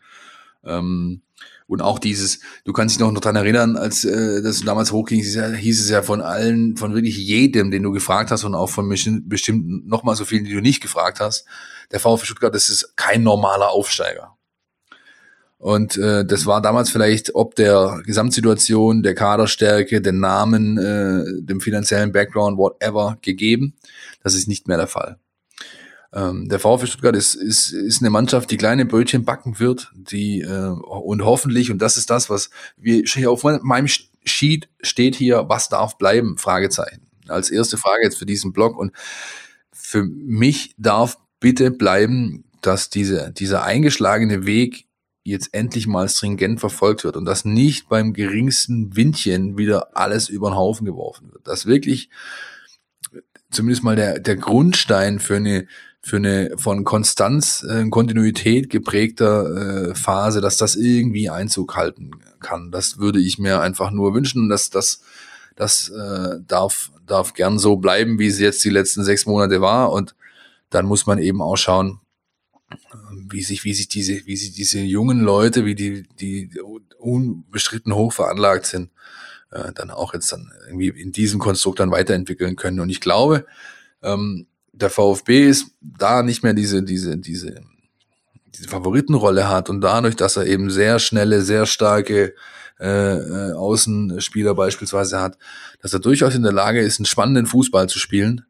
Ähm, 0.65 1.23
Und 1.71 1.83
auch 1.83 2.01
dieses, 2.01 2.41
du 2.65 2.73
kannst 2.73 2.97
dich 2.97 3.01
noch 3.01 3.15
daran 3.21 3.37
erinnern, 3.37 3.77
als 3.77 4.05
äh, 4.05 4.43
das 4.43 4.65
damals 4.65 4.91
hochging, 4.91 5.21
hieß 5.23 5.81
es 5.81 5.89
ja 5.89 6.03
von 6.03 6.21
allen, 6.21 6.77
von 6.77 6.95
wirklich 6.95 7.17
jedem, 7.17 7.71
den 7.71 7.85
du 7.85 7.93
gefragt 7.93 8.33
hast 8.33 8.43
und 8.43 8.57
auch 8.57 8.69
von 8.69 8.89
bestimmt 8.89 9.87
noch 9.87 10.03
mal 10.03 10.17
so 10.17 10.25
vielen, 10.25 10.45
die 10.45 10.53
du 10.53 10.61
nicht 10.61 10.83
gefragt 10.83 11.21
hast, 11.21 11.47
der 11.93 12.01
VfB 12.01 12.27
Stuttgart, 12.27 12.53
das 12.53 12.71
ist 12.71 12.97
kein 12.97 13.23
normaler 13.23 13.71
Aufsteiger. 13.71 14.37
Und 15.59 15.97
äh, 15.97 16.25
das 16.25 16.45
war 16.45 16.61
damals 16.61 16.91
vielleicht 16.91 17.37
ob 17.37 17.55
der 17.55 18.03
Gesamtsituation, 18.05 19.05
der 19.05 19.15
Kaderstärke, 19.15 20.01
den 20.01 20.19
Namen, 20.19 20.77
äh, 20.77 21.23
dem 21.41 21.61
finanziellen 21.61 22.11
Background, 22.11 22.59
whatever, 22.59 23.17
gegeben. 23.23 23.75
Das 24.25 24.35
ist 24.35 24.49
nicht 24.49 24.67
mehr 24.67 24.79
der 24.79 24.89
Fall. 24.89 25.19
Ähm, 26.12 26.49
der 26.49 26.59
VfB 26.59 26.87
Stuttgart 26.87 27.15
ist, 27.15 27.35
ist, 27.35 27.73
ist 27.73 28.03
eine 28.03 28.11
Mannschaft, 28.11 28.51
die 28.51 28.57
kleine 28.57 28.85
Brötchen 28.85 29.24
backen 29.24 29.61
wird, 29.61 29.93
die 29.95 30.41
äh, 30.41 30.69
und 30.69 31.24
hoffentlich, 31.24 31.70
und 31.70 31.81
das 31.81 31.97
ist 31.97 32.11
das, 32.11 32.28
was 32.28 32.51
wir 32.77 33.03
hier 33.05 33.31
auf 33.31 33.45
meinem 33.45 33.87
Sheet 34.24 34.69
steht 34.81 35.15
hier, 35.15 35.49
was 35.49 35.69
darf 35.69 35.99
bleiben? 35.99 36.37
Fragezeichen. 36.37 37.07
Als 37.28 37.51
erste 37.51 37.77
Frage 37.77 38.03
jetzt 38.03 38.19
für 38.19 38.27
diesen 38.27 38.53
Blog. 38.53 38.77
Und 38.77 38.93
für 39.73 40.03
mich 40.05 40.74
darf 40.78 41.16
bitte 41.39 41.70
bleiben, 41.70 42.45
dass 42.61 42.91
diese, 42.91 43.32
dieser 43.32 43.62
eingeschlagene 43.62 44.47
Weg 44.47 44.87
jetzt 45.23 45.55
endlich 45.55 45.87
mal 45.87 46.09
stringent 46.09 46.61
verfolgt 46.61 47.05
wird 47.05 47.16
und 47.16 47.24
dass 47.24 47.45
nicht 47.45 47.89
beim 47.89 48.12
geringsten 48.15 48.97
Windchen 48.97 49.57
wieder 49.57 49.97
alles 49.97 50.28
über 50.28 50.51
den 50.51 50.57
Haufen 50.57 50.87
geworfen 50.87 51.31
wird. 51.32 51.47
Dass 51.47 51.66
wirklich 51.66 52.11
zumindest 53.51 53.85
mal 53.85 53.97
der, 53.97 54.19
der 54.19 54.37
Grundstein 54.37 55.19
für 55.19 55.37
eine 55.37 55.66
für 56.03 56.17
eine 56.17 56.53
von 56.57 56.85
Konstanz, 56.85 57.63
äh, 57.69 57.89
Kontinuität 57.89 58.71
geprägter 58.71 59.91
äh, 59.91 59.95
Phase, 59.95 60.41
dass 60.41 60.57
das 60.57 60.77
irgendwie 60.77 61.29
Einzug 61.29 61.77
halten 61.77 62.13
kann. 62.41 62.71
Das 62.71 62.99
würde 62.99 63.21
ich 63.21 63.39
mir 63.39 63.61
einfach 63.61 63.91
nur 63.91 64.15
wünschen, 64.15 64.49
dass 64.49 64.71
das 64.71 65.03
das 65.57 65.91
äh, 65.91 66.39
darf 66.47 66.91
darf 67.07 67.35
gern 67.35 67.59
so 67.59 67.77
bleiben, 67.77 68.19
wie 68.19 68.29
es 68.29 68.39
jetzt 68.39 68.65
die 68.65 68.71
letzten 68.71 69.05
sechs 69.05 69.27
Monate 69.27 69.61
war 69.61 69.93
und 69.93 70.15
dann 70.71 70.87
muss 70.87 71.07
man 71.07 71.19
eben 71.19 71.43
auch 71.43 71.57
schauen, 71.57 72.01
wie 73.29 73.43
sich 73.43 73.65
wie 73.65 73.75
sich 73.75 73.89
diese 73.89 74.25
wie 74.27 74.37
sich 74.37 74.53
diese 74.53 74.81
jungen 74.81 75.21
Leute, 75.21 75.67
wie 75.67 75.75
die 75.75 76.05
die 76.19 76.51
unbestritten 76.99 77.95
hoch 77.95 78.13
veranlagt 78.13 78.67
sind, 78.67 78.91
äh, 79.51 79.73
dann 79.75 79.91
auch 79.91 80.15
jetzt 80.15 80.33
dann 80.33 80.51
irgendwie 80.67 80.89
in 80.89 81.13
diesem 81.13 81.41
Konstrukt 81.41 81.81
dann 81.81 81.91
weiterentwickeln 81.91 82.57
können. 82.57 82.81
Und 82.81 82.89
ich 82.89 83.01
glaube, 83.01 83.47
ähm, 84.03 84.47
der 84.82 84.90
VfB 84.90 85.48
ist 85.48 85.73
da 85.81 86.23
nicht 86.23 86.43
mehr 86.43 86.55
diese, 86.55 86.82
diese, 86.82 87.19
diese, 87.19 87.61
diese 88.55 88.69
Favoritenrolle 88.69 89.48
hat 89.48 89.70
und 89.70 89.81
dadurch, 89.81 90.16
dass 90.16 90.36
er 90.36 90.47
eben 90.47 90.70
sehr 90.70 90.98
schnelle, 90.98 91.43
sehr 91.43 91.66
starke 91.66 92.35
äh, 92.81 93.19
äh, 93.19 93.52
Außenspieler 93.52 94.55
beispielsweise 94.55 95.20
hat, 95.20 95.36
dass 95.82 95.93
er 95.93 96.01
durchaus 96.01 96.35
in 96.35 96.43
der 96.43 96.52
Lage 96.52 96.81
ist, 96.81 96.98
einen 96.98 97.05
spannenden 97.07 97.47
Fußball 97.47 97.89
zu 97.90 97.98
spielen. 97.98 98.47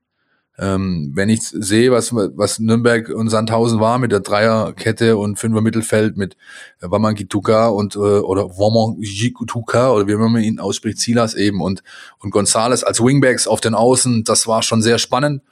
Ähm, 0.57 1.13
wenn 1.15 1.31
ich 1.31 1.41
sehe, 1.43 1.91
was, 1.91 2.13
was 2.15 2.59
Nürnberg 2.59 3.09
und 3.09 3.31
Sandhausen 3.31 3.81
war 3.81 3.99
mit 3.99 4.13
der 4.13 4.21
Dreierkette 4.21 5.17
und 5.17 5.39
Fünfer 5.39 5.63
Mittelfeld 5.63 6.17
mit 6.17 6.37
Wamangituka 6.81 7.69
und 7.69 7.97
äh, 7.97 7.99
oder 7.99 8.51
Wamangituka 8.51 9.91
oder 9.91 10.07
wie 10.07 10.15
man 10.15 10.43
ihn 10.43 10.61
ausspricht, 10.61 10.99
Silas 10.99 11.35
eben 11.35 11.61
und 11.61 11.83
und 12.19 12.31
Gonzales 12.31 12.85
als 12.85 13.01
Wingbacks 13.01 13.49
auf 13.49 13.61
den 13.61 13.75
Außen, 13.75 14.23
das 14.23 14.47
war 14.47 14.63
schon 14.63 14.83
sehr 14.83 14.99
spannend. 14.99 15.43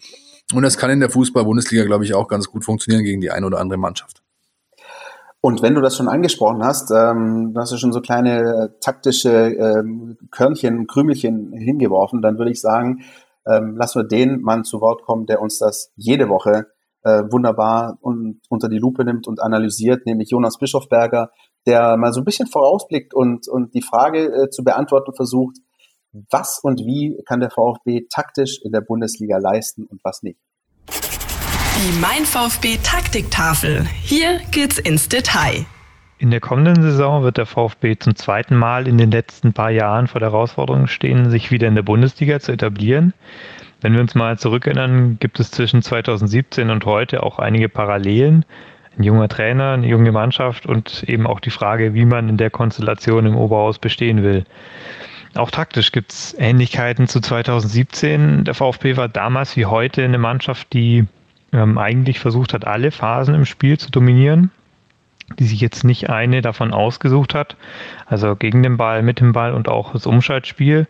Und 0.55 0.63
das 0.63 0.79
kann 0.79 0.91
in 0.91 1.01
der 1.01 1.11
Fußball-Bundesliga, 1.11 1.85
glaube 1.85 2.05
ich, 2.05 2.15
auch 2.15 2.29
ganz 2.29 2.49
gut 2.49 2.65
funktionieren 2.65 3.05
gegen 3.05 3.21
die 3.21 3.31
eine 3.31 3.47
oder 3.47 3.61
andere 3.61 3.79
Mannschaft. 3.79 4.23
Und 5.41 5.63
wenn 5.63 5.75
du 5.75 5.81
das 5.81 5.97
schon 5.97 6.09
angesprochen 6.09 6.65
hast, 6.65 6.91
ähm, 6.91 7.53
du 7.55 7.61
hast 7.61 7.71
ja 7.71 7.79
schon 7.79 7.93
so 7.93 8.01
kleine 8.01 8.41
äh, 8.41 8.69
taktische 8.81 9.31
ähm, 9.31 10.17
Körnchen, 10.31 10.87
Krümelchen 10.87 11.53
hingeworfen, 11.53 12.23
dann 12.23 12.39
würde 12.39 12.51
ich 12.51 12.61
sagen, 12.61 13.05
ähm, 13.47 13.77
lassen 13.77 14.01
wir 14.01 14.09
den 14.09 14.41
Mann 14.41 14.65
zu 14.65 14.81
Wort 14.81 15.03
kommen, 15.03 15.27
der 15.27 15.41
uns 15.41 15.59
das 15.59 15.93
jede 15.97 16.29
Woche 16.29 16.67
äh, 17.05 17.23
wunderbar 17.31 17.99
und 18.01 18.41
unter 18.49 18.69
die 18.69 18.79
Lupe 18.79 19.05
nimmt 19.05 19.29
und 19.29 19.41
analysiert, 19.41 20.07
nämlich 20.07 20.31
Jonas 20.31 20.59
Bischofberger, 20.59 21.31
der 21.67 21.97
mal 21.97 22.13
so 22.13 22.21
ein 22.21 22.25
bisschen 22.25 22.49
vorausblickt 22.49 23.15
und, 23.15 23.47
und 23.49 23.75
die 23.75 23.83
Frage 23.83 24.25
äh, 24.27 24.51
zu 24.51 24.65
beantworten 24.65 25.15
versucht, 25.15 25.57
was 26.13 26.61
und 26.63 26.81
wie 26.81 27.17
kann 27.27 27.41
der 27.41 27.51
VfB 27.51 28.07
taktisch 28.11 28.61
in 28.63 28.73
der 28.73 28.81
Bundesliga 28.81 29.39
leisten 29.39 29.85
und 29.85 30.01
was 30.05 30.23
nicht. 30.23 30.39
Die 30.89 31.99
Mein 32.01 32.25
VfB 32.25 32.79
Taktiktafel. 32.83 33.87
Hier 34.03 34.41
geht's 34.51 34.79
ins 34.79 35.09
Detail. 35.09 35.67
In 36.21 36.33
der 36.33 36.41
kommenden 36.41 36.83
Saison 36.83 37.23
wird 37.23 37.37
der 37.37 37.47
VfB 37.47 37.97
zum 37.97 38.17
zweiten 38.17 38.57
Mal 38.57 38.89
in 38.89 38.99
den 38.99 39.13
letzten 39.13 39.53
paar 39.53 39.71
Jahren 39.71 40.09
vor 40.09 40.19
der 40.19 40.33
Herausforderung 40.33 40.89
stehen, 40.89 41.31
sich 41.31 41.53
wieder 41.53 41.69
in 41.69 41.77
der 41.77 41.85
Bundesliga 41.85 42.41
zu 42.41 42.51
etablieren. 42.51 43.15
Wenn 43.81 43.93
wir 43.93 44.01
uns 44.01 44.17
mal 44.17 44.37
zurückerinnern, 44.37 45.19
gibt 45.21 45.39
es 45.39 45.53
zwischen 45.53 45.83
2017 45.83 46.71
und 46.71 46.85
heute 46.85 47.23
auch 47.23 47.39
einige 47.39 47.69
Parallelen. 47.69 48.45
Ein 48.97 49.05
junger 49.05 49.29
Trainer, 49.29 49.75
eine 49.75 49.87
junge 49.87 50.11
Mannschaft 50.11 50.67
und 50.67 51.05
eben 51.05 51.29
auch 51.29 51.39
die 51.39 51.51
Frage, 51.51 51.95
wie 51.95 52.05
man 52.05 52.29
in 52.29 52.37
der 52.37 52.51
Konstellation 52.51 53.25
im 53.25 53.37
Oberhaus 53.37 53.79
bestehen 53.79 54.25
will. 54.25 54.45
Auch 55.39 55.53
taktisch 55.53 55.93
gibt 55.93 56.13
es 56.13 56.35
Ähnlichkeiten 56.37 57.07
zu 57.07 57.21
2017. 57.21 58.43
Der 58.43 58.55
VfB 58.55 58.97
war 58.97 59.09
damals 59.09 59.57
wie 59.57 59.67
heute 59.67 60.03
eine 60.03 60.19
Mannschaft, 60.19 60.73
die 60.73 61.07
ähm, 61.53 61.79
eigentlich 61.79 62.19
versucht 62.19 62.53
hat, 62.53 62.67
alle 62.67 62.91
Phasen 62.91 63.37
im 63.37 63.45
Spiel 63.45 63.79
zu 63.79 63.93
dominieren, 63.93 64.51
die 65.39 65.45
sich 65.45 65.61
jetzt 65.61 65.85
nicht 65.85 66.11
eine 66.11 66.43
davon 66.43 66.75
ausgesucht 66.75 67.37
hat. 67.37 67.57
Also 68.07 68.35
gegen 68.35 68.65
den 68.65 68.77
Ball, 68.79 69.03
mit 69.03 69.21
dem 69.21 69.33
Ball 69.33 69.55
und 69.55 69.69
auch 69.69 69.93
das 69.93 70.07
Umschaltspiel. 70.07 70.89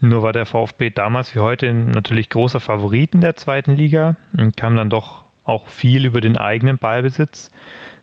Nur 0.00 0.22
war 0.22 0.32
der 0.32 0.46
VfB 0.46 0.88
damals 0.88 1.34
wie 1.34 1.40
heute 1.40 1.70
natürlich 1.74 2.30
großer 2.30 2.60
Favorit 2.60 3.14
in 3.14 3.20
der 3.20 3.36
zweiten 3.36 3.76
Liga 3.76 4.16
und 4.34 4.56
kam 4.56 4.76
dann 4.76 4.88
doch 4.88 5.24
auch 5.44 5.68
viel 5.68 6.06
über 6.06 6.22
den 6.22 6.38
eigenen 6.38 6.78
Ballbesitz. 6.78 7.50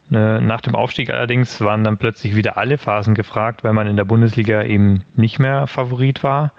Ne, 0.09 0.41
nach 0.41 0.61
dem 0.61 0.75
Aufstieg 0.75 1.09
allerdings 1.09 1.61
waren 1.61 1.83
dann 1.83 1.97
plötzlich 1.97 2.35
wieder 2.35 2.57
alle 2.57 2.77
Phasen 2.77 3.15
gefragt, 3.15 3.63
weil 3.63 3.73
man 3.73 3.87
in 3.87 3.95
der 3.95 4.03
Bundesliga 4.03 4.63
eben 4.63 5.05
nicht 5.15 5.39
mehr 5.39 5.67
Favorit 5.67 6.23
war 6.23 6.51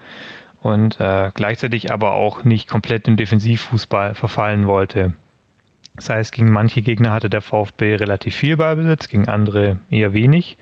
und 0.63 0.99
äh, 1.01 1.31
gleichzeitig 1.35 1.93
aber 1.93 2.13
auch 2.13 2.45
nicht 2.45 2.69
komplett 2.69 3.09
im 3.09 3.17
Defensivfußball 3.17 4.15
verfallen 4.15 4.67
wollte. 4.67 5.15
Das 5.97 6.09
heißt, 6.09 6.33
gegen 6.33 6.51
manche 6.51 6.81
Gegner 6.81 7.13
hatte 7.13 7.29
der 7.29 7.43
VfB 7.43 7.97
relativ 7.97 8.35
viel 8.35 8.57
Ballbesitz, 8.57 9.09
gegen 9.09 9.29
andere 9.29 9.81
eher 9.91 10.15
wenig. 10.15 10.57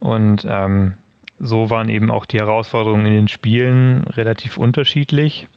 Und 0.00 0.46
ähm, 0.46 0.94
so 1.38 1.70
waren 1.70 1.88
eben 1.88 2.10
auch 2.10 2.26
die 2.26 2.38
Herausforderungen 2.38 3.06
in 3.06 3.14
den 3.14 3.28
Spielen 3.28 4.04
relativ 4.04 4.58
unterschiedlich. 4.58 5.48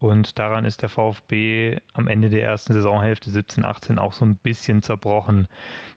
Und 0.00 0.38
daran 0.38 0.64
ist 0.64 0.80
der 0.80 0.88
VfB 0.88 1.78
am 1.92 2.08
Ende 2.08 2.30
der 2.30 2.42
ersten 2.42 2.72
Saisonhälfte 2.72 3.30
17, 3.30 3.66
18 3.66 3.98
auch 3.98 4.14
so 4.14 4.24
ein 4.24 4.36
bisschen 4.36 4.80
zerbrochen, 4.80 5.46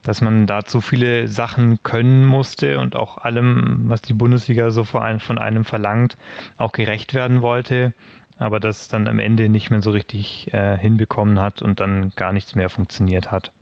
dass 0.01 0.19
man 0.19 0.45
da 0.45 0.65
zu 0.65 0.81
viele 0.81 1.29
Sachen 1.29 1.81
können 1.83 2.25
musste 2.25 2.79
und 2.79 2.97
auch 2.97 3.17
allem, 3.17 3.83
was 3.85 4.01
die 4.01 4.13
Bundesliga 4.13 4.71
so 4.71 4.83
von 4.83 5.37
einem 5.37 5.63
verlangt, 5.63 6.17
auch 6.57 6.73
gerecht 6.73 7.13
werden 7.13 7.41
wollte, 7.41 7.93
aber 8.37 8.59
das 8.59 8.89
dann 8.89 9.07
am 9.07 9.19
Ende 9.19 9.47
nicht 9.47 9.69
mehr 9.71 9.81
so 9.81 9.91
richtig 9.91 10.53
äh, 10.53 10.77
hinbekommen 10.77 11.39
hat 11.39 11.61
und 11.61 11.79
dann 11.79 12.09
gar 12.17 12.33
nichts 12.33 12.55
mehr 12.55 12.69
funktioniert 12.69 13.31
hat. 13.31 13.53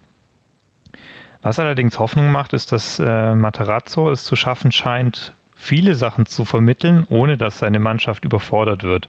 Was 1.44 1.60
allerdings 1.60 2.00
Hoffnung 2.00 2.32
macht, 2.32 2.54
ist, 2.54 2.72
dass 2.72 2.98
äh, 2.98 3.36
Materazzo 3.36 4.10
es 4.10 4.24
zu 4.24 4.36
schaffen 4.36 4.72
scheint, 4.72 5.36
viele 5.62 5.94
Sachen 5.94 6.26
zu 6.26 6.44
vermitteln, 6.44 7.06
ohne 7.10 7.38
dass 7.38 7.60
seine 7.60 7.80
Mannschaft 7.80 8.26
überfordert 8.26 8.84
wird. 8.84 9.08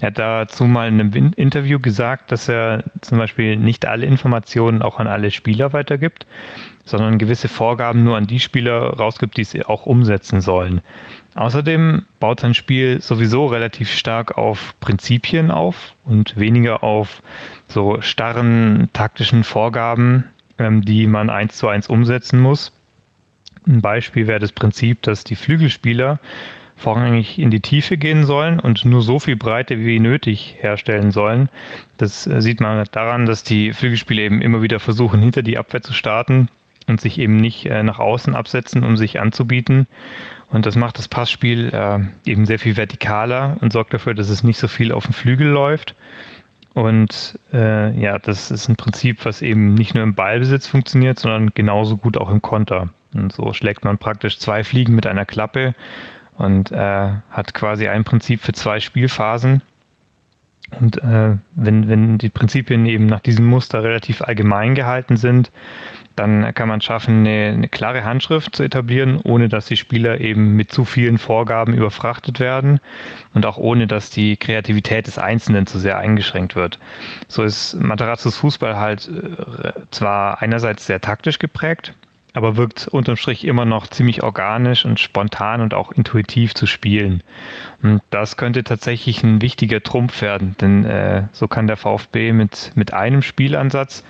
Er 0.00 0.08
hat 0.08 0.18
dazu 0.18 0.64
mal 0.64 0.88
in 0.88 1.00
einem 1.00 1.32
Interview 1.36 1.80
gesagt, 1.80 2.30
dass 2.30 2.48
er 2.48 2.84
zum 3.00 3.18
Beispiel 3.18 3.56
nicht 3.56 3.86
alle 3.86 4.04
Informationen 4.04 4.82
auch 4.82 4.98
an 4.98 5.06
alle 5.06 5.30
Spieler 5.30 5.72
weitergibt, 5.72 6.26
sondern 6.84 7.18
gewisse 7.18 7.48
Vorgaben 7.48 8.04
nur 8.04 8.16
an 8.16 8.26
die 8.26 8.40
Spieler 8.40 8.94
rausgibt, 8.94 9.38
die 9.38 9.44
sie 9.44 9.64
auch 9.64 9.86
umsetzen 9.86 10.42
sollen. 10.42 10.82
Außerdem 11.34 12.04
baut 12.20 12.40
sein 12.40 12.54
Spiel 12.54 13.00
sowieso 13.00 13.46
relativ 13.46 13.90
stark 13.90 14.36
auf 14.36 14.74
Prinzipien 14.80 15.50
auf 15.50 15.94
und 16.04 16.36
weniger 16.36 16.82
auf 16.82 17.22
so 17.68 18.02
starren 18.02 18.90
taktischen 18.92 19.44
Vorgaben, 19.44 20.24
ähm, 20.58 20.82
die 20.82 21.06
man 21.06 21.30
eins 21.30 21.56
zu 21.56 21.68
eins 21.68 21.88
umsetzen 21.88 22.40
muss. 22.40 22.75
Ein 23.66 23.80
Beispiel 23.80 24.26
wäre 24.26 24.38
das 24.38 24.52
Prinzip, 24.52 25.02
dass 25.02 25.24
die 25.24 25.36
Flügelspieler 25.36 26.20
vorrangig 26.76 27.38
in 27.38 27.50
die 27.50 27.60
Tiefe 27.60 27.96
gehen 27.96 28.24
sollen 28.24 28.60
und 28.60 28.84
nur 28.84 29.02
so 29.02 29.18
viel 29.18 29.36
Breite 29.36 29.78
wie 29.78 29.98
nötig 29.98 30.56
herstellen 30.60 31.10
sollen. 31.10 31.48
Das 31.96 32.26
äh, 32.26 32.42
sieht 32.42 32.60
man 32.60 32.84
daran, 32.92 33.26
dass 33.26 33.42
die 33.42 33.72
Flügelspieler 33.72 34.22
eben 34.22 34.42
immer 34.42 34.62
wieder 34.62 34.78
versuchen, 34.78 35.20
hinter 35.20 35.42
die 35.42 35.58
Abwehr 35.58 35.82
zu 35.82 35.94
starten 35.94 36.48
und 36.86 37.00
sich 37.00 37.18
eben 37.18 37.36
nicht 37.36 37.66
äh, 37.66 37.82
nach 37.82 37.98
außen 37.98 38.34
absetzen, 38.34 38.84
um 38.84 38.96
sich 38.96 39.18
anzubieten. 39.20 39.86
Und 40.48 40.66
das 40.66 40.76
macht 40.76 40.98
das 40.98 41.08
Passspiel 41.08 41.70
äh, 41.72 42.30
eben 42.30 42.46
sehr 42.46 42.58
viel 42.58 42.74
vertikaler 42.74 43.56
und 43.60 43.72
sorgt 43.72 43.94
dafür, 43.94 44.14
dass 44.14 44.28
es 44.28 44.44
nicht 44.44 44.58
so 44.58 44.68
viel 44.68 44.92
auf 44.92 45.04
dem 45.04 45.14
Flügel 45.14 45.48
läuft. 45.48 45.96
Und 46.74 47.38
äh, 47.54 47.98
ja, 47.98 48.18
das 48.18 48.50
ist 48.50 48.68
ein 48.68 48.76
Prinzip, 48.76 49.24
was 49.24 49.40
eben 49.40 49.74
nicht 49.74 49.94
nur 49.94 50.04
im 50.04 50.14
Ballbesitz 50.14 50.66
funktioniert, 50.66 51.18
sondern 51.18 51.52
genauso 51.54 51.96
gut 51.96 52.18
auch 52.18 52.30
im 52.30 52.42
Konter. 52.42 52.90
Und 53.16 53.32
so 53.32 53.52
schlägt 53.52 53.84
man 53.84 53.98
praktisch 53.98 54.38
zwei 54.38 54.62
Fliegen 54.64 54.94
mit 54.94 55.06
einer 55.06 55.24
Klappe 55.24 55.74
und 56.36 56.70
äh, 56.70 57.12
hat 57.30 57.54
quasi 57.54 57.88
ein 57.88 58.04
Prinzip 58.04 58.40
für 58.42 58.52
zwei 58.52 58.80
Spielphasen. 58.80 59.62
Und 60.80 60.98
äh, 61.02 61.36
wenn, 61.54 61.88
wenn 61.88 62.18
die 62.18 62.28
Prinzipien 62.28 62.86
eben 62.86 63.06
nach 63.06 63.20
diesem 63.20 63.46
Muster 63.46 63.84
relativ 63.84 64.20
allgemein 64.20 64.74
gehalten 64.74 65.16
sind, 65.16 65.52
dann 66.16 66.54
kann 66.54 66.68
man 66.68 66.80
schaffen, 66.80 67.20
eine, 67.20 67.52
eine, 67.52 67.68
klare 67.68 68.02
Handschrift 68.02 68.56
zu 68.56 68.62
etablieren, 68.62 69.20
ohne 69.22 69.48
dass 69.48 69.66
die 69.66 69.76
Spieler 69.76 70.20
eben 70.20 70.56
mit 70.56 70.72
zu 70.72 70.84
vielen 70.84 71.18
Vorgaben 71.18 71.74
überfrachtet 71.74 72.40
werden 72.40 72.80
und 73.34 73.46
auch 73.46 73.58
ohne, 73.58 73.86
dass 73.86 74.10
die 74.10 74.36
Kreativität 74.36 75.06
des 75.06 75.18
Einzelnen 75.18 75.66
zu 75.66 75.78
sehr 75.78 75.98
eingeschränkt 75.98 76.56
wird. 76.56 76.78
So 77.28 77.42
ist 77.42 77.74
Materazzos 77.74 78.36
Fußball 78.36 78.76
halt 78.76 79.08
äh, 79.08 79.72
zwar 79.90 80.42
einerseits 80.42 80.86
sehr 80.86 81.00
taktisch 81.00 81.38
geprägt, 81.38 81.94
aber 82.36 82.56
wirkt 82.56 82.86
unterm 82.88 83.16
Strich 83.16 83.44
immer 83.46 83.64
noch 83.64 83.86
ziemlich 83.86 84.22
organisch 84.22 84.84
und 84.84 85.00
spontan 85.00 85.62
und 85.62 85.72
auch 85.72 85.90
intuitiv 85.92 86.54
zu 86.54 86.66
spielen. 86.66 87.22
Und 87.82 88.02
das 88.10 88.36
könnte 88.36 88.62
tatsächlich 88.62 89.22
ein 89.22 89.40
wichtiger 89.40 89.82
Trumpf 89.82 90.20
werden, 90.20 90.54
denn 90.60 90.84
äh, 90.84 91.24
so 91.32 91.48
kann 91.48 91.66
der 91.66 91.78
VfB 91.78 92.32
mit, 92.32 92.72
mit 92.74 92.92
einem 92.92 93.22
Spielansatz 93.22 94.04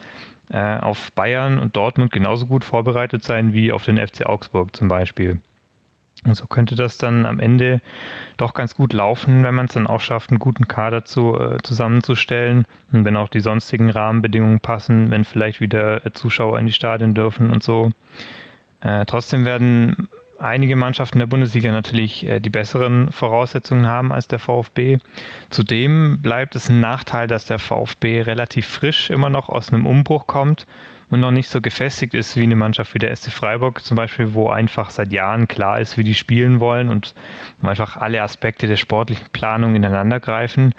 äh, 0.51 0.79
auf 0.79 1.13
Bayern 1.13 1.59
und 1.59 1.77
Dortmund 1.77 2.11
genauso 2.11 2.47
gut 2.47 2.65
vorbereitet 2.65 3.23
sein 3.23 3.53
wie 3.53 3.71
auf 3.71 3.85
den 3.85 3.97
FC 3.97 4.27
Augsburg 4.27 4.75
zum 4.75 4.89
Beispiel. 4.89 5.41
So 6.35 6.47
könnte 6.47 6.75
das 6.75 6.99
dann 6.99 7.27
am 7.27 7.41
Ende 7.41 7.81
doch 8.37 8.55
ganz 8.55 8.75
gut 8.75 8.93
laufen, 8.93 9.45
wenn 9.45 9.55
man 9.55 9.67
es 9.67 9.75
dann 9.75 9.87
auch 9.87 10.01
schafft, 10.01 10.31
einen 10.31 10.39
guten 10.39 10.69
Kader 10.69 11.05
zu, 11.05 11.39
äh, 11.39 11.59
zusammenzustellen 11.63 12.67
und 12.93 13.05
wenn 13.05 13.17
auch 13.17 13.29
die 13.29 13.41
sonstigen 13.41 13.91
Rahmenbedingungen 13.91 14.61
passen, 14.61 15.11
wenn 15.11 15.25
vielleicht 15.25 15.61
wieder 15.61 16.03
Zuschauer 16.13 16.59
in 16.59 16.67
die 16.67 16.73
Stadien 16.73 17.15
dürfen 17.15 17.51
und 17.51 17.63
so. 17.63 17.91
Äh, 18.81 19.07
trotzdem 19.07 19.45
werden 19.45 20.09
einige 20.39 20.77
Mannschaften 20.77 21.19
der 21.19 21.27
Bundesliga 21.27 21.73
natürlich 21.73 22.27
äh, 22.27 22.41
die 22.41 22.51
besseren 22.51 23.13
Voraussetzungen 23.13 23.87
haben 23.87 24.13
als 24.13 24.29
der 24.29 24.39
VfB. 24.39 24.99
Zudem 25.51 26.21
bleibt 26.23 26.57
es 26.57 26.69
ein 26.69 26.81
Nachteil, 26.81 27.27
dass 27.27 27.47
der 27.47 27.59
VfB 27.59 28.23
relativ 28.23 28.67
frisch 28.67 29.11
immer 29.11 29.31
noch 29.31 29.49
aus 29.49 29.73
einem 29.73 29.87
Umbruch 29.87 30.27
kommt 30.27 30.67
und 31.11 31.21
noch 31.21 31.31
nicht 31.31 31.49
so 31.49 31.61
gefestigt 31.61 32.15
ist 32.15 32.37
wie 32.37 32.43
eine 32.43 32.57
Mannschaft 32.57 32.95
wie 32.95 32.99
der 32.99 33.15
SC 33.15 33.31
Freiburg 33.31 33.83
zum 33.83 33.97
Beispiel, 33.97 34.35
wo 34.35 34.49
einfach 34.49 34.91
seit 34.91 35.13
Jahren 35.13 35.49
klar 35.49 35.81
ist, 35.81 35.99
wie 35.99 36.05
die 36.05 36.15
spielen 36.15 36.61
wollen 36.61 36.89
und 36.89 37.15
einfach 37.63 37.97
alle 37.97 38.23
Aspekte 38.23 38.67
der 38.67 38.77
sportlichen 38.77 39.29
Planung 39.33 39.75
ineinander 39.75 40.21
greifen. 40.21 40.75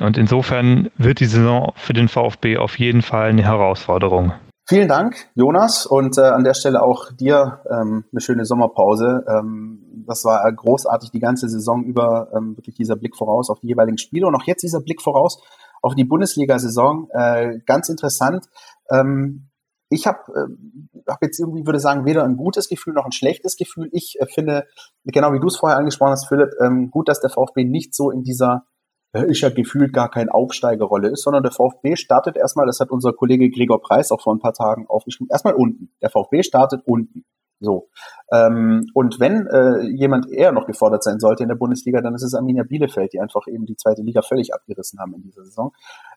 Und 0.00 0.16
insofern 0.16 0.90
wird 0.96 1.20
die 1.20 1.26
Saison 1.26 1.72
für 1.76 1.92
den 1.92 2.08
VfB 2.08 2.56
auf 2.56 2.78
jeden 2.78 3.02
Fall 3.02 3.28
eine 3.28 3.44
Herausforderung. 3.44 4.32
Vielen 4.72 4.88
Dank, 4.88 5.28
Jonas, 5.34 5.84
und 5.84 6.16
äh, 6.16 6.22
an 6.22 6.44
der 6.44 6.54
Stelle 6.54 6.82
auch 6.82 7.12
dir 7.12 7.60
ähm, 7.70 8.06
eine 8.10 8.20
schöne 8.22 8.46
Sommerpause. 8.46 9.22
Ähm, 9.28 9.84
das 10.06 10.24
war 10.24 10.50
großartig 10.50 11.10
die 11.10 11.20
ganze 11.20 11.50
Saison 11.50 11.84
über, 11.84 12.30
ähm, 12.34 12.56
wirklich 12.56 12.76
dieser 12.76 12.96
Blick 12.96 13.14
voraus 13.14 13.50
auf 13.50 13.60
die 13.60 13.66
jeweiligen 13.66 13.98
Spiele 13.98 14.26
und 14.26 14.34
auch 14.34 14.44
jetzt 14.44 14.62
dieser 14.62 14.80
Blick 14.80 15.02
voraus 15.02 15.42
auf 15.82 15.94
die 15.94 16.04
Bundesliga-Saison. 16.04 17.10
Äh, 17.12 17.58
ganz 17.66 17.90
interessant. 17.90 18.46
Ähm, 18.90 19.50
ich 19.90 20.06
habe 20.06 20.20
äh, 20.34 21.02
hab 21.06 21.20
jetzt 21.20 21.38
irgendwie, 21.38 21.66
würde 21.66 21.78
sagen, 21.78 22.06
weder 22.06 22.24
ein 22.24 22.38
gutes 22.38 22.70
Gefühl 22.70 22.94
noch 22.94 23.04
ein 23.04 23.12
schlechtes 23.12 23.58
Gefühl. 23.58 23.90
Ich 23.92 24.16
äh, 24.20 24.26
finde, 24.26 24.64
genau 25.04 25.34
wie 25.34 25.40
du 25.40 25.48
es 25.48 25.58
vorher 25.58 25.76
angesprochen 25.76 26.12
hast, 26.12 26.28
Philipp, 26.28 26.48
ähm, 26.64 26.90
gut, 26.90 27.10
dass 27.10 27.20
der 27.20 27.28
VfB 27.28 27.64
nicht 27.64 27.94
so 27.94 28.10
in 28.10 28.22
dieser 28.22 28.64
ist 29.12 29.42
ja 29.42 29.50
gefühlt 29.50 29.92
gar 29.92 30.10
kein 30.10 30.28
Aufsteigerrolle 30.28 31.08
ist, 31.08 31.22
sondern 31.22 31.42
der 31.42 31.52
VfB 31.52 31.96
startet 31.96 32.36
erstmal, 32.36 32.66
das 32.66 32.80
hat 32.80 32.90
unser 32.90 33.12
Kollege 33.12 33.50
Gregor 33.50 33.80
Preis 33.80 34.10
auch 34.10 34.22
vor 34.22 34.34
ein 34.34 34.40
paar 34.40 34.54
Tagen 34.54 34.86
aufgeschrieben, 34.88 35.28
erstmal 35.30 35.54
unten. 35.54 35.90
Der 36.00 36.10
VfB 36.10 36.42
startet 36.42 36.82
unten. 36.86 37.24
So. 37.62 37.88
Ähm, 38.32 38.86
und 38.92 39.20
wenn 39.20 39.46
äh, 39.46 39.86
jemand 39.86 40.28
eher 40.30 40.50
noch 40.50 40.66
gefordert 40.66 41.04
sein 41.04 41.20
sollte 41.20 41.44
in 41.44 41.48
der 41.48 41.54
Bundesliga, 41.54 42.00
dann 42.00 42.14
ist 42.14 42.24
es 42.24 42.34
Arminia 42.34 42.64
Bielefeld, 42.64 43.12
die 43.12 43.20
einfach 43.20 43.46
eben 43.46 43.66
die 43.66 43.76
zweite 43.76 44.02
Liga 44.02 44.20
völlig 44.22 44.52
abgerissen 44.52 44.98
haben 44.98 45.14
in 45.14 45.22
dieser 45.22 45.44
Saison. 45.44 45.72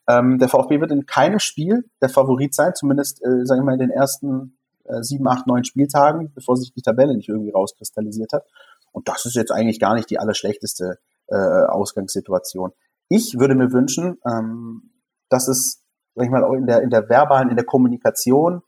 Ähm, 0.07 0.39
der 0.39 0.49
VfB 0.49 0.81
wird 0.81 0.91
in 0.91 1.05
keinem 1.05 1.39
Spiel 1.39 1.85
der 2.01 2.09
Favorit 2.09 2.55
sein, 2.55 2.73
zumindest, 2.73 3.23
äh, 3.23 3.45
sagen 3.45 3.61
wir 3.61 3.65
mal, 3.65 3.73
in 3.73 3.79
den 3.79 3.91
ersten 3.91 4.57
äh, 4.85 5.03
sieben, 5.03 5.27
acht, 5.27 5.45
neun 5.45 5.63
Spieltagen, 5.63 6.31
bevor 6.33 6.57
sich 6.57 6.73
die 6.73 6.81
Tabelle 6.81 7.15
nicht 7.15 7.29
irgendwie 7.29 7.51
rauskristallisiert 7.51 8.33
hat. 8.33 8.45
Und 8.91 9.07
das 9.07 9.25
ist 9.25 9.35
jetzt 9.35 9.51
eigentlich 9.51 9.79
gar 9.79 9.93
nicht 9.93 10.09
die 10.09 10.17
allerschlechteste 10.17 10.97
äh, 11.27 11.35
Ausgangssituation. 11.35 12.71
Ich 13.09 13.37
würde 13.39 13.55
mir 13.55 13.71
wünschen, 13.71 14.17
ähm, 14.25 14.91
dass 15.29 15.47
es, 15.47 15.83
sag 16.15 16.25
ich 16.25 16.31
mal, 16.31 16.43
auch 16.43 16.53
in 16.53 16.65
der, 16.65 16.81
in 16.81 16.89
der 16.89 17.09
verbalen, 17.09 17.49
in 17.49 17.55
der 17.55 17.65
Kommunikation, 17.65 18.61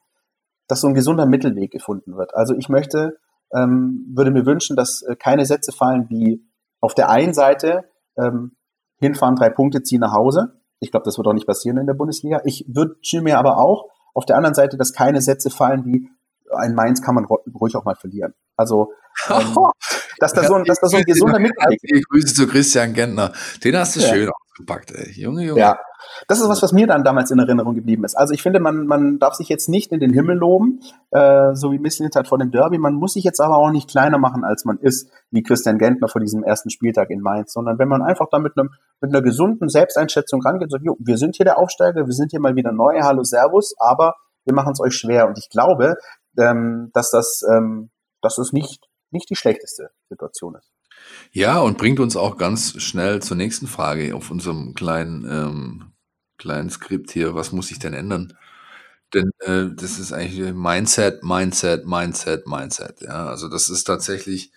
dass 0.67 0.81
so 0.81 0.87
ein 0.87 0.93
gesunder 0.93 1.25
Mittelweg 1.25 1.71
gefunden 1.71 2.17
wird. 2.17 2.35
Also 2.35 2.53
ich 2.55 2.69
möchte, 2.69 3.17
ähm, 3.53 4.05
würde 4.15 4.31
mir 4.31 4.45
wünschen, 4.45 4.75
dass 4.75 5.01
äh, 5.03 5.15
keine 5.15 5.45
Sätze 5.45 5.71
fallen 5.71 6.09
wie 6.09 6.45
auf 6.79 6.93
der 6.93 7.09
einen 7.09 7.33
Seite 7.33 7.85
ähm, 8.17 8.57
hinfahren, 8.99 9.35
drei 9.35 9.49
Punkte, 9.49 9.83
ziehen 9.83 10.01
nach 10.01 10.13
Hause. 10.13 10.61
Ich 10.79 10.91
glaube, 10.91 11.05
das 11.05 11.17
wird 11.17 11.27
auch 11.27 11.33
nicht 11.33 11.47
passieren 11.47 11.77
in 11.77 11.87
der 11.87 11.93
Bundesliga. 11.93 12.41
Ich 12.43 12.65
wünsche 12.67 13.21
mir 13.21 13.39
aber 13.39 13.57
auch 13.57 13.89
auf 14.13 14.25
der 14.25 14.35
anderen 14.35 14.53
Seite, 14.53 14.77
dass 14.77 14.93
keine 14.93 15.21
Sätze 15.21 15.49
fallen 15.49 15.85
wie 15.85 16.09
ein 16.55 16.75
Mainz 16.75 17.01
kann 17.01 17.15
man 17.15 17.25
ruhig 17.25 17.75
auch 17.75 17.85
mal 17.85 17.95
verlieren. 17.95 18.33
Also 18.55 18.91
ähm, 19.29 19.55
dass 20.19 20.33
da 20.33 20.43
so 20.43 20.55
ein, 20.55 20.63
dass 20.63 20.79
da 20.79 20.87
so 20.87 20.97
ein 20.97 21.03
gesunder 21.03 21.39
Mittelweg 21.39 21.79
ist. 21.83 22.09
Grüße 22.09 22.33
zu 22.33 22.47
Christian 22.47 22.93
Gentner. 22.93 23.31
Den 23.63 23.77
hast 23.77 23.95
du 23.95 23.99
ja. 23.99 24.07
schön 24.07 24.29
ausgepackt, 24.29 24.91
ey. 24.91 25.11
Junge, 25.11 25.43
Junge. 25.43 25.59
Ja. 25.59 25.77
Das 26.27 26.39
ist 26.39 26.49
was, 26.49 26.61
was 26.63 26.71
mir 26.71 26.87
dann 26.87 27.03
damals 27.03 27.31
in 27.31 27.39
Erinnerung 27.39 27.75
geblieben 27.75 28.03
ist. 28.03 28.15
Also 28.15 28.33
ich 28.33 28.41
finde, 28.41 28.59
man, 28.59 28.87
man 28.87 29.19
darf 29.19 29.35
sich 29.35 29.49
jetzt 29.49 29.69
nicht 29.69 29.91
in 29.91 29.99
den 29.99 30.13
Himmel 30.13 30.37
loben, 30.37 30.79
äh, 31.11 31.53
so 31.53 31.71
wie 31.71 31.79
Mislintat 31.79 32.27
vor 32.27 32.37
dem 32.37 32.51
Derby. 32.51 32.77
Man 32.77 32.95
muss 32.95 33.13
sich 33.13 33.23
jetzt 33.23 33.39
aber 33.39 33.57
auch 33.57 33.71
nicht 33.71 33.89
kleiner 33.89 34.17
machen, 34.17 34.43
als 34.43 34.65
man 34.65 34.77
ist, 34.79 35.11
wie 35.31 35.43
Christian 35.43 35.77
Gentner 35.77 36.07
vor 36.07 36.21
diesem 36.21 36.43
ersten 36.43 36.69
Spieltag 36.69 37.09
in 37.09 37.21
Mainz, 37.21 37.53
sondern 37.53 37.77
wenn 37.77 37.87
man 37.87 38.01
einfach 38.01 38.27
da 38.31 38.39
mit, 38.39 38.53
einem, 38.57 38.69
mit 39.01 39.11
einer 39.11 39.21
gesunden 39.21 39.69
Selbsteinschätzung 39.69 40.41
rangeht, 40.41 40.71
so, 40.71 40.77
jo, 40.77 40.95
wir 40.99 41.17
sind 41.17 41.35
hier 41.35 41.45
der 41.45 41.57
Aufsteiger, 41.57 42.05
wir 42.05 42.13
sind 42.13 42.31
hier 42.31 42.39
mal 42.39 42.55
wieder 42.55 42.71
neu, 42.71 42.99
hallo, 43.01 43.23
servus, 43.23 43.75
aber 43.77 44.15
wir 44.45 44.53
machen 44.53 44.71
es 44.71 44.79
euch 44.79 44.93
schwer. 44.93 45.27
Und 45.27 45.37
ich 45.37 45.49
glaube, 45.49 45.97
ähm, 46.39 46.89
dass 46.93 47.11
das, 47.11 47.41
ähm, 47.51 47.89
dass 48.21 48.37
es 48.37 48.53
nicht, 48.53 48.86
nicht 49.11 49.29
die 49.29 49.35
schlechteste 49.35 49.91
Situation 50.09 50.55
ist. 50.55 50.71
Ja, 51.31 51.59
und 51.59 51.77
bringt 51.77 51.99
uns 51.99 52.15
auch 52.15 52.37
ganz 52.37 52.81
schnell 52.81 53.21
zur 53.21 53.37
nächsten 53.37 53.67
Frage 53.67 54.15
auf 54.15 54.31
unserem 54.31 54.73
kleinen, 54.73 55.25
ähm, 55.29 55.91
kleinen 56.37 56.69
Skript 56.69 57.11
hier. 57.11 57.35
Was 57.35 57.51
muss 57.51 57.67
sich 57.67 57.79
denn 57.79 57.93
ändern? 57.93 58.33
Denn 59.13 59.31
äh, 59.39 59.67
das 59.75 59.99
ist 59.99 60.11
eigentlich 60.11 60.53
Mindset, 60.53 61.23
Mindset, 61.23 61.85
Mindset, 61.85 62.47
Mindset. 62.47 63.01
Ja, 63.01 63.27
also 63.27 63.47
das 63.47 63.69
ist 63.69 63.85
tatsächlich 63.85 64.51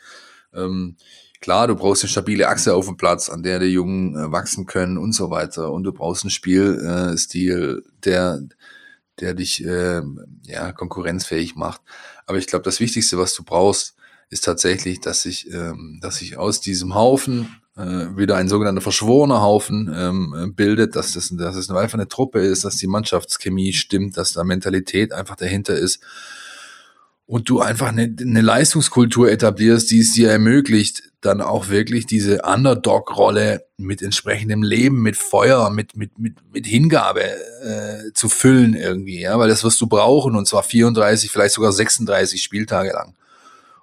ähm, 0.52 0.96
klar. 1.40 1.68
Du 1.68 1.76
brauchst 1.76 2.02
eine 2.02 2.10
stabile 2.10 2.48
Achse 2.48 2.74
auf 2.74 2.86
dem 2.86 2.96
Platz, 2.96 3.28
an 3.28 3.42
der 3.42 3.58
die 3.60 3.66
Jungen 3.66 4.16
äh, 4.16 4.32
wachsen 4.32 4.66
können 4.66 4.98
und 4.98 5.12
so 5.12 5.30
weiter. 5.30 5.72
Und 5.72 5.84
du 5.84 5.92
brauchst 5.92 6.24
einen 6.24 6.30
Spielstil, 6.30 7.82
äh, 7.84 7.90
der 8.04 8.40
der 9.20 9.34
dich 9.34 9.64
äh, 9.64 10.02
ja 10.44 10.72
konkurrenzfähig 10.72 11.54
macht. 11.54 11.82
Aber 12.26 12.38
ich 12.38 12.46
glaube, 12.46 12.64
das 12.64 12.80
Wichtigste, 12.80 13.18
was 13.18 13.34
du 13.34 13.44
brauchst, 13.44 13.96
ist 14.30 14.44
tatsächlich, 14.44 15.00
dass 15.00 15.22
sich, 15.22 15.52
ähm, 15.52 15.98
dass 16.00 16.16
sich 16.16 16.38
aus 16.38 16.60
diesem 16.60 16.94
Haufen 16.94 17.60
äh, 17.76 18.16
wieder 18.16 18.36
ein 18.36 18.48
sogenannter 18.48 18.80
verschworener 18.80 19.42
Haufen 19.42 19.92
ähm, 19.94 20.54
bildet, 20.54 20.96
dass 20.96 21.12
das, 21.12 21.30
dass 21.36 21.56
es 21.56 21.70
einfach 21.70 21.98
eine 21.98 22.08
Truppe 22.08 22.40
ist, 22.40 22.64
dass 22.64 22.76
die 22.76 22.86
Mannschaftschemie 22.86 23.72
stimmt, 23.72 24.16
dass 24.16 24.32
da 24.32 24.44
Mentalität 24.44 25.12
einfach 25.12 25.36
dahinter 25.36 25.76
ist 25.76 26.00
und 27.26 27.48
du 27.48 27.60
einfach 27.60 27.88
eine, 27.88 28.12
eine 28.20 28.40
Leistungskultur 28.40 29.30
etablierst, 29.30 29.90
die 29.90 30.00
es 30.00 30.12
dir 30.12 30.30
ermöglicht, 30.30 31.04
dann 31.20 31.40
auch 31.40 31.68
wirklich 31.68 32.06
diese 32.06 32.42
Underdog-Rolle 32.42 33.66
mit 33.76 34.02
entsprechendem 34.02 34.62
Leben, 34.62 35.02
mit 35.02 35.16
Feuer, 35.16 35.70
mit, 35.70 35.96
mit, 35.96 36.18
mit, 36.18 36.34
mit 36.52 36.66
Hingabe 36.66 37.22
äh, 37.22 38.12
zu 38.14 38.28
füllen 38.28 38.74
irgendwie, 38.74 39.20
ja, 39.20 39.38
weil 39.38 39.48
das 39.48 39.62
wirst 39.62 39.80
du 39.80 39.86
brauchen 39.86 40.34
und 40.34 40.46
zwar 40.48 40.62
34, 40.62 41.30
vielleicht 41.30 41.54
sogar 41.54 41.72
36 41.72 42.42
Spieltage 42.42 42.92
lang. 42.92 43.14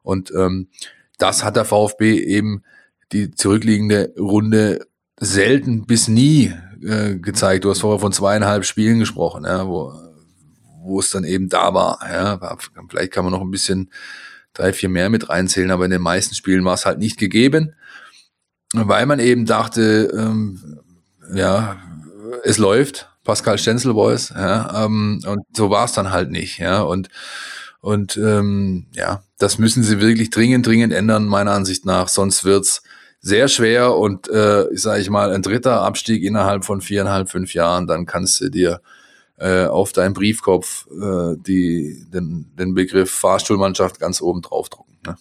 Und 0.07 0.31
ähm, 0.31 0.69
das 1.17 1.43
hat 1.43 1.57
der 1.57 1.65
VfB 1.65 2.17
eben 2.17 2.63
die 3.11 3.31
zurückliegende 3.31 4.13
Runde 4.17 4.87
selten 5.19 5.85
bis 5.85 6.07
nie 6.07 6.53
äh, 6.81 7.15
gezeigt. 7.15 7.65
Du 7.65 7.69
hast 7.69 7.81
vorher 7.81 7.99
von 7.99 8.13
zweieinhalb 8.13 8.63
Spielen 8.63 8.99
gesprochen, 8.99 9.43
ja, 9.43 9.67
wo, 9.67 9.93
wo 10.81 10.99
es 11.01 11.09
dann 11.09 11.25
eben 11.25 11.49
da 11.49 11.73
war. 11.73 11.99
Ja. 12.09 12.57
Vielleicht 12.89 13.11
kann 13.11 13.25
man 13.25 13.33
noch 13.33 13.41
ein 13.41 13.51
bisschen 13.51 13.91
drei, 14.53 14.71
vier 14.71 14.87
mehr 14.87 15.09
mit 15.09 15.29
reinzählen, 15.29 15.71
aber 15.71 15.83
in 15.85 15.91
den 15.91 16.01
meisten 16.01 16.35
Spielen 16.35 16.63
war 16.63 16.75
es 16.75 16.85
halt 16.85 16.99
nicht 16.99 17.17
gegeben, 17.17 17.73
weil 18.73 19.05
man 19.05 19.19
eben 19.19 19.45
dachte, 19.45 20.11
ähm, 20.17 20.79
ja, 21.33 21.77
es 22.43 22.57
läuft, 22.57 23.09
Pascal 23.25 23.57
Stenzel 23.57 23.93
Boys, 23.93 24.29
ja, 24.29 24.85
ähm, 24.85 25.21
und 25.27 25.41
so 25.55 25.69
war 25.69 25.85
es 25.85 25.91
dann 25.91 26.11
halt 26.11 26.31
nicht, 26.31 26.59
ja, 26.59 26.81
und 26.81 27.09
und 27.81 28.17
ähm, 28.17 28.87
ja, 28.93 29.23
das 29.37 29.59
müssen 29.59 29.83
sie 29.83 30.01
wirklich 30.01 30.29
dringend, 30.29 30.65
dringend 30.65 30.93
ändern, 30.93 31.25
meiner 31.25 31.51
Ansicht 31.51 31.85
nach. 31.85 32.07
Sonst 32.07 32.43
wird's 32.43 32.81
sehr 33.19 33.47
schwer 33.47 33.95
und 33.95 34.29
äh, 34.29 34.67
ich 34.69 34.81
sage 34.81 35.01
ich 35.01 35.09
mal, 35.09 35.31
ein 35.31 35.41
dritter 35.41 35.81
Abstieg 35.81 36.23
innerhalb 36.23 36.65
von 36.65 36.81
viereinhalb, 36.81 37.29
fünf 37.29 37.53
Jahren, 37.53 37.87
dann 37.87 38.05
kannst 38.05 38.41
du 38.41 38.49
dir 38.49 38.81
äh, 39.37 39.65
auf 39.65 39.91
deinen 39.93 40.13
Briefkopf 40.13 40.87
äh, 40.91 41.35
die, 41.37 42.05
den, 42.11 42.51
den 42.57 42.73
Begriff 42.73 43.11
Fahrstuhlmannschaft 43.11 43.99
ganz 43.99 44.21
oben 44.21 44.41
drauf 44.41 44.69
drucken. 44.69 44.97
Ne? 45.05 45.15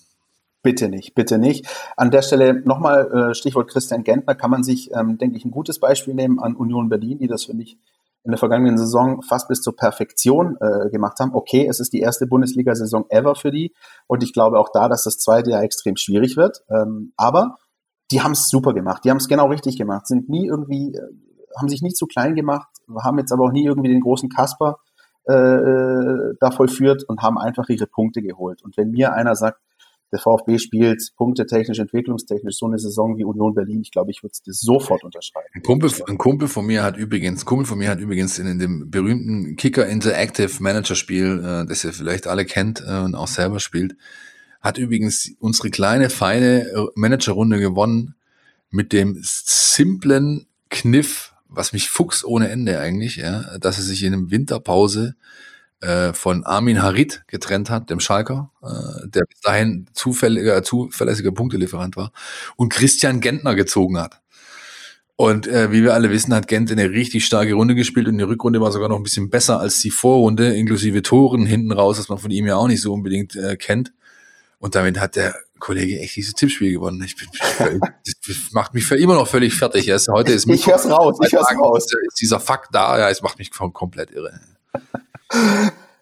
Bitte 0.62 0.88
nicht, 0.88 1.14
bitte 1.14 1.38
nicht. 1.38 1.66
An 1.96 2.10
der 2.10 2.22
Stelle 2.22 2.54
nochmal 2.64 3.30
äh, 3.30 3.34
Stichwort 3.34 3.70
Christian 3.70 4.04
Gentner, 4.04 4.34
kann 4.34 4.50
man 4.50 4.64
sich, 4.64 4.90
ähm, 4.92 5.18
denke 5.18 5.36
ich, 5.36 5.44
ein 5.44 5.50
gutes 5.50 5.78
Beispiel 5.78 6.14
nehmen 6.14 6.38
an 6.38 6.56
Union 6.56 6.88
Berlin, 6.88 7.18
die 7.18 7.28
das, 7.28 7.44
finde 7.44 7.64
ich, 7.64 7.76
in 8.27 8.32
der 8.32 8.39
vergangenen 8.39 8.77
Saison 8.77 9.23
fast 9.23 9.48
bis 9.48 9.61
zur 9.61 9.77
Perfektion 9.77 10.57
äh, 10.61 10.90
gemacht 10.90 11.19
haben. 11.20 11.31
Okay, 11.32 11.66
es 11.69 11.81
ist 11.81 11.93
die 11.93 12.01
erste 12.01 12.27
Bundesliga-Saison 12.27 13.07
ever 13.09 13.36
für 13.36 13.53
die 13.53 13.73
und 14.09 14.23
ich 14.23 14.32
glaube 14.32 14.59
auch 14.59 14.69
da, 14.73 14.89
dass 14.89 15.05
das 15.05 15.19
zweite 15.19 15.51
Jahr 15.51 15.62
extrem 15.62 15.97
schwierig 15.97 16.36
wird. 16.36 16.62
Ähm, 16.69 17.12
aber 17.16 17.57
die 18.11 18.20
haben 18.23 18.32
es 18.32 18.48
super 18.48 18.74
gemacht, 18.74 19.05
die 19.05 19.11
haben 19.11 19.16
es 19.19 19.28
genau 19.28 19.47
richtig 19.47 19.78
gemacht, 19.78 20.07
sind 20.07 20.28
nie 20.28 20.47
irgendwie, 20.47 20.94
äh, 20.94 21.01
haben 21.59 21.69
sich 21.69 21.82
nie 21.82 21.93
zu 21.93 22.07
klein 22.07 22.35
gemacht, 22.35 22.69
haben 23.03 23.19
jetzt 23.19 23.32
aber 23.32 23.44
auch 23.44 23.53
nie 23.53 23.65
irgendwie 23.65 23.90
den 23.90 24.01
großen 24.01 24.28
Kasper 24.28 24.78
äh, 25.28 25.32
äh 25.32 26.35
da 26.40 26.51
vollführt 26.51 27.05
und 27.09 27.23
haben 27.23 27.39
einfach 27.39 27.69
ihre 27.69 27.86
Punkte 27.86 28.23
geholt. 28.23 28.62
Und 28.62 28.77
wenn 28.77 28.90
mir 28.90 29.12
einer 29.12 29.36
sagt, 29.36 29.61
der 30.12 30.20
VfB 30.20 30.58
spielt 30.58 31.02
punktetechnisch, 31.16 31.78
entwicklungstechnisch 31.78 32.56
so 32.56 32.66
eine 32.66 32.78
Saison 32.78 33.16
wie 33.18 33.24
Union 33.24 33.54
Berlin. 33.54 33.80
Ich 33.82 33.90
glaube, 33.90 34.10
ich 34.12 34.22
würde 34.22 34.34
es 34.46 34.60
sofort 34.60 35.02
unterschreiben. 35.02 35.48
Ein 35.52 35.62
Kumpel, 35.62 35.90
ein 36.08 36.18
Kumpel 36.18 36.48
von 36.48 36.64
mir 36.64 36.82
hat 36.84 36.96
übrigens, 36.96 37.44
Kumpel 37.44 37.66
von 37.66 37.78
mir 37.78 37.88
hat 37.90 37.98
übrigens 37.98 38.38
in, 38.38 38.46
in 38.46 38.58
dem 38.58 38.90
berühmten 38.90 39.56
Kicker 39.56 39.86
Interactive 39.86 40.62
Manager 40.62 40.94
Spiel, 40.94 41.42
äh, 41.44 41.66
das 41.66 41.84
ihr 41.84 41.92
vielleicht 41.92 42.26
alle 42.26 42.44
kennt 42.44 42.82
äh, 42.86 43.00
und 43.00 43.14
auch 43.14 43.28
selber 43.28 43.58
spielt, 43.58 43.96
hat 44.60 44.78
übrigens 44.78 45.32
unsere 45.40 45.70
kleine, 45.70 46.08
feine 46.08 46.68
äh, 46.68 46.86
Managerrunde 46.94 47.58
gewonnen 47.58 48.14
mit 48.70 48.92
dem 48.92 49.18
simplen 49.22 50.46
Kniff, 50.70 51.34
was 51.48 51.72
mich 51.72 51.88
fuchs 51.88 52.24
ohne 52.24 52.48
Ende 52.48 52.78
eigentlich, 52.78 53.16
ja, 53.16 53.58
dass 53.58 53.78
er 53.78 53.84
sich 53.84 54.02
in 54.02 54.12
einem 54.12 54.30
Winterpause 54.30 55.16
äh, 55.81 56.12
von 56.12 56.44
Armin 56.44 56.82
Harit 56.82 57.24
getrennt 57.27 57.70
hat, 57.70 57.90
dem 57.90 58.01
Schalker, 58.01 58.51
äh, 58.62 59.09
der 59.09 59.24
bis 59.24 59.40
dahin 59.40 59.86
zufälliger, 59.93 60.62
zuverlässiger 60.62 61.32
Punktelieferant 61.32 61.97
war, 61.97 62.12
und 62.57 62.70
Christian 62.70 63.20
Gentner 63.20 63.55
gezogen 63.55 63.98
hat. 63.98 64.20
Und 65.16 65.47
äh, 65.47 65.73
wie 65.73 65.82
wir 65.82 65.94
alle 65.94 66.11
wissen, 66.11 66.35
hat 66.35 66.47
Gent 66.47 66.70
eine 66.70 66.90
richtig 66.90 67.24
starke 67.24 67.55
Runde 67.55 67.74
gespielt 67.74 68.07
und 68.07 68.19
die 68.19 68.24
Rückrunde 68.24 68.61
war 68.61 68.70
sogar 68.70 68.90
noch 68.90 68.98
ein 68.98 69.03
bisschen 69.03 69.31
besser 69.31 69.59
als 69.59 69.81
die 69.81 69.90
Vorrunde, 69.90 70.55
inklusive 70.55 71.01
Toren 71.01 71.47
hinten 71.47 71.73
raus, 71.73 71.98
was 71.98 72.11
man 72.11 72.19
von 72.19 72.31
ihm 72.31 72.47
ja 72.47 72.57
auch 72.57 72.69
nicht 72.69 72.82
so 72.82 72.93
unbedingt 72.93 73.35
äh, 73.35 73.57
kennt. 73.57 73.93
Und 74.59 74.74
damit 74.74 75.01
hat 75.01 75.16
der 75.16 75.35
Kollege 75.59 75.98
echt 76.01 76.16
dieses 76.16 76.35
Tippspiel 76.35 76.73
gewonnen. 76.73 77.03
Ich 77.03 77.16
bin, 77.16 77.28
das 78.05 78.53
macht 78.53 78.74
mich 78.74 78.85
für 78.85 78.97
immer 78.97 79.15
noch 79.15 79.27
völlig 79.27 79.55
fertig. 79.55 79.86
Yes. 79.86 80.09
Heute 80.09 80.32
ist 80.32 80.47
ich 80.48 80.66
hör's 80.66 80.86
raus, 80.86 81.19
ich 81.24 81.32
hör's 81.32 81.51
raus. 81.59 81.86
Ist 82.09 82.20
dieser 82.20 82.40
Fakt 82.40 82.74
da, 82.74 82.98
ja, 82.98 83.09
es 83.09 83.23
macht 83.23 83.39
mich 83.39 83.51
komplett 83.51 84.11
irre. 84.11 84.39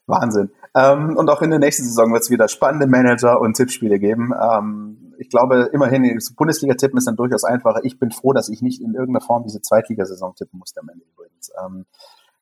Wahnsinn. 0.07 0.51
Ähm, 0.75 1.17
und 1.17 1.31
auch 1.31 1.41
in 1.43 1.51
der 1.51 1.59
nächsten 1.59 1.85
Saison 1.85 2.13
wird 2.13 2.23
es 2.23 2.31
wieder 2.31 2.49
spannende 2.49 2.87
Manager 2.87 3.41
und 3.41 3.55
Tippspiele 3.57 3.99
geben. 3.99 4.33
Ähm, 4.39 5.15
ich 5.19 5.31
glaube, 5.31 5.71
immerhin, 5.73 6.19
Bundesliga-Tippen 6.37 6.99
ist 6.99 7.07
dann 7.07 7.17
durchaus 7.17 7.45
einfacher. 7.45 7.81
Ich 7.85 7.99
bin 7.99 8.11
froh, 8.11 8.33
dass 8.33 8.49
ich 8.49 8.61
nicht 8.61 8.81
in 8.81 8.95
irgendeiner 8.95 9.25
Form 9.25 9.45
diese 9.45 9.63
Zweitligasaison 9.63 10.35
tippen 10.35 10.59
musste 10.59 10.81
am 10.81 10.89
Ende 10.89 11.05
übrigens. 11.13 11.53
Ähm, 11.65 11.87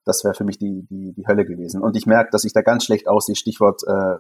das 0.05 0.25
wäre 0.25 0.35
für 0.35 0.45
mich 0.45 0.59
die, 0.59 0.87
die, 0.91 1.13
die 1.13 1.27
Hölle 1.27 1.45
gewesen. 1.45 1.83
Und 1.83 1.97
ich 1.97 2.07
merke, 2.07 2.31
dass 2.33 2.45
ich 2.45 2.53
da 2.53 2.63
ganz 2.63 2.85
schlecht 2.85 3.07
aussehe. 3.07 3.37
Stichwort 3.37 3.83
äh, 3.87 4.17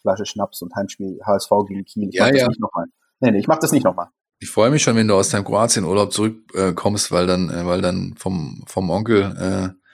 Flasche 0.00 0.24
Schnaps 0.24 0.62
und 0.62 0.74
Heimspiel 0.76 1.18
HSV 1.24 1.50
gegen 1.66 1.84
Kiel. 1.84 2.08
Ich 2.08 2.14
ja, 2.14 2.26
ja. 2.26 2.32
das 2.32 2.48
nicht 2.48 2.60
nochmal. 2.60 2.86
Nee, 3.20 3.32
nee, 3.32 3.38
ich 3.38 3.48
mach 3.48 3.58
das 3.58 3.72
nicht 3.72 3.84
nochmal. 3.84 4.08
Ich 4.38 4.50
freue 4.50 4.70
mich 4.70 4.82
schon, 4.82 4.96
wenn 4.96 5.08
du 5.08 5.14
aus 5.14 5.30
deinem 5.30 5.44
Kroatien-Urlaub 5.44 6.12
zurückkommst, 6.12 7.10
äh, 7.10 7.14
weil 7.14 7.26
dann, 7.26 7.50
äh, 7.50 7.66
weil 7.66 7.80
dann 7.80 8.14
vom, 8.16 8.62
vom 8.66 8.90
Onkel 8.90 9.34
äh, 9.36 9.85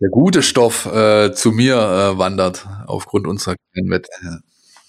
der 0.00 0.10
gute 0.10 0.42
Stoff 0.42 0.86
äh, 0.86 1.32
zu 1.32 1.52
mir 1.52 1.76
äh, 1.76 2.18
wandert 2.18 2.66
aufgrund 2.86 3.26
unserer 3.26 3.56
kleinen 3.72 3.90
Wette. 3.90 4.10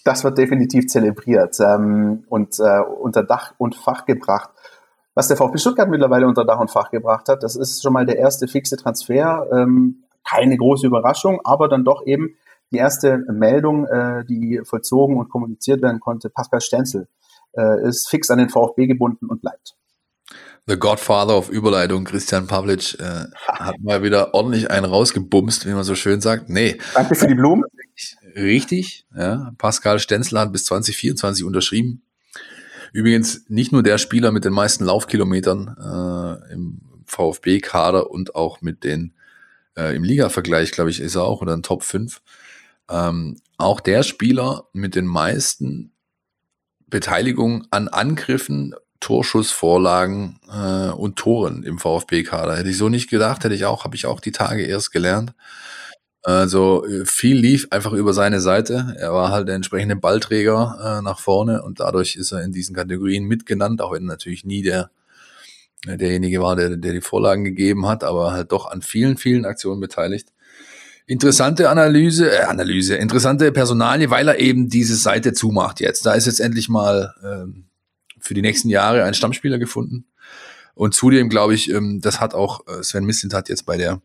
Das 0.03 0.23
wird 0.23 0.38
definitiv 0.38 0.88
zelebriert 0.88 1.57
ähm, 1.59 2.23
und 2.29 2.59
äh, 2.59 2.79
unter 2.79 3.23
Dach 3.23 3.53
und 3.57 3.75
Fach 3.75 4.05
gebracht. 4.05 4.49
Was 5.15 5.27
der 5.27 5.38
VfB 5.38 5.57
Stuttgart 5.57 5.89
mittlerweile 5.89 6.27
unter 6.27 6.45
Dach 6.45 6.59
und 6.59 6.71
Fach 6.71 6.91
gebracht 6.91 7.27
hat, 7.27 7.43
das 7.43 7.55
ist 7.55 7.81
schon 7.81 7.93
mal 7.93 8.05
der 8.05 8.17
erste 8.17 8.47
fixe 8.47 8.77
Transfer. 8.77 9.47
Ähm, 9.51 10.03
keine 10.23 10.57
große 10.57 10.85
Überraschung, 10.85 11.39
aber 11.43 11.67
dann 11.69 11.85
doch 11.85 12.05
eben 12.05 12.35
die 12.71 12.77
erste 12.77 13.19
Meldung, 13.29 13.85
äh, 13.85 14.25
die 14.25 14.61
vollzogen 14.63 15.17
und 15.17 15.29
kommuniziert 15.29 15.81
werden 15.81 15.99
konnte. 15.99 16.29
Pascal 16.29 16.61
Stenzel 16.61 17.07
äh, 17.53 17.88
ist 17.88 18.09
fix 18.09 18.29
an 18.29 18.38
den 18.38 18.49
VfB 18.49 18.88
gebunden 18.88 19.27
und 19.27 19.41
bleibt. 19.41 19.75
The 20.68 20.77
Godfather 20.77 21.38
of 21.38 21.49
Überleitung, 21.49 22.03
Christian 22.03 22.45
Pavlic, 22.45 22.99
äh, 22.99 23.26
hat 23.48 23.80
mal 23.80 24.03
wieder 24.03 24.34
ordentlich 24.34 24.69
einen 24.69 24.85
rausgebumst, 24.85 25.65
wie 25.65 25.72
man 25.72 25.85
so 25.85 25.95
schön 25.95 26.19
sagt. 26.19 26.49
Nee. 26.49 26.77
Danke 26.94 27.15
für 27.15 27.27
die 27.27 27.35
Blumen. 27.35 27.64
Richtig, 28.35 29.06
ja. 29.15 29.53
Pascal 29.57 29.98
Stenzel 29.99 30.39
hat 30.39 30.52
bis 30.52 30.65
2024 30.65 31.45
unterschrieben. 31.45 32.03
Übrigens 32.91 33.45
nicht 33.48 33.72
nur 33.72 33.81
der 33.81 33.98
Spieler 33.98 34.31
mit 34.31 34.44
den 34.44 34.53
meisten 34.53 34.84
Laufkilometern 34.84 35.76
äh, 35.80 36.53
im 36.53 36.81
VfB-Kader 37.06 38.11
und 38.11 38.35
auch 38.35 38.61
mit 38.61 38.84
den 38.84 39.14
äh, 39.77 39.95
im 39.95 40.03
Liga-Vergleich, 40.03 40.72
glaube 40.72 40.89
ich, 40.89 40.99
ist 40.99 41.15
er 41.15 41.23
auch 41.23 41.41
oder 41.41 41.56
ein 41.56 41.64
Top 41.64 41.84
5. 41.84 42.22
Ähm, 42.89 43.38
auch 43.57 43.80
der 43.80 44.03
Spieler 44.03 44.68
mit 44.73 44.95
den 44.95 45.06
meisten 45.06 45.94
Beteiligungen 46.88 47.68
an 47.72 47.88
Angriffen 47.88 48.76
Torschussvorlagen 48.99 50.40
äh, 50.52 50.90
und 50.90 51.18
Toren 51.18 51.64
im 51.64 51.80
VfB-Kader. 51.80 52.57
Hätte 52.57 52.69
ich 52.69 52.78
so 52.78 52.90
nicht 52.90 53.10
gedacht, 53.10 53.44
hätte 53.44 53.56
ich 53.56 53.65
auch, 53.65 53.84
habe 53.84 53.95
ich 53.95 54.06
auch 54.06 54.19
die 54.19 54.32
Tage 54.32 54.64
erst 54.64 54.91
gelernt. 54.91 55.34
Also 56.24 56.86
äh, 56.86 57.06
viel 57.06 57.38
lief 57.38 57.68
einfach 57.72 57.94
über 57.94 58.14
seine 58.14 58.41
Seite. 58.41 58.95
Er 58.99 59.14
war 59.14 59.32
halt 59.32 59.48
der 59.48 59.56
entsprechende 59.56 59.95
Ballträger 59.95 60.99
äh, 60.99 61.02
nach 61.02 61.19
vorne 61.19 61.64
und 61.64 61.80
dadurch 61.80 62.15
ist 62.15 62.32
er 62.32 62.44
in 62.44 62.52
diesen 62.52 62.76
Kategorien 62.76 63.24
mitgenannt, 63.26 63.82
auch 63.82 63.94
wenn 63.94 64.06
natürlich 64.06 64.44
nie 64.44 64.61
der 64.61 64.90
derjenige 65.86 66.41
war, 66.41 66.56
der, 66.56 66.76
der 66.76 66.91
die 66.91 67.02
Vorlagen 67.02 67.44
gegeben 67.44 67.88
hat, 67.88 68.03
aber 68.03 68.34
halt 68.34 68.52
doch 68.52 68.65
an 68.69 68.82
vielen, 68.82 69.15
vielen 69.15 69.45
Aktionen 69.45 69.80
beteiligt. 69.80 70.30
Interessante 71.06 71.69
Analyse, 71.69 72.30
äh, 72.30 72.44
Analyse, 72.44 72.95
interessante 72.95 73.52
Personalie, 73.53 74.10
weil 74.10 74.28
er 74.28 74.40
eben 74.40 74.68
diese 74.68 74.95
Seite 74.95 75.32
zumacht 75.32 75.80
jetzt. 75.80 76.06
Da 76.06 76.14
ist 76.14 76.26
jetzt 76.26 76.41
endlich 76.41 76.68
mal 76.68 77.14
ähm, 77.24 77.66
für 78.27 78.33
die 78.33 78.41
nächsten 78.41 78.69
Jahre 78.69 79.03
einen 79.03 79.13
Stammspieler 79.13 79.57
gefunden. 79.57 80.05
Und 80.75 80.93
zudem 80.93 81.29
glaube 81.29 81.55
ich, 81.55 81.71
ähm, 81.71 82.01
das 82.01 82.21
hat 82.21 82.35
auch 82.35 82.67
äh, 82.67 82.83
Sven 82.83 83.05
Mislintat 83.05 83.49
jetzt 83.49 83.65
bei 83.65 83.77
der 83.77 83.99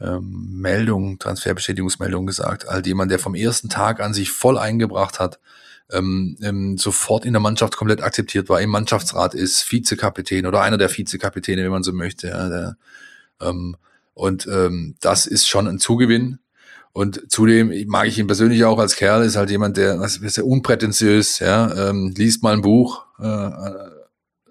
ähm, 0.00 0.60
Meldung, 0.60 1.18
Transferbestätigungsmeldung 1.18 2.26
gesagt, 2.26 2.66
halt 2.66 2.86
jemand, 2.86 3.12
der 3.12 3.20
vom 3.20 3.36
ersten 3.36 3.68
Tag 3.68 4.00
an 4.00 4.12
sich 4.12 4.30
voll 4.30 4.58
eingebracht 4.58 5.20
hat, 5.20 5.38
ähm, 5.92 6.76
sofort 6.78 7.24
in 7.24 7.32
der 7.32 7.40
Mannschaft 7.40 7.76
komplett 7.76 8.02
akzeptiert 8.02 8.48
war, 8.48 8.60
im 8.60 8.70
Mannschaftsrat 8.70 9.34
ist, 9.34 9.70
Vizekapitän 9.70 10.46
oder 10.46 10.62
einer 10.62 10.78
der 10.78 10.90
Vizekapitäne, 10.90 11.62
wenn 11.62 11.70
man 11.70 11.84
so 11.84 11.92
möchte. 11.92 12.76
Und 13.38 14.48
das 15.00 15.26
ist 15.26 15.46
schon 15.46 15.68
ein 15.68 15.78
Zugewinn. 15.78 16.40
Und 16.96 17.30
zudem 17.30 17.70
mag 17.88 18.06
ich 18.06 18.18
ihn 18.18 18.26
persönlich 18.26 18.64
auch 18.64 18.78
als 18.78 18.96
Kerl, 18.96 19.22
ist 19.22 19.36
halt 19.36 19.50
jemand, 19.50 19.76
der 19.76 20.00
was 20.00 20.16
ist 20.16 20.36
sehr 20.36 20.46
unprätentiös, 20.46 21.40
ja, 21.40 21.90
ähm, 21.90 22.14
liest 22.16 22.42
mal 22.42 22.54
ein 22.54 22.62
Buch, 22.62 23.04
äh, 23.18 23.50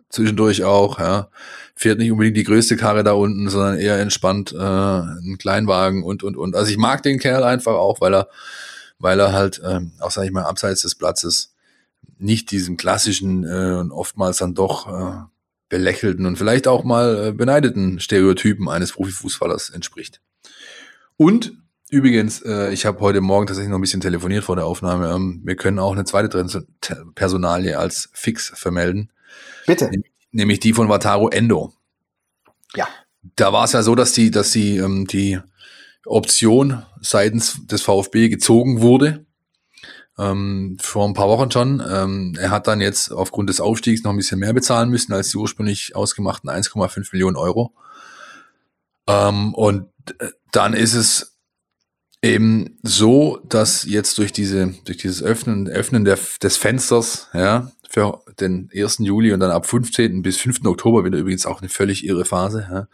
zwischendurch 0.09 0.63
auch, 0.63 0.99
ja, 0.99 1.30
fährt 1.76 1.97
nicht 1.97 2.11
unbedingt 2.11 2.38
die 2.38 2.43
größte 2.43 2.77
Karre 2.77 3.03
da 3.03 3.13
unten, 3.13 3.49
sondern 3.49 3.80
eher 3.80 3.97
entspannt 3.97 4.53
äh, 4.53 4.59
einen 4.59 5.39
Kleinwagen 5.39 6.03
und 6.03 6.22
und 6.22 6.38
und. 6.38 6.55
Also 6.55 6.69
ich 6.69 6.77
mag 6.77 7.01
den 7.01 7.17
Kerl 7.17 7.43
einfach 7.43 7.73
auch, 7.73 7.99
weil 7.99 8.13
er, 8.13 8.30
weil 8.99 9.19
er 9.19 9.34
halt, 9.34 9.59
ähm, 9.65 9.93
auch 9.99 10.11
sag 10.11 10.26
ich 10.26 10.31
mal, 10.31 10.43
abseits 10.43 10.84
des 10.84 10.93
Platzes 10.93 11.55
nicht 12.19 12.51
diesem 12.51 12.77
klassischen 12.77 13.43
äh, 13.43 13.80
und 13.80 13.91
oftmals 13.91 14.38
dann 14.38 14.53
doch 14.53 14.88
äh, 14.88 15.23
belächelten 15.67 16.27
und 16.27 16.38
vielleicht 16.38 16.67
auch 16.67 16.84
mal 16.84 17.30
äh, 17.30 17.31
beneideten 17.31 17.99
Stereotypen 17.99 18.69
eines 18.69 18.91
Profifußballers 18.91 19.72
entspricht. 19.72 20.22
Und 21.17 21.65
Übrigens, 21.90 22.41
äh, 22.41 22.72
ich 22.74 22.86
habe 22.86 22.99
heute 22.99 23.22
Morgen 23.22 23.45
tatsächlich 23.45 23.70
noch 23.70 23.78
ein 23.78 23.82
bisschen 23.82 24.02
telefoniert 24.02 24.44
vor 24.44 24.56
der 24.56 24.66
Aufnahme. 24.66 25.12
Ähm, 25.12 25.41
wir 25.44 25.56
können 25.56 25.78
auch 25.78 25.91
eine 25.91 26.06
zweite 26.06 26.30
Personalie 27.14 27.78
als 27.78 28.10
fix 28.14 28.52
vermelden. 28.56 29.12
Bitte. 29.68 29.91
Nämlich 30.32 30.60
die 30.60 30.74
von 30.74 30.90
Wataru 30.90 31.30
Endo. 31.30 31.74
Ja. 32.76 32.88
Da 33.36 33.53
war 33.53 33.66
es 33.66 33.74
ja 33.74 33.84
so, 33.84 33.94
dass 33.94 34.14
die, 34.14 34.32
dass 34.32 34.52
die, 34.52 34.78
ähm, 34.78 35.06
die 35.06 35.40
Option 36.06 36.84
seitens 37.02 37.66
des 37.68 37.84
VfB 37.84 38.30
gezogen 38.30 38.82
wurde. 38.82 39.26
Ähm, 40.18 40.78
vor 40.82 41.07
ein 41.07 41.14
paar 41.14 41.28
Wochen 41.28 41.52
schon. 41.52 41.84
Ähm, 41.88 42.36
er 42.40 42.49
hat 42.49 42.68
dann 42.68 42.82
jetzt 42.82 43.12
aufgrund 43.12 43.49
des 43.49 43.60
Aufstiegs 43.60 44.03
noch 44.03 44.12
ein 44.12 44.18
bisschen 44.18 44.40
mehr 44.40 44.53
bezahlen 44.53 44.90
müssen 44.90 45.14
als 45.14 45.30
die 45.30 45.38
ursprünglich 45.38 45.95
ausgemachten 45.95 46.49
1,5 46.49 47.10
Millionen 47.12 47.36
Euro. 47.36 47.74
Ähm, 49.07 49.53
und 49.53 49.90
äh, 50.20 50.30
dann 50.52 50.74
ist 50.74 50.94
es 50.94 51.35
eben 52.22 52.78
so, 52.84 53.40
dass 53.48 53.86
jetzt 53.86 54.18
durch 54.18 54.32
diese, 54.32 54.74
durch 54.86 54.98
dieses 54.98 55.22
Öffnen, 55.22 55.68
Öffnen 55.68 56.06
der, 56.06 56.18
des 56.42 56.58
Fensters, 56.58 57.28
ja, 57.34 57.72
für 57.90 58.22
den 58.40 58.70
1. 58.76 58.98
Juli 59.00 59.32
und 59.32 59.40
dann 59.40 59.52
ab 59.52 59.66
15. 59.66 60.22
bis 60.22 60.38
5. 60.38 60.66
Oktober 60.66 61.06
wieder 61.06 61.18
übrigens 61.18 61.46
auch 61.46 61.62
eine 61.62 61.70
völlig 61.70 62.06
irre 62.06 62.26
Phase. 62.26 62.68
Ja. 62.70 62.88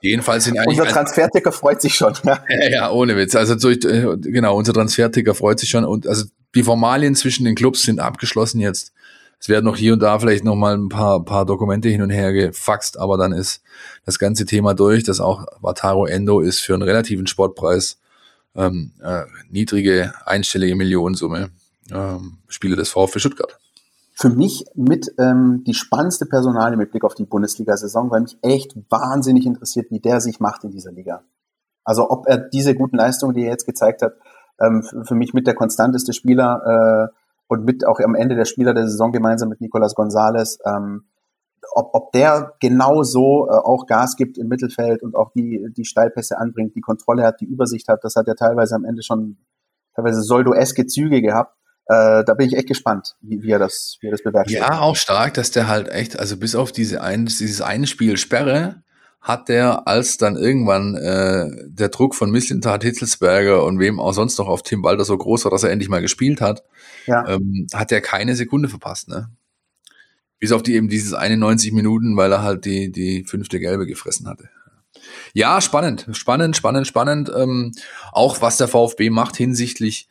Jedenfalls 0.00 0.44
sind 0.44 0.58
eigentlich. 0.58 0.80
Unser 0.80 0.90
Transferticker 0.90 1.52
freut 1.52 1.80
sich 1.80 1.94
schon. 1.94 2.14
Ja, 2.24 2.40
ja 2.70 2.90
ohne 2.90 3.16
Witz. 3.16 3.34
Also 3.34 3.54
durch, 3.54 3.84
äh, 3.84 4.16
genau, 4.20 4.56
unser 4.56 4.72
Transferticker 4.72 5.34
freut 5.34 5.60
sich 5.60 5.70
schon. 5.70 5.84
Und 5.84 6.06
also 6.06 6.24
die 6.54 6.62
Formalien 6.62 7.14
zwischen 7.14 7.44
den 7.44 7.54
Clubs 7.54 7.82
sind 7.82 8.00
abgeschlossen 8.00 8.60
jetzt. 8.60 8.92
Es 9.38 9.48
werden 9.48 9.66
noch 9.66 9.76
hier 9.76 9.92
und 9.92 10.00
da 10.00 10.18
vielleicht 10.18 10.44
noch 10.44 10.56
mal 10.56 10.74
ein 10.76 10.88
paar, 10.88 11.22
paar 11.24 11.44
Dokumente 11.44 11.88
hin 11.88 12.00
und 12.00 12.10
her 12.10 12.32
gefaxt, 12.32 12.98
aber 12.98 13.18
dann 13.18 13.32
ist 13.32 13.62
das 14.06 14.18
ganze 14.18 14.46
Thema 14.46 14.74
durch, 14.74 15.04
dass 15.04 15.20
auch 15.20 15.44
Wataru 15.60 16.06
Endo 16.06 16.40
ist 16.40 16.60
für 16.60 16.72
einen 16.72 16.82
relativen 16.82 17.26
Sportpreis 17.26 17.98
ähm, 18.56 18.92
äh, 19.02 19.24
niedrige 19.50 20.12
einstellige 20.24 20.76
Millionensumme 20.76 21.50
ähm, 21.92 22.38
Spieler 22.48 22.76
des 22.76 22.88
VfB 22.90 23.18
Stuttgart 23.18 23.58
für 24.18 24.30
mich 24.30 24.64
mit 24.74 25.12
ähm, 25.18 25.62
die 25.66 25.74
spannendste 25.74 26.24
Personalie 26.24 26.78
mit 26.78 26.90
Blick 26.90 27.04
auf 27.04 27.14
die 27.14 27.26
Bundesliga-Saison, 27.26 28.10
weil 28.10 28.22
mich 28.22 28.38
echt 28.40 28.74
wahnsinnig 28.88 29.44
interessiert, 29.44 29.90
wie 29.90 30.00
der 30.00 30.22
sich 30.22 30.40
macht 30.40 30.64
in 30.64 30.70
dieser 30.70 30.90
Liga. 30.90 31.22
Also 31.84 32.08
ob 32.08 32.26
er 32.26 32.38
diese 32.38 32.74
guten 32.74 32.96
Leistungen, 32.96 33.34
die 33.34 33.42
er 33.42 33.50
jetzt 33.50 33.66
gezeigt 33.66 34.00
hat, 34.00 34.14
ähm, 34.58 34.82
für 34.82 35.14
mich 35.14 35.34
mit 35.34 35.46
der 35.46 35.54
konstanteste 35.54 36.14
Spieler 36.14 37.10
äh, 37.12 37.16
und 37.48 37.66
mit 37.66 37.86
auch 37.86 38.00
am 38.00 38.14
Ende 38.14 38.36
der 38.36 38.46
Spieler 38.46 38.72
der 38.72 38.88
Saison 38.88 39.12
gemeinsam 39.12 39.50
mit 39.50 39.60
Nicolas 39.60 39.94
Gonzalez, 39.94 40.58
ähm, 40.64 41.04
ob, 41.74 41.90
ob 41.94 42.12
der 42.12 42.54
genau 42.60 43.02
so 43.02 43.48
äh, 43.48 43.52
auch 43.52 43.86
Gas 43.86 44.16
gibt 44.16 44.38
im 44.38 44.48
Mittelfeld 44.48 45.02
und 45.02 45.14
auch 45.14 45.32
die, 45.32 45.66
die 45.76 45.84
Steilpässe 45.84 46.38
anbringt, 46.38 46.74
die 46.74 46.80
Kontrolle 46.80 47.24
hat, 47.24 47.40
die 47.40 47.46
Übersicht 47.46 47.88
hat, 47.88 48.00
das 48.02 48.16
hat 48.16 48.28
er 48.28 48.36
teilweise 48.36 48.74
am 48.74 48.84
Ende 48.84 49.02
schon 49.02 49.38
teilweise 49.94 50.22
soldo-eske 50.22 50.86
Züge 50.86 51.22
gehabt. 51.22 51.54
Äh, 51.88 52.24
da 52.24 52.34
bin 52.34 52.48
ich 52.48 52.56
echt 52.56 52.68
gespannt, 52.68 53.14
wie, 53.20 53.42
wie, 53.42 53.50
er 53.50 53.58
das, 53.58 53.98
wie 54.00 54.08
er 54.08 54.12
das 54.12 54.22
bewertet. 54.22 54.52
Ja, 54.52 54.80
auch 54.80 54.96
stark, 54.96 55.34
dass 55.34 55.50
der 55.52 55.68
halt 55.68 55.88
echt, 55.88 56.18
also 56.18 56.36
bis 56.36 56.54
auf 56.54 56.72
diese 56.72 57.00
ein, 57.00 57.26
dieses 57.26 57.60
eine 57.60 57.86
Spiel 57.86 58.16
Sperre, 58.16 58.82
hat 59.20 59.48
der, 59.48 59.88
als 59.88 60.18
dann 60.18 60.36
irgendwann 60.36 60.94
äh, 60.94 61.50
der 61.66 61.88
Druck 61.88 62.14
von 62.14 62.30
Misslintat, 62.30 62.84
Hitzelsberger 62.84 63.64
und 63.64 63.80
wem 63.80 63.98
auch 63.98 64.12
sonst 64.12 64.38
noch 64.38 64.46
auf 64.46 64.62
Tim 64.62 64.84
Walter 64.84 65.04
so 65.04 65.18
groß 65.18 65.44
war, 65.44 65.50
dass 65.50 65.64
er 65.64 65.70
endlich 65.70 65.88
mal 65.88 66.00
gespielt 66.00 66.40
hat, 66.40 66.62
ja. 67.06 67.26
ähm, 67.28 67.66
hat 67.74 67.90
er 67.90 68.00
keine 68.00 68.36
Sekunde 68.36 68.68
verpasst, 68.68 69.08
ne? 69.08 69.30
Bis 70.38 70.52
auf 70.52 70.62
die 70.62 70.74
eben 70.74 70.88
dieses 70.88 71.14
91 71.14 71.72
Minuten, 71.72 72.16
weil 72.16 72.32
er 72.32 72.42
halt 72.42 72.64
die, 72.64 72.92
die 72.92 73.24
fünfte 73.24 73.58
Gelbe 73.58 73.86
gefressen 73.86 74.28
hatte. 74.28 74.48
Ja, 75.32 75.60
spannend, 75.60 76.06
spannend, 76.12 76.56
spannend, 76.56 76.86
spannend. 76.86 77.30
Ähm, 77.34 77.72
auch 78.12 78.40
was 78.40 78.56
der 78.56 78.68
VfB 78.68 79.10
macht 79.10 79.36
hinsichtlich 79.36 80.08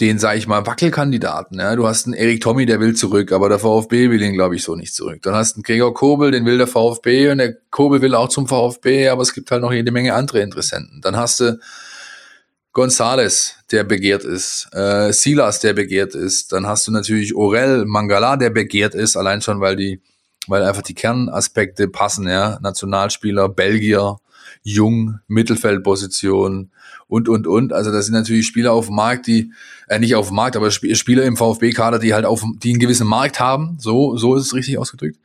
den, 0.00 0.18
sage 0.18 0.38
ich 0.38 0.48
mal, 0.48 0.66
Wackelkandidaten. 0.66 1.60
Ja? 1.60 1.76
Du 1.76 1.86
hast 1.86 2.06
einen 2.06 2.14
Erik 2.14 2.40
Tommy, 2.40 2.66
der 2.66 2.80
will 2.80 2.94
zurück, 2.96 3.30
aber 3.32 3.48
der 3.48 3.58
VfB 3.58 4.10
will 4.10 4.22
ihn, 4.22 4.32
glaube 4.32 4.56
ich, 4.56 4.64
so 4.64 4.74
nicht 4.74 4.94
zurück. 4.94 5.20
Dann 5.22 5.34
hast 5.34 5.52
du 5.52 5.56
einen 5.58 5.62
Gregor 5.62 5.94
Kobel, 5.94 6.30
den 6.30 6.44
will 6.44 6.58
der 6.58 6.66
VfB 6.66 7.30
und 7.30 7.38
der 7.38 7.54
Kobel 7.70 8.00
will 8.00 8.14
auch 8.14 8.28
zum 8.28 8.48
VfB, 8.48 9.08
aber 9.08 9.22
es 9.22 9.32
gibt 9.32 9.50
halt 9.50 9.62
noch 9.62 9.72
jede 9.72 9.92
Menge 9.92 10.14
andere 10.14 10.40
Interessenten. 10.40 11.00
Dann 11.02 11.16
hast 11.16 11.40
du 11.40 11.60
Gonzales, 12.72 13.56
der 13.70 13.84
begehrt 13.84 14.24
ist, 14.24 14.68
äh, 14.72 15.12
Silas, 15.12 15.60
der 15.60 15.74
begehrt 15.74 16.14
ist. 16.14 16.52
Dann 16.52 16.66
hast 16.66 16.86
du 16.86 16.92
natürlich 16.92 17.34
Orel 17.34 17.84
Mangala, 17.84 18.36
der 18.36 18.50
begehrt 18.50 18.94
ist, 18.94 19.16
allein 19.16 19.42
schon, 19.42 19.60
weil 19.60 19.76
die, 19.76 20.00
weil 20.48 20.62
einfach 20.62 20.82
die 20.82 20.94
Kernaspekte 20.94 21.88
passen, 21.88 22.26
ja. 22.26 22.58
Nationalspieler, 22.62 23.48
Belgier, 23.50 24.18
jung, 24.62 25.20
Mittelfeldposition 25.28 26.70
und, 27.08 27.28
und, 27.28 27.46
und. 27.46 27.72
Also 27.72 27.92
das 27.92 28.06
sind 28.06 28.14
natürlich 28.14 28.46
Spieler 28.46 28.72
auf 28.72 28.86
dem 28.86 28.96
Markt, 28.96 29.26
die, 29.26 29.52
äh, 29.88 29.98
nicht 29.98 30.14
auf 30.14 30.28
dem 30.28 30.36
Markt, 30.36 30.56
aber 30.56 30.70
Spieler 30.70 31.24
im 31.24 31.36
VfB-Kader, 31.36 31.98
die 31.98 32.14
halt 32.14 32.24
auf, 32.24 32.42
die 32.56 32.70
einen 32.70 32.80
gewissen 32.80 33.06
Markt 33.06 33.38
haben. 33.38 33.76
So, 33.78 34.16
so 34.16 34.34
ist 34.34 34.46
es 34.46 34.54
richtig 34.54 34.78
ausgedrückt. 34.78 35.18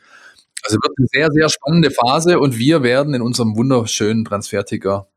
Also 0.64 0.78
wird 0.82 0.98
eine 0.98 1.08
sehr, 1.12 1.32
sehr 1.32 1.50
spannende 1.50 1.92
Phase 1.92 2.40
und 2.40 2.58
wir 2.58 2.84
werden 2.84 3.14
in 3.14 3.22
unserem 3.22 3.56
wunderschönen 3.56 4.26
Transferticker, 4.26 5.08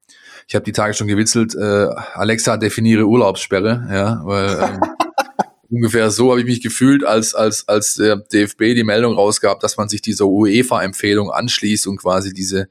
ich 0.51 0.57
habe 0.57 0.65
die 0.65 0.73
Tage 0.73 0.95
schon 0.95 1.07
gewitzelt, 1.07 1.55
äh, 1.55 1.87
Alexa 2.15 2.57
definiere 2.57 3.07
Urlaubssperre, 3.07 3.87
ja, 3.89 4.21
weil 4.25 4.59
ähm, 4.61 4.81
ungefähr 5.71 6.11
so 6.11 6.31
habe 6.31 6.41
ich 6.41 6.47
mich 6.47 6.61
gefühlt, 6.61 7.05
als, 7.05 7.37
als, 7.37 7.69
als 7.69 7.95
der 7.95 8.17
DFB 8.17 8.75
die 8.75 8.83
Meldung 8.83 9.15
rausgab, 9.15 9.61
dass 9.61 9.77
man 9.77 9.89
sich 9.89 10.03
dieser 10.03 10.27
UEFA-Empfehlung 10.27 11.31
anschließt 11.31 11.87
und 11.87 11.99
quasi 11.99 12.35
diese 12.35 12.69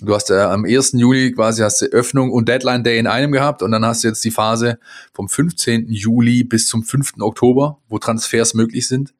Du 0.00 0.14
hast 0.14 0.30
ja 0.30 0.50
am 0.50 0.64
1. 0.64 0.92
Juli 0.92 1.32
quasi 1.32 1.62
hast 1.62 1.82
du 1.82 1.86
Öffnung 1.86 2.30
und 2.30 2.48
Deadline 2.48 2.82
Day 2.82 2.98
in 2.98 3.06
einem 3.06 3.30
gehabt 3.30 3.62
und 3.62 3.72
dann 3.72 3.84
hast 3.84 4.04
du 4.04 4.08
jetzt 4.08 4.24
die 4.24 4.30
Phase 4.30 4.78
vom 5.12 5.28
15. 5.28 5.90
Juli 5.90 6.44
bis 6.44 6.66
zum 6.66 6.82
5. 6.82 7.14
Oktober, 7.20 7.78
wo 7.88 7.98
Transfers 7.98 8.54
möglich 8.54 8.88
sind. 8.88 9.12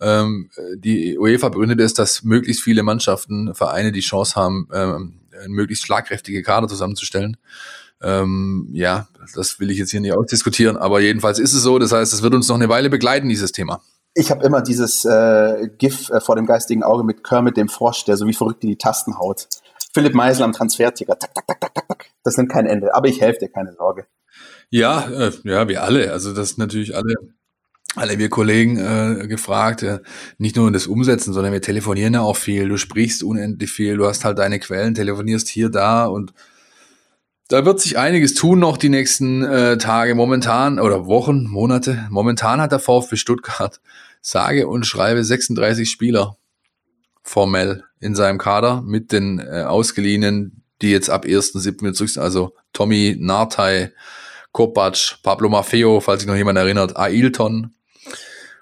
Ähm, 0.00 0.50
die 0.74 1.16
UEFA 1.16 1.50
begründet 1.50 1.80
es, 1.80 1.94
dass 1.94 2.24
möglichst 2.24 2.62
viele 2.62 2.82
Mannschaften, 2.82 3.54
Vereine 3.54 3.92
die 3.92 4.00
Chance 4.00 4.34
haben, 4.34 4.68
ähm, 4.72 5.19
möglichst 5.48 5.84
schlagkräftige 5.84 6.42
Kader 6.42 6.68
zusammenzustellen. 6.68 7.36
Ähm, 8.02 8.68
ja, 8.72 9.08
das 9.34 9.60
will 9.60 9.70
ich 9.70 9.78
jetzt 9.78 9.90
hier 9.90 10.00
nicht 10.00 10.14
ausdiskutieren, 10.14 10.76
aber 10.76 11.00
jedenfalls 11.00 11.38
ist 11.38 11.52
es 11.52 11.62
so. 11.62 11.78
Das 11.78 11.92
heißt, 11.92 12.12
es 12.12 12.22
wird 12.22 12.34
uns 12.34 12.48
noch 12.48 12.56
eine 12.56 12.68
Weile 12.68 12.90
begleiten, 12.90 13.28
dieses 13.28 13.52
Thema. 13.52 13.82
Ich 14.14 14.30
habe 14.30 14.44
immer 14.44 14.62
dieses 14.62 15.04
äh, 15.04 15.68
GIF 15.78 16.10
äh, 16.10 16.20
vor 16.20 16.36
dem 16.36 16.46
geistigen 16.46 16.82
Auge 16.82 17.04
mit 17.04 17.22
Kermit 17.22 17.56
dem 17.56 17.68
Frosch, 17.68 18.04
der 18.04 18.16
so 18.16 18.26
wie 18.26 18.32
verrückt 18.32 18.64
in 18.64 18.70
die 18.70 18.78
Tasten 18.78 19.18
haut. 19.18 19.48
Philipp 19.92 20.14
Meisel 20.14 20.44
am 20.44 20.52
Transferticker. 20.52 21.18
Tak, 21.18 21.34
tak, 21.34 21.46
tak, 21.46 21.60
tak, 21.60 21.74
tak, 21.74 21.88
tak. 21.88 22.06
Das 22.24 22.36
nimmt 22.36 22.50
kein 22.50 22.66
Ende. 22.66 22.94
Aber 22.94 23.08
ich 23.08 23.20
helfe 23.20 23.40
dir, 23.40 23.48
keine 23.48 23.72
Sorge. 23.72 24.06
Ja, 24.70 25.08
äh, 25.10 25.32
ja, 25.44 25.68
wir 25.68 25.82
alle. 25.82 26.12
Also 26.12 26.32
das 26.32 26.56
natürlich 26.56 26.96
alle, 26.96 27.14
alle 27.96 28.18
wir 28.18 28.28
Kollegen 28.28 28.78
äh, 28.78 29.26
gefragt. 29.26 29.82
Äh, 29.82 30.00
nicht 30.38 30.56
nur 30.56 30.70
das 30.70 30.86
Umsetzen, 30.86 31.32
sondern 31.32 31.52
wir 31.52 31.62
telefonieren 31.62 32.14
ja 32.14 32.20
auch 32.20 32.36
viel. 32.36 32.68
Du 32.68 32.76
sprichst 32.76 33.22
unendlich 33.22 33.70
viel. 33.70 33.96
Du 33.96 34.06
hast 34.06 34.24
halt 34.24 34.38
deine 34.38 34.60
Quellen, 34.60 34.94
telefonierst 34.94 35.48
hier, 35.48 35.68
da 35.68 36.06
und 36.06 36.32
da 37.48 37.64
wird 37.64 37.80
sich 37.80 37.98
einiges 37.98 38.34
tun 38.34 38.60
noch 38.60 38.76
die 38.76 38.90
nächsten 38.90 39.42
äh, 39.42 39.76
Tage 39.76 40.14
momentan 40.14 40.78
oder 40.78 41.06
Wochen, 41.06 41.48
Monate. 41.48 42.06
Momentan 42.08 42.60
hat 42.60 42.70
der 42.70 42.78
VfB 42.78 43.16
Stuttgart 43.16 43.80
sage 44.20 44.68
und 44.68 44.86
schreibe 44.86 45.24
36 45.24 45.90
Spieler 45.90 46.36
formell 47.24 47.82
in 47.98 48.14
seinem 48.14 48.38
Kader 48.38 48.82
mit 48.82 49.10
den 49.10 49.40
äh, 49.40 49.62
Ausgeliehenen, 49.62 50.62
die 50.80 50.92
jetzt 50.92 51.10
ab 51.10 51.24
1.7. 51.24 51.80
wieder 51.80 51.92
zurück 51.92 52.10
sind. 52.10 52.22
Also 52.22 52.54
Tommy, 52.72 53.16
Nartei, 53.18 53.92
Kopac, 54.52 55.18
Pablo 55.24 55.48
Maffeo, 55.48 56.00
falls 56.00 56.20
sich 56.20 56.28
noch 56.28 56.36
jemand 56.36 56.56
erinnert, 56.56 56.96
Ailton, 56.96 57.74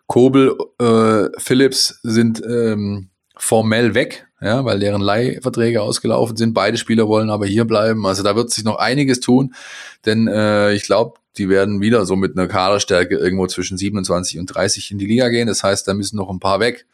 Kobel, 0.06 0.56
äh, 0.80 1.28
Phillips 1.38 2.00
sind 2.02 2.42
ähm, 2.44 3.10
formell 3.36 3.94
weg, 3.94 4.26
ja, 4.40 4.64
weil 4.64 4.78
deren 4.78 5.02
Leihverträge 5.02 5.82
ausgelaufen 5.82 6.36
sind. 6.36 6.54
Beide 6.54 6.78
Spieler 6.78 7.08
wollen 7.08 7.30
aber 7.30 7.46
hier 7.46 7.66
bleiben. 7.66 8.06
Also 8.06 8.22
da 8.22 8.34
wird 8.34 8.50
sich 8.50 8.64
noch 8.64 8.76
einiges 8.76 9.20
tun, 9.20 9.54
denn 10.06 10.26
äh, 10.26 10.72
ich 10.72 10.84
glaube, 10.84 11.18
die 11.36 11.48
werden 11.48 11.80
wieder 11.80 12.04
so 12.04 12.16
mit 12.16 12.36
einer 12.36 12.48
Kaderstärke 12.48 13.16
irgendwo 13.16 13.46
zwischen 13.46 13.78
27 13.78 14.38
und 14.40 14.46
30 14.46 14.90
in 14.90 14.98
die 14.98 15.06
Liga 15.06 15.28
gehen. 15.28 15.46
Das 15.46 15.62
heißt, 15.62 15.86
da 15.86 15.94
müssen 15.94 16.16
noch 16.16 16.30
ein 16.30 16.40
paar 16.40 16.58
weg. 16.58 16.86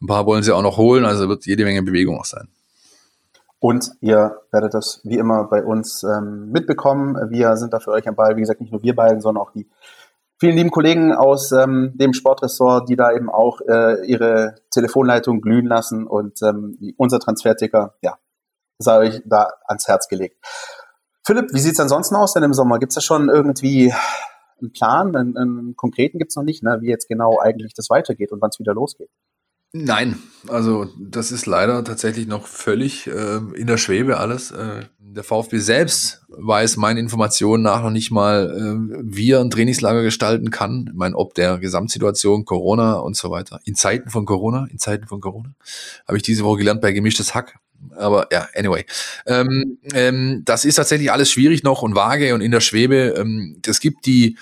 Ein 0.00 0.06
paar 0.06 0.26
wollen 0.26 0.42
sie 0.42 0.54
auch 0.54 0.62
noch 0.62 0.76
holen, 0.76 1.04
also 1.04 1.28
wird 1.28 1.44
jede 1.46 1.64
Menge 1.64 1.82
Bewegung 1.82 2.18
auch 2.18 2.24
sein. 2.24 2.48
Und 3.58 3.90
ihr 4.00 4.38
werdet 4.52 4.72
das 4.72 5.00
wie 5.04 5.18
immer 5.18 5.44
bei 5.44 5.62
uns 5.62 6.02
ähm, 6.02 6.50
mitbekommen. 6.50 7.30
Wir 7.30 7.58
sind 7.58 7.74
da 7.74 7.80
für 7.80 7.90
euch 7.90 8.08
am 8.08 8.14
Ball. 8.14 8.36
Wie 8.36 8.40
gesagt, 8.40 8.60
nicht 8.62 8.72
nur 8.72 8.82
wir 8.82 8.94
beiden, 8.94 9.20
sondern 9.20 9.42
auch 9.42 9.52
die 9.52 9.66
vielen 10.40 10.56
lieben 10.56 10.70
Kollegen 10.70 11.12
aus 11.12 11.52
ähm, 11.52 11.92
dem 11.94 12.14
Sportressort, 12.14 12.88
die 12.88 12.96
da 12.96 13.12
eben 13.12 13.30
auch 13.30 13.60
äh, 13.60 14.04
ihre 14.06 14.56
Telefonleitung 14.70 15.42
glühen 15.42 15.66
lassen 15.66 16.06
und 16.06 16.42
ähm, 16.42 16.76
unser 16.96 17.20
Transferticker, 17.20 17.94
ja, 18.00 18.18
sei 18.78 18.98
euch 18.98 19.22
da 19.26 19.48
ans 19.66 19.86
Herz 19.86 20.08
gelegt. 20.08 20.36
Philipp, 21.24 21.52
wie 21.52 21.60
sieht's 21.60 21.78
ansonsten 21.78 22.16
aus 22.16 22.32
denn 22.32 22.42
im 22.42 22.54
Sommer? 22.54 22.78
Gibt's 22.78 22.94
da 22.94 23.02
schon 23.02 23.28
irgendwie 23.28 23.92
einen 24.60 24.72
Plan? 24.72 25.14
Einen, 25.14 25.36
einen 25.36 25.76
konkreten 25.76 26.18
gibt's 26.18 26.36
noch 26.36 26.42
nicht, 26.42 26.62
ne? 26.62 26.78
wie 26.80 26.88
jetzt 26.88 27.08
genau 27.08 27.38
eigentlich 27.38 27.74
das 27.74 27.90
weitergeht 27.90 28.32
und 28.32 28.40
wann 28.40 28.48
es 28.50 28.58
wieder 28.58 28.72
losgeht. 28.72 29.10
Nein, 29.72 30.18
also 30.48 30.88
das 30.98 31.30
ist 31.30 31.46
leider 31.46 31.84
tatsächlich 31.84 32.26
noch 32.26 32.48
völlig 32.48 33.06
äh, 33.06 33.36
in 33.54 33.68
der 33.68 33.76
Schwebe 33.76 34.18
alles. 34.18 34.50
Äh, 34.50 34.86
der 34.98 35.22
VfB 35.22 35.58
selbst 35.58 36.22
weiß 36.28 36.76
meinen 36.76 36.98
Informationen 36.98 37.62
nach 37.62 37.82
noch 37.82 37.90
nicht 37.90 38.10
mal, 38.10 38.50
äh, 38.50 39.00
wie 39.02 39.30
er 39.30 39.40
ein 39.40 39.50
Trainingslager 39.50 40.02
gestalten 40.02 40.50
kann. 40.50 40.86
Ich 40.88 40.96
meine, 40.96 41.16
ob 41.16 41.34
der 41.34 41.58
Gesamtsituation 41.58 42.44
Corona 42.44 42.94
und 42.94 43.16
so 43.16 43.30
weiter. 43.30 43.60
In 43.64 43.76
Zeiten 43.76 44.10
von 44.10 44.26
Corona, 44.26 44.66
in 44.72 44.78
Zeiten 44.78 45.06
von 45.06 45.20
Corona, 45.20 45.54
habe 46.06 46.16
ich 46.16 46.24
diese 46.24 46.42
Woche 46.42 46.58
gelernt 46.58 46.80
bei 46.80 46.90
gemischtes 46.90 47.34
Hack. 47.34 47.58
Aber 47.96 48.26
ja, 48.32 48.48
anyway. 48.56 48.84
Ähm, 49.26 49.78
ähm, 49.94 50.42
das 50.44 50.64
ist 50.64 50.74
tatsächlich 50.74 51.12
alles 51.12 51.30
schwierig 51.30 51.62
noch 51.62 51.82
und 51.82 51.94
vage 51.94 52.34
und 52.34 52.40
in 52.40 52.50
der 52.50 52.60
Schwebe. 52.60 53.14
Ähm, 53.16 53.60
es 53.64 53.78
gibt 53.78 54.04
die 54.06 54.36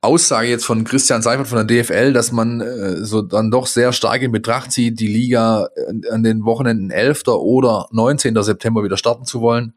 Aussage 0.00 0.48
jetzt 0.48 0.64
von 0.64 0.84
Christian 0.84 1.22
Seifert 1.22 1.48
von 1.48 1.66
der 1.66 1.82
DFL, 1.82 2.12
dass 2.12 2.30
man 2.30 2.60
äh, 2.60 3.04
so 3.04 3.22
dann 3.22 3.50
doch 3.50 3.66
sehr 3.66 3.92
stark 3.92 4.22
in 4.22 4.30
Betracht 4.30 4.70
zieht, 4.70 5.00
die 5.00 5.08
Liga 5.08 5.68
äh, 5.74 6.10
an 6.10 6.22
den 6.22 6.44
Wochenenden 6.44 6.90
11. 6.90 7.26
oder 7.28 7.88
19. 7.90 8.40
September 8.42 8.84
wieder 8.84 8.96
starten 8.96 9.24
zu 9.24 9.40
wollen. 9.40 9.74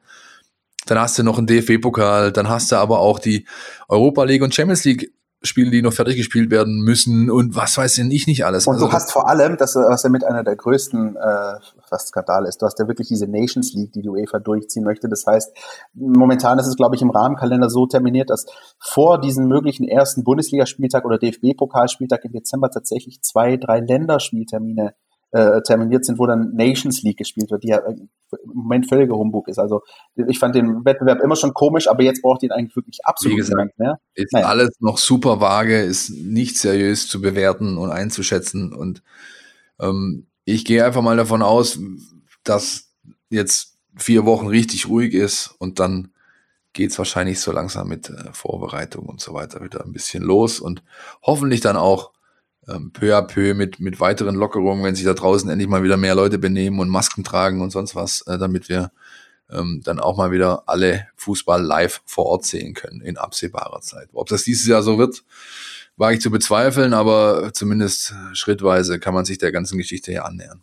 Dann 0.85 0.99
hast 0.99 1.17
du 1.17 1.23
noch 1.23 1.37
einen 1.37 1.47
DFB-Pokal, 1.47 2.31
dann 2.31 2.49
hast 2.49 2.71
du 2.71 2.75
aber 2.75 2.99
auch 2.99 3.19
die 3.19 3.45
Europa 3.87 4.23
League 4.23 4.41
und 4.43 4.53
Champions 4.53 4.83
League 4.83 5.11
Spiele, 5.43 5.71
die 5.71 5.81
noch 5.81 5.93
fertig 5.93 6.17
gespielt 6.17 6.51
werden 6.51 6.81
müssen 6.81 7.31
und 7.31 7.55
was 7.55 7.77
weiß 7.77 7.95
denn 7.95 8.11
ich 8.11 8.27
nicht 8.27 8.45
alles. 8.45 8.67
Und 8.67 8.75
also, 8.75 8.87
du 8.87 8.93
hast 8.93 9.11
vor 9.11 9.27
allem, 9.27 9.57
das, 9.57 9.75
was 9.75 10.03
ja 10.03 10.09
mit 10.09 10.23
einer 10.23 10.43
der 10.43 10.55
größten 10.55 11.15
äh, 11.15 11.53
fast 11.87 12.09
Skandale 12.09 12.47
ist, 12.47 12.61
du 12.61 12.67
hast 12.67 12.77
ja 12.77 12.87
wirklich 12.87 13.07
diese 13.07 13.27
Nations 13.27 13.73
League, 13.73 13.91
die 13.93 14.01
die 14.01 14.09
UEFA 14.09 14.39
durchziehen 14.39 14.83
möchte. 14.83 15.09
Das 15.09 15.25
heißt, 15.25 15.51
momentan 15.93 16.59
ist 16.59 16.67
es, 16.67 16.75
glaube 16.75 16.95
ich, 16.95 17.01
im 17.01 17.09
Rahmenkalender 17.09 17.69
so 17.69 17.87
terminiert, 17.87 18.29
dass 18.29 18.45
vor 18.79 19.19
diesem 19.19 19.47
möglichen 19.47 19.87
ersten 19.87 20.23
Bundesligaspieltag 20.23 21.05
oder 21.05 21.17
DFB-Pokalspieltag 21.17 22.23
im 22.25 22.33
Dezember 22.33 22.69
tatsächlich 22.69 23.21
zwei, 23.21 23.57
drei 23.57 23.79
Länderspieltermine 23.79 24.93
äh, 25.31 25.61
terminiert 25.61 26.05
sind, 26.05 26.19
wo 26.19 26.27
dann 26.27 26.53
Nations 26.53 27.01
League 27.03 27.17
gespielt 27.17 27.51
wird, 27.51 27.63
die 27.63 27.69
ja 27.69 27.77
im 27.77 28.09
Moment 28.45 28.87
völliger 28.87 29.15
Humbug 29.15 29.47
ist. 29.47 29.59
Also 29.59 29.81
ich 30.27 30.39
fand 30.39 30.55
den 30.55 30.83
Wettbewerb 30.85 31.21
immer 31.21 31.35
schon 31.35 31.53
komisch, 31.53 31.87
aber 31.87 32.03
jetzt 32.03 32.21
braucht 32.21 32.43
ihn 32.43 32.51
eigentlich 32.51 32.75
wirklich 32.75 32.99
absolut 33.05 33.37
Wie 33.37 33.41
gesagt, 33.41 33.79
mehr. 33.79 33.99
Ist 34.13 34.33
naja. 34.33 34.47
alles 34.47 34.71
noch 34.79 34.97
super 34.97 35.39
vage, 35.39 35.81
ist 35.81 36.09
nicht 36.09 36.57
seriös 36.57 37.07
zu 37.07 37.21
bewerten 37.21 37.77
und 37.77 37.91
einzuschätzen. 37.91 38.73
Und 38.73 39.03
ähm, 39.79 40.27
ich 40.45 40.65
gehe 40.65 40.83
einfach 40.83 41.01
mal 41.01 41.17
davon 41.17 41.41
aus, 41.41 41.79
dass 42.43 42.91
jetzt 43.29 43.77
vier 43.95 44.25
Wochen 44.25 44.47
richtig 44.47 44.87
ruhig 44.87 45.13
ist 45.13 45.55
und 45.59 45.79
dann 45.79 46.09
geht's 46.73 46.97
wahrscheinlich 46.97 47.39
so 47.39 47.51
langsam 47.51 47.89
mit 47.89 48.09
äh, 48.09 48.31
Vorbereitung 48.33 49.05
und 49.05 49.19
so 49.19 49.33
weiter 49.33 49.61
wieder 49.61 49.83
ein 49.83 49.91
bisschen 49.91 50.23
los 50.23 50.59
und 50.59 50.83
hoffentlich 51.21 51.59
dann 51.61 51.75
auch 51.77 52.11
ähm, 52.67 52.91
peu 52.91 53.15
à 53.15 53.21
peu 53.21 53.53
mit, 53.53 53.79
mit 53.79 53.99
weiteren 53.99 54.35
Lockerungen, 54.35 54.83
wenn 54.83 54.95
sich 54.95 55.05
da 55.05 55.13
draußen 55.13 55.49
endlich 55.49 55.69
mal 55.69 55.83
wieder 55.83 55.97
mehr 55.97 56.15
Leute 56.15 56.37
benehmen 56.37 56.79
und 56.79 56.89
Masken 56.89 57.23
tragen 57.23 57.61
und 57.61 57.71
sonst 57.71 57.95
was, 57.95 58.21
äh, 58.27 58.37
damit 58.37 58.69
wir 58.69 58.91
ähm, 59.49 59.81
dann 59.83 59.99
auch 59.99 60.17
mal 60.17 60.31
wieder 60.31 60.63
alle 60.67 61.07
Fußball 61.15 61.61
live 61.61 62.01
vor 62.05 62.25
Ort 62.25 62.45
sehen 62.45 62.73
können 62.73 63.01
in 63.01 63.17
absehbarer 63.17 63.81
Zeit. 63.81 64.09
Ob 64.13 64.27
das 64.29 64.43
dieses 64.43 64.67
Jahr 64.67 64.83
so 64.83 64.97
wird, 64.97 65.23
wage 65.97 66.15
ich 66.15 66.21
zu 66.21 66.31
bezweifeln, 66.31 66.93
aber 66.93 67.51
zumindest 67.53 68.13
schrittweise 68.33 68.99
kann 68.99 69.13
man 69.13 69.25
sich 69.25 69.37
der 69.37 69.51
ganzen 69.51 69.77
Geschichte 69.77 70.11
hier 70.11 70.25
annähern. 70.25 70.61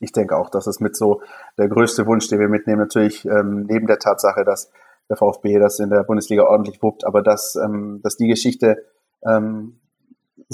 Ich 0.00 0.12
denke 0.12 0.36
auch, 0.36 0.50
das 0.50 0.66
ist 0.66 0.80
mit 0.80 0.96
so 0.96 1.22
der 1.56 1.68
größte 1.68 2.06
Wunsch, 2.06 2.28
den 2.28 2.40
wir 2.40 2.48
mitnehmen. 2.48 2.80
Natürlich 2.80 3.24
ähm, 3.24 3.66
neben 3.68 3.86
der 3.86 3.98
Tatsache, 3.98 4.44
dass 4.44 4.70
der 5.08 5.16
VfB 5.16 5.58
das 5.58 5.78
in 5.78 5.90
der 5.90 6.02
Bundesliga 6.02 6.44
ordentlich 6.44 6.82
wuppt, 6.82 7.06
aber 7.06 7.22
dass, 7.22 7.56
ähm, 7.56 8.00
dass 8.02 8.16
die 8.16 8.26
Geschichte 8.26 8.84
ähm, 9.26 9.78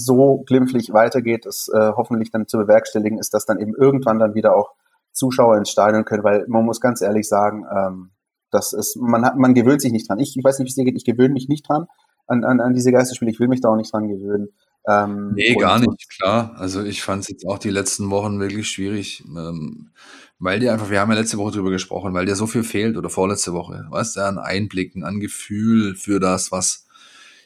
so 0.05 0.43
glimpflich 0.47 0.93
weitergeht, 0.93 1.47
es 1.47 1.69
äh, 1.69 1.93
hoffentlich 1.97 2.31
dann 2.31 2.47
zu 2.49 2.59
bewerkstelligen 2.59 3.19
ist, 3.19 3.35
dass 3.35 3.47
dann 3.47 3.61
eben 3.61 3.75
irgendwann 3.75 4.19
dann 4.19 4.35
wieder 4.35 4.57
auch 4.57 4.73
Zuschauer 5.13 5.57
ins 5.57 5.71
Stadion 5.71 6.05
können, 6.05 6.25
weil 6.25 6.45
man 6.49 6.65
muss 6.65 6.81
ganz 6.81 7.01
ehrlich 7.01 7.29
sagen, 7.29 7.65
ähm, 7.75 8.11
das 8.51 8.73
ist, 8.73 8.97
man 8.97 9.25
hat, 9.25 9.37
man 9.37 9.55
gewöhnt 9.55 9.81
sich 9.81 9.93
nicht 9.93 10.09
dran. 10.09 10.19
Ich, 10.19 10.37
ich 10.37 10.45
weiß 10.45 10.59
nicht, 10.59 10.67
wie 10.67 10.71
es 10.71 10.75
dir 10.75 10.85
geht, 10.85 10.97
ich 10.97 11.05
gewöhne 11.05 11.35
mich 11.35 11.49
nicht 11.49 11.69
dran 11.69 11.87
an, 12.31 12.45
an, 12.45 12.61
an 12.61 12.75
diese 12.75 12.93
Geisterspiele, 12.93 13.31
ich 13.31 13.41
will 13.41 13.49
mich 13.49 13.61
da 13.61 13.69
auch 13.69 13.77
nicht 13.77 13.93
dran 13.93 14.09
gewöhnen. 14.09 14.49
Ähm, 14.89 15.33
nee, 15.35 15.55
gar 15.55 15.79
nicht, 15.79 16.09
klar. 16.09 16.55
Also 16.57 16.83
ich 16.83 17.03
fand 17.03 17.23
es 17.23 17.29
jetzt 17.29 17.47
auch 17.47 17.59
die 17.59 17.71
letzten 17.71 18.11
Wochen 18.11 18.41
wirklich 18.41 18.69
schwierig, 18.69 19.25
ähm, 19.27 19.91
weil 20.39 20.61
dir 20.61 20.73
einfach, 20.73 20.91
wir 20.91 21.01
haben 21.01 21.11
ja 21.11 21.19
letzte 21.19 21.39
Woche 21.39 21.53
drüber 21.53 21.71
gesprochen, 21.71 22.15
weil 22.15 22.27
dir 22.27 22.37
so 22.37 22.47
viel 22.47 22.63
fehlt 22.63 22.97
oder 22.97 23.11
vorletzte 23.11 23.53
Woche, 23.53 23.87
weißt 23.91 24.17
du, 24.17 24.21
an 24.21 24.39
Einblicken, 24.39 25.05
an 25.05 25.21
Gefühl 25.21 25.97
für 25.97 26.21
das, 26.21 26.53
was 26.53 26.87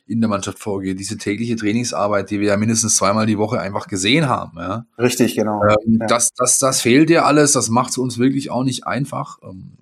in 0.07 0.21
der 0.21 0.29
Mannschaft 0.29 0.59
vorgeht, 0.59 0.99
diese 0.99 1.17
tägliche 1.17 1.57
Trainingsarbeit, 1.57 2.31
die 2.31 2.41
wir 2.41 2.49
ja 2.49 2.57
mindestens 2.57 2.97
zweimal 2.97 3.27
die 3.27 3.39
Woche 3.39 3.61
einfach 3.61 3.89
gesehen 3.89 4.29
haben. 4.29 4.59
Ja. 4.59 4.87
Richtig, 4.99 5.35
genau. 5.35 5.63
Ähm, 5.65 5.99
ja. 6.01 6.07
das, 6.07 6.31
das, 6.37 6.59
das 6.59 6.81
fehlt 6.83 7.09
dir 7.09 7.25
alles, 7.25 7.53
das 7.53 7.71
macht 7.71 7.91
es 7.91 7.99
uns 7.99 8.19
wirklich 8.19 8.51
auch 8.51 8.65
nicht 8.65 8.87
einfach, 8.87 9.39
ähm, 9.43 9.79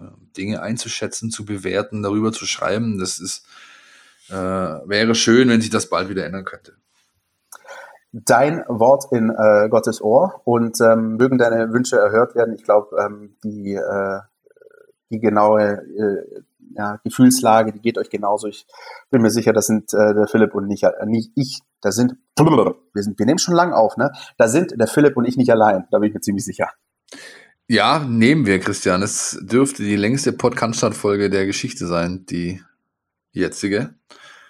äh, 0.00 0.04
Dinge 0.36 0.62
einzuschätzen, 0.62 1.30
zu 1.30 1.44
bewerten, 1.44 2.02
darüber 2.02 2.32
zu 2.32 2.44
schreiben. 2.44 2.98
Das 2.98 3.20
ist, 3.20 3.46
äh, 4.30 4.34
wäre 4.34 5.14
schön, 5.14 5.48
wenn 5.48 5.60
sich 5.60 5.70
das 5.70 5.88
bald 5.88 6.08
wieder 6.08 6.24
ändern 6.24 6.44
könnte. 6.44 6.74
Dein 8.12 8.64
Wort 8.66 9.12
in 9.12 9.30
äh, 9.30 9.68
Gottes 9.68 10.02
Ohr 10.02 10.40
und 10.44 10.80
ähm, 10.80 11.16
mögen 11.16 11.38
deine 11.38 11.72
Wünsche 11.72 11.96
erhört 11.96 12.34
werden. 12.34 12.54
Ich 12.54 12.64
glaube, 12.64 12.96
ähm, 13.00 13.36
die, 13.44 13.74
äh, 13.74 14.20
die 15.10 15.20
genaue 15.20 15.84
äh, 15.96 16.42
ja, 16.74 17.00
Gefühlslage, 17.04 17.72
die 17.72 17.80
geht 17.80 17.98
euch 17.98 18.10
genauso. 18.10 18.48
Ich 18.48 18.66
bin 19.10 19.22
mir 19.22 19.30
sicher, 19.30 19.52
das 19.52 19.66
sind 19.66 19.92
äh, 19.92 20.14
der 20.14 20.26
Philipp 20.26 20.54
und 20.54 20.66
nicht, 20.66 20.84
äh, 20.84 21.06
nicht 21.06 21.32
ich, 21.34 21.60
da 21.80 21.92
sind, 21.92 22.14
wir 22.36 23.02
sind, 23.02 23.18
wir 23.18 23.26
nehmen 23.26 23.38
schon 23.38 23.54
lang 23.54 23.72
auf, 23.72 23.96
ne? 23.96 24.12
Da 24.38 24.48
sind 24.48 24.78
der 24.78 24.86
Philipp 24.86 25.16
und 25.16 25.24
ich 25.24 25.36
nicht 25.36 25.50
allein, 25.50 25.86
da 25.90 25.98
bin 25.98 26.08
ich 26.08 26.14
mir 26.14 26.20
ziemlich 26.20 26.44
sicher. 26.44 26.70
Ja, 27.68 28.00
nehmen 28.00 28.46
wir, 28.46 28.58
Christian. 28.58 29.02
Es 29.02 29.38
dürfte 29.42 29.84
die 29.84 29.96
längste 29.96 30.32
Podcast-Folge 30.32 31.30
der 31.30 31.46
Geschichte 31.46 31.86
sein, 31.86 32.26
die 32.26 32.60
jetzige. 33.32 33.94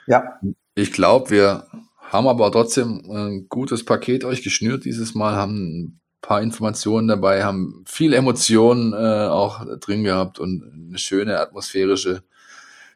Ja. 0.07 0.41
Ich 0.75 0.93
glaube, 0.93 1.31
wir 1.31 1.67
haben 2.01 2.27
aber 2.27 2.51
trotzdem 2.51 3.03
ein 3.11 3.47
gutes 3.49 3.85
Paket 3.85 4.25
euch 4.25 4.43
geschnürt 4.43 4.85
dieses 4.85 5.15
Mal, 5.15 5.37
haben 5.37 6.00
paar 6.23 6.43
Informationen 6.43 7.09
dabei, 7.09 7.45
haben 7.45 7.85
viel 7.87 8.13
Emotionen 8.13 8.93
äh, 8.93 9.29
auch 9.29 9.65
drin 9.79 10.05
gehabt 10.05 10.39
und 10.39 10.63
eine 10.89 10.99
schöne 10.99 11.39
atmosphärische 11.41 12.23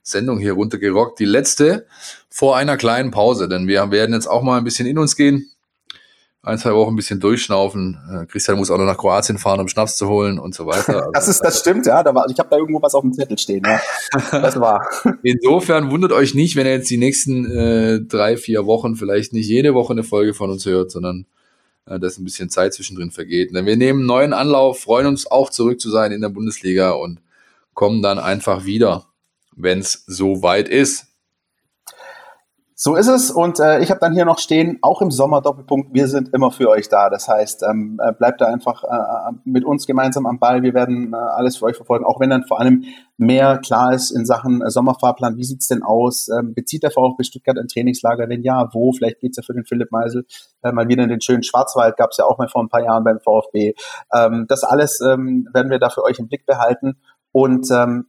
Sendung 0.03 0.39
hier 0.39 0.53
runtergerockt. 0.53 1.19
Die 1.19 1.25
letzte 1.25 1.87
vor 2.29 2.57
einer 2.57 2.77
kleinen 2.77 3.11
Pause, 3.11 3.49
denn 3.49 3.67
wir 3.67 3.91
werden 3.91 4.15
jetzt 4.15 4.27
auch 4.27 4.43
mal 4.43 4.59
ein 4.59 4.65
bisschen 4.65 4.87
in 4.87 4.99
uns 4.99 5.17
gehen. 5.17 5.51
Ein, 6.43 6.59
zwei 6.59 6.75
Wochen 6.75 6.93
ein 6.93 6.97
bisschen 6.97 7.21
durchschnaufen. 7.21 7.99
Äh, 8.13 8.27
Christian 8.27 8.59
muss 8.59 8.71
auch 8.71 8.77
noch 8.77 8.85
nach 8.85 8.99
Kroatien 8.99 9.39
fahren, 9.39 9.61
um 9.61 9.69
Schnaps 9.69 9.97
zu 9.97 10.09
holen 10.09 10.39
und 10.39 10.55
so 10.55 10.67
weiter. 10.67 11.09
das 11.15 11.27
ist, 11.27 11.41
das 11.41 11.59
stimmt, 11.61 11.87
ja. 11.87 12.03
Da 12.03 12.15
war, 12.15 12.29
ich 12.29 12.39
habe 12.39 12.51
da 12.51 12.59
irgendwo 12.59 12.83
was 12.83 12.95
auf 12.95 13.01
dem 13.01 13.15
Zettel 13.15 13.39
stehen. 13.39 13.63
Ja. 13.65 13.81
Das 14.31 14.61
war. 14.61 14.87
Insofern 15.23 15.91
wundert 15.91 16.13
euch 16.13 16.35
nicht, 16.35 16.55
wenn 16.55 16.67
ihr 16.67 16.73
jetzt 16.73 16.91
die 16.91 16.99
nächsten 16.99 17.51
äh, 17.51 18.01
drei, 18.03 18.37
vier 18.37 18.67
Wochen 18.67 18.95
vielleicht 18.95 19.33
nicht 19.33 19.49
jede 19.49 19.73
Woche 19.73 19.95
eine 19.95 20.03
Folge 20.03 20.35
von 20.35 20.51
uns 20.51 20.67
hört, 20.67 20.91
sondern 20.91 21.25
äh, 21.87 21.99
dass 21.99 22.19
ein 22.19 22.25
bisschen 22.25 22.51
Zeit 22.51 22.75
zwischendrin 22.75 23.11
vergeht. 23.11 23.55
Denn 23.55 23.67
wir 23.67 23.77
nehmen 23.77 24.07
neuen 24.07 24.33
Anlauf, 24.33 24.81
freuen 24.81 25.07
uns 25.07 25.27
auch 25.27 25.51
zurück 25.51 25.81
zu 25.81 25.91
sein 25.91 26.13
in 26.13 26.21
der 26.21 26.29
Bundesliga 26.29 26.93
und 26.93 27.21
kommen 27.75 28.03
dann 28.03 28.19
einfach 28.19 28.65
wieder, 28.65 29.07
wenn 29.57 29.81
es 29.81 30.05
so 30.07 30.43
ist. 30.69 31.14
So 32.77 32.97
ist 32.97 33.07
es 33.07 33.31
und 33.31 33.61
äh, 33.61 33.79
ich 33.79 33.91
habe 33.91 34.01
dann 34.01 34.15
hier 34.15 34.25
noch 34.25 34.41
stehen, 34.41 34.79
auch 34.83 35.01
im 35.01 35.13
Sommer 35.13 35.41
Doppelpunkt, 35.41 35.95
wir 35.95 36.09
sind 36.09 36.35
immer 36.35 36.51
für 36.51 36.69
euch 36.71 36.89
da. 36.89 37.09
Das 37.09 37.29
heißt, 37.29 37.63
ähm, 37.63 38.01
äh, 38.03 38.13
bleibt 38.13 38.41
da 38.41 38.47
einfach 38.47 38.83
äh, 38.83 39.33
mit 39.45 39.65
uns 39.65 39.87
gemeinsam 39.87 40.27
am 40.27 40.41
Ball. 40.41 40.65
Wir 40.65 40.75
werden 40.75 41.13
äh, 41.13 41.17
alles 41.17 41.59
für 41.59 41.67
euch 41.67 41.77
verfolgen, 41.77 42.05
auch 42.05 42.19
wenn 42.19 42.31
dann 42.31 42.43
vor 42.49 42.59
allem 42.59 42.83
mehr 43.17 43.59
klar 43.59 43.93
ist 43.93 44.11
in 44.11 44.27
Sachen 44.27 44.61
äh, 44.61 44.71
Sommerfahrplan. 44.71 45.37
Wie 45.37 45.45
sieht's 45.45 45.69
denn 45.69 45.85
aus? 45.85 46.27
Ähm, 46.37 46.53
bezieht 46.53 46.83
der 46.83 46.91
VfB 46.91 47.23
Stuttgart 47.23 47.57
ein 47.59 47.69
Trainingslager? 47.69 48.29
Wenn 48.29 48.43
ja, 48.43 48.69
wo? 48.73 48.91
Vielleicht 48.91 49.21
geht's 49.21 49.37
ja 49.37 49.45
für 49.45 49.55
den 49.55 49.65
Philipp 49.65 49.93
Meisel 49.93 50.27
äh, 50.65 50.73
mal 50.73 50.89
wieder 50.89 51.05
in 51.05 51.11
den 51.11 51.21
schönen 51.21 51.45
Schwarzwald. 51.45 51.97
Gab's 51.97 52.17
ja 52.17 52.25
auch 52.25 52.39
mal 52.39 52.49
vor 52.49 52.65
ein 52.65 52.69
paar 52.69 52.83
Jahren 52.83 53.05
beim 53.05 53.21
VfB. 53.21 53.75
Ähm, 54.13 54.47
das 54.49 54.65
alles 54.65 55.01
ähm, 55.01 55.49
werden 55.53 55.71
wir 55.71 55.79
da 55.79 55.91
für 55.91 56.03
euch 56.03 56.19
im 56.19 56.27
Blick 56.27 56.45
behalten. 56.45 56.97
Und 57.31 57.71
ähm, 57.71 58.07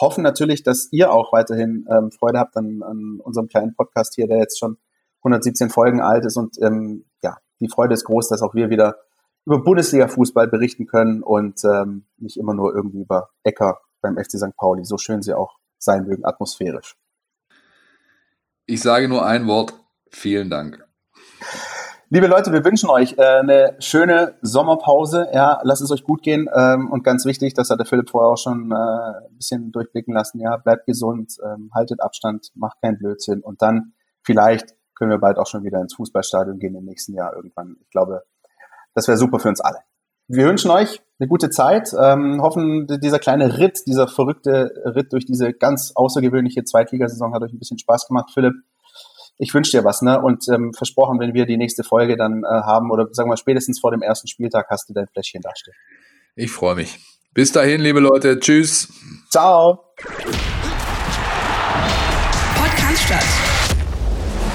hoffen 0.00 0.22
natürlich, 0.22 0.62
dass 0.62 0.88
ihr 0.92 1.12
auch 1.12 1.32
weiterhin 1.32 1.86
ähm, 1.90 2.10
Freude 2.12 2.38
habt 2.38 2.56
an, 2.56 2.82
an 2.82 3.20
unserem 3.22 3.48
kleinen 3.48 3.74
Podcast 3.74 4.14
hier, 4.14 4.26
der 4.26 4.38
jetzt 4.38 4.58
schon 4.58 4.78
117 5.22 5.70
Folgen 5.70 6.00
alt 6.00 6.24
ist. 6.24 6.36
Und 6.36 6.56
ähm, 6.62 7.04
ja, 7.22 7.36
die 7.60 7.68
Freude 7.68 7.94
ist 7.94 8.04
groß, 8.04 8.28
dass 8.28 8.42
auch 8.42 8.54
wir 8.54 8.70
wieder 8.70 8.96
über 9.44 9.62
Bundesliga-Fußball 9.62 10.48
berichten 10.48 10.86
können 10.86 11.22
und 11.22 11.64
ähm, 11.64 12.06
nicht 12.18 12.36
immer 12.36 12.54
nur 12.54 12.74
irgendwie 12.74 13.00
über 13.00 13.30
Ecker 13.44 13.80
beim 14.00 14.16
FC 14.16 14.32
St. 14.32 14.56
Pauli, 14.56 14.84
so 14.84 14.98
schön 14.98 15.22
sie 15.22 15.34
auch 15.34 15.58
sein 15.78 16.04
mögen, 16.04 16.24
atmosphärisch. 16.24 16.96
Ich 18.66 18.82
sage 18.82 19.08
nur 19.08 19.24
ein 19.24 19.46
Wort. 19.46 19.74
Vielen 20.10 20.50
Dank. 20.50 20.84
Liebe 22.08 22.28
Leute, 22.28 22.52
wir 22.52 22.64
wünschen 22.64 22.88
euch 22.88 23.18
äh, 23.18 23.40
eine 23.40 23.74
schöne 23.80 24.36
Sommerpause. 24.40 25.26
Ja, 25.32 25.58
lasst 25.64 25.82
es 25.82 25.90
euch 25.90 26.04
gut 26.04 26.22
gehen. 26.22 26.48
Ähm, 26.54 26.88
und 26.92 27.02
ganz 27.02 27.24
wichtig, 27.24 27.54
das 27.54 27.68
hat 27.68 27.80
der 27.80 27.86
Philipp 27.86 28.10
vorher 28.10 28.30
auch 28.30 28.38
schon 28.38 28.70
äh, 28.70 28.74
ein 28.74 29.36
bisschen 29.36 29.72
durchblicken 29.72 30.14
lassen. 30.14 30.38
Ja, 30.38 30.56
bleibt 30.56 30.86
gesund, 30.86 31.36
ähm, 31.44 31.68
haltet 31.74 32.00
Abstand, 32.00 32.52
macht 32.54 32.80
keinen 32.80 32.96
Blödsinn. 32.98 33.40
Und 33.40 33.60
dann 33.60 33.94
vielleicht 34.22 34.76
können 34.94 35.10
wir 35.10 35.18
bald 35.18 35.36
auch 35.38 35.48
schon 35.48 35.64
wieder 35.64 35.80
ins 35.80 35.96
Fußballstadion 35.96 36.60
gehen 36.60 36.76
im 36.76 36.84
nächsten 36.84 37.12
Jahr 37.12 37.34
irgendwann. 37.34 37.74
Ich 37.80 37.90
glaube, 37.90 38.22
das 38.94 39.08
wäre 39.08 39.18
super 39.18 39.40
für 39.40 39.48
uns 39.48 39.60
alle. 39.60 39.78
Wir 40.28 40.46
wünschen 40.46 40.70
euch 40.70 41.02
eine 41.18 41.28
gute 41.28 41.50
Zeit, 41.50 41.92
ähm, 42.00 42.40
hoffen, 42.40 42.86
dieser 43.02 43.18
kleine 43.18 43.58
Ritt, 43.58 43.84
dieser 43.88 44.06
verrückte 44.06 44.70
Ritt 44.84 45.12
durch 45.12 45.24
diese 45.24 45.52
ganz 45.52 45.90
außergewöhnliche 45.96 46.62
Zweitligasaison 46.62 47.34
hat 47.34 47.42
euch 47.42 47.52
ein 47.52 47.58
bisschen 47.58 47.80
Spaß 47.80 48.06
gemacht. 48.06 48.30
Philipp, 48.32 48.54
ich 49.38 49.52
wünsche 49.54 49.72
dir 49.72 49.84
was, 49.84 50.02
ne? 50.02 50.20
Und 50.20 50.48
ähm, 50.48 50.72
versprochen, 50.72 51.18
wenn 51.20 51.34
wir 51.34 51.46
die 51.46 51.56
nächste 51.56 51.84
Folge 51.84 52.16
dann 52.16 52.42
äh, 52.42 52.46
haben 52.46 52.90
oder 52.90 53.08
sagen 53.12 53.30
wir 53.30 53.36
spätestens 53.36 53.80
vor 53.80 53.90
dem 53.90 54.02
ersten 54.02 54.28
Spieltag 54.28 54.66
hast 54.70 54.88
du 54.88 54.94
dein 54.94 55.06
Fläschchen 55.08 55.42
dastehen. 55.42 55.74
Ich 56.34 56.50
freue 56.50 56.76
mich. 56.76 56.98
Bis 57.32 57.52
dahin, 57.52 57.80
liebe 57.80 58.00
Leute. 58.00 58.40
Tschüss. 58.40 58.92
Ciao. 59.30 59.84
Podcast 62.56 63.02
statt. 63.02 63.24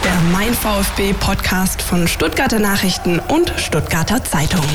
Der 0.04 0.16
Mein 0.32 0.54
VfB 0.54 1.14
Podcast 1.14 1.82
von 1.82 2.08
Stuttgarter 2.08 2.60
Nachrichten 2.60 3.20
und 3.20 3.52
Stuttgarter 3.58 4.24
Zeitung. 4.24 4.66